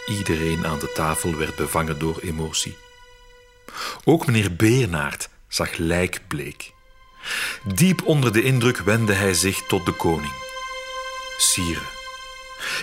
Iedereen 0.05 0.65
aan 0.65 0.79
de 0.79 0.91
tafel 0.93 1.35
werd 1.35 1.55
bevangen 1.55 1.99
door 1.99 2.19
emotie. 2.21 2.77
Ook 4.03 4.25
meneer 4.25 4.55
Beenaert 4.55 5.29
zag 5.47 5.77
lijkbleek. 5.77 6.71
Diep 7.63 8.01
onder 8.05 8.33
de 8.33 8.41
indruk 8.41 8.77
wendde 8.77 9.13
hij 9.13 9.33
zich 9.33 9.61
tot 9.67 9.85
de 9.85 9.91
koning. 9.91 10.33
Sire, 11.37 11.81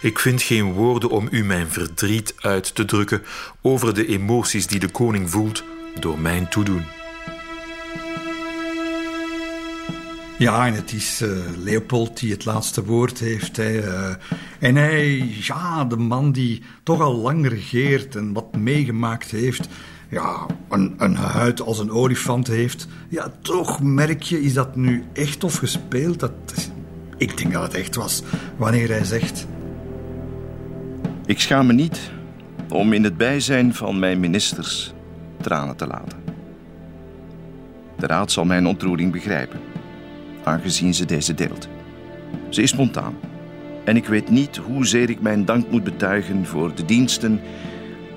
ik 0.03 0.19
vind 0.19 0.43
geen 0.43 0.73
woorden 0.73 1.11
om 1.11 1.29
u 1.31 1.45
mijn 1.45 1.69
verdriet 1.69 2.35
uit 2.41 2.75
te 2.75 2.85
drukken 2.85 3.23
over 3.63 3.95
de 3.95 4.07
emoties 4.07 4.67
die 4.67 4.81
de 4.81 4.91
koning 4.91 5.31
voelt 5.31 5.65
door 6.01 6.19
mijn 6.19 6.49
toedoen. 6.49 6.85
Ja, 10.41 10.67
en 10.67 10.75
het 10.75 10.93
is 10.93 11.23
uh, 11.23 11.31
Leopold 11.57 12.21
die 12.21 12.31
het 12.31 12.45
laatste 12.45 12.85
woord 12.85 13.19
heeft. 13.19 13.57
Hè. 13.57 13.73
Uh, 13.73 14.15
en 14.59 14.77
hij, 14.77 15.17
ja, 15.41 15.85
de 15.85 15.97
man 15.97 16.33
die 16.33 16.63
toch 16.83 17.01
al 17.01 17.15
lang 17.15 17.49
regeert 17.49 18.17
en 18.17 18.33
wat 18.33 18.57
meegemaakt 18.57 19.31
heeft. 19.31 19.69
Ja, 20.09 20.47
een, 20.69 20.95
een 20.99 21.17
huid 21.17 21.61
als 21.61 21.79
een 21.79 21.91
olifant 21.91 22.47
heeft. 22.47 22.87
Ja, 23.09 23.33
toch 23.43 23.83
merk 23.83 24.23
je, 24.23 24.43
is 24.43 24.55
dat 24.55 24.77
nu 24.77 25.05
echt 25.13 25.45
of 25.45 25.55
gespeeld? 25.55 26.21
Dat, 26.21 26.33
ik 27.17 27.37
denk 27.37 27.53
dat 27.53 27.63
het 27.63 27.75
echt 27.75 27.95
was, 27.95 28.23
wanneer 28.57 28.89
hij 28.89 29.05
zegt... 29.05 29.47
Ik 31.31 31.41
schaam 31.41 31.67
me 31.67 31.73
niet 31.73 32.11
om 32.69 32.93
in 32.93 33.05
het 33.05 33.17
bijzijn 33.17 33.75
van 33.75 33.99
mijn 33.99 34.21
ministers 34.21 34.93
tranen 35.41 35.77
te 35.77 35.87
laten. 35.87 36.19
De 37.99 38.07
raad 38.07 38.33
zal 38.33 38.45
mijn 38.45 38.67
ontroering 38.67 39.13
begrijpen 39.13 39.61
aangezien 40.45 40.95
ze 40.95 41.05
deze 41.05 41.35
deelt. 41.35 41.69
Ze 42.49 42.63
is 42.63 42.71
spontaan 42.71 43.15
en 43.85 43.97
ik 43.97 44.07
weet 44.07 44.31
niet 44.31 44.57
hoezeer 44.57 45.11
ik 45.11 45.21
mijn 45.21 45.45
dank 45.45 45.71
moet 45.71 45.85
betuigen 45.85 46.47
voor 46.47 46.75
de 46.75 46.85
diensten 46.85 47.41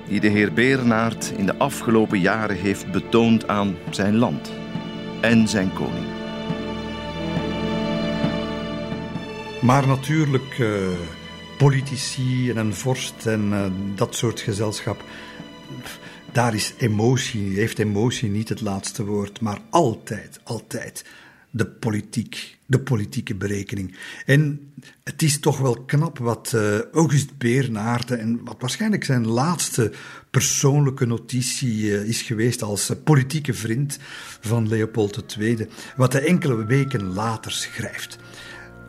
die 0.08 0.20
de 0.20 0.28
heer 0.28 0.52
Berenaert 0.52 1.32
in 1.36 1.46
de 1.46 1.58
afgelopen 1.58 2.20
jaren 2.20 2.56
heeft 2.56 2.92
betoond 2.92 3.48
aan 3.48 3.74
zijn 3.90 4.16
land 4.16 4.52
en 5.20 5.48
zijn 5.48 5.72
koning. 5.72 6.06
Maar 9.60 9.86
natuurlijk, 9.86 10.58
uh, 10.58 10.68
politici 11.56 12.50
en 12.50 12.56
een 12.56 12.74
vorst 12.74 13.26
en 13.26 13.48
uh, 13.52 13.66
dat 13.96 14.14
soort 14.14 14.40
gezelschap, 14.40 15.04
daar 16.32 16.54
is 16.54 16.74
emotie, 16.78 17.56
heeft 17.56 17.78
emotie 17.78 18.30
niet 18.30 18.48
het 18.48 18.60
laatste 18.60 19.04
woord, 19.04 19.40
maar 19.40 19.58
altijd, 19.70 20.40
altijd 20.44 21.04
de 21.50 21.66
politiek, 21.66 22.58
de 22.66 22.80
politieke 22.80 23.34
berekening. 23.34 23.96
En 24.26 24.72
het 25.04 25.22
is 25.22 25.40
toch 25.40 25.58
wel 25.58 25.84
knap 25.84 26.18
wat 26.18 26.52
uh, 26.54 26.80
August 26.92 27.38
Beernaarde 27.38 28.14
en 28.14 28.44
wat 28.44 28.56
waarschijnlijk 28.58 29.04
zijn 29.04 29.26
laatste 29.26 29.92
persoonlijke 30.30 31.06
notitie 31.06 31.82
uh, 31.82 32.08
is 32.08 32.22
geweest 32.22 32.62
als 32.62 32.90
politieke 33.04 33.54
vriend 33.54 33.98
van 34.40 34.68
Leopold 34.68 35.36
II, 35.38 35.66
wat 35.96 36.12
hij 36.12 36.26
enkele 36.26 36.64
weken 36.64 37.12
later 37.12 37.52
schrijft. 37.52 38.18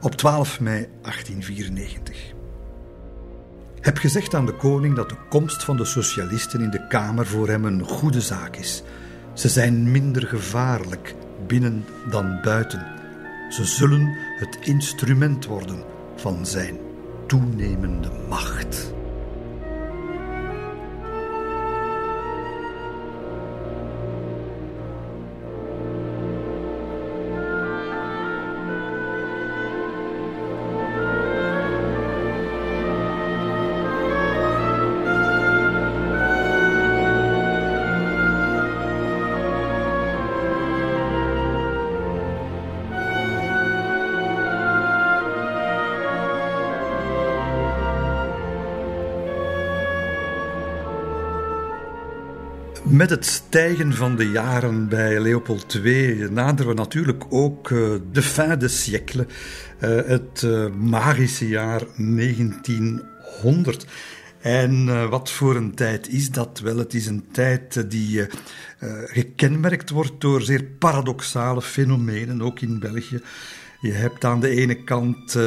Op 0.02 0.16
12 0.16 0.60
mei 0.60 0.88
1894. 1.02 2.35
Heb 3.86 3.98
gezegd 3.98 4.34
aan 4.34 4.46
de 4.46 4.54
koning 4.54 4.96
dat 4.96 5.10
de 5.10 5.16
komst 5.30 5.64
van 5.64 5.78
de 5.78 5.86
socialisten 5.86 6.62
in 6.62 6.70
de 6.70 6.88
Kamer 6.88 7.26
voor 7.26 7.48
hem 7.48 7.66
een 7.66 7.84
goede 7.84 8.22
zaak 8.22 8.56
is. 8.56 8.84
Ze 9.34 9.50
zijn 9.50 9.92
minder 9.92 10.28
gevaarlijk 10.28 11.16
binnen 11.48 11.86
dan 12.10 12.40
buiten. 12.42 12.86
Ze 13.50 13.66
zullen 13.66 14.16
het 14.40 14.58
instrument 14.62 15.46
worden 15.46 15.84
van 16.16 16.46
zijn 16.46 16.78
toenemende 17.28 18.12
macht. 18.30 18.94
Met 53.06 53.14
het 53.14 53.26
stijgen 53.26 53.94
van 53.94 54.16
de 54.16 54.30
jaren 54.30 54.88
bij 54.88 55.20
Leopold 55.20 55.80
II 55.84 56.30
naderen 56.32 56.68
we 56.68 56.74
natuurlijk 56.74 57.24
ook 57.30 57.70
uh, 57.70 57.94
de 58.12 58.22
fin 58.22 58.60
de 58.60 58.68
siècle, 58.68 59.28
uh, 59.80 59.90
het 60.06 60.42
uh, 60.46 60.70
magische 60.70 61.48
jaar 61.48 61.82
1900. 61.98 63.86
En 64.42 65.10
wat 65.10 65.32
voor 65.32 65.56
een 65.56 65.76
tijd 65.76 66.10
is 66.10 66.30
dat? 66.30 66.60
Wel, 66.60 66.78
het 66.78 66.94
is 66.94 67.06
een 67.06 67.26
tijd 67.32 67.92
die 67.92 68.28
gekenmerkt 69.06 69.90
wordt 69.90 70.22
door 70.22 70.42
zeer 70.42 70.64
paradoxale 70.64 71.62
fenomenen, 71.62 72.42
ook 72.42 72.60
in 72.60 72.80
België. 72.80 73.22
Je 73.82 73.92
hebt 73.92 74.26
aan 74.26 74.40
de 74.40 74.50
ene 74.50 74.84
kant 74.84 75.38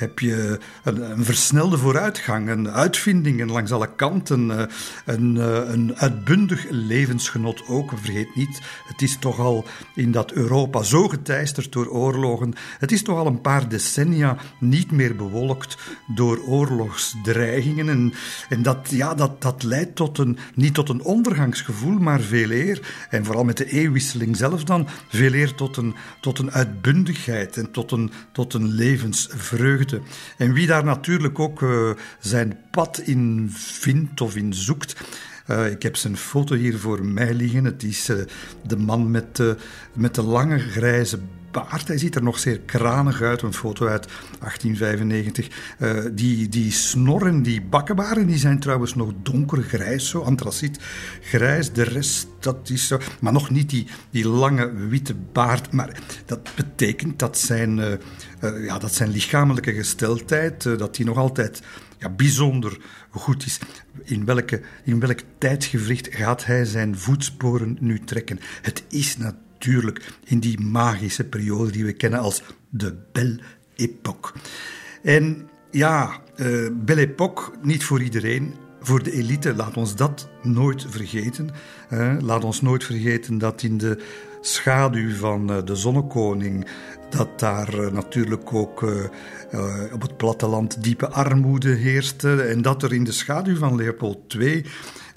heb 0.00 0.18
je 0.18 0.58
een, 0.82 1.10
een, 1.10 1.24
versnelde 1.24 1.78
vooruitgang, 1.78 2.48
een 2.48 2.70
uitvindingen 2.70 3.50
langs 3.50 3.72
alle 3.72 3.94
kanten, 3.94 4.50
uh, 4.50 4.62
een, 5.04 5.36
uh, 5.36 5.58
een 5.66 5.96
uitbundig 5.96 6.66
levensgenot 6.70 7.62
ook. 7.68 7.92
Vergeet 8.02 8.34
niet, 8.34 8.60
het 8.86 9.02
is 9.02 9.16
toch 9.18 9.38
al 9.38 9.64
in 9.94 10.12
dat 10.12 10.32
Europa 10.32 10.82
zo 10.82 11.08
geteisterd 11.08 11.72
door 11.72 11.88
oorlogen. 11.88 12.52
Het 12.78 12.92
is 12.92 13.02
toch 13.02 13.18
al 13.18 13.26
een 13.26 13.40
paar 13.40 13.68
decennia 13.68 14.36
niet 14.58 14.90
meer 14.90 15.16
bewolkt 15.16 15.76
door 16.06 16.38
oorlogsdreigingen. 16.46 17.88
En, 17.88 18.12
en 18.48 18.62
dat, 18.62 18.88
ja, 18.90 19.14
dat, 19.14 19.42
dat 19.42 19.62
leidt 19.62 19.94
tot 19.94 20.18
een, 20.18 20.38
niet 20.54 20.74
tot 20.74 20.88
een 20.88 21.02
ondergangsgevoel, 21.02 21.98
maar 21.98 22.20
veel 22.20 22.50
eer, 22.50 23.06
en 23.10 23.24
vooral 23.24 23.44
met 23.44 23.56
de 23.56 23.70
eeuwwisseling 23.70 24.36
zelf 24.36 24.64
dan, 24.64 24.88
veel 25.08 25.32
eer 25.32 25.54
tot 25.54 25.76
een, 25.76 25.94
tot 26.20 26.38
een 26.38 26.50
uitbundigheid 26.50 27.56
en 27.56 27.70
tot 27.70 27.92
een, 27.92 28.12
tot 28.32 28.54
een 28.54 28.66
levensvreugde. 28.66 29.89
En 30.36 30.52
wie 30.52 30.66
daar 30.66 30.84
natuurlijk 30.84 31.38
ook 31.38 31.60
uh, 31.60 31.90
zijn 32.18 32.58
pad 32.70 32.98
in 32.98 33.50
vindt 33.54 34.20
of 34.20 34.36
in 34.36 34.54
zoekt. 34.54 34.96
Uh, 35.50 35.70
ik 35.70 35.82
heb 35.82 35.96
zijn 35.96 36.16
foto 36.16 36.54
hier 36.54 36.78
voor 36.78 37.04
mij 37.04 37.34
liggen. 37.34 37.64
Het 37.64 37.82
is 37.82 38.10
uh, 38.10 38.16
de 38.66 38.76
man 38.76 39.10
met, 39.10 39.42
met 39.92 40.14
de 40.14 40.22
lange 40.22 40.58
grijze 40.58 41.18
baard. 41.50 41.88
Hij 41.88 41.98
ziet 41.98 42.14
er 42.14 42.22
nog 42.22 42.38
zeer 42.38 42.60
kranig 42.60 43.22
uit. 43.22 43.42
Een 43.42 43.54
foto 43.54 43.86
uit 43.86 44.06
1895. 44.38 45.48
Uh, 45.78 46.04
die, 46.12 46.48
die 46.48 46.72
snorren, 46.72 47.42
die 47.42 47.62
bakkenbaren, 47.62 48.26
die 48.26 48.38
zijn 48.38 48.60
trouwens 48.60 48.94
nog 48.94 49.12
donkergrijs, 49.22 50.08
zo 50.08 50.20
antraciet 50.20 50.78
grijs. 51.20 51.72
De 51.72 51.82
rest, 51.82 52.28
dat 52.38 52.70
is 52.70 52.86
zo. 52.86 52.98
Maar 53.20 53.32
nog 53.32 53.50
niet 53.50 53.70
die, 53.70 53.86
die 54.10 54.28
lange 54.28 54.72
witte 54.88 55.14
baard. 55.32 55.72
Maar 55.72 55.98
dat 56.26 56.50
betekent 56.54 57.18
dat 57.18 57.38
zijn, 57.38 57.78
uh, 57.78 57.86
uh, 58.44 58.64
ja, 58.64 58.78
dat 58.78 58.94
zijn 58.94 59.10
lichamelijke 59.10 59.72
gesteldheid, 59.72 60.62
dat 60.62 60.94
die 60.94 61.06
nog 61.06 61.16
altijd 61.16 61.62
ja, 61.98 62.08
bijzonder 62.08 62.78
goed 63.10 63.46
is. 63.46 63.58
In, 64.04 64.24
welke, 64.24 64.60
in 64.84 65.00
welk 65.00 65.20
tijdsgevricht 65.38 66.08
gaat 66.10 66.44
hij 66.44 66.64
zijn 66.64 66.98
voetsporen 66.98 67.76
nu 67.80 68.00
trekken? 68.00 68.40
Het 68.62 68.82
is 68.88 69.16
natuurlijk 69.16 69.49
natuurlijk 69.60 70.12
in 70.24 70.40
die 70.40 70.60
magische 70.60 71.24
periode 71.24 71.70
die 71.70 71.84
we 71.84 71.92
kennen 71.92 72.20
als 72.20 72.42
de 72.68 72.94
Belle 73.12 73.38
Époque. 73.76 74.32
En 75.02 75.48
ja, 75.70 76.20
uh, 76.36 76.68
Belle 76.72 77.00
Époque, 77.00 77.52
niet 77.62 77.84
voor 77.84 78.02
iedereen. 78.02 78.54
Voor 78.82 79.02
de 79.02 79.12
elite, 79.12 79.54
laat 79.54 79.76
ons 79.76 79.96
dat 79.96 80.28
nooit 80.42 80.86
vergeten. 80.88 81.50
Laat 82.20 82.44
ons 82.44 82.60
nooit 82.60 82.84
vergeten 82.84 83.38
dat 83.38 83.62
in 83.62 83.78
de 83.78 84.02
schaduw 84.40 85.14
van 85.14 85.50
uh, 85.50 85.64
de 85.64 85.74
zonnekoning, 85.74 86.66
dat 87.10 87.38
daar 87.38 87.92
natuurlijk 87.92 88.54
ook 88.54 88.82
op 89.92 90.02
het 90.02 90.16
platteland 90.16 90.82
diepe 90.82 91.08
armoede 91.08 91.74
heerste. 91.74 92.42
En 92.42 92.62
dat 92.62 92.82
er 92.82 92.92
in 92.92 93.04
de 93.04 93.12
schaduw 93.12 93.56
van 93.56 93.76
Leopold 93.76 94.34
II 94.34 94.64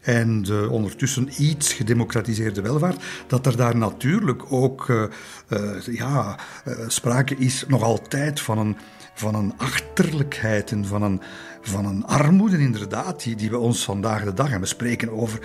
en 0.03 0.41
de 0.41 0.67
ondertussen 0.69 1.30
iets 1.38 1.73
gedemocratiseerde 1.73 2.61
welvaart, 2.61 3.03
dat 3.27 3.45
er 3.45 3.57
daar 3.57 3.77
natuurlijk 3.77 4.51
ook 4.51 4.88
uh, 4.88 5.03
uh, 5.49 5.81
ja, 5.91 6.39
uh, 6.67 6.73
sprake 6.88 7.35
is 7.35 7.63
nog 7.67 7.84
altijd 7.84 8.39
van 8.39 8.57
een, 8.57 8.77
van 9.13 9.35
een 9.35 9.53
achterlijkheid 9.57 10.71
en 10.71 10.85
van 10.85 11.01
een, 11.01 11.21
van 11.61 11.85
een 11.85 12.05
armoede 12.05 12.57
inderdaad, 12.57 13.23
die, 13.23 13.35
die 13.35 13.49
we 13.49 13.57
ons 13.57 13.84
vandaag 13.84 14.23
de 14.23 14.34
dag, 14.34 14.51
en 14.51 14.59
we 14.59 14.65
spreken 14.65 15.09
over 15.09 15.39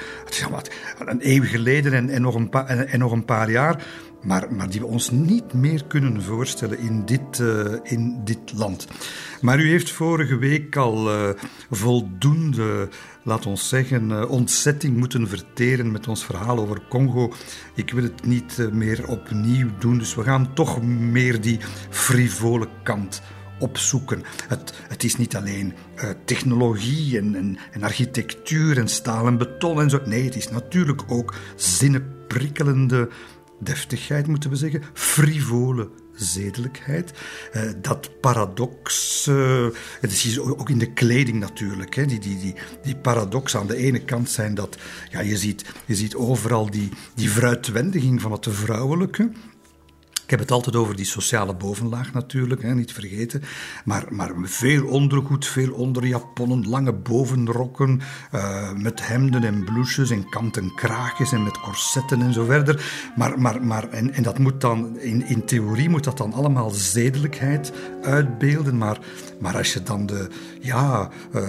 wat, 0.51 0.71
een 0.99 1.21
eeuw 1.23 1.45
geleden 1.45 1.93
en, 1.93 2.11
en, 2.11 2.23
nog 2.23 2.35
een 2.35 2.49
pa, 2.49 2.67
en, 2.67 2.99
nog 2.99 3.13
een 3.13 3.25
paar 3.25 3.51
jaar, 3.51 3.87
maar, 4.23 4.55
maar 4.55 4.71
die 4.71 4.81
we 4.81 4.87
ons 4.87 5.11
niet 5.11 5.53
meer 5.53 5.85
kunnen 5.85 6.23
voorstellen 6.23 6.79
in 6.79 7.05
dit, 7.05 7.43
in 7.83 8.21
dit 8.25 8.53
land. 8.55 8.87
Maar 9.41 9.61
u 9.61 9.71
heeft 9.71 9.91
vorige 9.91 10.37
week 10.37 10.77
al 10.77 11.11
voldoende, 11.71 12.89
laat 13.29 13.47
ons 13.47 13.69
zeggen, 13.69 14.11
uh, 14.11 14.31
ontzetting 14.31 14.97
moeten 14.97 15.29
verteren 15.29 15.93
met 15.93 16.09
ons 16.09 16.25
verhaal 16.25 16.59
over 16.59 16.81
Congo. 16.89 17.33
Ik 17.75 17.91
wil 17.91 18.03
het 18.03 18.27
niet 18.27 18.69
meer 18.73 19.09
opnieuw 19.09 19.69
doen, 19.79 19.99
dus 19.99 20.15
we 20.15 20.23
gaan 20.23 20.55
toch 20.55 20.83
meer 20.83 21.41
die 21.41 21.59
frivole 21.91 22.69
kant 22.83 23.23
opzoeken. 23.59 24.23
Het, 24.49 24.73
het 24.89 25.05
is 25.05 25.17
niet 25.17 25.37
alleen 25.37 25.75
uh, 25.97 26.11
technologie 26.25 27.19
en, 27.19 27.35
en, 27.35 27.59
en, 27.71 27.83
architectuur 27.83 28.79
en 28.79 28.89
staal 28.89 29.27
en 29.27 29.39
beton 29.39 29.81
en 29.81 29.91
zo. 29.91 30.01
Nee, 30.05 30.25
het 30.25 30.37
is 30.37 30.51
natuurlijk 30.51 31.03
ook 31.07 31.35
zinnenprikkelende 31.57 33.09
deftigheid, 33.61 34.27
moeten 34.27 34.51
we 34.51 34.57
zeggen, 34.57 34.83
frivole 34.93 35.91
zedelijkheid. 36.19 37.13
Uh, 37.57 37.63
dat 37.81 38.21
paradox, 38.21 39.27
uh, 39.27 39.67
het 40.01 40.13
is 40.13 40.39
ook 40.39 40.71
in 40.71 40.79
de 40.79 40.93
kleding 40.93 41.39
natuurlijk, 41.41 41.95
hè, 41.95 42.07
die, 42.07 42.19
die, 42.19 42.39
die, 42.39 42.55
die 42.83 42.97
paradox. 42.97 43.57
Aan 43.57 43.67
de 43.67 43.77
ene 43.77 43.99
kant 43.99 44.31
zijn 44.31 44.55
dat, 44.55 44.77
ja, 45.11 45.21
je 45.21 45.37
ziet, 45.37 45.65
je 45.87 45.95
ziet 45.95 46.15
overal 46.15 46.71
die, 46.71 46.89
die 47.15 47.29
fruitwendiging 47.29 48.21
van 48.21 48.33
het 48.33 48.47
vrouwelijke, 48.51 49.31
ik 50.29 50.35
heb 50.35 50.43
het 50.43 50.53
altijd 50.57 50.77
over 50.77 50.97
die 50.97 51.05
sociale 51.05 51.55
bovenlaag 51.55 52.13
natuurlijk, 52.13 52.63
hè, 52.63 52.75
niet 52.75 52.93
vergeten. 52.93 53.43
Maar, 53.85 54.05
maar 54.11 54.33
veel 54.43 54.87
ondergoed, 54.87 55.47
veel 55.47 55.73
onderjaponnen, 55.73 56.69
lange 56.69 56.93
bovenrokken, 56.93 58.01
uh, 58.35 58.73
met 58.73 59.07
hemden 59.07 59.45
en 59.45 59.65
blouses 59.65 60.11
en 60.11 60.29
kanten 60.29 60.75
kraagjes 60.75 61.33
en 61.33 61.43
met 61.43 61.61
corsetten 61.61 62.23
en 62.23 62.33
zo 62.33 62.45
verder. 62.45 63.11
Maar, 63.17 63.41
maar, 63.41 63.65
maar, 63.65 63.89
en, 63.89 64.13
en 64.13 64.23
dat 64.23 64.39
moet 64.39 64.61
dan, 64.61 64.99
in, 64.99 65.27
in 65.27 65.45
theorie 65.45 65.89
moet 65.89 66.05
dat 66.05 66.19
dan 66.19 66.33
allemaal 66.33 66.71
zedelijkheid 66.71 67.73
uitbeelden. 68.03 68.79
Maar, 68.79 68.99
maar 69.39 69.57
als 69.57 69.73
je 69.73 69.83
dan 69.83 70.07
de, 70.07 70.29
ja, 70.61 71.11
uh, 71.35 71.43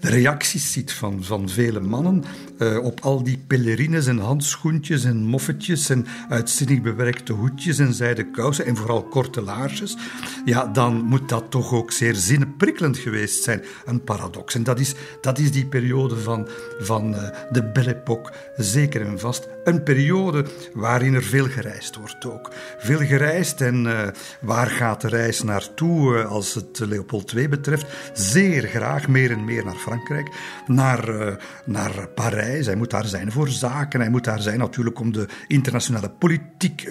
de 0.00 0.08
reacties 0.08 0.72
ziet 0.72 0.92
van, 0.92 1.24
van 1.24 1.48
vele 1.48 1.80
mannen 1.80 2.24
uh, 2.58 2.84
op 2.84 3.00
al 3.00 3.22
die 3.22 3.44
pelerines 3.46 4.06
en 4.06 4.18
handschoentjes 4.18 5.04
en 5.04 5.24
moffetjes 5.24 5.90
en 5.90 6.06
uitzinnig 6.28 6.80
bewerkte 6.80 7.32
hoedjes 7.32 7.78
en 7.78 7.94
zij 7.94 8.14
de 8.14 8.30
kousen 8.30 8.66
en 8.66 8.76
vooral 8.76 9.02
korte 9.02 9.42
laarsjes, 9.42 9.96
ja, 10.44 10.66
dan 10.66 11.02
moet 11.02 11.28
dat 11.28 11.50
toch 11.50 11.72
ook 11.72 11.92
zeer 11.92 12.14
zinnenprikkelend 12.14 12.98
geweest 12.98 13.42
zijn. 13.42 13.62
Een 13.84 14.04
paradox. 14.04 14.54
En 14.54 14.62
dat 14.62 14.80
is, 14.80 14.94
dat 15.20 15.38
is 15.38 15.52
die 15.52 15.66
periode 15.66 16.16
van, 16.16 16.48
van 16.78 17.14
uh, 17.14 17.28
de 17.50 17.62
Belle 17.62 17.94
Époque, 17.94 18.32
zeker 18.56 19.06
en 19.06 19.18
vast. 19.18 19.48
Een 19.64 19.82
periode 19.82 20.44
waarin 20.74 21.14
er 21.14 21.22
veel 21.22 21.46
gereisd 21.46 21.96
wordt 21.96 22.26
ook. 22.26 22.50
Veel 22.78 22.98
gereisd 22.98 23.60
en 23.60 24.12
waar 24.40 24.66
gaat 24.66 25.00
de 25.00 25.08
reis 25.08 25.42
naartoe 25.42 26.24
als 26.24 26.54
het 26.54 26.78
Leopold 26.78 27.23
Betreft? 27.32 27.86
Zeer 28.12 28.62
graag 28.62 29.08
meer 29.08 29.30
en 29.30 29.44
meer 29.44 29.64
naar 29.64 29.74
Frankrijk, 29.74 30.28
naar, 30.66 31.36
naar 31.66 32.08
Parijs. 32.14 32.66
Hij 32.66 32.76
moet 32.76 32.90
daar 32.90 33.06
zijn 33.06 33.32
voor 33.32 33.48
zaken. 33.48 34.00
Hij 34.00 34.10
moet 34.10 34.24
daar 34.24 34.40
zijn 34.40 34.58
natuurlijk 34.58 35.00
om 35.00 35.12
de 35.12 35.28
internationale 35.46 36.10
politiek 36.10 36.88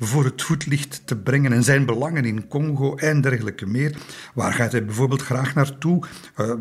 voor 0.00 0.24
het 0.24 0.42
voetlicht 0.42 1.02
te 1.04 1.16
brengen 1.16 1.52
en 1.52 1.62
zijn 1.62 1.86
belangen 1.86 2.24
in 2.24 2.48
Congo 2.48 2.96
en 2.96 3.20
dergelijke 3.20 3.66
meer. 3.66 3.96
Waar 4.34 4.52
gaat 4.52 4.72
hij 4.72 4.84
bijvoorbeeld 4.84 5.22
graag 5.22 5.54
naartoe? 5.54 6.04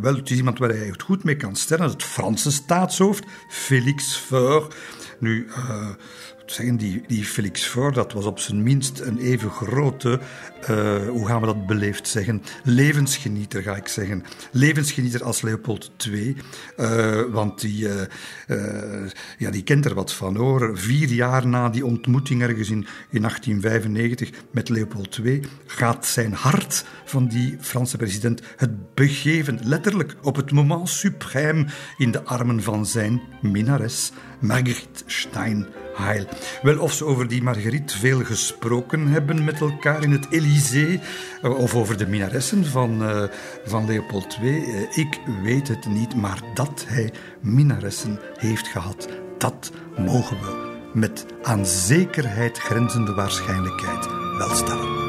wel, 0.01 0.15
het 0.15 0.29
is 0.29 0.37
iemand 0.37 0.59
waar 0.59 0.69
hij 0.69 0.93
goed 0.97 1.23
mee 1.23 1.35
kan 1.35 1.55
stellen. 1.55 1.89
Het 1.89 2.03
Franse 2.03 2.51
staatshoofd, 2.51 3.25
Félix 3.49 4.15
Faure. 4.15 4.67
Nu, 5.19 5.47
zeggen, 6.51 6.77
die, 6.77 7.03
die 7.07 7.25
Felix 7.25 7.63
Faure, 7.63 7.91
dat 7.91 8.13
was 8.13 8.25
op 8.25 8.39
zijn 8.39 8.63
minst 8.63 8.99
een 8.99 9.17
even 9.17 9.49
grote, 9.49 10.19
uh, 10.69 11.07
hoe 11.07 11.27
gaan 11.27 11.39
we 11.39 11.45
dat 11.45 11.65
beleefd 11.65 12.07
zeggen, 12.07 12.43
levensgenieter 12.63 13.61
ga 13.61 13.75
ik 13.75 13.87
zeggen. 13.87 14.23
Levensgenieter 14.51 15.23
als 15.23 15.41
Leopold 15.41 15.91
II, 16.07 16.37
uh, 16.77 17.21
want 17.29 17.61
die, 17.61 17.87
ja, 19.37 19.51
die 19.51 19.63
kent 19.63 19.85
er 19.85 19.93
wat 19.93 20.13
van 20.13 20.35
hoor. 20.35 20.77
Vier 20.77 21.07
jaar 21.07 21.47
na 21.47 21.69
die 21.69 21.85
ontmoeting 21.85 22.41
ergens 22.41 22.69
in, 22.69 22.85
in 23.09 23.21
1895 23.21 24.29
met 24.51 24.69
Leopold 24.69 25.19
II 25.23 25.41
gaat 25.65 26.05
zijn 26.05 26.33
hart 26.33 26.85
van 27.05 27.27
die 27.27 27.57
Franse 27.59 27.97
president 27.97 28.41
het 28.55 28.93
begeven, 28.93 29.59
letterlijk 29.63 30.15
op 30.21 30.35
het 30.35 30.51
moment 30.51 30.89
suprême 30.89 31.65
in 31.97 32.11
de 32.11 32.23
armen 32.23 32.63
van 32.63 32.85
zijn 32.85 33.21
minnares. 33.41 34.11
Marguerite 34.39 35.03
Steinheil. 35.93 36.25
Wel, 36.61 36.79
of 36.79 36.93
ze 36.93 37.05
over 37.05 37.27
die 37.27 37.43
Marguerite 37.43 37.97
veel 37.97 38.23
gesproken 38.23 39.07
hebben 39.07 39.43
met 39.43 39.61
elkaar 39.61 40.03
in 40.03 40.11
het 40.11 40.27
Élysée, 40.29 40.99
eh, 41.41 41.57
of 41.57 41.75
over 41.75 41.97
de 41.97 42.07
minaressen 42.07 42.65
van, 42.65 43.03
uh, 43.03 43.23
van 43.65 43.85
Leopold 43.85 44.37
II, 44.41 44.53
uh, 44.53 44.97
ik 44.97 45.19
weet 45.43 45.67
het 45.67 45.85
niet, 45.85 46.15
maar 46.15 46.39
dat 46.53 46.85
hij 46.87 47.13
minaressen 47.41 48.19
heeft 48.37 48.67
gehad, 48.67 49.07
Dat 49.37 49.71
mogen 49.97 50.37
we 50.39 50.79
met 50.93 51.25
aan 51.43 51.65
zekerheid 51.65 52.57
grenzende 52.57 53.13
waarschijnlijkheid 53.13 54.07
wel 54.37 54.55
stellen. 54.55 55.01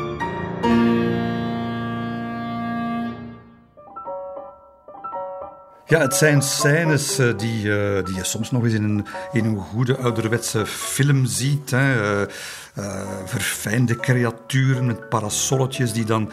Ja, 5.93 6.01
het 6.01 6.15
zijn 6.15 6.43
scènes 6.43 7.19
eh, 7.19 7.37
die, 7.37 7.65
uh, 7.65 8.05
die 8.05 8.15
je 8.15 8.25
soms 8.25 8.51
nog 8.51 8.65
eens 8.65 8.73
in 8.73 8.83
een, 8.83 9.07
een 9.33 9.57
goede 9.57 9.97
ouderwetse 9.97 10.67
film 10.67 11.27
ziet. 11.27 11.71
Hè. 11.71 12.21
Uh, 12.79 13.01
verfijnde 13.25 13.97
creaturen 13.97 14.87
met 14.87 15.09
parasolletjes 15.09 15.93
die 15.93 16.05
dan, 16.05 16.31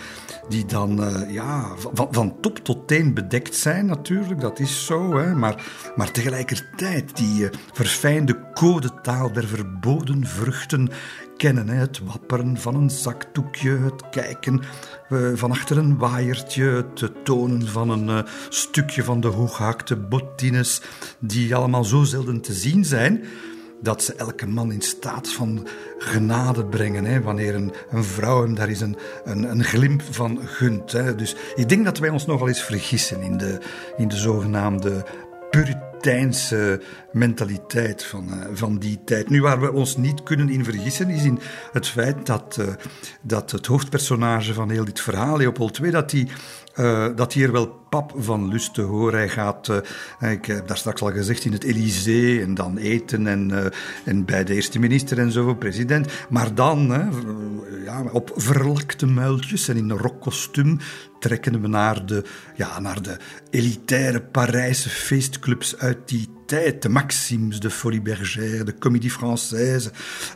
die 0.50 0.66
dan 0.66 1.24
ja, 1.28 1.66
van, 1.94 2.36
top 2.42 2.58
tot 2.58 2.88
teen 2.88 3.14
bedekt 3.14 3.56
zijn 3.56 3.86
natuurlijk, 3.86 4.42
dat 4.42 4.60
is 4.60 4.86
zo. 4.86 5.18
Hè. 5.18 5.36
Maar, 5.36 5.64
maar 5.96 6.12
tegelijkertijd 6.12 7.18
die 7.18 7.50
verfijnde 7.74 8.40
codetaal 8.54 9.32
der 9.32 9.48
verboden 9.48 10.28
vruchten 10.28 10.90
kennen. 11.38 11.70
Hè. 11.70 11.76
Het 11.76 12.00
wapperen 12.04 12.58
van 12.58 12.76
een 12.76 12.90
zakdoekje, 12.90 13.78
het 13.78 14.10
kijken 14.10 14.62
van 15.34 15.52
achter 15.52 15.78
een 15.78 15.98
waaiertje, 15.98 16.64
het 16.64 17.26
tonen 17.26 17.68
van 17.68 17.90
een 17.90 18.08
uh, 18.08 18.20
stukje 18.50 19.04
van 19.04 19.20
de 19.20 19.28
hooghaakte 19.28 19.96
bottines, 19.96 20.82
die 21.20 21.56
allemaal 21.56 21.84
zo 21.84 22.04
zelden 22.04 22.42
te 22.42 22.54
zien 22.54 22.86
zijn, 22.86 23.24
dat 23.82 24.04
ze 24.04 24.14
elke 24.14 24.48
man 24.48 24.72
in 24.72 24.82
staat 24.82 25.30
van 25.30 25.68
genade 25.98 26.66
brengen. 26.66 27.06
Hè, 27.06 27.22
wanneer 27.22 27.56
een, 27.56 27.74
een 27.90 28.04
vrouw 28.04 28.42
hem 28.42 28.56
daar 28.56 28.70
is 28.70 28.82
een, 28.82 28.98
een, 29.24 29.44
een 29.44 29.64
glimp 29.64 30.02
van 30.10 30.40
gunt. 30.44 30.92
Hè. 30.92 31.16
Dus 31.16 31.36
ik 31.56 31.70
denk 31.70 31.86
dat 31.86 31.98
wij 31.98 32.10
ons 32.10 32.26
nogal 32.26 32.48
eens 32.48 32.64
vergissen 32.64 33.22
in 33.22 33.38
de, 33.38 33.58
in 33.98 34.08
de 34.08 34.18
zogenaamde 34.18 35.06
Puriteinse 36.00 36.82
mentaliteit 37.12 38.04
van, 38.04 38.28
uh, 38.28 38.46
van 38.54 38.78
die 38.78 39.00
tijd. 39.06 39.30
Nu, 39.30 39.42
waar 39.42 39.62
we 39.62 39.72
ons 39.72 39.98
niet 39.98 40.24
kunnen 40.24 40.50
in 40.50 40.64
vergissen, 40.64 41.10
is 41.10 41.24
in 41.24 41.40
het 41.72 41.88
feit 41.88 42.26
dat, 42.26 42.58
uh, 42.60 42.68
dat 43.22 43.52
het 43.52 43.66
hoofdpersonage 43.66 44.54
van 44.54 44.70
heel 44.70 44.86
dit 44.86 45.02
verhaal, 45.02 45.38
Leopold 45.38 45.80
II, 45.80 45.92
dat 45.92 46.12
hij 46.12 46.28
uh, 46.80 47.06
dat 47.16 47.34
hier 47.34 47.52
wel 47.52 47.68
pap 47.90 48.14
van 48.18 48.48
lust 48.48 48.74
te 48.74 48.82
horen. 48.82 49.20
Hij 49.20 49.30
gaat, 49.30 49.68
uh, 49.68 50.32
ik 50.32 50.46
heb 50.46 50.68
daar 50.68 50.78
straks 50.78 51.02
al 51.02 51.12
gezegd, 51.12 51.46
in 51.46 51.52
het 51.52 51.64
Elysée 51.64 52.42
en 52.42 52.54
dan 52.54 52.78
eten 52.78 53.28
en, 53.28 53.50
uh, 53.50 53.66
en 54.06 54.26
bij 54.26 54.44
de 54.44 54.54
eerste 54.54 54.80
minister 54.80 55.20
en 55.20 55.32
zo, 55.32 55.56
president. 55.56 56.12
Maar 56.30 56.56
dan, 56.56 57.12
ja, 57.84 58.04
op 58.12 58.32
verlakte 58.36 59.06
muiltjes 59.06 59.68
en 59.68 59.78
in 59.78 59.90
een 59.90 59.98
rokkostuum 59.98 60.78
trekken 61.20 61.62
we 61.62 61.68
naar 61.68 62.06
de, 62.06 62.24
ja, 62.56 62.80
naar 62.80 63.02
de 63.02 63.18
elitaire 63.50 64.22
Parijse 64.22 64.90
feestclubs 64.90 65.78
uit 65.78 65.98
die 66.06 66.30
tijd. 66.50 66.82
De 66.82 66.90
Maxims, 66.90 67.60
de 67.60 67.70
Folie 67.70 68.02
Bergère, 68.02 68.64
de 68.64 68.78
Comédie 68.78 69.12
Française. 69.12 69.92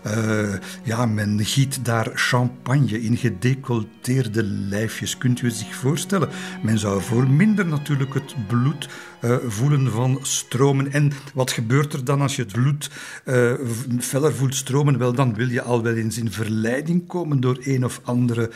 Uh, 0.08 0.54
ja, 0.84 1.06
men 1.06 1.46
giet 1.46 1.86
daar 1.86 2.12
champagne 2.14 3.02
in 3.02 3.18
gedecolleteerde 3.18 4.44
lijfjes. 4.44 5.18
Kunt 5.18 5.42
u 5.42 5.50
zich 5.50 5.76
voorstellen? 5.76 6.30
Men 6.64 6.80
zou 6.80 7.02
voor 7.02 7.28
minder 7.28 7.66
natuurlijk 7.66 8.14
het 8.14 8.36
bloed 8.48 8.88
uh, 9.22 9.36
voelen 9.48 9.92
van 9.92 10.20
stromen. 10.22 10.92
En 10.92 11.12
wat 11.34 11.52
gebeurt 11.52 11.94
er 11.94 12.06
dan 12.06 12.22
als 12.22 12.36
je 12.36 12.42
het 12.42 12.52
bloed 12.52 12.90
uh, 13.26 13.54
feller 14.00 14.34
voelt 14.34 14.56
stromen? 14.56 14.98
Wel, 14.98 15.14
dan 15.14 15.36
wil 15.36 15.50
je 15.50 15.62
al 15.62 15.84
wel 15.84 15.96
eens 15.96 16.18
in 16.18 16.32
verleiding 16.32 17.08
komen 17.08 17.40
door 17.40 17.58
een 17.62 17.86
of 17.86 18.02
andere 18.04 18.50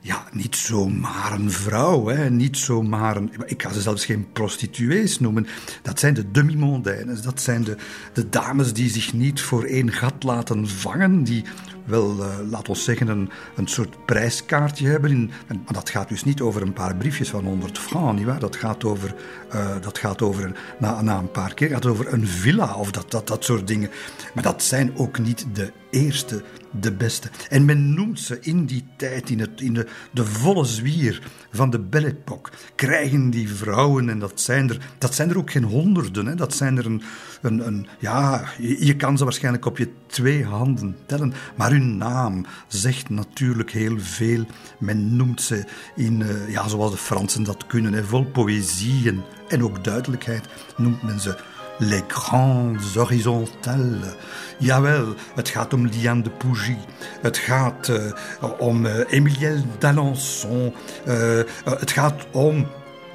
ja, 0.00 0.24
niet 0.32 0.56
zomaar 0.56 1.32
een 1.32 1.50
vrouw, 1.50 2.06
hè, 2.06 2.30
niet 2.30 2.56
zomaar 2.56 3.16
een... 3.16 3.32
Ik 3.46 3.62
ga 3.62 3.72
ze 3.72 3.80
zelfs 3.80 4.04
geen 4.04 4.32
prostituees 4.32 5.20
noemen. 5.20 5.46
Dat 5.82 5.98
zijn 5.98 6.14
de 6.14 6.30
demi-mondaines, 6.30 7.22
dat 7.22 7.40
zijn 7.40 7.64
de, 7.64 7.76
de 8.12 8.28
dames 8.28 8.72
die 8.72 8.90
zich 8.90 9.12
niet 9.12 9.40
voor 9.40 9.64
één 9.64 9.92
gat 9.92 10.22
laten 10.22 10.68
vangen, 10.68 11.22
die 11.24 11.44
wel, 11.84 12.16
uh, 12.18 12.26
laat 12.50 12.68
ons 12.68 12.84
zeggen, 12.84 13.08
een, 13.08 13.30
een 13.56 13.66
soort 13.66 14.04
prijskaartje 14.06 14.88
hebben. 14.88 15.10
In, 15.10 15.30
en, 15.46 15.62
maar 15.64 15.74
dat 15.74 15.90
gaat 15.90 16.08
dus 16.08 16.24
niet 16.24 16.40
over 16.40 16.62
een 16.62 16.72
paar 16.72 16.96
briefjes 16.96 17.28
van 17.28 17.44
100 17.44 17.78
francs, 17.78 18.16
nietwaar? 18.16 18.38
Dat 18.38 18.56
gaat 18.56 18.84
over, 18.84 19.14
uh, 19.54 19.76
dat 19.80 19.98
gaat 19.98 20.22
over 20.22 20.52
na, 20.78 21.02
na 21.02 21.18
een 21.18 21.30
paar 21.30 21.54
keer, 21.54 21.68
gaat 21.68 21.86
over 21.86 22.12
een 22.12 22.26
villa 22.26 22.74
of 22.74 22.90
dat, 22.90 23.10
dat, 23.10 23.26
dat 23.26 23.44
soort 23.44 23.66
dingen. 23.66 23.90
Maar 24.34 24.42
dat 24.42 24.62
zijn 24.62 24.96
ook 24.96 25.18
niet 25.18 25.46
de 25.52 25.72
eerste, 25.90 26.42
de 26.70 26.92
beste. 26.92 27.30
En 27.48 27.64
men 27.64 27.94
noemt 27.94 28.20
ze 28.20 28.38
in 28.40 28.64
die 28.64 28.84
tijd, 28.96 29.30
in, 29.30 29.40
het, 29.40 29.60
in 29.60 29.74
de, 29.74 29.86
de 30.10 30.24
volle 30.24 30.64
zwier 30.64 31.22
van 31.52 31.70
de 31.70 31.78
Belle 31.78 32.06
Époque, 32.06 32.52
krijgen 32.74 33.30
die 33.30 33.54
vrouwen, 33.54 34.08
en 34.08 34.18
dat 34.18 34.40
zijn 34.40 34.70
er, 34.70 34.78
dat 34.98 35.14
zijn 35.14 35.30
er 35.30 35.38
ook 35.38 35.50
geen 35.50 35.64
honderden, 35.64 36.26
hè, 36.26 36.34
dat 36.34 36.54
zijn 36.54 36.78
er 36.78 36.86
een, 36.86 37.02
een, 37.42 37.66
een 37.66 37.86
ja, 37.98 38.44
je, 38.58 38.96
kan 38.96 39.18
ze 39.18 39.24
waarschijnlijk 39.24 39.66
op 39.66 39.78
je 39.78 39.92
twee 40.06 40.44
handen 40.44 40.96
tellen, 41.06 41.32
maar 41.56 41.70
hun 41.70 41.96
naam 41.96 42.46
zegt 42.66 43.10
natuurlijk 43.10 43.70
heel 43.70 43.98
veel. 43.98 44.44
Men 44.78 45.16
noemt 45.16 45.42
ze 45.42 45.64
in, 45.96 46.20
uh, 46.20 46.50
ja, 46.50 46.68
zoals 46.68 46.90
de 46.90 46.96
Fransen 46.96 47.42
dat 47.42 47.66
kunnen, 47.66 47.92
hè, 47.92 48.04
vol 48.04 48.24
poëzie 48.24 49.22
en 49.48 49.62
ook 49.62 49.84
duidelijkheid, 49.84 50.48
noemt 50.76 51.02
men 51.02 51.20
ze 51.20 51.38
Les 51.80 52.02
Grandes 52.08 52.96
Horizontales. 52.96 54.14
Jawel, 54.58 55.14
het 55.34 55.48
gaat 55.48 55.72
om 55.72 55.86
Liane 55.86 56.22
de 56.22 56.30
Pougy. 56.30 56.76
Het 57.20 57.38
gaat 57.38 57.88
uh, 57.88 58.12
om 58.58 58.86
uh, 58.86 58.92
Emilienne 59.08 59.62
d'Alençon. 59.78 60.74
Uh, 61.06 61.40
het 61.64 61.90
gaat 61.90 62.26
om 62.32 62.66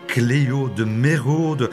Cleo 0.05 0.73
de 0.73 0.85
Merode, 0.85 1.69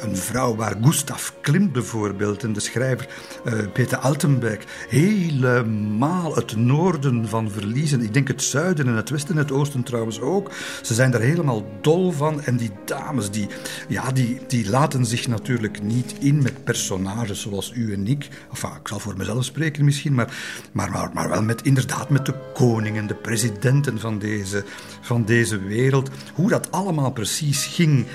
een, 0.00 0.16
vrouw 0.16 0.56
waar 0.56 0.76
Gustav 0.82 1.30
Klimt 1.40 1.72
bijvoorbeeld 1.72 2.42
en 2.42 2.52
de 2.52 2.60
schrijver 2.60 3.08
uh, 3.46 3.52
Peter 3.72 3.98
Altenberg 3.98 4.64
helemaal 4.88 6.34
het 6.34 6.56
noorden 6.56 7.28
van 7.28 7.50
verliezen. 7.50 8.02
Ik 8.02 8.14
denk 8.14 8.28
het 8.28 8.42
zuiden 8.42 8.86
en 8.86 8.94
het 8.94 9.10
westen 9.10 9.34
en 9.34 9.40
het 9.40 9.52
oosten 9.52 9.82
trouwens 9.82 10.20
ook. 10.20 10.50
Ze 10.82 10.94
zijn 10.94 11.14
er 11.14 11.20
helemaal 11.20 11.64
dol 11.80 12.12
van 12.12 12.42
en 12.42 12.56
die 12.56 12.70
dames 12.84 13.30
die, 13.30 13.48
ja, 13.88 14.12
die, 14.12 14.40
die 14.46 14.70
laten 14.70 15.06
zich 15.06 15.28
natuurlijk 15.28 15.82
niet 15.82 16.14
in 16.20 16.42
met 16.42 16.64
personages 16.64 17.40
zoals 17.40 17.72
u 17.74 17.92
en 17.92 18.06
ik. 18.06 18.24
Ik 18.24 18.88
zal 18.88 18.98
voor 18.98 19.16
mezelf 19.16 19.44
spreken 19.44 19.84
misschien, 19.84 20.14
maar, 20.14 20.36
maar, 20.72 20.90
maar, 20.90 21.10
maar 21.14 21.28
wel 21.28 21.42
met, 21.42 21.62
inderdaad 21.62 22.10
met 22.10 22.26
de 22.26 22.34
koningen, 22.54 23.06
de 23.06 23.14
presidenten 23.14 24.00
van 24.00 24.18
deze, 24.18 24.64
van 25.08 25.24
deze 25.24 25.58
wereld. 25.58 26.10
Hoe 26.34 26.48
dat 26.48 26.70
allemaal 26.70 27.10
precies 27.10 27.66
ging. 27.66 28.06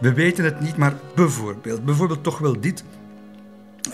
We 0.00 0.12
weten 0.12 0.44
het 0.44 0.60
niet, 0.60 0.76
maar 0.76 0.94
bijvoorbeeld, 1.14 1.84
bijvoorbeeld 1.84 2.22
toch 2.22 2.38
wel 2.38 2.60
dit. 2.60 2.84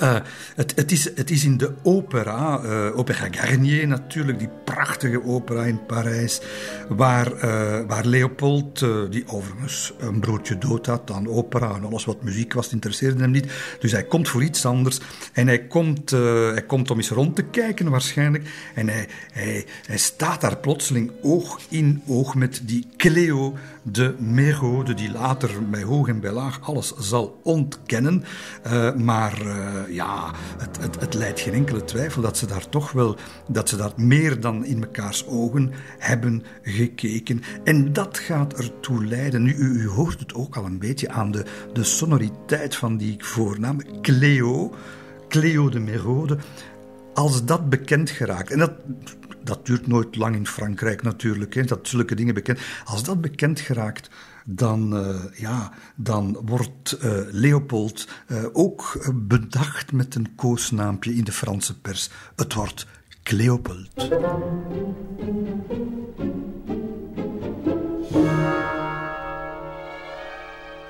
Uh, 0.02 0.16
het, 0.54 0.72
het, 0.76 0.92
is, 0.92 1.04
het 1.14 1.30
is 1.30 1.44
in 1.44 1.56
de 1.56 1.74
opera, 1.82 2.60
uh, 2.64 2.98
Opera 2.98 3.28
Garnier 3.30 3.88
natuurlijk, 3.88 4.38
die 4.38 4.48
prachtige 4.64 5.24
opera 5.24 5.64
in 5.64 5.86
Parijs, 5.86 6.40
waar, 6.88 7.32
uh, 7.32 7.40
waar 7.86 8.04
Leopold, 8.04 8.78
die 9.10 9.28
overigens 9.28 9.92
een 9.98 10.20
broodje 10.20 10.58
dood 10.58 10.86
had 10.86 11.10
aan 11.10 11.28
opera 11.28 11.74
en 11.74 11.84
alles 11.84 12.04
wat 12.04 12.22
muziek 12.22 12.52
was, 12.52 12.72
interesseerde 12.72 13.20
hem 13.20 13.30
niet. 13.30 13.52
Dus 13.80 13.92
hij 13.92 14.04
komt 14.04 14.28
voor 14.28 14.42
iets 14.42 14.64
anders 14.64 15.00
en 15.32 15.46
hij 15.46 15.66
komt, 15.66 16.10
hij 16.10 16.64
komt 16.66 16.90
om 16.90 16.96
eens 16.96 17.10
rond 17.10 17.36
te 17.36 17.42
kijken 17.42 17.90
waarschijnlijk. 17.90 18.48
En 18.74 18.88
hij, 18.88 19.08
hij, 19.32 19.66
hij 19.86 19.98
staat 19.98 20.40
daar 20.40 20.56
plotseling 20.56 21.12
oog 21.22 21.60
in 21.68 22.02
oog 22.06 22.34
met 22.34 22.60
die 22.64 22.86
Cleo 22.96 23.56
de 23.82 24.14
Merode, 24.18 24.94
die 24.94 25.10
later 25.10 25.50
bij 25.70 25.82
hoog 25.82 26.08
en 26.08 26.20
bij 26.20 26.32
laag 26.32 26.60
alles 26.62 26.94
zal 26.98 27.40
ontkennen. 27.42 28.24
maar 28.96 29.34
ja, 29.88 30.32
het, 30.58 30.78
het, 30.80 31.00
het 31.00 31.14
leidt 31.14 31.40
geen 31.40 31.52
enkele 31.52 31.84
twijfel 31.84 32.22
dat 32.22 32.36
ze 32.36 32.46
daar 32.46 32.68
toch 32.68 32.92
wel, 32.92 33.16
dat 33.48 33.68
ze 33.68 33.76
daar 33.76 33.92
meer 33.96 34.40
dan 34.40 34.64
in 34.64 34.78
mekaars 34.78 35.26
ogen 35.26 35.72
hebben 35.98 36.44
gekeken. 36.62 37.42
En 37.64 37.92
dat 37.92 38.18
gaat 38.18 38.52
ertoe 38.52 39.04
leiden. 39.04 39.42
Nu, 39.42 39.54
u, 39.54 39.88
hoort 39.88 40.18
het 40.18 40.34
ook 40.34 40.56
al 40.56 40.64
een 40.64 40.78
beetje 40.78 41.10
aan 41.10 41.30
de, 41.30 41.44
de 41.72 41.84
sonoriteit 41.84 42.76
van 42.76 42.96
die 42.96 43.16
voornaam, 43.18 44.00
Cleo, 44.00 44.74
Cleo 45.28 45.68
de 45.68 45.80
Merode. 45.80 46.38
Als 47.14 47.44
dat 47.44 47.68
bekend 47.68 48.10
geraakt, 48.10 48.50
en 48.50 48.58
dat, 48.58 48.72
dat 49.44 49.66
duurt 49.66 49.86
nooit 49.86 50.16
lang 50.16 50.34
in 50.34 50.46
Frankrijk 50.46 51.02
natuurlijk, 51.02 51.54
hè, 51.54 51.64
dat 51.64 51.88
zulke 51.88 52.14
dingen 52.14 52.34
bekend. 52.34 52.58
Als 52.84 53.02
dat 53.02 53.20
bekend 53.20 53.60
geraakt, 53.60 54.10
dan, 54.48 54.96
uh, 54.96 55.14
ja, 55.34 55.72
dan 55.96 56.38
wordt 56.44 56.98
uh, 57.04 57.18
Leopold 57.30 58.08
uh, 58.28 58.44
ook 58.52 59.10
bedacht 59.14 59.92
met 59.92 60.14
een 60.14 60.34
koosnaampje 60.34 61.14
in 61.14 61.24
de 61.24 61.32
Franse 61.32 61.80
pers. 61.80 62.10
Het 62.36 62.54
wordt 62.54 62.86
Cleopold. 63.22 64.08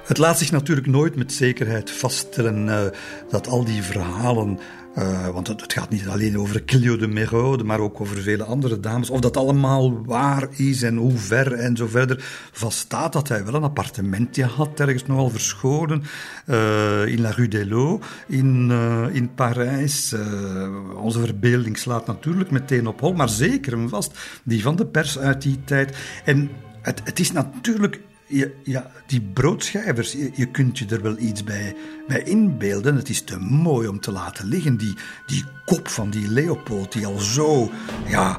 Het 0.04 0.18
laat 0.18 0.38
zich 0.38 0.50
natuurlijk 0.50 0.86
nooit 0.86 1.16
met 1.16 1.32
zekerheid 1.32 1.90
vaststellen 1.90 2.92
dat 3.30 3.46
al 3.46 3.64
die 3.64 3.82
verhalen 3.82 4.58
uh, 4.98 5.28
want 5.28 5.46
het, 5.46 5.72
gaat 5.72 5.90
niet 5.90 6.08
alleen 6.08 6.38
over 6.38 6.64
Clio 6.64 6.96
de 6.96 7.06
Merode, 7.06 7.64
maar 7.64 7.80
ook 7.80 8.00
over 8.00 8.16
vele 8.16 8.44
andere 8.44 8.80
dames. 8.80 9.10
Of 9.10 9.20
dat 9.20 9.36
allemaal 9.36 10.04
waar 10.04 10.48
is 10.50 10.82
en 10.82 10.96
hoe 10.96 11.16
ver 11.16 11.52
en 11.52 11.76
zo 11.76 11.86
verder. 11.86 12.24
Vaststaat 12.52 13.12
dat 13.12 13.28
hij 13.28 13.44
wel 13.44 13.54
een 13.54 13.62
appartementje 13.62 14.44
had, 14.44 14.80
ergens 14.80 15.06
nogal 15.06 15.30
verscholen, 15.30 16.02
uh, 16.46 17.06
in 17.06 17.20
La 17.20 17.30
Rue 17.30 17.48
des 17.48 17.66
in, 18.26 18.68
uh, 18.70 19.04
in 19.12 19.34
Parijs. 19.34 20.14
onze 20.96 21.20
verbeelding 21.20 21.78
slaat 21.78 22.06
natuurlijk 22.06 22.50
meteen 22.50 22.86
op 22.86 23.00
hol, 23.00 23.12
maar 23.12 23.28
zeker 23.28 23.72
en 23.72 23.88
vast 23.88 24.18
die 24.42 24.62
van 24.62 24.76
de 24.76 24.86
pers 24.86 25.18
uit 25.18 25.42
die 25.42 25.64
tijd. 25.64 25.96
En 26.24 26.50
het, 26.82 27.00
het 27.04 27.18
is 27.18 27.32
natuurlijk 27.32 28.00
ja, 28.28 28.46
ja, 28.64 28.90
die 29.06 29.20
broodschijvers, 29.20 30.12
je, 30.34 30.46
kunt 30.46 30.78
je 30.78 30.86
er 30.86 31.02
wel 31.02 31.18
iets 31.18 31.44
bij, 31.44 31.76
bij 32.06 32.22
inbeelden. 32.22 32.96
Het 32.96 33.08
is 33.08 33.22
te 33.22 33.38
mooi 33.38 33.88
om 33.88 34.00
te 34.00 34.12
laten 34.12 34.48
liggen. 34.48 34.76
Die, 34.76 34.94
die 35.26 35.44
kop 35.64 35.88
van 35.88 36.10
die 36.10 36.28
Leopold, 36.28 36.92
die 36.92 37.06
al 37.06 37.18
zo 37.18 37.70
ja, 38.06 38.38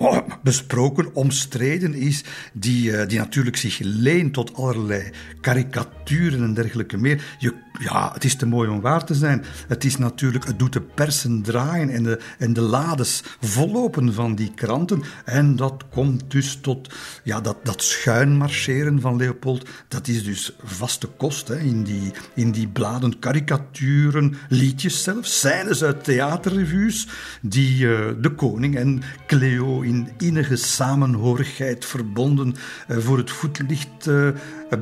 uh, 0.00 0.18
besproken, 0.42 1.14
omstreden 1.14 1.94
is, 1.94 2.24
die, 2.52 2.90
uh, 2.90 3.06
die 3.06 3.18
natuurlijk 3.18 3.56
zich 3.56 3.78
leent 3.78 4.32
tot 4.32 4.54
allerlei 4.54 5.10
karikaturen 5.40 6.42
en 6.42 6.54
dergelijke 6.54 6.96
meer. 6.96 7.36
Je, 7.38 7.54
ja, 7.78 8.10
het 8.12 8.24
is 8.24 8.36
te 8.36 8.46
mooi 8.46 8.68
om 8.68 8.80
waar 8.80 9.04
te 9.04 9.14
zijn. 9.14 9.44
Het 9.68 9.84
is 9.84 9.96
natuurlijk, 9.96 10.46
het 10.46 10.58
doet 10.58 10.72
de 10.72 10.80
persen 10.80 11.42
draaien 11.42 11.90
en 11.90 12.02
de, 12.02 12.18
en 12.38 12.52
de 12.52 12.60
lades 12.60 13.22
vollopen 13.40 14.14
van 14.14 14.34
die 14.34 14.52
kranten. 14.54 15.02
En 15.24 15.56
dat 15.56 15.84
komt 15.90 16.30
dus 16.30 16.58
tot 16.60 16.94
ja, 17.22 17.40
dat, 17.40 17.56
dat 17.62 17.82
schuinmarcheren 17.82 19.00
van 19.00 19.16
Leopold. 19.16 19.68
Dat 19.88 20.08
is 20.08 20.24
dus 20.24 20.56
vaste 20.64 21.06
kost 21.06 21.50
in, 21.50 21.82
die, 21.82 22.12
in 22.34 22.50
die 22.50 22.68
bladen, 22.68 23.18
karikaturen, 23.18 24.36
liedjes 24.48 25.02
zelfs, 25.02 25.38
scènes 25.38 25.82
uit 25.82 26.04
theater 26.04 26.52
revues 26.52 27.08
die 27.42 27.84
uh, 27.84 27.98
de 28.20 28.30
koning 28.30 28.76
en 28.76 29.02
Cleo 29.26 29.80
in 29.80 30.08
innige 30.18 30.56
samenhorigheid 30.56 31.84
verbonden 31.84 32.54
uh, 32.88 32.98
voor 32.98 33.18
het 33.18 33.30
voetlicht 33.30 34.06
uh, 34.06 34.28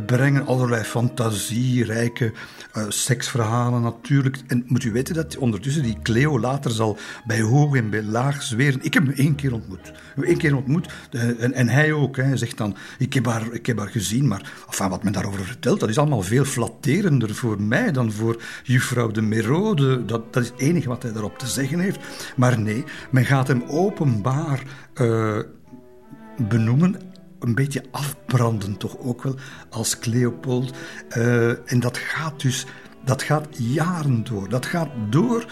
brengen. 0.06 0.47
Allerlei 0.47 0.82
fantasierijke 0.82 2.32
seksverhalen 2.89 3.82
natuurlijk. 3.82 4.39
En 4.47 4.65
moet 4.66 4.85
u 4.85 4.93
weten 4.93 5.15
dat 5.15 5.36
ondertussen 5.36 5.82
die 5.82 5.98
Cleo 6.02 6.40
later 6.40 6.70
zal 6.70 6.97
bij 7.27 7.40
hoog 7.40 7.77
en 7.77 7.90
bij 7.90 8.02
laag 8.02 8.43
zweren. 8.43 8.82
Ik 8.82 8.94
heb 8.94 9.06
hem 9.06 9.15
één 9.15 9.35
keer 9.35 9.52
ontmoet. 9.52 9.93
Eén 10.16 10.36
keer 10.36 10.56
ontmoet. 10.56 10.93
En, 11.11 11.52
en, 11.52 11.69
hij 11.69 11.93
ook. 11.93 12.16
Hij 12.16 12.36
zegt 12.36 12.56
dan, 12.56 12.77
ik 12.98 13.15
heb 13.15 13.27
haar, 13.27 13.52
ik 13.52 13.66
heb 13.66 13.78
haar 13.78 13.89
gezien, 13.89 14.28
maar 14.28 14.52
enfin, 14.66 14.89
wat 14.89 15.02
men 15.02 15.12
daarover 15.12 15.44
vertelt, 15.44 15.81
dat 15.81 15.89
is 15.89 15.98
allemaal 15.98 16.23
veel 16.23 16.44
flatterender 16.44 17.35
voor 17.35 17.62
mij 17.62 17.93
dan 17.93 18.12
voor 18.12 18.43
juffrouw 18.62 19.11
de 19.11 19.23
Merode. 19.23 20.05
Dat, 20.05 20.32
dat 20.32 20.43
is 20.43 20.48
het 20.48 20.61
enige 20.61 20.89
wat 20.89 21.02
hij 21.02 21.12
daarop 21.12 21.39
te 21.39 21.47
zeggen 21.47 21.78
heeft. 21.78 21.98
Maar 22.36 22.61
nee, 22.61 22.85
men 23.11 23.24
gaat 23.24 23.48
hem 23.48 23.62
openbaar 23.69 24.62
uh, 24.94 25.39
benoemen 26.48 27.12
een 27.45 27.55
beetje 27.55 27.85
afbranden 27.91 28.77
toch 28.77 28.99
ook 28.99 29.23
wel 29.23 29.35
als 29.71 29.99
Cleopold. 29.99 30.73
Uh, 31.16 31.73
en 31.73 31.81
dat 31.81 31.99
gaat 31.99 32.41
dus 32.41 32.66
dat 33.05 33.23
gaat 33.23 33.47
jaren 33.51 34.25
door. 34.25 34.49
Dat 34.49 34.66
gaat 34.66 34.89
door 35.11 35.45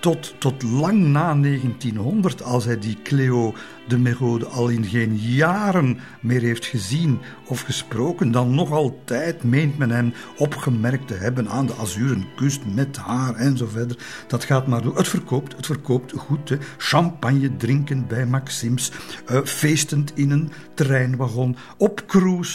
tot, 0.00 0.34
tot 0.38 0.62
lang 0.62 0.98
na 0.98 1.34
1900, 1.34 2.42
als 2.42 2.64
hij 2.64 2.78
die 2.78 3.02
Cleo 3.02 3.54
de 3.90 3.98
Merode 3.98 4.46
al 4.46 4.68
in 4.68 4.84
geen 4.84 5.16
jaren 5.16 5.98
meer 6.20 6.40
heeft 6.40 6.66
gezien 6.66 7.18
of 7.46 7.60
gesproken, 7.60 8.30
dan 8.30 8.54
nog 8.54 8.72
altijd 8.72 9.42
meent 9.42 9.78
men 9.78 9.90
hem 9.90 10.12
opgemerkt 10.36 11.06
te 11.06 11.14
hebben 11.14 11.48
aan 11.48 11.66
de 11.66 11.74
Azuren 11.74 12.24
kust 12.36 12.60
met 12.74 12.96
haar 12.96 13.34
en 13.34 13.56
zo 13.56 13.66
verder. 13.66 13.96
Dat 14.26 14.44
gaat 14.44 14.66
maar 14.66 14.82
door. 14.82 14.96
Het 14.96 15.08
verkoopt, 15.08 15.56
het 15.56 15.66
verkoopt 15.66 16.12
goed. 16.12 16.48
Hè. 16.48 16.56
Champagne 16.76 17.56
drinkend 17.56 18.08
bij 18.08 18.26
Maxims, 18.26 18.92
uh, 19.30 19.40
feestend 19.44 20.12
in 20.14 20.30
een 20.30 20.50
treinwagon, 20.74 21.56
op 21.76 22.04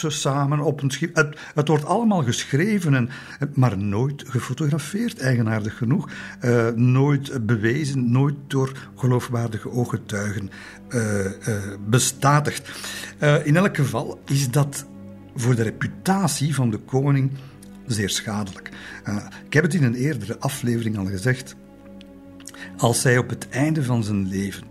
samen 0.08 0.60
op 0.60 0.82
een 0.82 0.90
schip. 0.90 1.16
Het, 1.54 1.68
wordt 1.68 1.84
allemaal 1.84 2.22
geschreven, 2.22 2.94
en, 2.94 3.10
maar 3.54 3.78
nooit 3.78 4.24
gefotografeerd, 4.26 5.18
eigenaardig 5.18 5.76
genoeg. 5.76 6.10
Uh, 6.44 6.68
nooit 6.68 7.46
bewezen, 7.46 8.10
nooit 8.10 8.34
door 8.46 8.72
geloofwaardige 8.94 9.70
ooggetuigen 9.70 10.50
uh, 10.88 11.26
bestatigd. 11.88 12.70
Uh, 13.20 13.46
in 13.46 13.56
elk 13.56 13.76
geval 13.76 14.20
is 14.24 14.50
dat 14.50 14.86
voor 15.34 15.54
de 15.54 15.62
reputatie 15.62 16.54
van 16.54 16.70
de 16.70 16.78
koning 16.78 17.30
zeer 17.86 18.10
schadelijk. 18.10 18.70
ik 19.46 19.52
heb 19.52 19.62
het 19.62 19.74
in 19.74 19.82
een 19.82 19.94
eerdere 19.94 20.38
aflevering 20.38 20.98
al 20.98 21.06
gezegd. 21.06 21.54
Als 22.76 23.02
hij 23.02 23.18
op 23.18 23.28
het 23.28 23.48
einde 23.48 23.84
van 23.84 24.04
zijn 24.04 24.28
leven, 24.28 24.66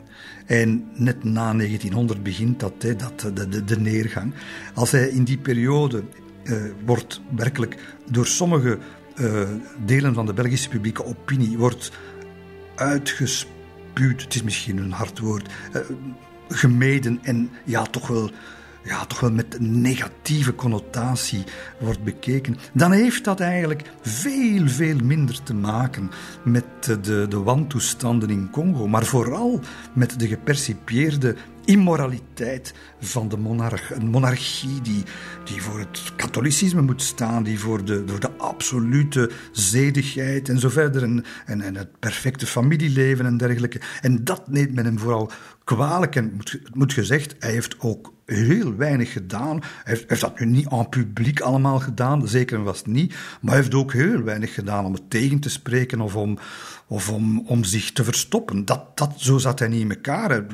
en 0.46 0.88
net 0.94 1.24
na 1.24 1.54
1900 1.54 2.24
begint 2.24 2.60
dat, 2.60 2.74
hè, 2.80 2.96
dat 2.96 3.20
de, 3.20 3.48
de, 3.50 3.64
de, 3.64 3.80
neergang, 3.80 4.34
als 4.74 4.92
hij 4.92 5.08
in 5.08 5.24
die 5.24 5.38
periode 5.38 6.04
wordt 6.86 7.22
werkelijk 7.36 7.96
door 8.12 8.28
sommige 8.28 8.78
delen 9.86 10.14
van 10.14 10.26
de 10.26 10.34
Belgische 10.34 10.70
publieke 10.70 11.06
opinie 11.06 11.58
wordt 11.58 11.92
het 14.04 14.36
is 14.36 14.44
misschien 14.44 14.78
een 14.78 14.92
hard 14.92 15.20
woord, 15.20 15.50
gemeden 16.50 17.20
en 17.22 17.50
ja, 17.64 17.82
toch 17.84 18.08
wel, 18.08 18.32
ja, 18.84 19.06
toch 19.06 19.20
wel 19.20 19.32
met 19.32 19.60
negatieve 19.60 20.56
connotatie 20.56 21.44
wordt 21.80 22.04
bekeken, 22.04 22.58
dan 22.74 22.92
heeft 22.92 23.24
dat 23.24 23.40
eigenlijk 23.40 23.82
veel, 24.02 24.68
veel 24.68 24.98
minder 25.04 25.44
te 25.44 25.54
maken 25.54 26.12
met 26.44 26.66
de, 26.84 27.28
de 27.28 27.40
wantoestanden 27.40 28.30
in 28.30 28.50
Congo, 28.50 28.88
maar 28.88 29.06
vooral 29.06 29.60
met 29.94 30.20
de 30.20 30.28
gepercipieerde 30.28 31.36
immoraliteit 31.66 32.74
van 33.00 33.30
de 33.30 33.38
monarch. 33.38 33.92
Een 33.92 34.08
monarchie 34.08 34.82
die, 34.82 35.04
die 35.44 35.62
voor 35.62 35.80
het 35.80 36.14
katholicisme 36.16 36.82
moet 36.82 37.02
staan, 37.02 37.44
die 37.44 37.60
voor 37.60 37.86
de, 37.86 38.04
voor 38.06 38.20
de 38.20 38.32
absolute 38.38 39.32
zedigheid 39.52 40.50
en 40.50 40.60
zo 40.60 40.70
verder, 40.70 41.04
en, 41.04 41.24
en, 41.46 41.62
en 41.62 41.76
het 41.76 42.00
perfecte 42.00 42.46
familieleven 42.46 43.26
en 43.26 43.38
dergelijke. 43.38 43.82
En 44.02 44.24
dat 44.24 44.48
neemt 44.48 44.74
men 44.74 44.86
hem 44.86 45.00
vooral 45.00 45.32
kwalijk. 45.64 46.16
En 46.16 46.34
het 46.38 46.76
moet 46.76 46.94
gezegd, 46.94 47.36
hij 47.40 47.52
heeft 47.52 47.76
ook 47.80 48.14
heel 48.26 48.76
weinig 48.76 49.12
gedaan. 49.12 49.60
Hij 49.84 50.04
heeft, 50.08 50.22
dat 50.22 50.40
nu 50.40 50.46
niet 50.46 50.68
aan 50.68 50.90
publiek 50.90 51.40
allemaal 51.40 51.80
gedaan, 51.80 52.28
zeker 52.28 52.64
was 52.64 52.78
het 52.78 52.88
niet. 52.88 53.16
Maar 53.42 53.54
hij 53.54 53.62
heeft 53.62 53.74
ook 53.74 53.94
heel 53.94 54.22
weinig 54.22 54.54
gedaan 54.54 54.86
om 54.86 54.94
het 54.94 55.10
tegen 55.10 55.40
te 55.40 55.50
spreken 55.50 56.02
of 56.02 56.16
om, 56.16 56.38
of 56.88 57.10
om, 57.10 57.44
om 57.48 57.64
zich 57.64 57.92
te 57.92 58.04
verstoppen. 58.04 58.66
Dat, 58.66 58.98
dat, 58.98 59.14
zo 59.18 59.38
zat 59.38 59.60
hij 59.60 59.68
niet 59.68 59.82
in 59.82 59.90
elkaar 59.90 60.46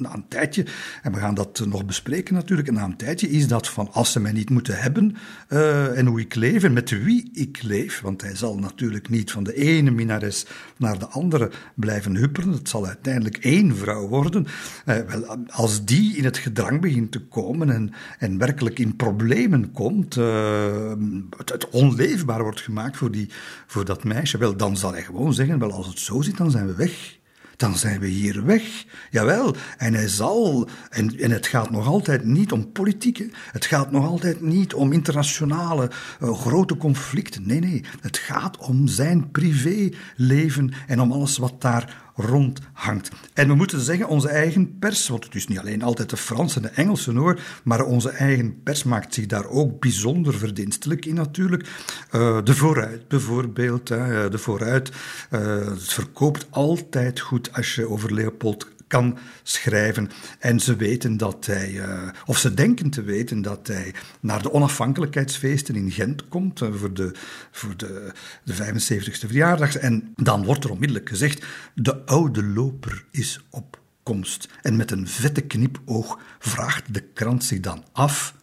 na 0.00 0.14
een 0.14 0.28
tijdje, 0.28 0.66
en 1.02 1.12
we 1.12 1.18
gaan 1.18 1.34
dat 1.34 1.62
nog 1.66 1.84
bespreken 1.84 2.34
natuurlijk, 2.34 2.70
na 2.70 2.84
een 2.84 2.96
tijdje 2.96 3.30
is 3.30 3.48
dat 3.48 3.68
van 3.68 3.92
als 3.92 4.12
ze 4.12 4.20
mij 4.20 4.32
niet 4.32 4.50
moeten 4.50 4.78
hebben 4.78 5.16
uh, 5.48 5.98
en 5.98 6.06
hoe 6.06 6.20
ik 6.20 6.34
leef 6.34 6.62
en 6.62 6.72
met 6.72 7.02
wie 7.04 7.30
ik 7.32 7.62
leef, 7.62 8.00
want 8.00 8.22
hij 8.22 8.36
zal 8.36 8.58
natuurlijk 8.58 9.08
niet 9.08 9.30
van 9.30 9.44
de 9.44 9.54
ene 9.54 9.90
minares 9.90 10.46
naar 10.76 10.98
de 10.98 11.06
andere 11.06 11.50
blijven 11.74 12.16
huppelen, 12.16 12.52
het 12.52 12.68
zal 12.68 12.86
uiteindelijk 12.86 13.36
één 13.36 13.76
vrouw 13.76 14.08
worden. 14.08 14.46
Uh, 14.86 14.96
wel, 14.98 15.36
als 15.46 15.84
die 15.84 16.16
in 16.16 16.24
het 16.24 16.38
gedrang 16.38 16.80
begint 16.80 17.12
te 17.12 17.20
komen 17.20 17.70
en, 17.70 17.92
en 18.18 18.38
werkelijk 18.38 18.78
in 18.78 18.96
problemen 18.96 19.72
komt, 19.72 20.14
het, 20.14 21.50
het, 21.52 21.68
onleefbaar 21.70 22.42
wordt 22.42 22.60
gemaakt 22.60 22.96
voor, 22.96 23.10
die, 23.10 23.28
voor 23.66 23.84
dat 23.84 24.04
meisje, 24.04 24.38
wel, 24.38 24.56
dan 24.56 24.76
zal 24.76 24.92
hij 24.92 25.02
gewoon 25.02 25.34
zeggen, 25.34 25.58
wel 25.58 25.72
als 25.72 25.86
het 25.86 25.98
zo 25.98 26.22
zit, 26.22 26.36
dan 26.36 26.50
zijn 26.50 26.66
we 26.66 26.74
weg 26.74 27.18
dan 27.60 27.78
zijn 27.78 28.00
we 28.00 28.06
hier 28.06 28.44
weg. 28.44 28.84
Jawel, 29.10 29.54
en 29.78 29.94
hij 29.94 30.08
zal, 30.08 30.68
en, 30.90 31.18
en 31.18 31.30
het 31.30 31.46
gaat 31.46 31.70
nog 31.70 31.86
altijd 31.86 32.24
niet 32.24 32.52
om 32.52 32.72
politiek, 32.72 33.24
het 33.52 33.64
gaat 33.64 33.90
nog 33.90 34.06
altijd 34.06 34.40
niet 34.40 34.74
om 34.74 34.92
internationale 34.92 35.90
uh, 36.22 36.38
grote 36.38 36.76
conflicten. 36.76 37.46
Nee, 37.46 37.60
nee, 37.60 37.84
het 38.00 38.16
gaat 38.16 38.56
om 38.56 38.86
zijn 38.86 39.30
privéleven 39.30 40.72
en 40.86 41.00
om 41.00 41.12
alles 41.12 41.38
wat 41.38 41.60
daar 41.60 42.09
rondhangt. 42.20 43.10
En 43.34 43.48
we 43.48 43.54
moeten 43.54 43.80
zeggen, 43.80 44.08
onze 44.08 44.28
eigen 44.28 44.78
pers, 44.78 45.08
want 45.08 45.24
het 45.24 45.34
is 45.34 45.46
niet 45.46 45.58
alleen 45.58 45.82
altijd 45.82 46.10
de 46.10 46.16
Franse 46.16 46.56
en 46.56 46.62
de 46.62 46.68
Engelse 46.68 47.12
hoor, 47.12 47.40
maar 47.62 47.84
onze 47.84 48.10
eigen 48.10 48.62
pers 48.62 48.82
maakt 48.82 49.14
zich 49.14 49.26
daar 49.26 49.48
ook 49.48 49.80
bijzonder 49.80 50.34
verdienstelijk 50.34 51.06
in 51.06 51.14
natuurlijk. 51.14 51.68
Uh, 52.12 52.38
de 52.44 52.54
Vooruit 52.54 53.08
bijvoorbeeld, 53.08 53.88
hè, 53.88 54.30
de 54.30 54.38
Vooruit, 54.38 54.90
uh, 55.30 55.40
het 55.66 55.92
verkoopt 55.92 56.46
altijd 56.50 57.20
goed 57.20 57.52
als 57.52 57.74
je 57.74 57.88
over 57.88 58.14
Leopold 58.14 58.66
kan 58.90 59.18
schrijven. 59.42 60.10
En 60.38 60.60
ze 60.60 60.76
weten 60.76 61.16
dat 61.16 61.46
hij, 61.46 61.70
uh, 61.72 62.08
of 62.26 62.38
ze 62.38 62.54
denken 62.54 62.90
te 62.90 63.02
weten 63.02 63.42
dat 63.42 63.66
hij 63.66 63.94
naar 64.20 64.42
de 64.42 64.52
onafhankelijkheidsfeesten 64.52 65.74
in 65.74 65.90
Gent 65.90 66.28
komt 66.28 66.60
uh, 66.60 66.72
voor, 66.72 66.94
de, 66.94 67.12
voor 67.50 67.76
de, 67.76 68.12
de 68.44 68.54
75ste 68.54 69.26
verjaardag. 69.26 69.76
En 69.76 70.12
dan 70.16 70.44
wordt 70.44 70.64
er 70.64 70.70
onmiddellijk 70.70 71.08
gezegd: 71.08 71.44
de 71.74 72.06
oude 72.06 72.44
loper 72.44 73.04
is 73.10 73.40
op 73.50 73.80
komst. 74.02 74.48
En 74.62 74.76
met 74.76 74.90
een 74.90 75.08
vette 75.08 75.40
knipoog 75.40 76.18
vraagt 76.38 76.94
de 76.94 77.02
krant 77.02 77.44
zich 77.44 77.60
dan 77.60 77.84
af 77.92 78.34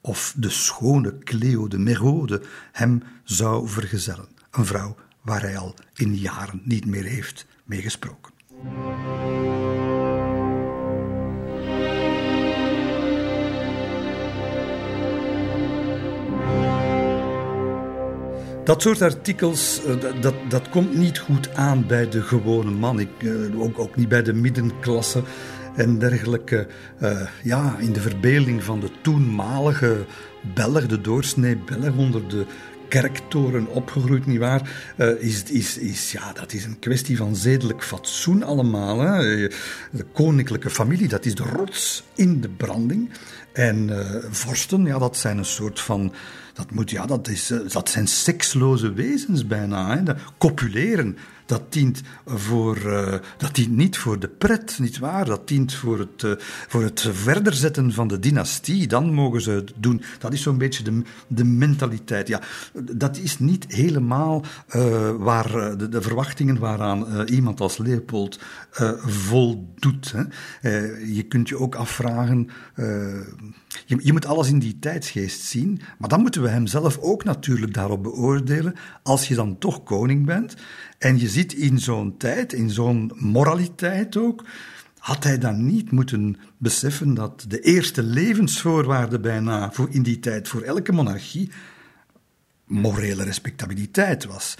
of 0.00 0.34
de 0.36 0.50
schone 0.50 1.18
Cleo 1.18 1.68
de 1.68 1.78
Merode 1.78 2.42
hem 2.72 3.02
zou 3.24 3.68
vergezellen. 3.68 4.28
Een 4.50 4.66
vrouw 4.66 4.96
waar 5.20 5.40
hij 5.40 5.58
al 5.58 5.74
in 5.94 6.16
jaren 6.16 6.60
niet 6.64 6.86
meer 6.86 7.04
heeft 7.04 7.46
mee 7.64 7.80
Dat 18.64 18.82
soort 18.82 19.02
artikels, 19.02 19.84
eh, 19.84 20.20
dat, 20.20 20.34
dat 20.48 20.68
komt 20.68 20.94
niet 20.94 21.18
goed 21.18 21.54
aan 21.54 21.86
bij 21.86 22.08
de 22.08 22.22
gewone 22.22 22.70
man. 22.70 23.00
Ik, 23.00 23.08
eh, 23.18 23.60
ook, 23.60 23.78
ook 23.78 23.96
niet 23.96 24.08
bij 24.08 24.22
de 24.22 24.32
middenklasse 24.32 25.22
en 25.76 25.98
dergelijke. 25.98 26.66
Uh, 27.02 27.20
ja, 27.42 27.76
in 27.78 27.92
de 27.92 28.00
verbeelding 28.00 28.62
van 28.62 28.80
de 28.80 28.90
toenmalige 29.02 30.04
Belg, 30.54 30.86
de 30.86 31.00
doorsnee 31.00 31.56
Belg 31.56 31.96
onder 31.96 32.28
de 32.28 32.44
kerktoren 32.88 33.66
opgegroeid, 33.66 34.26
nietwaar? 34.26 34.92
Uh, 34.96 35.22
is, 35.22 35.42
is, 35.42 35.78
is, 35.78 36.12
ja, 36.12 36.32
dat 36.32 36.52
is 36.52 36.64
een 36.64 36.78
kwestie 36.78 37.16
van 37.16 37.36
zedelijk 37.36 37.82
fatsoen 37.82 38.42
allemaal. 38.42 39.00
Hè? 39.00 39.48
De 39.90 40.04
koninklijke 40.12 40.70
familie, 40.70 41.08
dat 41.08 41.24
is 41.24 41.34
de 41.34 41.44
rots 41.56 42.04
in 42.14 42.40
de 42.40 42.48
branding. 42.48 43.10
En 43.52 43.90
vorsten, 44.30 44.84
ja, 44.84 44.98
dat 44.98 45.16
zijn 45.16 45.38
een 45.38 45.44
soort 45.44 45.80
van 45.80 46.12
dat, 46.52 46.70
moet, 46.70 46.90
ja, 46.90 47.06
dat, 47.06 47.28
is, 47.28 47.52
dat 47.72 47.88
zijn 47.88 48.06
seksloze 48.06 48.92
wezens 48.92 49.46
bijna. 49.46 49.96
Hè. 49.96 50.14
copuleren, 50.38 51.16
dat 51.50 51.72
dient, 51.72 52.02
voor, 52.26 52.78
uh, 52.86 53.14
dat 53.36 53.54
dient 53.54 53.76
niet 53.76 53.98
voor 53.98 54.18
de 54.18 54.28
pret, 54.28 54.78
niet 54.78 54.98
waar? 54.98 55.24
Dat 55.24 55.48
dient 55.48 55.74
voor 55.74 55.98
het, 55.98 56.22
uh, 56.22 56.32
voor 56.68 56.82
het 56.82 57.08
verder 57.12 57.54
zetten 57.54 57.92
van 57.92 58.08
de 58.08 58.18
dynastie. 58.18 58.86
Dan 58.86 59.14
mogen 59.14 59.40
ze 59.40 59.50
het 59.50 59.72
doen. 59.76 60.02
Dat 60.18 60.32
is 60.32 60.42
zo'n 60.42 60.58
beetje 60.58 60.82
de, 60.82 61.02
de 61.26 61.44
mentaliteit. 61.44 62.28
Ja, 62.28 62.40
dat 62.92 63.16
is 63.16 63.38
niet 63.38 63.64
helemaal 63.68 64.44
waar 65.18 65.78
de, 65.78 65.88
de, 65.88 66.02
verwachtingen 66.02 66.58
waaraan 66.58 67.28
iemand 67.28 67.60
als 67.60 67.78
Leopold 67.78 68.38
voldoet. 69.04 70.12
Hè. 70.12 70.22
je 71.04 71.22
kunt 71.22 71.48
je 71.48 71.58
ook 71.58 71.74
afvragen. 71.74 72.48
Je, 73.86 73.98
je, 74.02 74.12
moet 74.12 74.26
alles 74.26 74.48
in 74.48 74.58
die 74.58 74.78
tijdsgeest 74.78 75.40
zien, 75.40 75.80
maar 75.98 76.08
dan 76.08 76.20
moeten 76.20 76.42
we 76.42 76.48
hem 76.48 76.66
zelf 76.66 76.98
ook 76.98 77.24
natuurlijk 77.24 77.74
daarop 77.74 78.02
beoordelen. 78.02 78.74
Als 79.02 79.28
je 79.28 79.34
dan 79.34 79.58
toch 79.58 79.82
koning 79.82 80.26
bent 80.26 80.54
en 80.98 81.18
je 81.18 81.28
ziet 81.28 81.52
in 81.52 81.78
zo'n 81.78 82.16
tijd, 82.16 82.52
in 82.52 82.70
zo'n 82.70 83.12
moraliteit 83.14 84.16
ook, 84.16 84.44
had 84.98 85.24
hij 85.24 85.38
dan 85.38 85.66
niet 85.66 85.90
moeten 85.90 86.36
beseffen 86.58 87.14
dat 87.14 87.44
de 87.48 87.60
eerste 87.60 88.02
levensvoorwaarde 88.02 89.20
bijna 89.20 89.72
voor 89.72 89.88
in 89.90 90.02
die 90.02 90.20
tijd 90.20 90.48
voor 90.48 90.62
elke 90.62 90.92
monarchie 90.92 91.50
morele 92.64 93.24
respectabiliteit 93.24 94.24
was? 94.24 94.54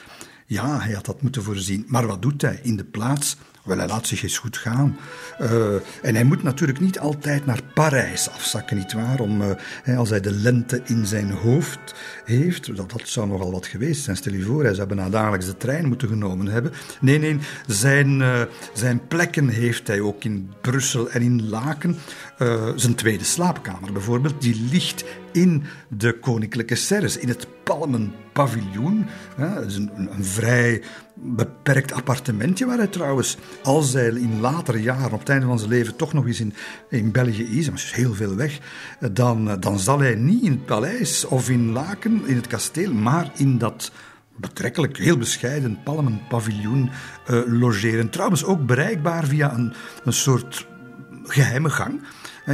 Ja, 0.46 0.80
hij 0.80 0.92
had 0.92 1.04
dat 1.04 1.22
moeten 1.22 1.42
voorzien. 1.42 1.84
Maar 1.86 2.06
wat 2.06 2.22
doet 2.22 2.42
hij? 2.42 2.60
In 2.62 2.76
de 2.76 2.84
plaats 2.84 3.36
wel, 3.62 3.78
hij 3.78 3.86
laat 3.86 4.06
zich 4.06 4.22
eens 4.22 4.38
goed 4.38 4.56
gaan. 4.56 4.98
Uh, 5.40 5.74
en 6.02 6.14
hij 6.14 6.24
moet 6.24 6.42
natuurlijk 6.42 6.80
niet 6.80 6.98
altijd 6.98 7.46
naar 7.46 7.60
Parijs 7.74 8.30
afzakken, 8.30 8.76
nietwaar? 8.76 9.20
Om, 9.20 9.42
uh, 9.42 9.98
als 9.98 10.10
hij 10.10 10.20
de 10.20 10.32
lente 10.32 10.80
in 10.84 11.06
zijn 11.06 11.30
hoofd 11.30 11.94
heeft, 12.30 12.76
dat, 12.76 12.90
dat 12.90 13.02
zou 13.04 13.28
nogal 13.28 13.52
wat 13.52 13.66
geweest 13.66 14.02
zijn. 14.02 14.16
Stel 14.16 14.32
je 14.32 14.42
voor, 14.42 14.64
hij 14.64 14.74
zou 14.74 14.88
bijna 14.88 15.08
dagelijks 15.08 15.46
de 15.46 15.56
trein 15.56 15.88
moeten 15.88 16.08
genomen 16.08 16.46
hebben. 16.46 16.72
Nee, 17.00 17.18
nee, 17.18 17.38
zijn, 17.66 18.20
uh, 18.20 18.42
zijn 18.72 19.06
plekken 19.08 19.48
heeft 19.48 19.86
hij 19.86 20.00
ook 20.00 20.24
in 20.24 20.52
Brussel 20.60 21.10
en 21.10 21.22
in 21.22 21.48
Laken. 21.48 21.96
zijn 22.76 22.94
tweede 22.94 23.24
slaapkamer 23.24 23.92
bijvoorbeeld, 23.92 24.40
die 24.42 24.68
ligt 24.70 25.04
in 25.32 25.64
de 25.88 26.18
koninklijke 26.18 26.74
serres, 26.74 27.16
in 27.16 27.28
het 27.28 27.46
Palmenpaviljoen. 27.62 29.06
Dat 29.36 29.66
is 29.66 29.76
een, 29.76 30.08
vrij 30.20 30.82
beperkt 31.14 31.92
appartementje 31.92 32.66
waar 32.66 32.76
hij 32.76 32.86
trouwens, 32.86 33.36
als 33.62 33.92
hij 33.92 34.08
in 34.08 34.40
latere 34.40 34.82
jaren, 34.82 35.12
op 35.12 35.18
het 35.18 35.28
einde 35.28 35.46
van 35.46 35.58
zijn 35.58 35.70
leven, 35.70 35.96
toch 35.96 36.12
nog 36.12 36.26
eens 36.26 36.40
in, 36.40 36.54
in 36.88 37.12
België 37.12 37.58
is, 37.58 37.66
maar 37.66 37.78
is 37.78 37.92
heel 37.92 38.14
veel 38.14 38.34
weg, 38.34 38.58
dan, 39.12 39.60
dan 39.60 39.78
zal 39.78 40.00
hij 40.00 40.14
niet 40.14 40.42
in 40.42 40.50
het 40.50 40.66
paleis 40.66 41.24
of 41.24 41.50
in 41.50 41.72
Laken, 41.72 42.19
in 42.24 42.36
het 42.36 42.46
kasteel, 42.46 42.94
maar 42.94 43.30
in 43.34 43.58
dat 43.58 43.92
betrekkelijk 44.36 44.98
heel 44.98 45.16
bescheiden 45.16 45.82
Palmenpaviljoen 45.84 46.90
uh, 47.30 47.40
logeren. 47.46 48.10
Trouwens 48.10 48.44
ook 48.44 48.66
bereikbaar 48.66 49.24
via 49.24 49.54
een, 49.54 49.72
een 50.04 50.12
soort 50.12 50.66
geheime 51.24 51.70
gang. 51.70 52.00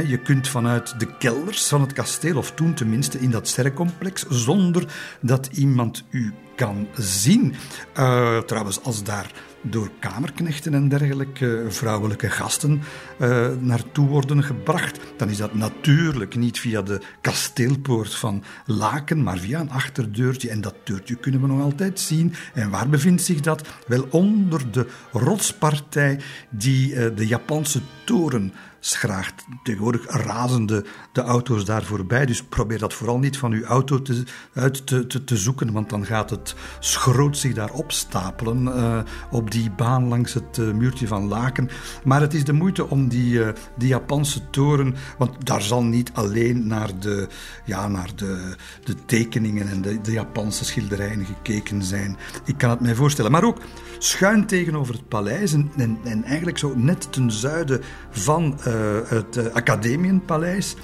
Je 0.07 0.17
kunt 0.17 0.47
vanuit 0.47 0.99
de 0.99 1.17
kelders 1.17 1.67
van 1.67 1.81
het 1.81 1.93
kasteel, 1.93 2.37
of 2.37 2.51
toen 2.51 2.73
tenminste 2.73 3.19
in 3.19 3.31
dat 3.31 3.47
sterrencomplex, 3.47 4.25
zonder 4.29 4.85
dat 5.21 5.49
iemand 5.51 6.03
u 6.09 6.33
kan 6.55 6.87
zien. 6.97 7.55
Uh, 7.99 8.37
trouwens, 8.37 8.83
als 8.83 9.03
daar 9.03 9.31
door 9.69 9.91
kamerknechten 9.99 10.73
en 10.73 10.89
dergelijke 10.89 11.65
vrouwelijke 11.67 12.29
gasten 12.29 12.81
uh, 13.21 13.47
naartoe 13.59 14.07
worden 14.07 14.43
gebracht, 14.43 14.99
dan 15.17 15.29
is 15.29 15.37
dat 15.37 15.53
natuurlijk 15.53 16.35
niet 16.35 16.59
via 16.59 16.81
de 16.81 17.01
kasteelpoort 17.21 18.15
van 18.15 18.43
Laken, 18.65 19.23
maar 19.23 19.37
via 19.37 19.59
een 19.59 19.71
achterdeurtje. 19.71 20.49
En 20.49 20.61
dat 20.61 20.75
deurtje 20.83 21.15
kunnen 21.15 21.41
we 21.41 21.47
nog 21.47 21.61
altijd 21.61 21.99
zien. 21.99 22.33
En 22.53 22.69
waar 22.69 22.89
bevindt 22.89 23.21
zich 23.21 23.39
dat? 23.39 23.67
Wel 23.87 24.07
onder 24.09 24.71
de 24.71 24.87
rotspartij 25.11 26.19
die 26.49 26.93
uh, 26.93 27.15
de 27.15 27.27
Japanse 27.27 27.81
toren 28.03 28.53
schraagt. 28.87 29.45
Tegenwoordig 29.63 30.05
razen 30.07 30.65
de, 30.65 30.85
auto's 31.13 31.65
daar 31.65 31.83
voorbij, 31.83 32.25
dus 32.25 32.43
probeer 32.43 32.79
dat 32.79 32.93
vooral 32.93 33.19
niet 33.19 33.37
van 33.37 33.51
uw 33.51 33.63
auto 33.63 34.01
te, 34.01 34.23
uit 34.53 34.87
te, 34.87 35.07
te, 35.07 35.23
te 35.23 35.37
zoeken, 35.37 35.71
want 35.71 35.89
dan 35.89 36.05
gaat 36.05 36.29
het 36.29 36.55
schroot 36.79 37.37
zich 37.37 37.53
daar 37.53 37.71
opstapelen 37.71 38.63
uh, 38.63 38.99
op 39.31 39.51
die 39.51 39.71
baan 39.71 40.07
langs 40.07 40.33
het 40.33 40.57
uh, 40.57 40.73
muurtje 40.73 41.07
van 41.07 41.27
Laken. 41.27 41.69
Maar 42.03 42.21
het 42.21 42.33
is 42.33 42.43
de 42.43 42.53
moeite 42.53 42.89
om 42.89 43.07
die, 43.07 43.33
uh, 43.33 43.47
die 43.77 43.87
Japanse 43.87 44.49
toren, 44.49 44.95
want 45.17 45.45
daar 45.45 45.61
zal 45.61 45.83
niet 45.83 46.11
alleen 46.13 46.67
naar 46.67 46.99
de, 46.99 47.27
ja, 47.65 47.87
naar 47.87 48.09
de, 48.15 48.55
de 48.83 48.95
tekeningen 49.05 49.67
en 49.67 49.81
de, 49.81 50.01
de 50.01 50.11
Japanse 50.11 50.65
schilderijen 50.65 51.25
gekeken 51.25 51.83
zijn. 51.83 52.17
Ik 52.45 52.57
kan 52.57 52.69
het 52.69 52.79
mij 52.79 52.95
voorstellen. 52.95 53.31
Maar 53.31 53.43
ook 53.43 53.61
schuin 53.99 54.45
tegenover 54.45 54.93
het 54.93 55.07
paleis 55.07 55.53
en, 55.53 55.71
en, 55.77 55.97
en 56.03 56.23
eigenlijk 56.23 56.57
zo 56.57 56.73
net 56.75 57.11
ten 57.11 57.31
zuiden 57.31 57.81
van 58.09 58.59
het 59.07 59.37
uh, 59.37 59.45
Academienpaleis. 59.53 60.75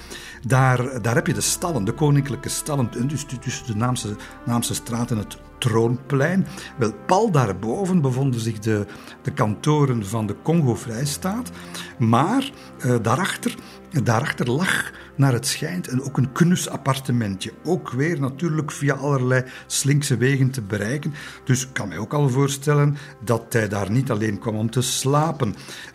Daar, 0.46 1.02
daar 1.02 1.14
heb 1.14 1.26
je 1.26 1.34
de 1.34 1.40
stallen, 1.40 1.84
de 1.84 1.92
koninklijke 1.92 2.48
stallen, 2.48 2.90
dus 3.08 3.26
tussen 3.40 3.66
de 3.66 3.76
Naamse, 3.76 4.16
Naamse 4.44 4.74
straat 4.74 5.10
en 5.10 5.18
het 5.18 5.38
Troonplein. 5.58 6.46
Wel, 6.76 6.92
pal 7.06 7.30
daarboven 7.30 8.00
bevonden 8.00 8.40
zich 8.40 8.58
de, 8.58 8.86
de 9.22 9.32
kantoren 9.32 10.06
van 10.06 10.26
de 10.26 10.36
Congo-Vrijstaat. 10.42 11.50
Maar 11.98 12.50
uh, 12.86 12.94
daarachter, 13.02 13.54
daarachter 14.02 14.50
lag 14.50 14.92
naar 15.16 15.32
het 15.32 15.46
schijnt 15.46 15.88
en 15.88 16.02
ook 16.02 16.16
een 16.16 16.32
knus 16.32 16.68
appartementje. 16.68 17.52
Ook 17.64 17.90
weer 17.90 18.20
natuurlijk 18.20 18.72
via 18.72 18.94
allerlei 18.94 19.44
slinkse 19.66 20.16
wegen 20.16 20.50
te 20.50 20.62
bereiken. 20.62 21.14
Dus 21.44 21.62
ik 21.62 21.72
kan 21.72 21.88
mij 21.88 21.98
ook 21.98 22.14
al 22.14 22.28
voorstellen 22.28 22.96
dat 23.24 23.52
hij 23.52 23.68
daar 23.68 23.90
niet 23.90 24.10
alleen 24.10 24.38
kwam 24.38 24.56
om 24.56 24.70
te 24.70 24.82
slapen. 24.82 25.54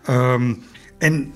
Um, 0.09 0.63
en 0.99 1.34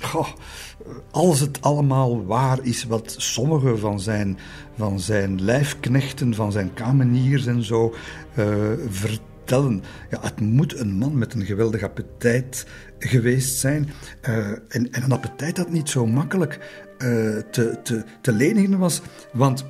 als 1.12 1.40
het 1.40 1.62
allemaal 1.62 2.26
waar 2.26 2.60
is 2.62 2.84
wat 2.84 3.16
sommige 3.18 3.78
van 3.78 4.00
zijn, 4.00 4.38
van 4.78 5.00
zijn 5.00 5.42
lijfknechten, 5.42 6.34
van 6.34 6.52
zijn 6.52 6.74
kameniers 6.74 7.46
en 7.46 7.64
zo 7.64 7.94
uh, 8.38 8.46
vertellen. 8.90 9.84
Ja, 10.10 10.20
het 10.22 10.40
moet 10.40 10.80
een 10.80 10.92
man 10.92 11.18
met 11.18 11.34
een 11.34 11.46
geweldig 11.46 11.84
appetijt 11.84 12.66
geweest 13.00 13.60
zijn. 13.60 13.90
Uh, 14.30 14.48
en, 14.48 14.92
en, 14.92 15.04
een 15.04 15.12
appetijt 15.12 15.56
dat 15.56 15.72
niet 15.72 15.90
zo 15.90 16.06
makkelijk 16.06 16.54
uh, 16.54 17.38
te, 17.52 17.80
te, 17.84 18.04
te 18.22 18.32
lenigen 18.32 18.78
was. 18.78 19.02
Want 19.34 19.66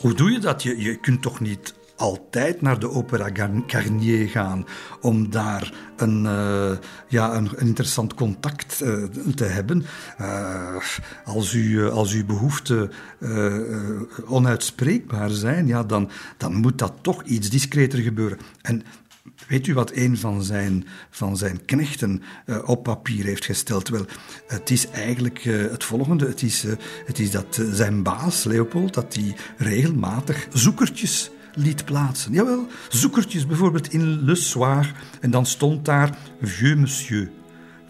hoe 0.00 0.14
doe 0.14 0.30
je 0.30 0.38
dat? 0.38 0.62
Je, 0.62 0.82
je 0.82 1.00
kunt 1.00 1.22
toch 1.22 1.40
niet 1.40 1.74
altijd 2.00 2.60
naar 2.60 2.78
de 2.78 2.90
Opera 2.90 3.30
Garnier 3.66 4.28
gaan 4.28 4.66
om 5.00 5.30
daar 5.30 5.72
een, 5.96 6.24
uh, 6.24 6.72
ja, 7.08 7.36
een, 7.36 7.50
interessant 7.58 8.14
contact 8.14 8.80
uh, 8.82 9.04
te 9.34 9.44
hebben. 9.44 9.84
Uh, 10.20 10.76
als, 11.24 11.52
u, 11.52 11.88
als 11.90 12.12
uw 12.12 12.24
behoeften 12.24 12.90
onuitspreekbaar 14.26 15.30
zijn, 15.30 15.66
ja, 15.66 15.82
dan, 15.82 16.10
dan 16.36 16.54
moet 16.54 16.78
dat 16.78 16.92
toch 17.00 17.22
iets 17.22 17.50
discreter 17.50 17.98
gebeuren. 17.98 18.38
En 18.62 18.82
Weet 19.48 19.66
u 19.66 19.74
wat 19.74 19.92
een 19.94 20.18
van 20.18 20.42
zijn, 20.42 20.86
van 21.10 21.36
zijn 21.36 21.64
knechten 21.64 22.22
op 22.64 22.82
papier 22.82 23.24
heeft 23.24 23.44
gesteld? 23.44 23.88
Wel, 23.88 24.04
het 24.46 24.70
is 24.70 24.88
eigenlijk 24.90 25.42
het 25.42 25.84
volgende. 25.84 26.26
Het 26.26 26.42
is, 26.42 26.64
het 27.04 27.18
is 27.18 27.30
dat 27.30 27.62
zijn 27.72 28.02
baas, 28.02 28.44
Leopold, 28.44 28.94
dat 28.94 29.14
hij 29.14 29.36
regelmatig 29.56 30.46
zoekertjes 30.52 31.30
liet 31.54 31.84
plaatsen. 31.84 32.32
Jawel, 32.32 32.66
zoekertjes 32.88 33.46
bijvoorbeeld 33.46 33.92
in 33.92 34.24
Le 34.24 34.34
Soir. 34.34 34.92
En 35.20 35.30
dan 35.30 35.46
stond 35.46 35.84
daar 35.84 36.18
Vieux 36.40 36.80
Monsieur. 36.80 37.30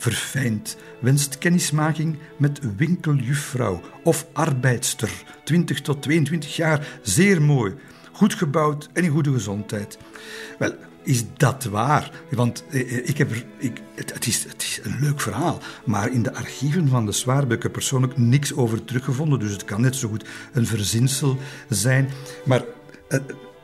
verfijnd, 0.03 0.77
wenst 1.01 1.39
kennismaking 1.39 2.16
met 2.37 2.61
winkeljuffrouw 2.77 3.81
of 4.05 4.27
arbeidster, 4.32 5.11
20 5.45 5.81
tot 5.81 6.03
22 6.03 6.57
jaar, 6.57 6.87
zeer 7.03 7.43
mooi, 7.43 7.74
goed 8.12 8.35
gebouwd 8.35 8.89
en 8.93 9.05
in 9.05 9.11
goede 9.11 9.32
gezondheid. 9.32 9.99
Wel, 10.59 10.74
is 11.03 11.24
dat 11.37 11.65
waar? 11.65 12.11
Want 12.31 12.65
eh, 12.70 12.81
eh, 12.81 13.09
ik 13.09 13.19
heb 13.19 13.31
er, 13.31 13.45
ik, 13.59 13.82
het, 13.95 14.27
is, 14.27 14.45
het 14.45 14.62
is 14.62 14.81
een 14.82 14.97
leuk 15.01 15.20
verhaal, 15.20 15.59
maar 15.85 16.12
in 16.12 16.23
de 16.23 16.35
archieven 16.35 16.89
van 16.89 17.07
de 17.07 17.12
Zwaar 17.12 17.41
heb 17.41 17.53
ik 17.53 17.65
er 17.65 17.70
persoonlijk 17.70 18.16
niks 18.16 18.55
over 18.55 18.85
teruggevonden, 18.85 19.39
dus 19.39 19.53
het 19.53 19.65
kan 19.65 19.81
net 19.81 19.97
zo 19.97 20.09
goed 20.09 20.28
een 20.53 20.66
verzinsel 20.66 21.39
zijn. 21.69 22.09
Maar 22.45 22.65
eh, 23.09 23.19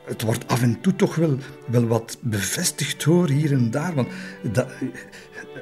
het 0.07 0.21
wordt 0.21 0.47
af 0.47 0.61
en 0.61 0.81
toe 0.81 0.95
toch 0.95 1.15
wel, 1.15 1.37
wel 1.67 1.87
wat 1.87 2.17
bevestigd 2.21 3.03
hoor, 3.03 3.29
hier 3.29 3.51
en 3.51 3.71
daar. 3.71 3.95
Want 3.95 4.07
dat, 4.51 4.67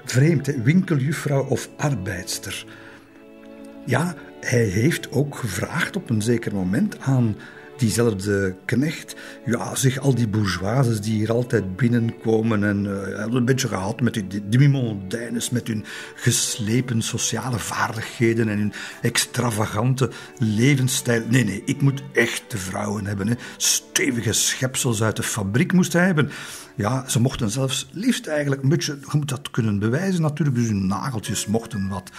vreemd, 0.06 0.46
hè? 0.46 0.62
winkeljuffrouw 0.62 1.46
of 1.46 1.70
arbeidster. 1.78 2.66
Ja, 3.86 4.16
hij 4.40 4.64
heeft 4.64 5.12
ook 5.12 5.36
gevraagd 5.36 5.96
op 5.96 6.10
een 6.10 6.22
zeker 6.22 6.54
moment 6.54 7.00
aan 7.00 7.36
diezelfde 7.78 8.56
knecht, 8.66 9.16
ja, 9.46 9.76
zich 9.76 10.00
al 10.00 10.16
die 10.16 10.28
bourgeoises 10.28 11.02
die 11.02 11.14
hier 11.14 11.32
altijd 11.32 11.76
binnenkomen 11.76 12.64
en 12.64 12.86
uh, 12.86 13.26
een 13.30 13.46
beetje 13.46 13.68
gehad 13.68 14.02
met 14.02 14.14
die 14.14 14.50
demi-mondaines, 14.50 15.50
met 15.50 15.68
hun 15.68 15.86
geslepen 16.16 17.02
sociale 17.02 17.60
vaardigheden 17.60 18.50
en 18.50 18.58
hun 18.58 18.74
extravagante 19.02 20.10
levensstijl. 20.38 21.24
Nee, 21.30 21.44
nee, 21.44 21.62
ik 21.66 21.82
moet 21.82 22.04
echte 22.14 22.58
vrouwen 22.58 23.06
hebben. 23.06 23.28
Hè. 23.28 23.34
Stevige 23.58 24.34
schepsels 24.34 25.04
uit 25.04 25.16
de 25.16 25.24
fabriek 25.24 25.74
moest 25.74 25.94
hij 25.94 26.06
hebben. 26.06 26.32
Ja, 26.78 27.10
ze 27.10 27.22
mochten 27.22 27.50
zelfs 27.50 27.88
liefst 27.92 28.28
eigenlijk 28.28 28.64
een 28.64 28.70
beetje, 28.70 28.98
je 29.12 29.18
moet 29.18 29.30
dat 29.30 29.52
kunnen 29.52 29.80
bewijzen 29.80 30.22
natuurlijk, 30.22 30.58
dus 30.58 30.68
hun 30.68 30.88
nageltjes 30.88 31.46
mochten 31.46 31.88
wat 31.90 32.10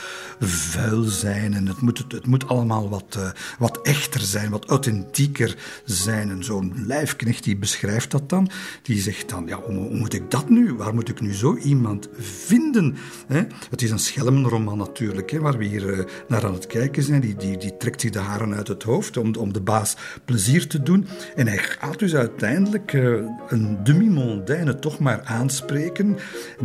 vuil 0.41 1.03
zijn 1.03 1.55
en 1.55 1.67
het 1.67 1.81
moet, 1.81 1.99
het, 1.99 2.27
moet 2.27 2.49
allemaal 2.49 2.89
wat, 2.89 3.17
uh, 3.19 3.31
wat 3.59 3.83
echter 3.83 4.21
zijn, 4.21 4.51
wat 4.51 4.65
authentieker 4.65 5.57
zijn. 5.85 6.31
En 6.31 6.45
zo'n 6.45 6.73
lijfknecht 6.87 7.45
die 7.45 7.57
beschrijft 7.57 8.11
dat 8.11 8.29
dan, 8.29 8.51
die 8.83 9.01
zegt 9.01 9.29
dan, 9.29 9.47
ja, 9.47 9.61
hoe, 9.61 9.95
moet 9.95 10.15
ik 10.15 10.31
dat 10.31 10.49
nu? 10.49 10.75
Waar 10.75 10.95
moet 10.95 11.09
ik 11.09 11.21
nu 11.21 11.35
zo 11.35 11.57
iemand 11.57 12.09
vinden? 12.19 12.97
Hè? 13.27 13.43
Het 13.71 13.83
is 13.83 13.91
een 13.91 13.99
schelmenroman 13.99 14.79
natuurlijk, 14.79 15.31
hè, 15.31 15.41
waar 15.41 15.59
we 15.59 15.65
hier 15.65 15.99
uh, 15.99 16.05
naar 16.29 16.47
aan 16.47 16.55
het 16.55 16.67
kijken 16.67 17.03
zijn. 17.03 17.21
Die, 17.21 17.37
die, 17.37 17.57
die 17.57 17.77
trekt 17.77 18.01
zich 18.01 18.11
de 18.11 18.19
haren 18.19 18.55
uit 18.55 18.69
het 18.69 18.83
hoofd 18.83 19.17
om, 19.17 19.35
om 19.35 19.53
de 19.53 19.61
baas 19.61 19.97
plezier 20.25 20.67
te 20.67 20.83
doen. 20.83 21.07
En 21.35 21.47
hij 21.47 21.59
gaat 21.59 21.99
dus 21.99 22.15
uiteindelijk 22.15 22.93
uh, 22.93 23.23
een 23.49 23.85
demi-monde 23.85 24.46
toch 24.81 24.99
maar 24.99 25.21
aanspreken, 25.25 26.17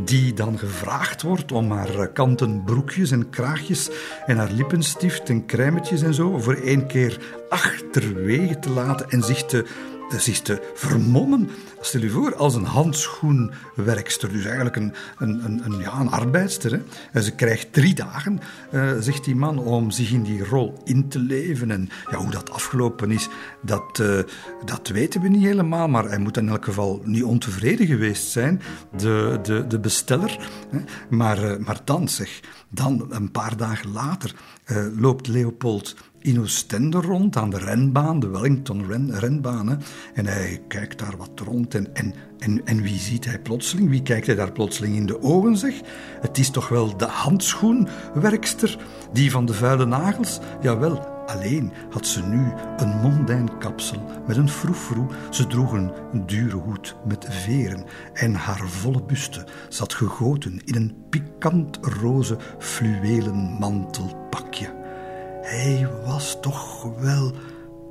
die 0.04 0.34
dan 0.34 0.60
gevraagd 0.60 1.22
wordt 1.22 1.52
om 1.52 1.72
haar 1.72 2.08
kanten 2.08 2.64
broekjes 2.64 3.12
en 3.12 3.30
kraagjes 3.30 3.90
en 4.26 4.38
haar 4.38 4.52
lippenstift 4.52 5.30
en 5.30 5.46
crèmetjes 5.46 6.02
en 6.02 6.14
zo 6.14 6.40
voor 6.40 6.56
één 6.56 6.88
keer 6.88 7.20
achterwege 7.50 8.60
te 8.60 8.70
laten 8.70 9.10
en 9.10 9.24
zich 9.24 9.46
te 9.46 9.66
zich 10.20 10.42
te 10.42 10.72
vermommen. 10.74 11.50
Stel 11.82 12.02
je 12.02 12.10
voor, 12.10 12.36
als 12.36 12.56
een 12.56 12.66
handschoenwerkster, 12.66 14.32
dus 14.32 14.46
eigenlijk 14.46 14.76
een, 14.76 14.94
een, 15.18 15.46
een, 15.46 15.62
een 15.66 15.80
ja, 15.80 16.00
een 16.00 16.10
arbeidster. 16.10 16.72
Hè. 16.72 16.82
En 17.12 17.24
ze 17.24 17.32
krijgt 17.32 17.74
drie 17.74 17.94
dagen, 17.94 18.40
uh, 18.74 18.92
zegt 19.00 19.24
die 19.24 19.36
man, 19.36 19.60
om 19.60 19.92
zich 19.92 20.12
in 20.12 20.24
die 20.24 20.46
rol 20.46 20.82
in 20.84 21.08
te 21.08 21.20
leven. 21.20 21.72
En 21.72 21.90
ja, 22.12 22.18
hoe 22.18 22.32
dat 22.32 22.52
afgelopen 22.52 23.12
is, 23.12 23.30
dat, 23.62 24.00
uh, 24.02 24.20
dat 24.66 24.88
weten 24.88 25.22
we 25.22 25.28
niet 25.28 25.44
helemaal. 25.44 25.88
Maar 25.88 26.04
hij 26.04 26.20
moet 26.20 26.38
in 26.38 26.50
elk 26.50 26.66
geval 26.66 27.02
niet 27.04 27.24
ontevreden 27.24 27.88
geweest 27.88 28.32
zijn, 28.32 28.62
de, 28.98 29.40
de, 29.44 29.68
de 29.68 29.80
besteller. 29.80 30.50
Hè. 30.70 30.80
Maar, 31.10 31.44
uh, 31.44 31.66
maar 31.66 31.80
dan, 31.84 32.10
zeg, 32.10 32.40
dan 32.70 33.06
een 33.10 33.32
paar 33.32 33.58
dagen 33.58 33.92
later 33.92 34.34
loopt 34.98 35.28
Leopold 35.28 35.96
in 36.20 36.40
Oostende 36.40 37.02
rond 37.02 37.36
aan 37.36 37.50
de 37.50 37.58
renbaan, 37.58 38.20
de 38.20 38.28
Wellington 38.28 38.88
ren, 38.88 39.20
renbaan. 39.20 39.82
En 40.14 40.26
hij 40.26 40.62
kijkt 40.68 41.00
daar 41.00 41.18
wat 41.18 41.40
rond 41.46 41.76
en, 41.76 41.96
en, 41.96 42.14
en, 42.40 42.66
en 42.66 42.82
wie 42.82 43.00
ziet 43.00 43.26
hij 43.26 43.40
plotseling? 43.40 43.90
Wie 43.90 44.02
kijkt 44.02 44.26
hij 44.26 44.36
daar 44.36 44.52
plotseling 44.52 44.96
in 44.96 45.06
de 45.06 45.22
ogen, 45.22 45.58
zeg? 45.58 45.74
Het 46.22 46.38
is 46.38 46.50
toch 46.50 46.68
wel 46.68 46.98
de 46.98 47.06
handschoenwerkster, 47.06 48.78
die 49.14 49.32
van 49.32 49.46
de 49.46 49.54
vuile 49.54 49.86
nagels? 49.86 50.40
Jawel, 50.62 51.11
alleen 51.32 51.72
had 51.90 52.08
ze 52.08 52.24
nu 52.24 52.52
een 52.78 53.00
mondijn 53.02 53.58
kapsel 53.58 54.04
met 54.28 54.38
een 54.38 54.50
froefroe. 54.50 55.08
Ze 55.30 55.48
droeg 55.48 55.72
een 55.72 55.92
dure 56.26 56.56
hoed 56.56 56.96
met 57.06 57.28
veren 57.30 57.86
en 58.14 58.34
haar 58.34 58.68
volle 58.68 59.04
buste 59.04 59.48
zat 59.70 59.94
gegoten 59.94 60.62
in 60.66 60.76
een 60.76 60.96
pikant 61.10 61.78
roze 61.82 62.38
fluwelen 62.60 63.36
mantelpakje. 63.36 64.80
Hij 65.42 65.88
was 66.06 66.38
toch 66.42 66.84
wel 67.00 67.32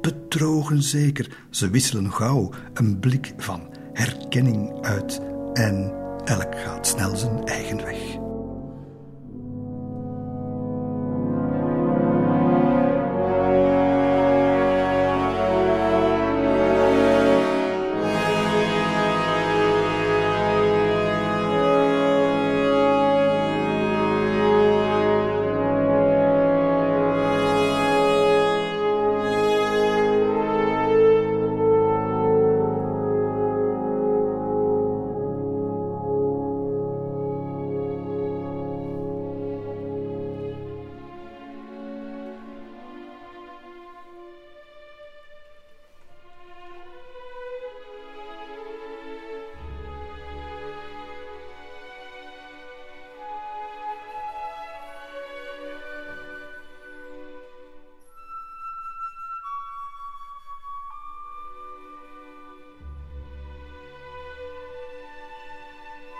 bedrogen 0.01 0.83
zeker. 0.83 1.47
Ze 1.51 1.71
wisselen 1.71 2.13
gauw 2.13 2.51
een 2.75 2.99
blik 2.99 3.35
van 3.37 3.61
herkenning 3.93 4.83
uit 4.83 5.21
en 5.53 5.93
elk 6.25 6.55
gaat 6.55 6.87
snel 6.87 7.17
zijn 7.17 7.45
eigen 7.45 7.77
weg. 7.77 8.30